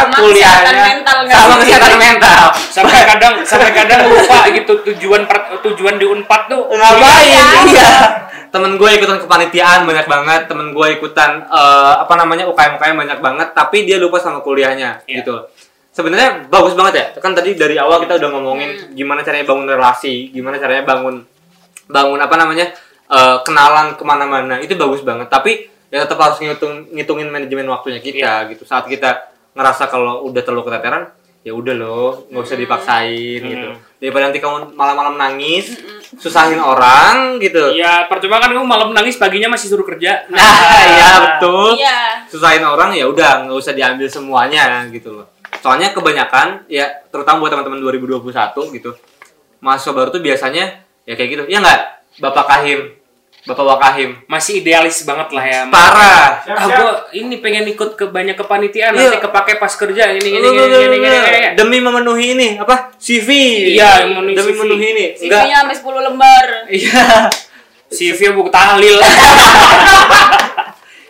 Sama 0.00 0.16
kuliahnya 0.16 0.62
kesehatan 0.62 0.76
mental 0.86 1.16
nggak 1.20 1.34
sama 1.36 1.50
sih? 1.50 1.58
kesehatan 1.66 1.94
mental. 1.98 2.42
sampai 2.68 3.02
kadang 3.04 3.34
sampai 3.42 3.70
kadang 3.72 4.00
lupa 4.06 4.38
gitu 4.48 4.72
tujuan 4.84 5.22
per- 5.26 5.58
tujuan 5.60 5.94
di 5.96 6.06
Unpad 6.06 6.42
tuh 6.46 6.62
ngapain 6.68 7.26
Iya. 7.26 7.46
iya 7.66 7.92
temen 8.48 8.78
gue 8.78 8.90
ikutan 8.92 9.18
kepanitiaan 9.18 9.82
banyak 9.82 10.06
banget 10.06 10.46
temen 10.46 10.70
gue 10.70 10.86
ikutan 10.92 11.42
eh, 11.42 11.94
apa 11.98 12.14
namanya 12.14 12.46
UKM 12.46 12.78
UKM 12.78 12.96
banyak 12.96 13.18
banget 13.18 13.48
tapi 13.52 13.82
dia 13.82 13.98
lupa 13.98 14.16
sama 14.16 14.38
kuliahnya 14.40 15.02
Iya. 15.04 15.20
gitu 15.20 15.42
sebenarnya 15.90 16.46
bagus 16.46 16.72
banget 16.72 16.94
ya 16.94 17.06
kan 17.18 17.34
tadi 17.34 17.52
dari 17.52 17.74
awal 17.76 17.98
kita 17.98 18.14
udah 18.16 18.30
ngomongin 18.30 18.70
gimana 18.94 19.20
caranya 19.20 19.42
bangun 19.44 19.66
relasi 19.66 20.30
gimana 20.30 20.56
caranya 20.56 20.86
bangun 20.86 21.26
bangun 21.88 22.20
apa 22.20 22.34
namanya 22.36 22.70
eh, 23.08 23.36
kenalan 23.42 23.96
ke 23.96 24.04
mana-mana. 24.04 24.60
Itu 24.60 24.76
bagus 24.76 25.02
banget. 25.02 25.32
Tapi 25.32 25.66
ya 25.88 26.04
tetap 26.04 26.20
harus 26.20 26.38
ngitung 26.38 26.92
ngitungin 26.92 27.32
manajemen 27.32 27.66
waktunya 27.72 27.98
kita 27.98 28.52
gitu. 28.52 28.62
Saat 28.68 28.86
kita 28.86 29.32
ngerasa 29.56 29.88
kalau 29.90 30.28
udah 30.28 30.42
terlalu 30.44 30.68
keteteran 30.68 31.10
ya 31.46 31.56
udah 31.56 31.74
loh 31.74 32.28
nggak 32.28 32.44
usah 32.44 32.58
dipaksain 32.60 33.40
gitu. 33.40 33.68
Daripada 33.98 34.30
nanti 34.30 34.38
kamu 34.38 34.76
malam-malam 34.76 35.16
nangis 35.16 35.80
susahin 36.20 36.60
orang 36.60 37.40
gitu. 37.40 37.72
Ya 37.72 38.04
percuma 38.06 38.38
kan 38.38 38.52
kamu 38.52 38.68
malam 38.68 38.92
nangis 38.92 39.16
paginya 39.16 39.48
masih 39.56 39.72
suruh 39.72 39.86
kerja. 39.88 40.24
Nah 40.34 40.84
ya 40.84 41.10
betul. 41.24 41.80
Iya. 41.80 42.28
susahin 42.28 42.60
orang 42.60 42.92
ya 42.92 43.08
udah 43.08 43.48
nggak 43.48 43.56
usah 43.56 43.72
diambil 43.72 44.06
semuanya 44.06 44.84
gitu 44.92 45.16
loh. 45.16 45.26
Soalnya 45.64 45.96
kebanyakan 45.96 46.68
ya 46.68 46.86
terutama 47.08 47.48
buat 47.48 47.50
teman-teman 47.56 47.80
2021 47.80 48.76
gitu 48.76 48.92
mahasiswa 49.58 49.92
baru 49.94 50.08
tuh 50.14 50.22
biasanya 50.22 50.86
ya 51.08 51.16
kayak 51.16 51.28
gitu. 51.32 51.44
Ya 51.48 51.64
nggak? 51.64 51.80
Bapak 52.20 52.44
kahim. 52.44 52.92
Bapak 53.48 53.64
wakahim. 53.64 54.20
Masih 54.28 54.60
idealis 54.60 55.08
banget 55.08 55.32
lah 55.32 55.44
ya 55.48 55.60
parah. 55.72 56.44
Ah 56.44 56.66
gua 56.68 56.92
ini 57.16 57.40
pengen 57.40 57.64
ikut 57.72 57.96
ke 57.96 58.04
banyak 58.12 58.36
kepanitiaan. 58.36 58.92
Iya. 58.92 59.08
nanti 59.08 59.24
kepake 59.24 59.56
pas 59.56 59.72
kerja. 59.72 60.12
Ini 60.12 60.20
ini 60.20 60.36
ini 60.36 60.48
ini, 60.52 60.78
ini, 60.84 60.96
ini, 61.00 61.08
ini. 61.08 61.48
demi 61.56 61.80
memenuhi 61.80 62.36
ini 62.36 62.48
apa? 62.60 62.92
CV 63.00 63.28
Iya, 63.72 64.04
memenuhi 64.04 64.36
demi 64.36 64.52
CV. 64.52 64.58
memenuhi 64.60 64.86
ini. 64.92 65.06
Enggak 65.16 65.48
CV-nya 65.48 65.56
sampai 65.64 65.76
10 65.80 66.06
lembar. 66.12 66.46
iya. 66.68 67.04
CV 67.96 68.20
buku 68.36 68.52
tahlil 68.52 69.00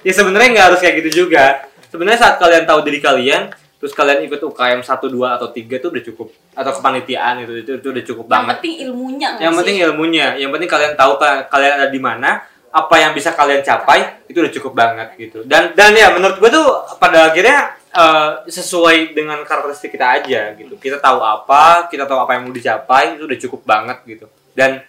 ya 0.07 0.13
sebenarnya 0.15 0.49
nggak 0.55 0.67
harus 0.71 0.79
kayak 0.79 0.95
gitu 1.03 1.27
juga. 1.27 1.67
Sebenarnya 1.91 2.23
saat 2.23 2.39
kalian 2.39 2.71
tahu 2.71 2.87
diri 2.87 3.03
kalian 3.03 3.51
terus 3.79 3.95
kalian 3.95 4.21
ikut 4.23 4.43
UKM 4.43 4.83
1, 4.83 4.91
2 5.07 5.09
atau 5.33 5.49
3 5.49 5.79
itu 5.79 5.87
udah 5.87 6.03
cukup. 6.05 6.29
Atau 6.53 6.73
kepanitiaan 6.75 7.35
itu 7.41 7.53
itu, 7.57 7.71
itu 7.77 7.89
udah 7.89 8.05
cukup 8.05 8.25
Yang 8.25 8.33
banget. 8.33 8.55
penting 8.57 8.75
ilmunya 8.83 9.29
yang 9.39 9.53
sih? 9.53 9.59
penting 9.59 9.77
ilmunya. 9.81 10.27
Yang 10.35 10.51
penting 10.53 10.69
kalian 10.69 10.93
tahu 10.95 11.13
ka- 11.17 11.47
kalian 11.47 11.73
ada 11.77 11.89
di 11.89 11.99
mana 11.99 12.31
apa 12.69 12.95
yang 12.97 13.13
bisa 13.13 13.33
kalian 13.33 13.63
capai 13.63 14.27
itu 14.27 14.37
udah 14.37 14.53
cukup 14.53 14.73
banget 14.75 15.09
gitu. 15.17 15.39
Dan 15.43 15.73
dan 15.73 15.95
ya 15.95 16.11
menurut 16.11 16.37
gue 16.37 16.51
tuh 16.51 16.67
pada 16.99 17.31
akhirnya 17.31 17.59
eh, 17.89 18.31
sesuai 18.47 19.13
dengan 19.13 19.41
karakteristik 19.41 19.89
kita 19.91 20.21
aja 20.21 20.53
gitu. 20.53 20.75
Kita 20.75 20.99
tahu 20.99 21.19
apa 21.19 21.87
kita 21.87 22.05
tahu 22.05 22.19
apa 22.19 22.35
yang 22.35 22.45
mau 22.45 22.53
dicapai 22.53 23.15
itu 23.15 23.25
udah 23.25 23.39
cukup 23.41 23.61
banget 23.63 23.99
gitu. 24.05 24.27
Dan 24.53 24.83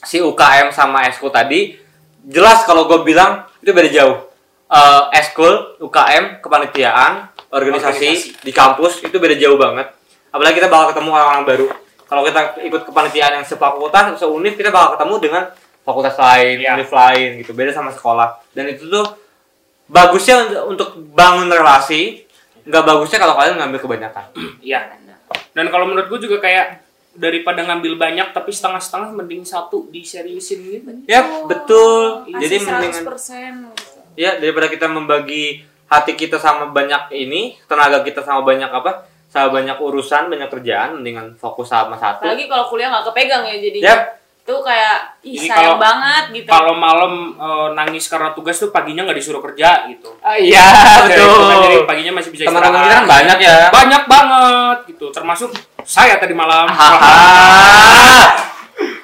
si 0.00 0.18
UKM 0.18 0.68
sama 0.68 1.04
Esko 1.04 1.28
tadi 1.28 1.76
jelas 2.24 2.64
kalau 2.64 2.84
gue 2.84 3.04
bilang 3.04 3.44
itu 3.58 3.70
beda 3.70 3.90
jauh. 3.90 4.16
Eh 4.66 5.02
Eskul 5.14 5.76
UKM 5.78 6.40
kepanitiaan 6.40 7.33
organisasi, 7.54 8.02
Organisasi. 8.02 8.42
di 8.42 8.50
kampus 8.50 8.92
itu 9.00 9.14
beda 9.14 9.34
jauh 9.34 9.54
banget 9.54 9.86
apalagi 10.28 10.58
kita 10.58 10.66
bakal 10.66 10.90
ketemu 10.90 11.10
orang-orang 11.10 11.44
baru 11.44 11.66
kalau 12.04 12.22
kita 12.22 12.40
ikut 12.60 12.82
kepanitiaan 12.84 13.32
yang 13.38 13.46
sefakultas 13.46 14.18
seuniv 14.18 14.52
kita 14.52 14.68
bakal 14.68 14.98
ketemu 14.98 15.14
dengan 15.20 15.42
fakultas 15.80 16.16
lain 16.16 16.56
Iya. 16.58 16.74
univ 16.74 16.90
lain 16.90 17.28
gitu 17.38 17.52
beda 17.52 17.70
sama 17.70 17.88
sekolah 17.88 18.42
dan 18.50 18.66
itu 18.66 18.84
tuh 18.84 19.06
bagusnya 19.86 20.34
untuk, 20.42 20.62
untuk 20.66 20.88
bangun 21.12 21.46
relasi 21.46 22.24
nggak 22.64 22.82
bagusnya 22.82 23.18
kalau 23.18 23.34
kalian 23.34 23.56
ngambil 23.56 23.80
kebanyakan 23.80 24.26
Iya. 24.64 25.00
Dan 25.54 25.70
kalau 25.70 25.86
menurut 25.86 26.06
gue 26.08 26.26
juga 26.26 26.38
kayak 26.40 26.82
daripada 27.14 27.62
ngambil 27.62 27.94
banyak 27.94 28.34
tapi 28.34 28.50
setengah-setengah 28.50 29.14
mending 29.14 29.46
satu 29.46 29.86
diseriusin 29.86 30.58
gitu. 30.66 30.90
ya 31.06 31.22
betul 31.46 32.26
jadi 32.26 32.58
Kasih 32.58 32.66
mendingan 32.66 33.02
100%. 33.06 34.18
ya 34.18 34.34
daripada 34.34 34.66
kita 34.66 34.90
membagi 34.90 35.62
hati 35.86 36.12
kita 36.14 36.36
sama 36.36 36.66
banyak 36.66 37.12
ini 37.12 37.56
tenaga 37.64 38.00
kita 38.00 38.20
sama 38.20 38.40
banyak 38.40 38.68
apa 38.68 39.04
sama 39.26 39.50
banyak 39.52 39.76
urusan 39.76 40.26
banyak 40.26 40.48
kerjaan 40.48 40.96
mendingan 40.96 41.34
fokus 41.34 41.68
sama 41.68 41.94
satu 41.94 42.22
Apalagi 42.22 42.46
kalau 42.46 42.64
kuliah 42.66 42.88
nggak 42.88 43.04
kepegang 43.08 43.42
ya 43.42 43.56
jadinya. 43.56 43.88
Yap. 43.90 44.00
Itu 44.44 44.60
kayak 44.60 44.96
ih 45.22 45.34
Jadi 45.34 45.48
sayang 45.48 45.56
kalau- 45.56 45.80
banget 45.80 46.24
gitu. 46.34 46.46
Kalau 46.46 46.74
malam 46.76 47.12
eh, 47.32 47.68
nangis 47.72 48.04
karena 48.06 48.30
tugas 48.30 48.54
tuh 48.54 48.68
paginya 48.68 49.02
nggak 49.02 49.16
disuruh 49.16 49.40
kerja 49.40 49.88
gitu. 49.88 50.12
Ah, 50.20 50.36
iya 50.36 50.60
Kayak 51.08 51.16
gitu 51.16 51.40
kan, 51.40 51.56
jadi 51.58 51.74
betul 51.74 51.86
paginya 51.88 52.12
masih 52.14 52.30
bisa 52.30 52.42
teman-teman 52.44 52.62
istirahat. 52.70 52.84
kita 52.84 52.94
kan 52.94 53.06
banyak 53.08 53.38
ya 53.40 53.56
Banyak 53.72 54.02
banget 54.04 54.78
gitu. 54.86 55.06
Termasuk 55.10 55.50
saya 55.82 56.14
tadi 56.16 56.32
malam. 56.32 56.68
Hahaha. 56.68 58.36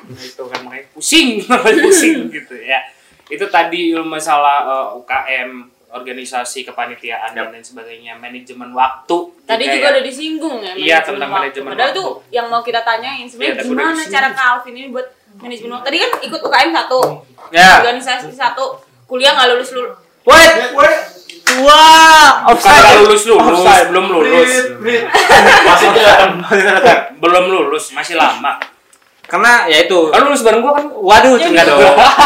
Nah, 0.07 0.23
itu 0.23 0.43
kan 0.45 0.61
makanya 0.61 0.85
pusing, 0.93 1.29
pusing 1.85 2.29
gitu 2.29 2.55
ya. 2.57 2.81
Itu 3.27 3.47
tadi 3.47 3.95
masalah 3.97 4.59
eh, 4.63 4.99
UKM, 4.99 5.51
organisasi 5.91 6.63
kepanitiaan 6.63 7.31
dan 7.31 7.51
lain 7.51 7.61
sebagainya, 7.61 8.15
manajemen 8.15 8.71
waktu. 8.71 9.17
Tadi 9.43 9.65
juga 9.65 9.75
juga 9.75 9.83
ya. 9.83 9.93
udah 9.93 10.05
disinggung 10.05 10.57
ya 10.57 10.73
Iya, 10.73 10.77
manajemen 10.97 11.05
tentang 11.11 11.29
waktu. 11.29 11.43
manajemen 11.43 11.71
Padahal 11.71 11.91
waktu. 11.91 12.01
tuh 12.01 12.11
yang 12.31 12.47
mau 12.47 12.61
kita 12.61 12.81
tanyain 12.81 13.27
sebenarnya 13.27 13.55
udah 13.57 13.67
gimana 13.67 14.03
cara 14.07 14.29
Kak 14.31 14.47
Alvin 14.53 14.75
ini 14.77 14.89
buat 14.89 15.07
manajemen 15.37 15.71
waktu. 15.73 15.85
Tadi 15.85 15.97
kan 15.99 16.11
ikut 16.23 16.41
UKM 16.41 16.71
satu, 16.73 17.01
ya 17.51 17.69
organisasi 17.81 18.31
satu, 18.31 18.65
kuliah 19.05 19.33
nggak 19.33 19.49
lulus 19.51 19.71
lulus. 19.73 19.95
wait 20.21 20.55
wah 21.59 22.47
Bukan 22.47 22.53
offside 22.53 22.79
nggak 22.79 22.97
lulus 23.01 23.23
lulus, 23.25 23.59
Offside. 23.59 23.87
belum 23.91 24.05
lulus, 24.07 24.53
belum 27.19 27.45
lulus, 27.49 27.85
masih 27.91 28.15
lama. 28.15 28.61
karena 29.25 29.63
ya 29.65 29.87
itu 29.87 30.11
Kan 30.11 30.27
lulus 30.27 30.43
bareng 30.43 30.59
gua 30.59 30.75
kan. 30.75 30.87
waduh 30.91 31.39
enggak 31.39 31.63
dong 31.65 31.79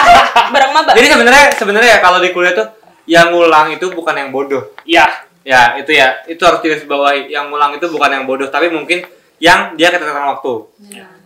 Bareng 0.54 0.70
maba. 0.72 0.92
jadi 0.92 1.06
sebenarnya 1.06 1.44
sebenarnya 1.52 1.90
ya 1.90 2.00
kalau 2.00 2.16
di 2.18 2.32
kuliah 2.32 2.52
tuh 2.52 2.64
yang 3.04 3.32
ngulang 3.32 3.76
itu 3.76 3.92
bukan 3.92 4.16
yang 4.16 4.30
bodoh 4.32 4.72
Iya, 4.84 5.04
Ya, 5.44 5.76
itu 5.76 5.92
ya. 5.92 6.24
Itu 6.24 6.40
harus 6.48 6.64
digarisbawahi. 6.64 7.28
Yang 7.28 7.52
ngulang 7.52 7.76
itu 7.76 7.86
bukan 7.92 8.10
yang 8.10 8.24
bodoh, 8.24 8.48
tapi 8.48 8.72
mungkin 8.72 9.04
yang 9.36 9.76
dia 9.76 9.92
keteteran 9.92 10.32
waktu. 10.32 10.52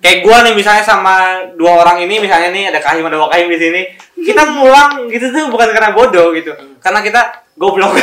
Kayak 0.03 0.18
gua 0.26 0.43
nih 0.43 0.55
misalnya 0.59 0.83
sama 0.83 1.39
dua 1.55 1.83
orang 1.83 2.03
ini 2.03 2.22
misalnya 2.22 2.51
nih 2.51 2.70
ada 2.70 2.83
Kahim 2.83 3.07
ada 3.07 3.18
Wakahim 3.18 3.47
di 3.47 3.59
sini. 3.59 3.83
Kita 4.18 4.59
ngulang 4.59 5.07
gitu 5.07 5.31
tuh 5.31 5.47
bukan 5.55 5.70
karena 5.70 5.95
bodoh 5.95 6.35
gitu. 6.35 6.51
Karena 6.83 6.99
kita 6.99 7.47
goblok. 7.55 7.95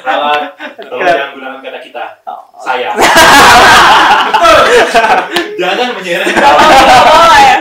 Kalau 0.00 0.32
yang 1.20 1.36
gunakan 1.36 1.60
kata 1.60 1.78
kita, 1.84 2.04
saya. 2.64 2.96
Jangan 5.60 5.88
menyerah. 6.00 6.26
Oh 7.12 7.36
ya. 7.36 7.56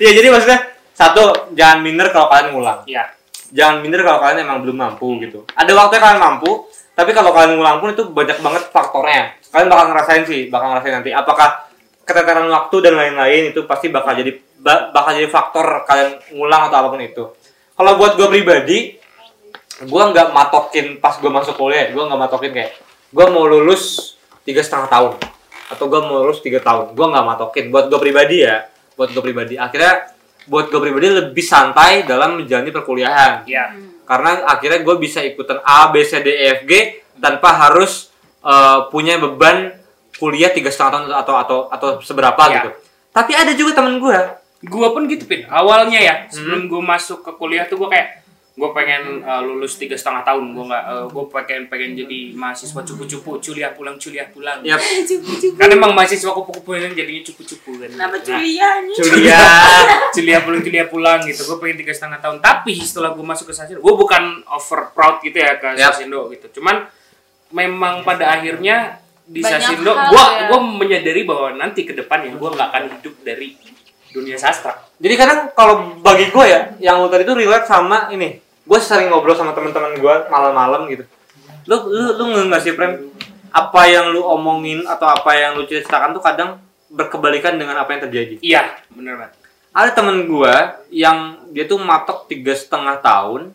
ya, 0.00 0.10
jadi 0.16 0.28
maksudnya 0.32 0.71
satu, 0.92 1.52
jangan 1.56 1.80
minder 1.80 2.08
kalau 2.12 2.28
kalian 2.28 2.48
ngulang. 2.52 2.80
iya. 2.86 3.08
Jangan 3.52 3.84
minder 3.84 4.00
kalau 4.00 4.16
kalian 4.24 4.48
emang 4.48 4.64
belum 4.64 4.76
mampu 4.80 5.20
gitu. 5.20 5.44
Ada 5.52 5.76
waktunya 5.76 6.00
kalian 6.00 6.20
mampu, 6.24 6.72
tapi 6.96 7.12
kalau 7.12 7.36
kalian 7.36 7.60
ngulang 7.60 7.84
pun 7.84 7.92
itu 7.92 8.08
banyak 8.08 8.40
banget 8.40 8.62
faktornya. 8.72 9.36
Kalian 9.52 9.68
bakal 9.68 9.84
ngerasain 9.92 10.24
sih, 10.24 10.48
bakal 10.48 10.72
ngerasain 10.72 10.94
nanti. 10.96 11.12
Apakah 11.12 11.68
keteteran 12.08 12.48
waktu 12.48 12.76
dan 12.80 12.94
lain-lain 12.96 13.52
itu 13.52 13.68
pasti 13.68 13.92
bakal 13.92 14.16
jadi 14.16 14.40
ba- 14.56 14.88
bakal 14.90 15.12
jadi 15.14 15.28
faktor 15.28 15.84
kalian 15.84 16.16
ngulang 16.32 16.72
atau 16.72 16.76
apa 16.80 16.88
pun 16.96 17.02
itu. 17.04 17.24
Kalau 17.76 17.92
buat 18.00 18.16
gue 18.16 18.28
pribadi, 18.32 18.78
gue 19.84 20.02
nggak 20.12 20.28
matokin 20.32 20.96
pas 20.96 21.16
gue 21.20 21.30
masuk 21.30 21.54
kuliah, 21.56 21.92
gue 21.92 22.02
nggak 22.02 22.20
matokin 22.20 22.52
kayak 22.56 22.72
gue 23.12 23.26
mau 23.28 23.44
lulus 23.44 24.16
tiga 24.48 24.64
setengah 24.64 24.88
tahun 24.88 25.12
atau 25.72 25.84
gue 25.88 26.00
mau 26.04 26.24
lulus 26.24 26.40
tiga 26.40 26.60
tahun, 26.60 26.96
gue 26.96 27.06
nggak 27.06 27.26
matokin. 27.26 27.64
Buat 27.68 27.92
gue 27.92 28.00
pribadi 28.00 28.48
ya, 28.48 28.64
buat 28.96 29.12
gue 29.12 29.22
pribadi. 29.24 29.54
Akhirnya 29.60 30.12
buat 30.44 30.68
gue 30.68 30.80
pribadi 30.80 31.08
lebih 31.08 31.40
santai 31.40 32.02
dalam 32.02 32.38
menjalani 32.38 32.70
perkuliahan 32.70 33.46
Iya. 33.46 33.78
karena 34.02 34.42
akhirnya 34.46 34.82
gue 34.82 34.96
bisa 34.96 35.20
ikutan 35.20 35.62
A 35.62 35.88
B 35.88 36.02
C 36.02 36.18
D 36.18 36.28
E 36.28 36.46
F 36.58 36.60
G 36.64 36.72
tanpa 37.16 37.54
harus 37.54 38.10
eh, 38.40 38.78
punya 38.88 39.16
beban 39.16 39.70
kuliah 40.14 40.50
tiga 40.50 40.68
setengah 40.68 40.90
tahun 40.92 41.04
atau 41.14 41.34
atau 41.36 41.58
atau 41.68 41.88
seberapa 41.98 42.42
Ya. 42.44 42.54
gitu. 42.58 42.70
Tapi 43.10 43.32
ada 43.32 43.52
juga 43.52 43.76
temen 43.76 43.98
gue 43.98 44.18
Gua 44.62 44.94
pun 44.94 45.10
gitu 45.10 45.26
pin. 45.26 45.42
Awalnya 45.44 45.98
ya 45.98 46.14
Hmm. 46.22 46.30
sebelum 46.30 46.60
gua 46.66 46.78
masuk 46.88 47.26
ke 47.26 47.34
kuliah 47.34 47.66
tuh 47.66 47.82
gua 47.82 47.90
kayak 47.90 48.21
gue 48.52 48.68
pengen 48.76 49.24
uh, 49.24 49.40
lulus 49.40 49.80
tiga 49.80 49.96
setengah 49.96 50.28
tahun 50.28 50.52
gue 50.52 50.64
nggak 50.68 50.84
uh, 50.84 51.06
gue 51.08 51.24
pengen 51.32 51.72
pengen 51.72 51.96
jadi 51.96 52.36
mahasiswa 52.36 52.84
cupu-cupu 52.84 53.40
kuliah 53.40 53.72
pulang 53.72 53.96
kuliah 53.96 54.28
pulang 54.28 54.60
Yap. 54.60 54.76
kan 55.60 55.72
emang 55.72 55.96
mahasiswa 55.96 56.36
kupu-kupu 56.36 56.76
ini 56.76 56.92
jadinya 56.92 57.22
cupu-cupu 57.32 57.80
kan 57.80 57.88
Kenapa 57.88 58.16
Nah, 58.20 58.20
culianya? 58.20 58.94
Kuliah. 59.00 59.48
kuliah 60.12 60.40
pulang 60.44 60.60
kuliah 60.60 60.86
pulang 60.92 61.20
gitu 61.24 61.48
gue 61.48 61.56
pengen 61.64 61.80
tiga 61.80 61.92
setengah 61.96 62.20
tahun 62.20 62.44
tapi 62.44 62.76
setelah 62.76 63.16
gue 63.16 63.24
masuk 63.24 63.48
ke 63.48 63.54
Sasindo 63.56 63.80
gue 63.80 63.94
bukan 63.96 64.44
over 64.44 64.92
proud 64.92 65.24
gitu 65.24 65.40
ya 65.40 65.56
ke 65.56 65.72
Yap. 65.80 65.96
Sasindo 65.96 66.28
gitu 66.28 66.60
cuman 66.60 66.84
memang 67.56 68.04
pada 68.04 68.36
akhirnya 68.36 69.00
di 69.24 69.40
Banyak 69.40 69.64
Sasindo 69.64 69.96
gue 69.96 70.24
ya. 70.28 70.52
gue 70.52 70.58
menyadari 70.60 71.24
bahwa 71.24 71.56
nanti 71.56 71.88
ke 71.88 71.96
depannya 71.96 72.36
gue 72.36 72.48
nggak 72.52 72.68
akan 72.68 72.84
hidup 73.00 73.14
dari 73.24 73.56
dunia 74.12 74.36
sastra 74.36 74.76
Jadi 75.00 75.14
kadang 75.16 75.50
kalau 75.56 75.96
bagi 75.98 76.28
gue 76.30 76.44
ya, 76.46 76.60
yang 76.78 77.00
lu 77.02 77.08
tadi 77.10 77.24
tuh 77.26 77.34
relate 77.34 77.66
sama 77.66 78.06
ini. 78.14 78.38
Gue 78.62 78.78
sering 78.78 79.10
ngobrol 79.10 79.34
sama 79.34 79.52
teman-teman 79.52 79.98
gue 79.98 80.14
malam-malam 80.30 80.86
gitu. 80.90 81.04
Lu 81.66 81.76
lu 81.90 82.10
lu 82.18 82.24
nggak 82.50 82.62
sih, 82.62 82.72
Prem? 82.74 83.10
Apa 83.52 83.84
yang 83.90 84.10
lu 84.14 84.24
omongin 84.24 84.86
atau 84.88 85.06
apa 85.10 85.36
yang 85.36 85.58
lu 85.58 85.68
ceritakan 85.68 86.16
tuh 86.16 86.24
kadang 86.24 86.62
berkebalikan 86.92 87.56
dengan 87.56 87.80
apa 87.80 87.96
yang 87.96 88.02
terjadi. 88.08 88.36
iya 88.44 88.76
bener 88.92 89.16
banget 89.16 89.34
Ada 89.72 89.90
temen 89.96 90.28
gue 90.28 90.54
yang 90.92 91.48
dia 91.48 91.64
tuh 91.64 91.80
matok 91.80 92.28
tiga 92.28 92.52
setengah 92.52 93.00
tahun, 93.00 93.48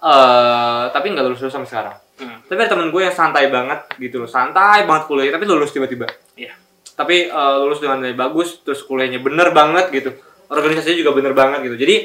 eh 0.00 0.84
tapi 0.88 1.12
nggak 1.12 1.24
lulus 1.28 1.44
lulus 1.44 1.52
sampai 1.52 1.68
sekarang. 1.68 1.96
Hmm. 2.16 2.40
Tapi 2.48 2.58
ada 2.64 2.70
temen 2.72 2.88
gue 2.88 3.02
yang 3.04 3.12
santai 3.12 3.52
banget 3.52 3.84
gitu 4.00 4.24
loh, 4.24 4.30
santai 4.32 4.88
banget 4.88 5.04
kuliah, 5.04 5.28
tapi 5.28 5.44
lulus 5.44 5.76
tiba-tiba. 5.76 6.08
iya 6.40 6.56
Tapi 6.96 7.28
eh, 7.28 7.56
lulus 7.60 7.84
dengan 7.84 8.00
nilai 8.00 8.16
bagus, 8.16 8.64
terus 8.64 8.80
kuliahnya 8.88 9.20
bener 9.20 9.52
banget 9.52 9.92
gitu, 9.92 10.16
organisasinya 10.48 10.96
juga 10.96 11.12
bener 11.12 11.36
banget 11.36 11.60
gitu. 11.68 11.76
Jadi 11.76 11.96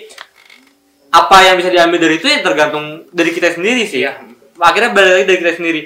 apa 1.13 1.37
yang 1.45 1.55
bisa 1.61 1.69
diambil 1.69 2.01
dari 2.01 2.17
itu 2.17 2.25
ya 2.25 2.41
tergantung 2.41 3.05
dari 3.13 3.29
kita 3.29 3.53
sendiri 3.53 3.85
sih. 3.85 4.01
Iya. 4.01 4.17
Akhirnya 4.57 4.89
balik 4.89 5.11
lagi 5.21 5.25
dari 5.29 5.39
kita 5.45 5.53
sendiri. 5.61 5.81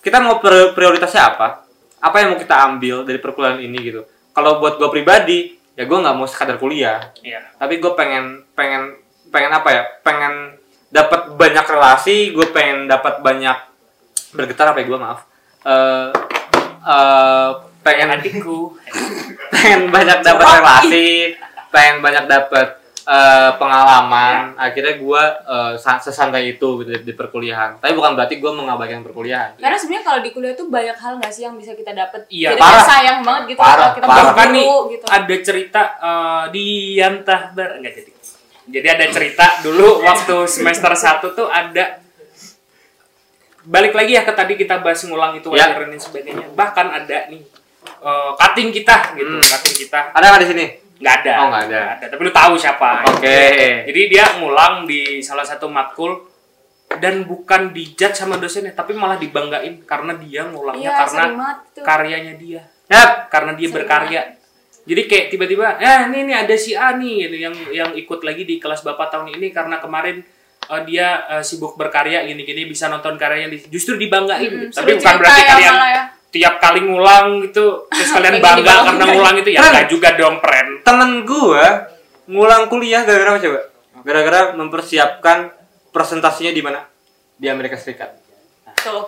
Kita 0.00 0.24
mau 0.24 0.40
pri- 0.40 0.72
prioritasnya 0.72 1.36
apa? 1.36 1.68
Apa 2.00 2.16
yang 2.24 2.32
mau 2.32 2.40
kita 2.40 2.56
ambil 2.64 3.04
dari 3.04 3.20
perkuliahan 3.20 3.60
ini 3.60 3.78
gitu? 3.84 4.08
Kalau 4.32 4.56
buat 4.56 4.80
gue 4.80 4.88
pribadi, 4.88 5.52
ya 5.76 5.84
gue 5.84 5.98
nggak 6.00 6.16
mau 6.16 6.24
sekadar 6.24 6.56
kuliah, 6.56 7.12
iya 7.20 7.44
tapi 7.60 7.76
gue 7.76 7.92
pengen 7.92 8.40
pengen 8.56 8.96
pengen 9.28 9.52
apa 9.52 9.68
ya? 9.68 9.82
Pengen 10.00 10.56
dapat 10.88 11.36
banyak 11.36 11.66
relasi, 11.68 12.32
gue 12.32 12.46
pengen 12.48 12.88
dapat 12.88 13.20
banyak 13.20 13.58
bergetar 14.32 14.72
apa 14.72 14.80
ya 14.80 14.86
gue 14.88 14.98
maaf. 14.98 15.20
Eh 15.68 16.08
eh, 16.88 17.50
pengen 17.84 18.16
adikku 18.16 18.80
pengen 19.52 19.92
banyak 19.92 20.24
dapat 20.24 20.46
relasi, 20.56 21.36
pengen 21.68 22.00
banyak 22.00 22.24
dapat 22.24 22.79
eh, 23.10 23.50
pengalaman. 23.56 24.54
Akhirnya 24.54 24.94
gue 24.96 25.22
sa- 25.76 25.98
sesantai 25.98 26.52
itu 26.52 26.78
gitu 26.78 26.88
di, 26.88 27.02
di 27.02 27.12
perkuliahan. 27.12 27.76
Tapi 27.76 27.90
bukan 27.92 28.14
berarti 28.14 28.36
gue 28.36 28.52
mengabaikan 28.52 29.02
perkuliahan. 29.02 29.56
Karena 29.56 29.74
sebenarnya 29.74 30.04
kalau 30.04 30.20
di 30.20 30.30
kuliah 30.30 30.54
tuh 30.54 30.66
banyak 30.66 30.94
hal 30.94 31.18
nggak 31.18 31.28
sih 31.28 31.42
yang 31.42 31.54
bisa 31.54 31.74
kita 31.74 31.90
dapat. 31.90 32.24
Iya, 32.28 32.54
Jadi 32.54 32.62
parah. 32.62 32.84
sayang 32.84 33.18
banget 33.20 33.42
gitu 33.48 33.58
Parah, 33.58 33.74
kalau 33.74 33.92
kita 33.92 34.06
parah. 34.06 34.24
bahkan 34.28 34.48
nih 34.50 34.66
gitu. 34.88 35.04
ada 35.04 35.34
cerita 35.42 35.82
eh, 35.98 36.44
di 36.50 36.66
Yantah 36.94 37.42
Bar 37.50 37.70
enggak 37.76 37.94
jadi 37.96 38.10
jadi 38.70 38.88
ada 38.92 39.06
cerita 39.08 39.46
dulu 39.60 39.98
waktu 40.00 40.46
semester 40.46 40.94
1 40.94 41.02
tuh 41.32 41.50
ada 41.50 41.98
balik 43.62 43.92
lagi 43.92 44.14
ya 44.14 44.22
ke 44.22 44.30
tadi 44.30 44.54
kita 44.54 44.78
bahas 44.78 45.02
ngulang 45.02 45.34
itu 45.34 45.50
Ya. 45.50 45.68
wajar 45.68 45.84
dan 45.84 45.98
sebagainya 45.98 46.46
bahkan 46.54 46.86
ada 46.88 47.26
nih 47.26 47.42
eh, 48.00 48.30
cutting 48.32 48.70
kita 48.70 48.96
gitu 49.14 49.26
Hmm. 49.28 49.42
cutting 49.42 49.74
kita 49.76 50.00
Ada 50.10 50.24
nggak 50.24 50.40
di 50.40 50.48
sini? 50.48 50.66
Nggak 51.00 51.14
ada 51.18 51.32
Oh, 51.34 51.46
nggak 51.48 51.64
ada. 51.66 51.82
tapi 52.06 52.20
lu 52.20 52.30
tahu 52.30 52.54
siapa 52.54 53.08
Oke. 53.08 53.40
jadi 53.88 54.00
dia 54.06 54.24
ngulang 54.36 54.84
di 54.84 55.18
salah 55.18 55.42
satu 55.42 55.66
matkul 55.66 56.28
dan 56.92 57.22
bukan 57.22 57.70
dijudge 57.70 58.12
sama 58.14 58.36
dosennya 58.36 58.70
tapi 58.70 58.92
malah 58.92 59.16
dibanggain 59.16 59.80
karena 59.82 60.12
dia 60.14 60.44
ngulangnya 60.44 60.86
Iya, 60.86 60.98
karena 61.00 61.22
banget 61.24 61.58
karyanya 61.80 62.34
dia 62.34 62.62
Yap. 62.86 63.10
karena 63.28 63.52
dia 63.54 63.64
Sering 63.64 63.76
berkarya. 63.80 64.22
Jadi 64.80 65.02
kayak 65.06 65.26
tiba-tiba, 65.30 65.76
eh 65.76 66.08
ini 66.08 66.26
nih 66.26 66.36
ada 66.40 66.56
si 66.56 66.72
A 66.72 66.92
nih 66.92 67.28
gitu, 67.28 67.36
yang 67.38 67.54
yang 67.70 67.90
ikut 67.94 68.20
lagi 68.20 68.42
di 68.42 68.56
kelas 68.56 68.82
bapak 68.82 69.08
tahun 69.08 69.28
ini 69.30 69.48
karena 69.50 69.78
kemarin 69.78 70.24
eh, 70.66 70.82
dia 70.82 71.06
eh, 71.30 71.44
sibuk 71.44 71.76
berkarya 71.76 72.24
gini-gini 72.24 72.66
bisa 72.66 72.88
nonton 72.88 73.14
karyanya 73.14 73.46
di- 73.48 73.70
justru 73.70 73.94
dibanggain. 73.94 74.40
Hmm, 74.42 74.66
gitu. 74.66 74.74
Tapi 74.74 74.90
bukan 74.96 75.14
berarti 75.16 75.38
ya, 75.38 75.46
kalian 75.48 75.72
malah 75.72 75.90
ya. 75.92 76.02
Tiap 76.30 76.58
kali 76.58 76.80
ngulang 76.80 77.42
gitu 77.42 77.86
terus 77.86 78.10
kalian 78.10 78.38
bangga 78.38 78.86
karena 78.86 79.04
ngulang 79.04 79.36
itu 79.36 79.50
ya 79.50 79.60
enggak 79.60 79.86
juga 79.86 80.14
dong, 80.14 80.38
pren. 80.38 80.78
Temen 80.80 81.22
gue 81.22 81.64
ngulang 82.26 82.66
kuliah 82.66 83.02
gara-gara 83.02 83.34
apa 83.34 83.40
coba? 83.40 83.60
Gara-gara 84.00 84.40
mempersiapkan 84.54 85.50
presentasinya 85.90 86.50
di 86.50 86.62
mana? 86.62 86.86
Di 87.34 87.46
Amerika 87.46 87.74
Serikat. 87.74 88.14
Tuh. 88.76 89.04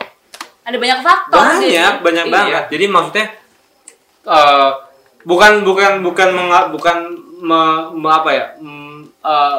Ada 0.63 0.77
banyak 0.77 0.99
faktor 1.01 1.43
di 1.59 1.67
sini. 1.67 1.75
banyak 1.75 1.95
banyak 2.01 2.25
Iya. 2.25 2.33
banget 2.33 2.65
jadi 2.71 2.85
maksudnya 2.87 3.27
eh 4.23 4.71
bukan 5.23 5.53
bukan 5.63 5.93
bukan 6.01 6.29
menga- 6.31 6.69
bukan 6.71 6.97
me- 7.39 7.91
me- 7.93 8.15
apa 8.15 8.31
ya 8.31 8.47
mm, 8.59 8.99
eh, 9.21 9.59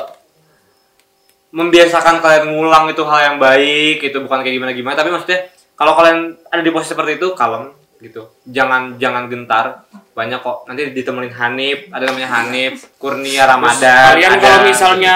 membiasakan 1.51 2.17
kalian 2.17 2.49
ngulang 2.49 2.89
itu 2.89 3.03
hal 3.03 3.19
yang 3.21 3.37
baik 3.37 4.01
itu 4.01 4.17
bukan 4.17 4.41
kayak 4.41 4.55
gimana 4.57 4.71
gimana 4.71 4.95
tapi 4.95 5.11
maksudnya 5.11 5.52
kalau 5.73 5.93
kalian 5.93 6.37
ada 6.47 6.61
di 6.61 6.69
posisi 6.69 6.93
seperti 6.93 7.17
itu 7.17 7.33
kalem 7.33 7.73
gitu 7.97 8.27
jangan 8.43 8.99
jangan 8.99 9.31
gentar 9.31 9.87
banyak 10.11 10.43
kok 10.43 10.67
nanti 10.67 10.91
ditemenin 10.91 11.31
Hanif 11.31 11.87
ada 11.87 12.03
namanya 12.05 12.29
Hanif 12.29 12.85
Kurnia 12.99 13.47
Ramadan 13.47 14.13
Kalian 14.13 14.31
ada- 14.35 14.43
kalau 14.43 14.59
misalnya 14.67 15.15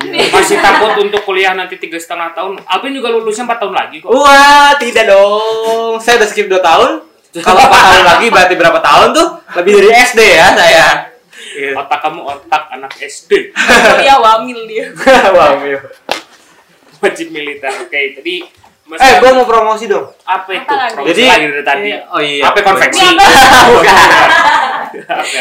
eh, 0.00 0.30
masih 0.30 0.62
takut 0.62 0.94
untuk 0.96 1.20
kuliah 1.26 1.52
nanti 1.52 1.76
tiga 1.76 1.98
setengah 1.98 2.32
tahun, 2.32 2.56
Alvin 2.64 2.94
juga 2.94 3.10
lulusnya 3.10 3.44
empat 3.44 3.58
tahun 3.60 3.74
lagi 3.74 3.96
kok. 4.00 4.10
Wah, 4.10 4.72
tidak 4.76 5.10
dong. 5.10 5.98
Saya 6.00 6.20
udah 6.20 6.28
skip 6.28 6.46
2 6.46 6.56
tahun. 6.60 6.90
Kalau 7.34 7.60
4 7.66 7.70
tahun 7.70 8.04
lagi 8.06 8.26
berarti 8.30 8.54
berapa 8.54 8.78
tahun 8.78 9.08
tuh? 9.12 9.28
Lebih 9.60 9.72
dari 9.80 9.90
SD 9.92 10.20
ya 10.22 10.46
saya. 10.54 10.88
Gitu. 11.34 11.74
Otak 11.74 11.98
kamu 12.00 12.20
otak 12.22 12.62
anak 12.72 12.92
SD. 12.96 13.50
Kuliah 13.54 14.18
wamil 14.22 14.60
dia. 14.66 14.86
Wah, 15.36 15.58
Mio. 15.58 15.80
wajib 17.02 17.28
militer. 17.30 17.68
Oke, 17.84 18.16
jadi 18.16 18.34
Mas 18.84 19.00
Eh, 19.00 19.16
gua 19.16 19.32
mau 19.32 19.44
promosi 19.44 19.84
dong. 19.86 20.12
apa 20.22 20.50
itu? 20.50 20.68
Promosi 20.68 21.08
Jadi 21.08 21.22
lagi 21.24 21.46
dari 21.48 21.64
tadi. 21.64 21.88
Oh 22.06 22.20
iya. 22.20 22.44
Apa 22.44 22.58
konveksi? 22.62 23.00
Bukan. 23.70 23.96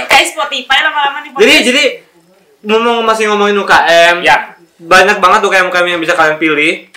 Kayak 0.06 0.26
Spotify 0.26 0.78
lama-lama 0.82 1.20
di 1.20 1.30
Jadi 1.34 1.54
jadi 1.64 1.84
ngomong 2.64 3.04
masih 3.04 3.28
ngomongin 3.28 3.58
UKM. 3.58 4.16
Ya. 4.22 4.56
Banyak 4.76 5.20
banget 5.20 5.40
UKM 5.44 5.68
UKM 5.68 5.88
yang 5.90 6.02
bisa 6.02 6.14
kalian 6.14 6.38
pilih. 6.38 6.88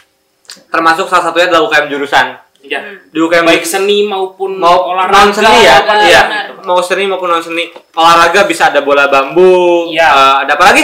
Termasuk 0.68 1.06
salah 1.06 1.24
satunya 1.24 1.50
adalah 1.50 1.66
UKM 1.66 1.86
jurusan. 1.88 2.26
Ya. 2.62 2.80
Di 3.04 3.18
UKM 3.18 3.42
Baik 3.44 3.62
seni 3.62 4.02
maupun 4.02 4.54
mau 4.56 4.86
olahraga. 4.88 5.14
non 5.16 5.30
seni 5.30 5.54
ya, 5.60 5.76
iya. 6.02 6.22
Mau 6.60 6.78
seni 6.80 7.06
maupun 7.06 7.28
non 7.28 7.38
seni. 7.38 7.66
Olahraga 7.92 8.42
bisa 8.42 8.70
ada 8.70 8.82
bola 8.82 9.06
bambu, 9.06 9.86
Iya. 9.88 10.02
eh, 10.06 10.34
ada 10.42 10.52
apa 10.54 10.64
lagi? 10.70 10.82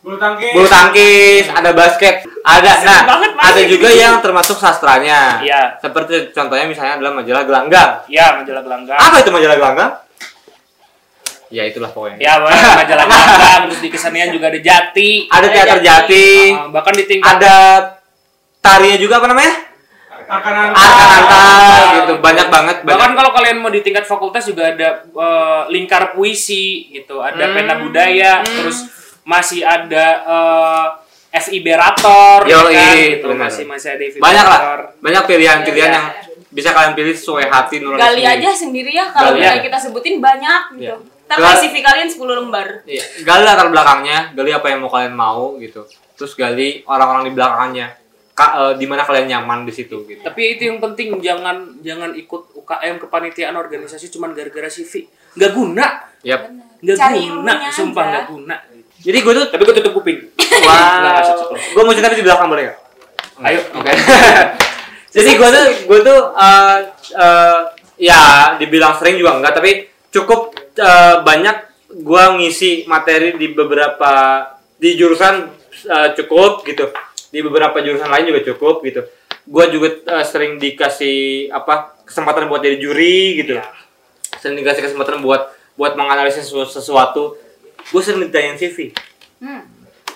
Bulu 0.00 0.16
tangkis. 0.16 0.52
bulu 0.56 0.64
tangkis, 0.64 1.44
ada 1.46 1.70
basket, 1.70 2.14
ada. 2.40 2.70
Sering 2.72 2.88
Nah, 2.88 3.04
banget, 3.04 3.30
ada 3.36 3.60
juga 3.68 3.88
yang 3.92 4.16
termasuk 4.24 4.56
sastranya. 4.56 5.44
Iya. 5.44 5.76
Seperti 5.76 6.32
contohnya 6.32 6.64
misalnya 6.64 6.96
adalah 6.96 7.12
majalah 7.14 7.44
gelanggang. 7.44 7.90
Ya, 8.08 8.32
majalah 8.32 8.64
gelanggang. 8.64 8.96
Apa 8.96 9.20
itu 9.20 9.28
majalah 9.28 9.56
gelanggang? 9.56 9.90
Ya 11.50 11.66
itulah 11.66 11.90
pokoknya. 11.90 12.16
Ya, 12.16 12.40
majalah 12.40 13.04
gelanggang. 13.04 13.60
Terus 13.68 13.80
di 13.80 13.88
kesenian 13.90 14.30
juga 14.30 14.48
ada 14.48 14.56
jati. 14.56 15.26
Ada 15.26 15.46
teater 15.50 15.78
jati, 15.80 16.26
Ah, 16.48 16.68
bahkan 16.70 16.94
di 16.94 17.04
tingkat 17.04 17.36
ada 17.36 17.54
tarinya 18.58 18.96
juga 18.96 19.20
apa 19.20 19.28
namanya? 19.28 19.54
Arkanan. 20.30 20.70
Arkan-arkan 20.70 21.80
gitu, 21.98 22.12
banyak 22.22 22.46
banget. 22.48 22.76
Bahkan 22.80 22.98
Banyak. 23.02 23.16
kalau 23.18 23.30
kalian 23.34 23.56
mau 23.58 23.68
di 23.68 23.82
tingkat 23.82 24.06
fakultas 24.06 24.46
juga 24.46 24.70
ada 24.70 24.88
eh, 25.02 25.62
lingkar 25.68 26.14
puisi 26.14 26.88
gitu, 26.88 27.18
ada 27.18 27.42
Hmm. 27.42 27.52
pena 27.52 27.74
budaya, 27.76 28.40
terus 28.40 28.86
masih 29.22 29.60
ada 29.60 30.06
eh, 30.22 30.86
FIB 31.32 31.66
Rator, 31.70 32.42
ya 32.44 32.58
kan, 32.58 32.94
gitu. 32.96 33.26
benar. 33.28 33.46
masih 33.46 33.64
masih 33.64 33.88
ada 33.90 34.02
FIB 34.04 34.18
Banyak 34.18 34.46
lah, 34.46 34.60
banyak 34.98 35.22
pilihan-pilihan 35.24 35.88
Iya. 35.88 35.96
yang 35.96 36.06
bisa 36.50 36.68
kalian 36.70 36.92
pilih 36.92 37.14
sesuai 37.14 37.46
hati 37.46 37.78
nurani 37.78 38.00
Gali 38.00 38.10
sendiri. 38.18 38.34
aja 38.36 38.50
sendiri 38.50 38.90
ya 38.90 39.06
kalau 39.08 39.30
misalnya 39.32 39.62
kita 39.62 39.78
sebutin 39.78 40.18
banyak 40.18 40.62
gitu. 40.76 40.98
Iya. 40.98 41.28
Ntar 41.30 41.38
Gal- 41.38 41.62
CV 41.62 41.74
kalian 41.78 42.08
10 42.10 42.34
lembar. 42.34 42.68
Iya, 42.82 43.04
gali 43.22 43.42
latar 43.44 43.70
belakangnya, 43.70 44.34
gali 44.34 44.50
apa 44.50 44.66
yang 44.66 44.82
mau 44.82 44.90
kalian 44.90 45.14
mau 45.14 45.54
gitu. 45.56 45.86
Terus 46.12 46.34
gali 46.34 46.82
orang-orang 46.84 47.22
di 47.24 47.32
belakangnya. 47.32 47.88
Ka, 48.30 48.46
eh, 48.56 48.74
di 48.74 48.86
mana 48.88 49.04
kalian 49.04 49.26
nyaman 49.28 49.62
di 49.62 49.70
situ 49.70 50.02
gitu. 50.04 50.18
Tapi 50.20 50.58
itu 50.58 50.66
yang 50.66 50.80
penting 50.80 51.20
jangan 51.20 51.78
jangan 51.78 52.10
ikut 52.12 52.50
UKM 52.56 52.98
kepanitiaan 52.98 53.54
organisasi 53.54 54.10
cuman 54.10 54.34
gara-gara 54.34 54.66
CV. 54.66 55.06
Nggak 55.36 55.52
guna. 55.52 55.86
Yap. 56.20 56.40
Nggak 56.80 56.96
Cari 56.98 57.22
guna, 57.22 57.52
sumpah 57.70 58.00
aja. 58.00 58.10
nggak 58.10 58.24
guna. 58.26 58.56
Jadi 59.00 59.18
gue 59.18 59.32
tuh 59.34 59.46
Tapi 59.48 59.62
gue 59.62 59.74
tutup 59.76 59.94
kuping. 59.94 60.18
Wow. 60.60 61.56
Gue 61.56 61.82
mau 61.82 61.92
cerita 61.92 62.12
di 62.12 62.20
belakang 62.20 62.46
boleh 62.46 62.68
gak? 62.68 62.78
Ayo. 63.40 63.60
Oke. 63.72 63.90
Jadi 65.16 65.30
gue 65.34 65.48
tuh 65.48 65.64
gue 65.88 65.98
tuh 66.04 66.20
eh, 66.32 66.76
eh, 67.10 67.58
ya 67.98 68.20
dibilang 68.56 68.94
sering 68.94 69.16
juga 69.16 69.36
enggak 69.36 69.54
tapi 69.54 69.70
cukup 70.08 70.52
eh, 70.74 71.16
banyak 71.20 71.56
gua 72.00 72.38
ngisi 72.38 72.86
materi 72.86 73.34
di 73.34 73.50
beberapa 73.50 74.46
di 74.78 74.94
jurusan 74.94 75.50
cukup 76.14 76.62
gitu 76.62 76.86
di 77.28 77.42
beberapa 77.42 77.82
jurusan 77.82 78.06
lain 78.06 78.30
juga 78.30 78.40
cukup 78.46 78.80
gitu 78.80 79.02
gua 79.44 79.66
juga 79.66 79.98
sering 80.22 80.56
dikasih 80.56 81.50
apa 81.50 81.98
kesempatan 82.06 82.46
buat 82.46 82.62
jadi 82.62 82.78
juri 82.78 83.42
gitu 83.42 83.58
Iya. 83.58 83.66
sering 84.38 84.56
dikasih 84.56 84.86
kesempatan 84.86 85.18
buat 85.18 85.50
buat 85.74 85.98
menganalisis 85.98 86.46
sesu- 86.46 86.70
sesuatu 86.70 87.34
gue 87.90 88.00
sering 88.00 88.22
ditanyain 88.22 88.54
CV 88.54 88.94
Hmm. 89.40 89.64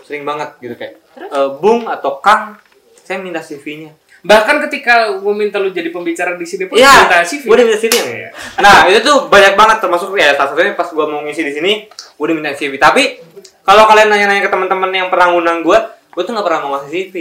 sering 0.02 0.22
banget 0.22 0.52
gitu 0.58 0.74
kayak 0.74 1.00
"Eh, 1.16 1.50
Bung 1.58 1.86
atau 1.86 2.18
Kang 2.18 2.60
saya 2.98 3.18
minta 3.18 3.40
CV-nya 3.40 3.92
Bahkan 4.24 4.56
ketika 4.64 5.20
gue 5.20 5.32
minta 5.36 5.60
lu 5.60 5.68
jadi 5.68 5.92
pembicara 5.92 6.32
di 6.32 6.48
sini 6.48 6.64
pun 6.64 6.80
Iya, 6.80 7.04
minta 7.04 7.20
CV. 7.20 7.44
gue 7.44 7.56
minta 7.60 7.76
CV 7.76 7.92
yang. 7.92 8.32
Nah, 8.56 8.88
itu 8.88 9.04
tuh 9.04 9.28
banyak 9.28 9.52
banget 9.52 9.84
termasuk 9.84 10.16
ya 10.16 10.32
salah 10.32 10.48
satunya 10.48 10.72
pas 10.72 10.88
gue 10.88 11.04
mau 11.04 11.20
ngisi 11.20 11.44
di 11.44 11.52
sini, 11.52 11.72
gue 11.92 12.24
udah 12.24 12.32
minta 12.32 12.56
CV. 12.56 12.80
Tapi 12.80 13.20
kalau 13.60 13.84
kalian 13.84 14.08
nanya-nanya 14.08 14.40
ke 14.40 14.48
teman-teman 14.48 14.88
yang 14.88 15.12
pernah 15.12 15.28
ngundang 15.28 15.60
gue, 15.60 15.76
gue 16.08 16.22
tuh 16.24 16.32
nggak 16.32 16.40
pernah 16.40 16.60
mau 16.64 16.70
ngasih 16.72 16.88
CV. 16.88 17.14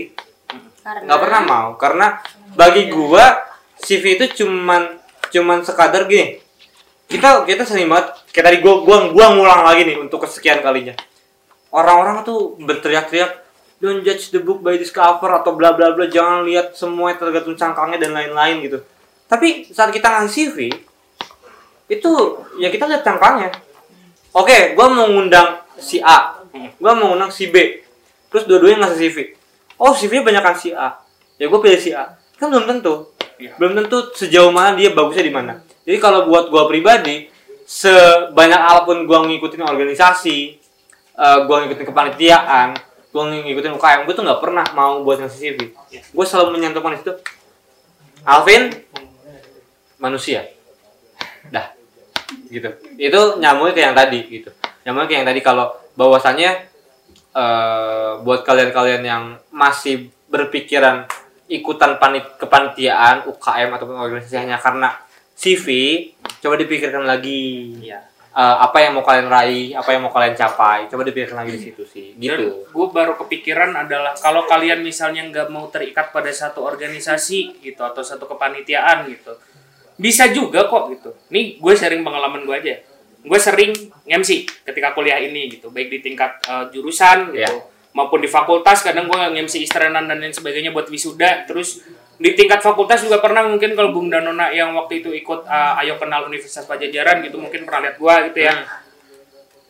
Karena 0.80 1.00
Nggak 1.04 1.20
pernah 1.20 1.42
mau, 1.44 1.68
karena 1.76 2.08
bagi 2.56 2.88
gue 2.88 3.26
CV 3.80 4.04
itu 4.16 4.26
cuman 4.40 4.96
cuman 5.28 5.58
sekadar 5.60 6.08
gini. 6.08 6.40
Kita 7.14 7.46
kita 7.46 7.62
sering 7.62 7.86
banget 7.86 8.18
kayak 8.34 8.46
tadi 8.50 8.58
gue 8.66 8.74
gua 8.82 9.14
gua 9.14 9.26
ngulang 9.38 9.62
lagi 9.62 9.86
nih 9.86 10.02
untuk 10.02 10.26
kesekian 10.26 10.66
kalinya. 10.66 10.98
Orang-orang 11.70 12.26
tuh 12.26 12.58
berteriak-teriak 12.58 13.46
don't 13.78 14.02
judge 14.02 14.34
the 14.34 14.42
book 14.42 14.66
by 14.66 14.74
this 14.82 14.90
cover 14.90 15.30
atau 15.30 15.54
bla 15.54 15.78
bla 15.78 15.94
bla 15.94 16.10
jangan 16.10 16.42
lihat 16.42 16.74
semua 16.74 17.14
yang 17.14 17.22
tergantung 17.22 17.54
cangkangnya 17.54 18.10
dan 18.10 18.18
lain-lain 18.18 18.66
gitu. 18.66 18.82
Tapi 19.30 19.70
saat 19.70 19.94
kita 19.94 20.10
ngasih 20.10 20.32
CV 20.34 20.58
itu 21.94 22.12
ya 22.58 22.74
kita 22.74 22.90
lihat 22.90 23.06
cangkangnya. 23.06 23.54
Oke, 24.34 24.74
gua 24.74 24.90
mau 24.90 25.06
ngundang 25.06 25.62
si 25.78 26.02
A, 26.02 26.42
gua 26.82 26.98
mau 26.98 27.14
ngundang 27.14 27.30
si 27.30 27.54
B. 27.54 27.86
Terus 28.34 28.50
dua-duanya 28.50 28.90
ngasih 28.90 28.98
CV. 28.98 29.18
Oh, 29.78 29.94
CV 29.94 30.26
banyakan 30.26 30.58
si 30.58 30.74
A. 30.74 30.98
Ya 31.38 31.46
gue 31.46 31.60
pilih 31.62 31.78
si 31.78 31.94
A. 31.94 32.18
Kan 32.42 32.50
belum 32.50 32.66
tentu. 32.66 33.14
Iya. 33.38 33.54
Belum 33.62 33.78
tentu 33.78 34.10
sejauh 34.18 34.50
mana 34.50 34.74
dia 34.74 34.90
bagusnya 34.90 35.22
di 35.22 35.34
mana. 35.34 35.62
Jadi 35.84 35.98
kalau 36.00 36.32
buat 36.32 36.48
gua 36.48 36.68
pribadi, 36.68 37.28
sebanyak 37.68 38.62
apa 38.62 38.82
pun 38.88 39.04
gua 39.04 39.28
ngikutin 39.28 39.64
organisasi, 39.64 40.38
eh, 41.16 41.40
gua 41.48 41.64
ngikutin 41.64 41.88
kepanitiaan, 41.92 42.76
gua 43.14 43.24
ngikutin 43.30 43.78
UKM, 43.78 44.10
gue 44.10 44.16
tuh 44.18 44.26
nggak 44.26 44.42
pernah 44.42 44.66
mau 44.74 45.06
buat 45.06 45.22
ngasih 45.22 45.38
CV. 45.38 45.60
Gue 46.10 46.26
selalu 46.26 46.58
menyantumkan 46.58 46.98
itu. 46.98 47.14
Alvin, 48.26 48.74
manusia. 50.02 50.50
Dah. 51.54 51.70
Gitu. 52.50 52.74
Itu 52.98 53.38
nyambungnya 53.38 53.74
ke 53.78 53.82
yang 53.86 53.94
tadi 53.94 54.20
gitu. 54.26 54.50
Nyambungnya 54.82 55.10
ke 55.14 55.16
yang 55.22 55.28
tadi 55.30 55.40
kalau 55.46 55.78
bahwasannya 55.94 56.52
eh 57.34 58.12
buat 58.22 58.42
kalian-kalian 58.46 59.02
yang 59.06 59.24
masih 59.54 60.10
berpikiran 60.30 61.06
ikutan 61.50 62.02
panit 62.02 62.26
kepanitiaan 62.42 63.30
UKM 63.30 63.70
ataupun 63.78 63.98
organisasi 63.98 64.38
hanya 64.42 64.58
karena 64.58 64.90
CV, 65.34 65.68
coba 66.40 66.56
dipikirkan 66.56 67.04
lagi. 67.04 67.74
Iya. 67.82 68.00
Eh, 68.34 68.42
apa 68.60 68.82
yang 68.82 68.98
mau 68.98 69.06
kalian 69.06 69.30
raih, 69.30 69.78
apa 69.78 69.94
yang 69.94 70.02
mau 70.02 70.10
kalian 70.10 70.34
capai, 70.34 70.90
coba 70.90 71.06
dipikirkan 71.06 71.46
lagi 71.46 71.54
di 71.54 71.62
situ 71.70 71.86
sih. 71.86 72.18
Dan 72.18 72.34
Gitu. 72.34 72.66
gue 72.66 72.88
baru 72.90 73.14
kepikiran 73.16 73.78
adalah 73.78 74.18
kalau 74.18 74.50
kalian 74.50 74.82
misalnya 74.82 75.22
nggak 75.24 75.54
mau 75.54 75.70
terikat 75.70 76.10
pada 76.10 76.34
satu 76.34 76.66
organisasi 76.66 77.62
gitu 77.62 77.82
atau 77.86 78.02
satu 78.02 78.26
kepanitiaan 78.26 79.06
gitu, 79.06 79.38
bisa 79.96 80.34
juga 80.34 80.66
kok 80.66 80.90
gitu. 80.90 81.14
Nih 81.30 81.62
gue 81.62 81.74
sharing 81.78 82.02
pengalaman 82.02 82.42
gue 82.42 82.56
aja. 82.58 82.76
Gue 83.22 83.38
sering 83.38 83.70
MC 84.04 84.50
ketika 84.66 84.92
kuliah 84.92 85.22
ini 85.22 85.54
gitu, 85.54 85.70
baik 85.70 85.94
di 85.94 86.00
tingkat 86.02 86.42
eh, 86.44 86.74
jurusan 86.74 87.32
gitu 87.32 87.38
Iya. 87.38 87.70
maupun 87.94 88.18
di 88.18 88.28
fakultas. 88.28 88.82
Kadang 88.82 89.06
gue 89.06 89.20
MC 89.38 89.62
istiranan 89.62 90.10
dan 90.10 90.18
lain 90.18 90.34
sebagainya 90.34 90.74
buat 90.74 90.90
wisuda. 90.90 91.46
Terus 91.46 91.86
di 92.16 92.30
tingkat 92.32 92.60
fakultas 92.60 93.02
juga 93.02 93.18
pernah 93.18 93.44
mungkin 93.44 93.74
kalau 93.74 93.90
Bung 93.90 94.08
Danona 94.08 94.50
yang 94.50 94.72
waktu 94.74 95.00
itu 95.00 95.10
ikut 95.12 95.44
eh, 95.44 95.80
Ayo 95.80 95.98
Kenal 95.98 96.24
Universitas 96.24 96.64
Pajajaran 96.64 97.22
gitu 97.22 97.38
mungkin 97.38 97.64
pernah 97.64 97.84
lihat 97.84 97.98
gue 97.98 98.16
gitu 98.30 98.40
ya 98.42 98.54
Hmm. 98.54 98.82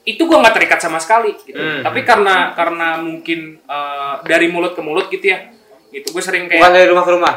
itu 0.03 0.19
gue 0.19 0.35
nggak 0.35 0.51
terikat 0.53 0.79
sama 0.79 0.99
sekali 0.99 1.31
gitu 1.39 1.55
Hmm. 1.55 1.79
tapi 1.81 2.03
karena 2.03 2.51
karena 2.51 2.99
mungkin 2.99 3.57
eh, 3.61 4.13
dari 4.23 4.47
mulut 4.47 4.73
ke 4.73 4.81
mulut 4.81 5.07
gitu 5.07 5.23
ya 5.25 5.47
gitu 5.89 6.09
gue 6.09 6.19
sering 6.19 6.45
Bukan 6.45 6.59
kayak 6.59 6.73
dari 6.73 6.87
rumah 6.87 7.03
ke 7.03 7.11
rumah. 7.11 7.33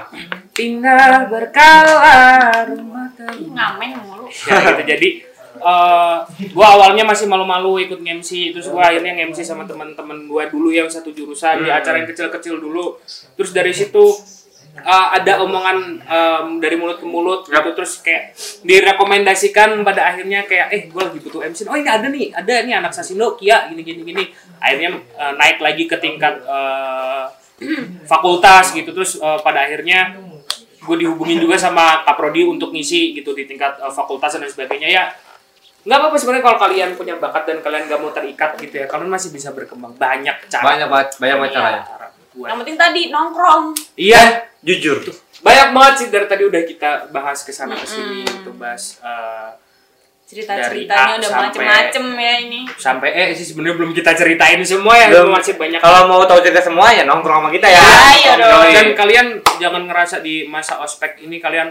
tinggal 0.50 1.12
berkala 1.28 2.10
rumah 2.66 3.06
ke 3.12 3.24
ngamen 3.46 3.90
mulu. 4.02 4.26
ya 4.26 4.58
gitu 4.66 4.82
jadi 4.92 5.08
eh 5.56 6.16
gue 6.44 6.66
awalnya 6.66 7.00
masih 7.02 7.24
malu-malu 7.24 7.80
ikut 7.80 7.96
MC 7.96 8.52
terus 8.52 8.66
gue 8.66 8.76
akhirnya 8.78 9.14
MC 9.22 9.40
sama 9.40 9.62
teman-teman 9.62 10.26
gue 10.26 10.42
dulu 10.48 10.68
yang 10.68 10.84
satu 10.86 11.08
jurusan 11.10 11.62
di 11.62 11.70
Hmm. 11.70 11.78
acara 11.78 11.96
yang 11.96 12.08
kecil-kecil 12.08 12.58
dulu 12.58 12.98
terus 13.32 13.52
dari 13.52 13.70
situ 13.70 14.04
eh, 14.76 15.06
ada 15.16 15.40
omongan 15.40 15.78
em, 16.00 16.46
dari 16.58 16.76
mulut 16.76 16.98
ke 16.98 17.06
mulut 17.06 17.44
gitu 17.44 17.70
terus 17.72 18.00
kayak 18.00 18.36
direkomendasikan 18.60 19.80
pada 19.80 20.12
akhirnya 20.12 20.44
kayak 20.44 20.68
eh 20.70 20.82
gue 20.86 21.02
lagi 21.02 21.18
butuh 21.18 21.40
MC 21.42 21.64
oh 21.64 21.74
ini 21.74 21.88
ada 21.88 22.06
nih 22.06 22.30
ada 22.30 22.52
nih 22.62 22.74
anak 22.76 22.92
Sasindo 22.92 23.34
Kia 23.34 23.66
gini 23.68 23.82
gini. 23.82 24.00
Gini 24.04 24.24
akhirnya 24.56 24.90
eh, 24.96 25.32
naik 25.34 25.58
lagi 25.58 25.84
ke 25.84 25.96
tingkat 25.96 26.40
eh, 26.42 27.24
fakultas 28.04 28.72
gitu. 28.72 28.92
Terus 28.92 29.18
eh, 29.18 29.38
pada 29.40 29.64
akhirnya 29.64 30.16
gue 30.86 30.96
dihubungin 30.96 31.42
juga 31.42 31.58
sama 31.58 32.06
kaprodi 32.06 32.46
untuk 32.46 32.70
ngisi 32.70 33.10
gitu 33.12 33.34
di 33.34 33.44
tingkat 33.44 33.80
eh, 33.80 33.92
fakultas 33.92 34.36
dan 34.36 34.46
sebagainya. 34.46 34.88
Ya 34.88 35.04
nggak 35.86 36.02
apa-apa 36.02 36.18
sebenarnya 36.18 36.44
kalau 36.44 36.58
kalian 36.58 36.90
punya 36.98 37.14
bakat 37.14 37.46
dan 37.46 37.58
kalian 37.62 37.86
nggak 37.86 38.00
mau 38.02 38.10
terikat 38.10 38.58
gitu 38.58 38.74
ya 38.74 38.86
kalian 38.90 39.06
masih 39.06 39.30
bisa 39.30 39.54
berkembang. 39.54 39.94
Banyak 39.94 40.50
cara. 40.50 40.62
Banyak 40.66 40.88
banget, 40.90 41.08
banyak 41.18 41.36
banget 41.38 41.50
Iya. 41.50 41.58
caranya. 41.58 41.82
cara 41.86 42.06
Yang 42.36 42.56
penting 42.60 42.76
tadi 42.76 43.02
nongkrong. 43.08 43.64
iya 43.96 44.22
Jujur. 44.66 44.98
banyak 45.38 45.68
banget 45.70 45.94
sih 45.96 46.06
dari 46.08 46.26
tadi 46.26 46.42
udah 46.42 46.58
kita 46.60 46.90
bahas 47.08 47.40
ke 47.40 47.50
sana 47.50 47.72
ke 47.72 47.86
sini 47.86 48.26
gitu 48.26 48.50
bahas 48.52 48.98
eh, 48.98 49.50
Cerita-ceritanya 50.26 50.90
Dari 51.12 51.22
A 51.22 51.22
udah 51.22 51.30
macem-macem 51.38 52.04
ya 52.18 52.34
ini. 52.42 52.60
sampai 52.74 53.14
eh 53.14 53.30
sih 53.30 53.46
sebenarnya 53.46 53.78
belum 53.78 53.94
kita 53.94 54.10
ceritain 54.10 54.58
semua 54.60 54.98
ya 54.98 55.06
Belum. 55.08 55.30
masih 55.30 55.54
banyak 55.54 55.78
Kalau 55.78 56.10
mau 56.10 56.26
tahu 56.26 56.42
cerita 56.42 56.58
semua 56.60 56.90
ya 56.90 57.06
nongkrong 57.06 57.46
sama 57.46 57.50
kita 57.54 57.70
ya. 57.70 57.78
Ayo 57.78 58.32
dong. 58.36 58.74
dan 58.74 58.88
kalian 58.92 59.26
jangan 59.56 59.86
ngerasa 59.86 60.18
di 60.18 60.42
masa 60.44 60.82
ospek 60.82 61.22
ini 61.22 61.38
kalian 61.38 61.70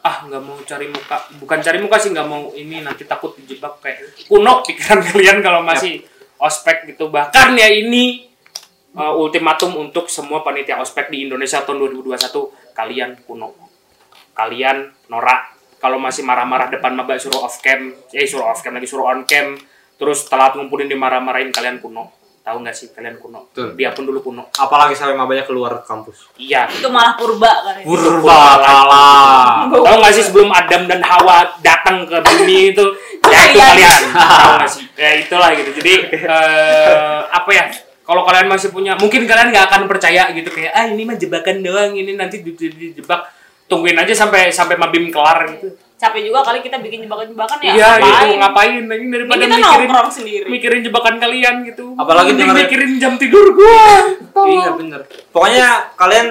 ah 0.00 0.16
nggak 0.22 0.40
mau 0.40 0.60
cari 0.60 0.88
muka 0.88 1.24
bukan 1.36 1.58
cari 1.58 1.76
muka 1.76 1.96
sih 1.96 2.08
nggak 2.10 2.24
mau 2.24 2.52
ini 2.52 2.80
nanti 2.80 3.04
takut 3.04 3.32
dijebak 3.34 3.80
kayak 3.80 4.28
kuno 4.28 4.60
pikiran 4.60 5.00
kalian 5.08 5.40
kalau 5.40 5.60
masih 5.60 6.04
ospek 6.36 6.84
gitu 6.86 7.08
bahkan 7.08 7.52
ya 7.52 7.68
ini 7.68 8.28
uh, 8.94 9.14
ultimatum 9.14 9.76
untuk 9.76 10.06
semua 10.06 10.40
panitia 10.40 10.78
ospek 10.78 11.08
di 11.08 11.26
Indonesia 11.26 11.62
tahun 11.62 11.78
2021 11.90 12.74
kalian 12.74 13.10
kuno 13.26 13.52
kalian 14.32 14.88
norak 15.08 15.52
kalau 15.80 15.96
masih 15.96 16.24
marah-marah 16.24 16.68
depan 16.68 16.92
maba 16.92 17.16
suruh 17.16 17.40
off 17.40 17.60
cam 17.60 17.92
eh 18.12 18.24
suruh 18.24 18.46
off 18.46 18.60
cam 18.60 18.72
lagi 18.72 18.88
suruh 18.88 19.06
on 19.06 19.24
cam 19.24 19.56
terus 19.96 20.24
telat 20.26 20.56
ngumpulin 20.56 20.88
dimarah-marahin 20.88 21.52
kalian 21.52 21.76
kuno 21.76 22.08
tahu 22.40 22.64
nggak 22.64 22.72
sih 22.72 22.88
kalian 22.90 23.20
kuno 23.20 23.52
Betul. 23.52 23.76
dia 23.76 23.92
pun 23.92 24.08
dulu 24.08 24.20
kuno 24.24 24.48
Apalagi 24.56 24.96
sampai 24.96 25.12
mabanya 25.12 25.44
keluar 25.44 25.84
kampus. 25.84 26.24
iya 26.40 26.64
Itu 26.72 26.88
malah 26.88 27.12
purba 27.12 27.52
kan. 27.52 27.84
Purba 27.84 28.40
kalah. 28.56 29.68
Tahu 29.68 29.96
nggak 30.00 30.14
sih 30.16 30.24
sebelum 30.24 30.48
Adam 30.48 30.88
dan 30.88 31.04
Hawa 31.04 31.52
datang 31.60 32.08
ke 32.08 32.16
bumi 32.16 32.72
itu, 32.72 32.84
ya 33.28 33.40
itu 33.44 33.60
Kalian. 33.60 33.60
kalian. 33.60 34.02
Tahu 34.16 34.52
nggak 34.56 34.70
sih? 34.72 34.84
Ya 34.96 35.10
itulah 35.20 35.48
gitu. 35.52 35.70
Jadi 35.84 35.94
eh, 36.32 37.18
apa 37.28 37.50
ya? 37.52 37.64
Kalau 38.10 38.26
kalian 38.26 38.50
masih 38.50 38.74
punya, 38.74 38.98
mungkin 38.98 39.22
kalian 39.22 39.54
nggak 39.54 39.70
akan 39.70 39.82
percaya 39.86 40.34
gitu 40.34 40.50
kayak 40.50 40.74
ah 40.74 40.82
ini 40.84 41.06
mah 41.06 41.14
jebakan 41.14 41.62
doang, 41.62 41.94
ini 41.94 42.18
nanti 42.18 42.42
di- 42.42 42.58
di- 42.58 42.74
dijebak. 42.90 43.22
Tungguin 43.70 43.94
aja 43.94 44.10
sampai 44.10 44.50
sampai 44.50 44.74
mabim 44.74 45.14
kelar 45.14 45.46
gitu. 45.46 45.70
Capek 45.94 46.26
juga 46.26 46.42
kali 46.42 46.58
kita 46.58 46.82
bikin 46.82 47.06
jebakan-jebakan 47.06 47.60
ya. 47.60 47.70
Iya 47.70 47.88
gitu 47.94 48.08
ngapain? 48.10 48.34
ngapain 48.34 48.74
lagi 48.82 49.04
daripada 49.06 49.36
Ini 49.36 49.44
kita 49.46 49.54
mikirin 49.54 49.86
nongkrong 49.86 50.10
sendiri. 50.10 50.46
mikirin 50.50 50.80
jebakan 50.82 51.14
kalian 51.22 51.54
gitu. 51.62 51.84
Apalagi 51.94 52.30
dengerin- 52.34 52.66
mikirin 52.66 52.92
jam 52.98 53.14
tidur 53.14 53.46
gua. 53.54 54.10
Iya 54.42 54.68
bener. 54.74 55.00
Pokoknya 55.30 55.66
kalian 55.94 56.26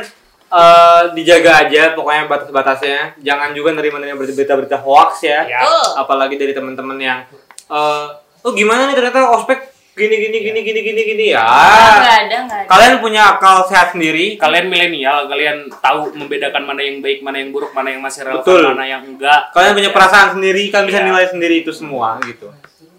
eh, 0.49 1.01
dijaga 1.15 1.63
aja 1.63 1.95
pokoknya 1.95 2.27
batas-batasnya. 2.27 3.15
Jangan 3.23 3.55
juga 3.55 3.71
nerima-nerima 3.71 4.19
berita-berita 4.19 4.83
hoax 4.83 5.23
ya. 5.23 5.47
Ya. 5.47 5.63
Apalagi 5.95 6.35
dari 6.35 6.51
teman-teman 6.51 6.99
yang 6.99 7.23
eh, 7.71 8.05
oh 8.43 8.51
gimana 8.51 8.83
nih 8.83 8.99
ternyata 8.99 9.31
ospek 9.31 9.78
gini 9.99 10.15
gini 10.17 10.37
gini 10.39 10.59
gini 10.61 10.79
gini 10.81 11.01
gini 11.05 11.25
ya. 11.29 11.43
Enggak 11.43 11.99
ada, 12.21 12.35
enggak 12.39 12.57
ada. 12.57 12.67
Kalian 12.67 12.93
punya 12.97 13.21
akal 13.29 13.67
sehat 13.67 13.91
sendiri. 13.91 14.35
Kalian 14.35 14.65
milenial, 14.65 15.27
kalian 15.27 15.67
tahu 15.73 16.15
membedakan 16.15 16.63
mana 16.63 16.79
yang 16.79 16.97
baik, 16.99 17.19
mana 17.19 17.37
yang 17.37 17.51
buruk, 17.51 17.71
mana 17.71 17.89
yang 17.89 17.99
masih 17.99 18.23
relevan, 18.23 18.41
Betul. 18.41 18.63
mana 18.65 18.83
yang 18.85 19.03
enggak. 19.03 19.51
Kalian 19.51 19.73
punya 19.73 19.91
perasaan 19.91 20.29
sendiri, 20.33 20.63
kalian 20.69 20.87
bisa 20.87 20.99
Iya. 20.99 21.07
nilai 21.07 21.25
sendiri 21.27 21.55
itu 21.59 21.71
semua 21.71 22.15
gitu. 22.23 22.47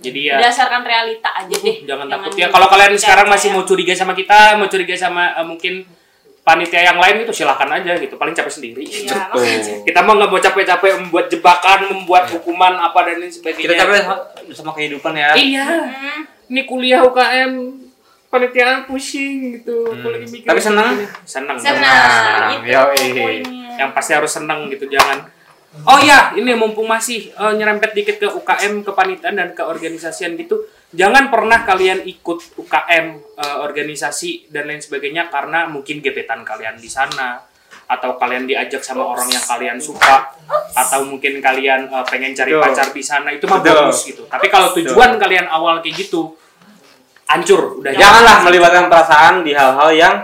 Jadi 0.00 0.20
ya 0.26 0.36
Berdasarkan 0.36 0.80
realita 0.82 1.28
aja 1.30 1.52
deh. 1.54 1.76
jangan 1.84 2.06
takut 2.06 2.32
ya 2.34 2.48
kalau 2.48 2.66
kalian 2.66 2.92
sekarang 2.94 3.26
masih 3.26 3.48
mau 3.50 3.62
curiga 3.62 3.92
sama 3.92 4.12
kita 4.12 4.56
mau 4.56 4.64
curiga 4.64 4.92
sama 4.94 5.32
eh, 5.34 5.44
mungkin 5.44 5.84
panitia 6.40 6.80
yang 6.82 6.96
lain 6.96 7.20
itu 7.20 7.32
silakan 7.34 7.68
aja 7.70 7.92
gitu 7.94 8.16
paling 8.16 8.32
capek 8.32 8.48
sendiri 8.50 8.80
Iya, 8.80 9.12
Betul. 9.28 9.44
makanya. 9.44 9.74
kita 9.84 10.00
mah 10.00 10.14
nggak 10.16 10.30
mau 10.30 10.40
capek-capek 10.40 10.90
membuat 10.98 11.26
jebakan 11.28 11.78
membuat 11.86 12.24
hukuman 12.30 12.80
apa 12.80 12.96
dan 13.04 13.20
lain 13.20 13.28
sebagainya 13.28 13.60
Kita 13.62 13.74
capek 13.76 13.96
sama- 14.00 14.24
sama 14.56 14.72
kehidupan 14.72 15.12
ya. 15.12 15.28
iya 15.36 15.66
Hmm. 15.68 16.20
Ini 16.50 16.66
kuliah 16.66 17.00
UKM 17.00 17.52
panitiaan 18.26 18.86
pusing 18.86 19.58
gitu 19.58 19.86
Hmm. 19.86 19.98
apalagi 19.98 20.26
mikir 20.28 20.46
Tapi 20.46 20.60
senang? 20.60 20.94
senang 21.24 21.56
Senang, 21.58 22.62
itu 22.62 22.70
Yoi. 22.70 23.06
poinnya. 23.14 23.74
yang 23.78 23.90
pasti 23.90 24.12
harus 24.12 24.30
senang 24.30 24.66
gitu 24.66 24.86
jangan 24.86 25.26
oh 25.82 25.98
ya 25.98 26.34
ini 26.34 26.54
mumpung 26.54 26.86
masih 26.86 27.30
eh, 27.30 27.52
nyerempet 27.54 27.90
dikit 27.90 28.16
ke 28.18 28.28
UKM 28.28 28.82
kepanitiaan 28.82 29.34
dan 29.34 29.50
keorganisasian 29.50 30.34
gitu 30.34 30.62
jangan 30.90 31.26
pernah 31.26 31.62
kalian 31.62 32.02
ikut 32.02 32.54
UKM 32.54 33.06
eh, 33.34 33.56
organisasi 33.58 34.50
dan 34.50 34.66
lain 34.66 34.78
sebagainya 34.78 35.26
karena 35.26 35.66
mungkin 35.66 35.98
gebetan 35.98 36.42
kalian 36.42 36.74
di 36.76 36.86
sana 36.86 37.38
atau 37.90 38.14
kalian 38.14 38.46
diajak 38.46 38.78
sama 38.78 39.02
orang 39.02 39.26
yang 39.26 39.42
kalian 39.42 39.78
suka. 39.82 40.30
Atau 40.78 41.02
mungkin 41.10 41.42
kalian 41.42 41.90
eh, 41.90 42.04
pengen 42.06 42.30
cari 42.30 42.54
Betul. 42.54 42.62
pacar 42.62 42.88
di 42.94 43.02
sana. 43.02 43.28
Itu 43.34 43.50
mah 43.50 43.58
bagus 43.58 44.06
gitu. 44.06 44.30
Tapi 44.30 44.46
kalau 44.46 44.70
tujuan 44.78 45.18
kalian 45.18 45.50
awal 45.50 45.82
kayak 45.82 46.06
gitu 46.06 46.38
hancur 47.30 47.78
udah 47.78 47.94
Janganlah 47.94 48.42
melibatkan 48.42 48.90
perasaan 48.90 49.46
di 49.46 49.54
hal-hal 49.54 49.90
yang 49.94 50.14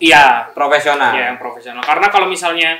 iya. 0.00 0.48
profesional. 0.52 1.12
ya 1.16 1.32
yang 1.32 1.40
profesional. 1.40 1.80
Karena 1.80 2.12
kalau 2.12 2.28
misalnya 2.28 2.76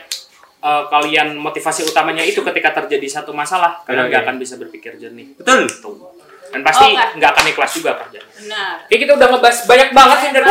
eh, 0.61 0.85
kalian 0.93 1.41
motivasi 1.41 1.89
utamanya 1.89 2.21
itu 2.21 2.45
ketika 2.45 2.85
terjadi 2.85 3.21
satu 3.21 3.33
masalah 3.33 3.81
kalian 3.89 4.13
nggak 4.13 4.23
akan 4.29 4.37
bisa 4.37 4.61
berpikir 4.61 5.01
jernih. 5.01 5.33
Betul. 5.41 5.65
Tuh. 5.81 6.14
Dan 6.55 6.61
pasti 6.63 6.87
Oke. 6.89 7.19
nggak 7.19 7.31
akan 7.31 7.45
ikhlas 7.51 7.73
juga 7.75 7.91
kerjanya 7.99 8.29
Benar. 8.35 8.75
Oke 8.81 8.95
kita 8.97 9.13
udah 9.13 9.29
ngebahas 9.29 9.59
banyak 9.65 9.89
banget 9.91 10.19
sih 10.19 10.31
dari 10.31 10.47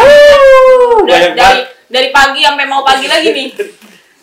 Dari, 1.03 1.27
dari 1.33 1.61
dari 1.87 2.09
pagi 2.09 2.41
sampai 2.41 2.65
mau 2.65 2.81
pagi 2.81 3.07
lagi 3.07 3.29
nih. 3.29 3.49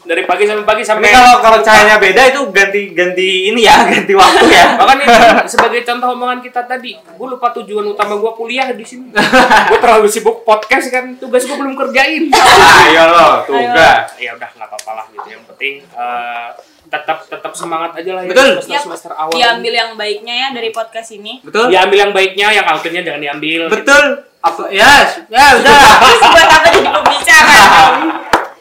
dari 0.00 0.24
pagi 0.24 0.42
sampai 0.42 0.64
pagi 0.64 0.82
Tapi 0.82 0.90
sampai 0.90 1.08
kalau 1.08 1.34
kalau 1.38 1.58
cahayanya 1.60 1.96
beda 1.96 2.22
itu 2.26 2.40
ganti 2.50 2.82
ganti 2.90 3.28
ini 3.46 3.62
ya, 3.62 3.84
ganti 3.92 4.10
waktu 4.10 4.44
ya. 4.48 4.64
bahkan 4.80 4.96
itu 4.98 5.12
sebagai 5.46 5.80
contoh 5.84 6.08
omongan 6.10 6.40
kita 6.40 6.64
tadi 6.64 6.96
gue 6.96 7.26
lupa 7.28 7.52
tujuan 7.54 7.84
utama 7.86 8.16
gue 8.16 8.32
kuliah 8.34 8.72
di 8.72 8.82
sini 8.82 9.12
gue 9.12 9.78
terlalu 9.78 10.08
sibuk 10.08 10.42
podcast 10.42 10.88
kan 10.88 11.14
tugas 11.14 11.44
gue 11.44 11.54
belum 11.54 11.76
kerjain 11.76 12.26
Ayo 12.32 13.04
lo, 13.06 13.28
tugas. 13.44 14.16
ya 14.16 14.34
udah 14.34 14.50
nggak 14.50 14.68
apa-apa 14.68 14.92
lah 14.94 15.06
gitu 15.12 15.28
yang 15.30 15.44
penting 15.46 15.74
eh, 15.86 16.48
tetap 16.90 17.18
tetap 17.30 17.52
semangat 17.54 17.94
aja 17.94 18.10
lah 18.18 18.22
ya 18.26 18.30
Betul. 18.34 18.48
semester, 18.58 18.74
Yap. 18.74 18.82
semester 18.82 19.12
awal 19.14 19.32
Diambil 19.32 19.72
yang 19.78 19.90
baiknya 19.94 20.34
ya 20.34 20.48
dari 20.50 20.70
podcast 20.74 21.14
ini. 21.14 21.38
Betul? 21.40 21.70
diambil 21.70 21.98
yang 22.10 22.12
baiknya 22.12 22.46
yang 22.50 22.66
outputnya 22.66 23.02
jangan 23.06 23.20
diambil 23.22 23.60
gitu. 23.70 23.74
Betul. 23.78 24.04
Apa 24.40 24.62
ya? 24.74 24.92
Ya 25.30 25.44
udah. 25.60 25.80
Terus 26.02 26.20
buat 26.26 26.48
apa 26.50 26.68
jadi 26.74 26.90
pembicara? 26.90 27.58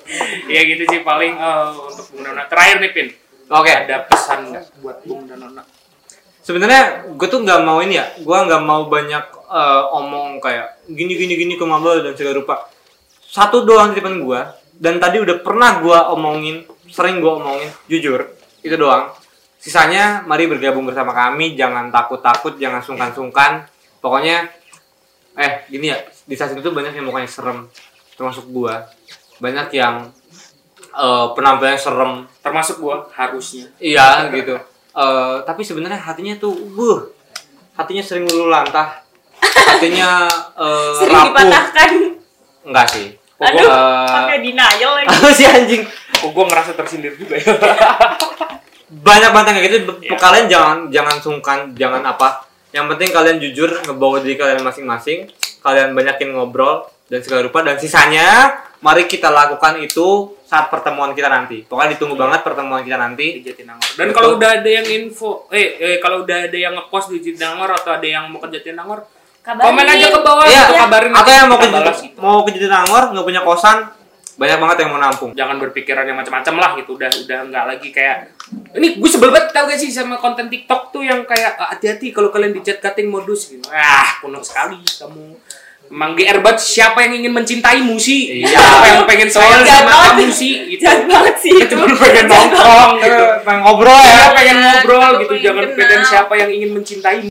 ya 0.54 0.62
gitu 0.66 0.84
sih 0.90 1.00
paling 1.02 1.34
eh, 1.38 1.68
untuk 1.74 2.06
Bung 2.14 2.22
Dona 2.26 2.44
terakhir 2.50 2.82
nih 2.82 2.92
Pin 2.94 3.08
Oke. 3.50 3.72
ada 3.74 4.06
pesan 4.06 4.54
nggak 4.54 4.66
buat 4.82 4.98
Bung 5.06 5.26
Dona 5.30 5.66
Sebenarnya 6.40 7.06
gue 7.14 7.28
tuh 7.30 7.46
nggak 7.46 7.62
mau 7.62 7.78
ini 7.78 8.02
ya, 8.02 8.10
gue 8.18 8.34
nggak 8.34 8.64
mau 8.66 8.90
banyak 8.90 9.22
eh, 9.54 9.84
omong 9.94 10.42
kayak 10.42 10.82
gini 10.90 11.14
gini 11.14 11.34
gini 11.38 11.54
ke 11.54 11.62
Mabel 11.62 12.02
dan 12.02 12.18
segala 12.18 12.42
rupa. 12.42 12.66
Satu 13.22 13.62
doang 13.62 13.94
titipan 13.94 14.18
gue, 14.18 14.42
dan 14.74 14.98
tadi 14.98 15.22
udah 15.22 15.46
pernah 15.46 15.78
gue 15.78 16.00
omongin, 16.10 16.66
sering 16.90 17.22
gue 17.22 17.32
omongin, 17.32 17.70
jujur 17.88 18.26
itu 18.66 18.76
doang. 18.76 19.14
Sisanya 19.60 20.24
mari 20.24 20.48
bergabung 20.48 20.88
bersama 20.88 21.12
kami, 21.12 21.60
jangan 21.60 21.92
takut-takut, 21.92 22.56
jangan 22.56 22.80
sungkan-sungkan. 22.80 23.68
Pokoknya, 24.00 24.48
eh 25.36 25.68
gini 25.68 25.92
ya, 25.92 26.00
di 26.24 26.36
saat 26.40 26.56
itu 26.56 26.72
banyak 26.72 26.96
yang 26.96 27.08
mukanya 27.08 27.28
serem, 27.28 27.68
termasuk 28.16 28.48
gue. 28.48 28.74
Banyak 29.44 29.68
yang 29.76 30.08
eh, 30.96 31.28
penampilannya 31.36 31.80
serem, 31.80 32.24
termasuk 32.40 32.80
gua 32.80 33.08
harusnya 33.14 33.68
Iya 33.84 34.32
gitu. 34.32 34.56
Eh, 34.96 35.38
tapi 35.44 35.62
sebenarnya 35.68 36.00
hatinya 36.00 36.40
tuh, 36.40 36.56
buh, 36.56 37.12
hatinya 37.76 38.04
sering 38.04 38.26
lulu 38.32 38.48
lantah, 38.48 39.04
hatinya 39.44 40.28
eh, 40.56 40.94
Sering 41.04 41.16
rapuh. 41.16 41.28
dipatahkan. 41.36 41.92
Enggak 42.64 42.88
sih. 42.96 43.19
Aduh, 43.40 43.64
Eh, 43.64 44.08
pakai 44.12 44.38
denial 44.44 44.92
lagi. 45.00 45.08
apa 45.08 45.30
sih 45.32 45.48
anjing? 45.48 45.84
oh 46.20 46.30
gua 46.36 46.44
ngerasa 46.52 46.76
tersindir 46.76 47.16
juga 47.16 47.40
ya 47.40 47.56
Banyak 48.90 49.30
banget 49.30 49.48
yang 49.48 49.56
kayak 49.56 49.74
gitu. 49.80 49.94
Iya. 50.02 50.18
Kalian 50.18 50.46
jangan 50.50 50.78
jangan 50.90 51.16
sungkan, 51.22 51.60
jangan 51.78 52.02
apa. 52.02 52.42
Yang 52.74 52.86
penting 52.96 53.10
kalian 53.14 53.38
jujur 53.38 53.70
ngebawa 53.86 54.18
diri 54.20 54.34
kalian 54.34 54.66
masing-masing. 54.66 55.30
Kalian 55.62 55.94
banyakin 55.94 56.34
ngobrol 56.34 56.90
dan 57.06 57.22
segala 57.22 57.46
rupa 57.46 57.62
dan 57.62 57.78
sisanya 57.78 58.50
mari 58.82 59.06
kita 59.06 59.30
lakukan 59.30 59.78
itu 59.78 60.34
saat 60.42 60.74
pertemuan 60.74 61.14
kita 61.14 61.30
nanti. 61.30 61.62
Pokoknya 61.70 61.94
ditunggu 61.94 62.18
banget 62.18 62.42
pertemuan 62.42 62.82
kita 62.82 62.98
di 62.98 63.04
nanti. 63.06 63.28
Jatinangor 63.46 63.90
dan 63.94 64.06
Betul. 64.10 64.16
kalau 64.18 64.30
udah 64.42 64.50
ada 64.58 64.70
yang 64.70 64.88
info 64.90 65.46
eh, 65.54 65.68
eh 65.78 65.98
kalau 66.02 66.26
udah 66.26 66.38
ada 66.50 66.58
yang 66.58 66.74
ngekos 66.74 67.06
di 67.14 67.18
Jatinangor 67.22 67.70
atau 67.70 67.94
ada 67.94 68.08
yang 68.10 68.26
mau 68.26 68.42
ke 68.42 68.50
Jatinangor 68.58 69.06
Kabarin. 69.50 69.66
komen 69.66 69.86
aja 69.88 70.08
ke 70.08 70.20
bawah 70.20 70.46
Iya, 70.46 70.62
atau 70.64 70.76
kabarin 70.80 71.12
atau 71.12 71.32
yang 71.32 71.48
mau 71.48 71.58
ke 71.58 71.68
balas 71.68 71.98
gitu. 72.00 72.18
mau 72.20 72.40
ke 72.42 72.50
Jatinangor 72.52 73.04
nggak 73.10 73.26
punya 73.26 73.42
kosan, 73.42 73.78
banyak 74.36 74.58
banget 74.58 74.78
yang 74.80 74.90
mau 74.90 75.02
nampung. 75.02 75.32
jangan 75.34 75.58
berpikiran 75.58 76.06
yang 76.06 76.16
macam-macam 76.16 76.54
lah 76.56 76.70
gitu 76.76 76.92
udah 76.94 77.10
udah 77.10 77.40
nggak 77.46 77.66
lagi 77.68 77.90
kayak 77.90 78.18
ini 78.72 78.88
gue 78.96 79.10
sebel 79.10 79.30
banget 79.30 79.50
tau 79.50 79.66
gak 79.66 79.76
sih 79.76 79.90
sama 79.90 80.16
konten 80.16 80.48
TikTok 80.48 80.90
tuh 80.90 81.02
yang 81.02 81.26
kayak 81.26 81.54
"Ah, 81.56 81.74
hati-hati 81.74 82.10
kalau 82.10 82.30
kalian 82.30 82.50
di 82.52 82.62
chat 82.62 82.78
cutting 82.78 83.06
modus 83.06 83.50
gitu 83.50 83.66
ah 83.68 84.22
kuno 84.22 84.40
sekali 84.40 84.78
kamu 84.80 85.34
Emang 85.90 86.14
GR 86.14 86.38
banget 86.40 86.62
siapa 86.62 87.02
yang 87.02 87.18
ingin 87.18 87.34
mencintaimu 87.34 87.98
sih? 87.98 88.46
Iya. 88.46 88.54
Siapa 88.54 88.86
yang 88.86 89.04
pengen 89.10 89.26
sayang 89.26 89.66
Jahat 89.66 89.90
sama 89.90 90.14
kamu 90.14 90.30
sih? 90.30 90.54
Gitu. 90.70 90.86
Jahat 90.86 91.02
banget 91.04 91.36
sih 91.42 91.50
itu. 91.52 91.66
cuma 91.68 91.90
pengen 91.98 92.26
nongkrong 92.30 92.92
gitu. 93.02 93.24
pengen 93.42 93.60
ngobrol 93.66 93.98
Ya, 93.98 94.14
ya. 94.14 94.26
pengen 94.30 94.58
ngobrol 94.62 95.12
gitu, 95.18 95.34
jangan 95.42 95.66
pengen 95.74 96.02
siapa 96.06 96.34
yang 96.38 96.50
ingin 96.54 96.70
mencintai. 96.72 97.26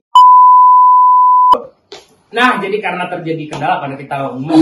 Nah, 2.28 2.60
jadi 2.60 2.76
karena 2.84 3.08
terjadi 3.08 3.40
kendala 3.48 3.80
pada 3.80 3.96
kita 3.96 4.20
ngomong 4.28 4.52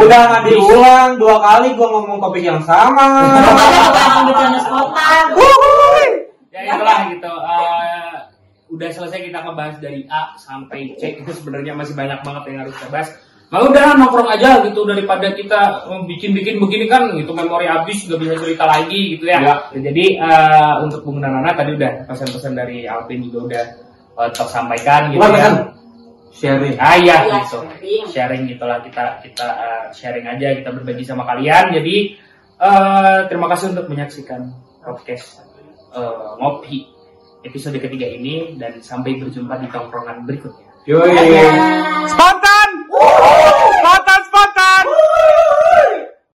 Udah 0.00 0.20
nggak 0.24 0.42
diulang 0.48 1.10
dua 1.20 1.36
kali 1.36 1.68
gua 1.76 1.88
ngomong 2.00 2.16
topik 2.16 2.44
yang 2.48 2.64
sama. 2.64 3.36
Ya 6.48 6.74
itulah 6.74 6.98
gitu. 7.12 7.28
eh, 7.28 8.16
udah 8.68 8.88
selesai 8.92 9.20
kita 9.30 9.38
ngebahas 9.44 9.76
dari 9.84 10.04
A 10.08 10.32
sampai 10.40 10.96
C 10.96 11.20
itu 11.20 11.30
sebenarnya 11.32 11.76
masih 11.76 11.92
banyak 11.92 12.20
banget 12.24 12.42
yang 12.52 12.58
harus 12.64 12.74
kita 12.76 12.88
bahas. 12.88 13.08
Nah 13.48 13.64
udah 13.64 13.96
nongkrong 13.96 14.28
aja 14.28 14.60
gitu 14.64 14.84
daripada 14.84 15.32
kita 15.32 15.60
eh, 15.92 16.02
bikin-bikin 16.08 16.56
begini 16.56 16.88
kan 16.88 17.12
gitu 17.16 17.36
memori 17.36 17.68
habis 17.68 18.08
nggak 18.08 18.20
bisa 18.20 18.34
cerita 18.40 18.64
lagi 18.64 19.16
gitu 19.16 19.24
ya. 19.28 19.38
Ya. 19.44 19.54
Jadi 19.76 20.04
eh, 20.16 20.74
untuk 20.84 21.04
Bung 21.04 21.20
Nana 21.20 21.52
tadi 21.52 21.76
udah 21.76 22.08
pesan-pesan 22.08 22.56
dari 22.56 22.88
Alvin 22.88 23.24
juga 23.28 23.38
udah 23.44 23.64
eh, 24.24 24.30
tersampaikan 24.32 25.12
gitu 25.12 25.20
Bukan 25.20 25.32
ya. 25.32 25.36
pesan. 25.36 25.54
Sharing. 26.38 26.74
Ah 26.78 26.94
iya 26.94 27.26
Iya, 27.26 27.42
gitu. 27.42 27.58
sharing. 27.66 28.04
Sharing 28.14 28.42
gitulah 28.46 28.78
kita 28.86 29.18
kita 29.26 29.46
uh, 29.46 29.84
sharing 29.90 30.26
aja 30.26 30.54
kita 30.54 30.70
berbagi 30.70 31.02
sama 31.02 31.26
kalian. 31.26 31.74
Jadi 31.74 32.14
uh, 32.62 33.26
terima 33.26 33.50
kasih 33.50 33.74
untuk 33.74 33.90
menyaksikan 33.90 34.54
podcast 34.80 35.42
uh, 35.90 36.38
ngopi 36.38 36.86
episode 37.42 37.78
ketiga 37.82 38.06
ini 38.06 38.54
dan 38.54 38.78
sampai 38.78 39.18
berjumpa 39.18 39.58
di 39.58 39.66
tongkrongan 39.70 40.22
berikutnya. 40.26 40.66
Yoi. 40.86 41.12
Spontan. 42.06 42.67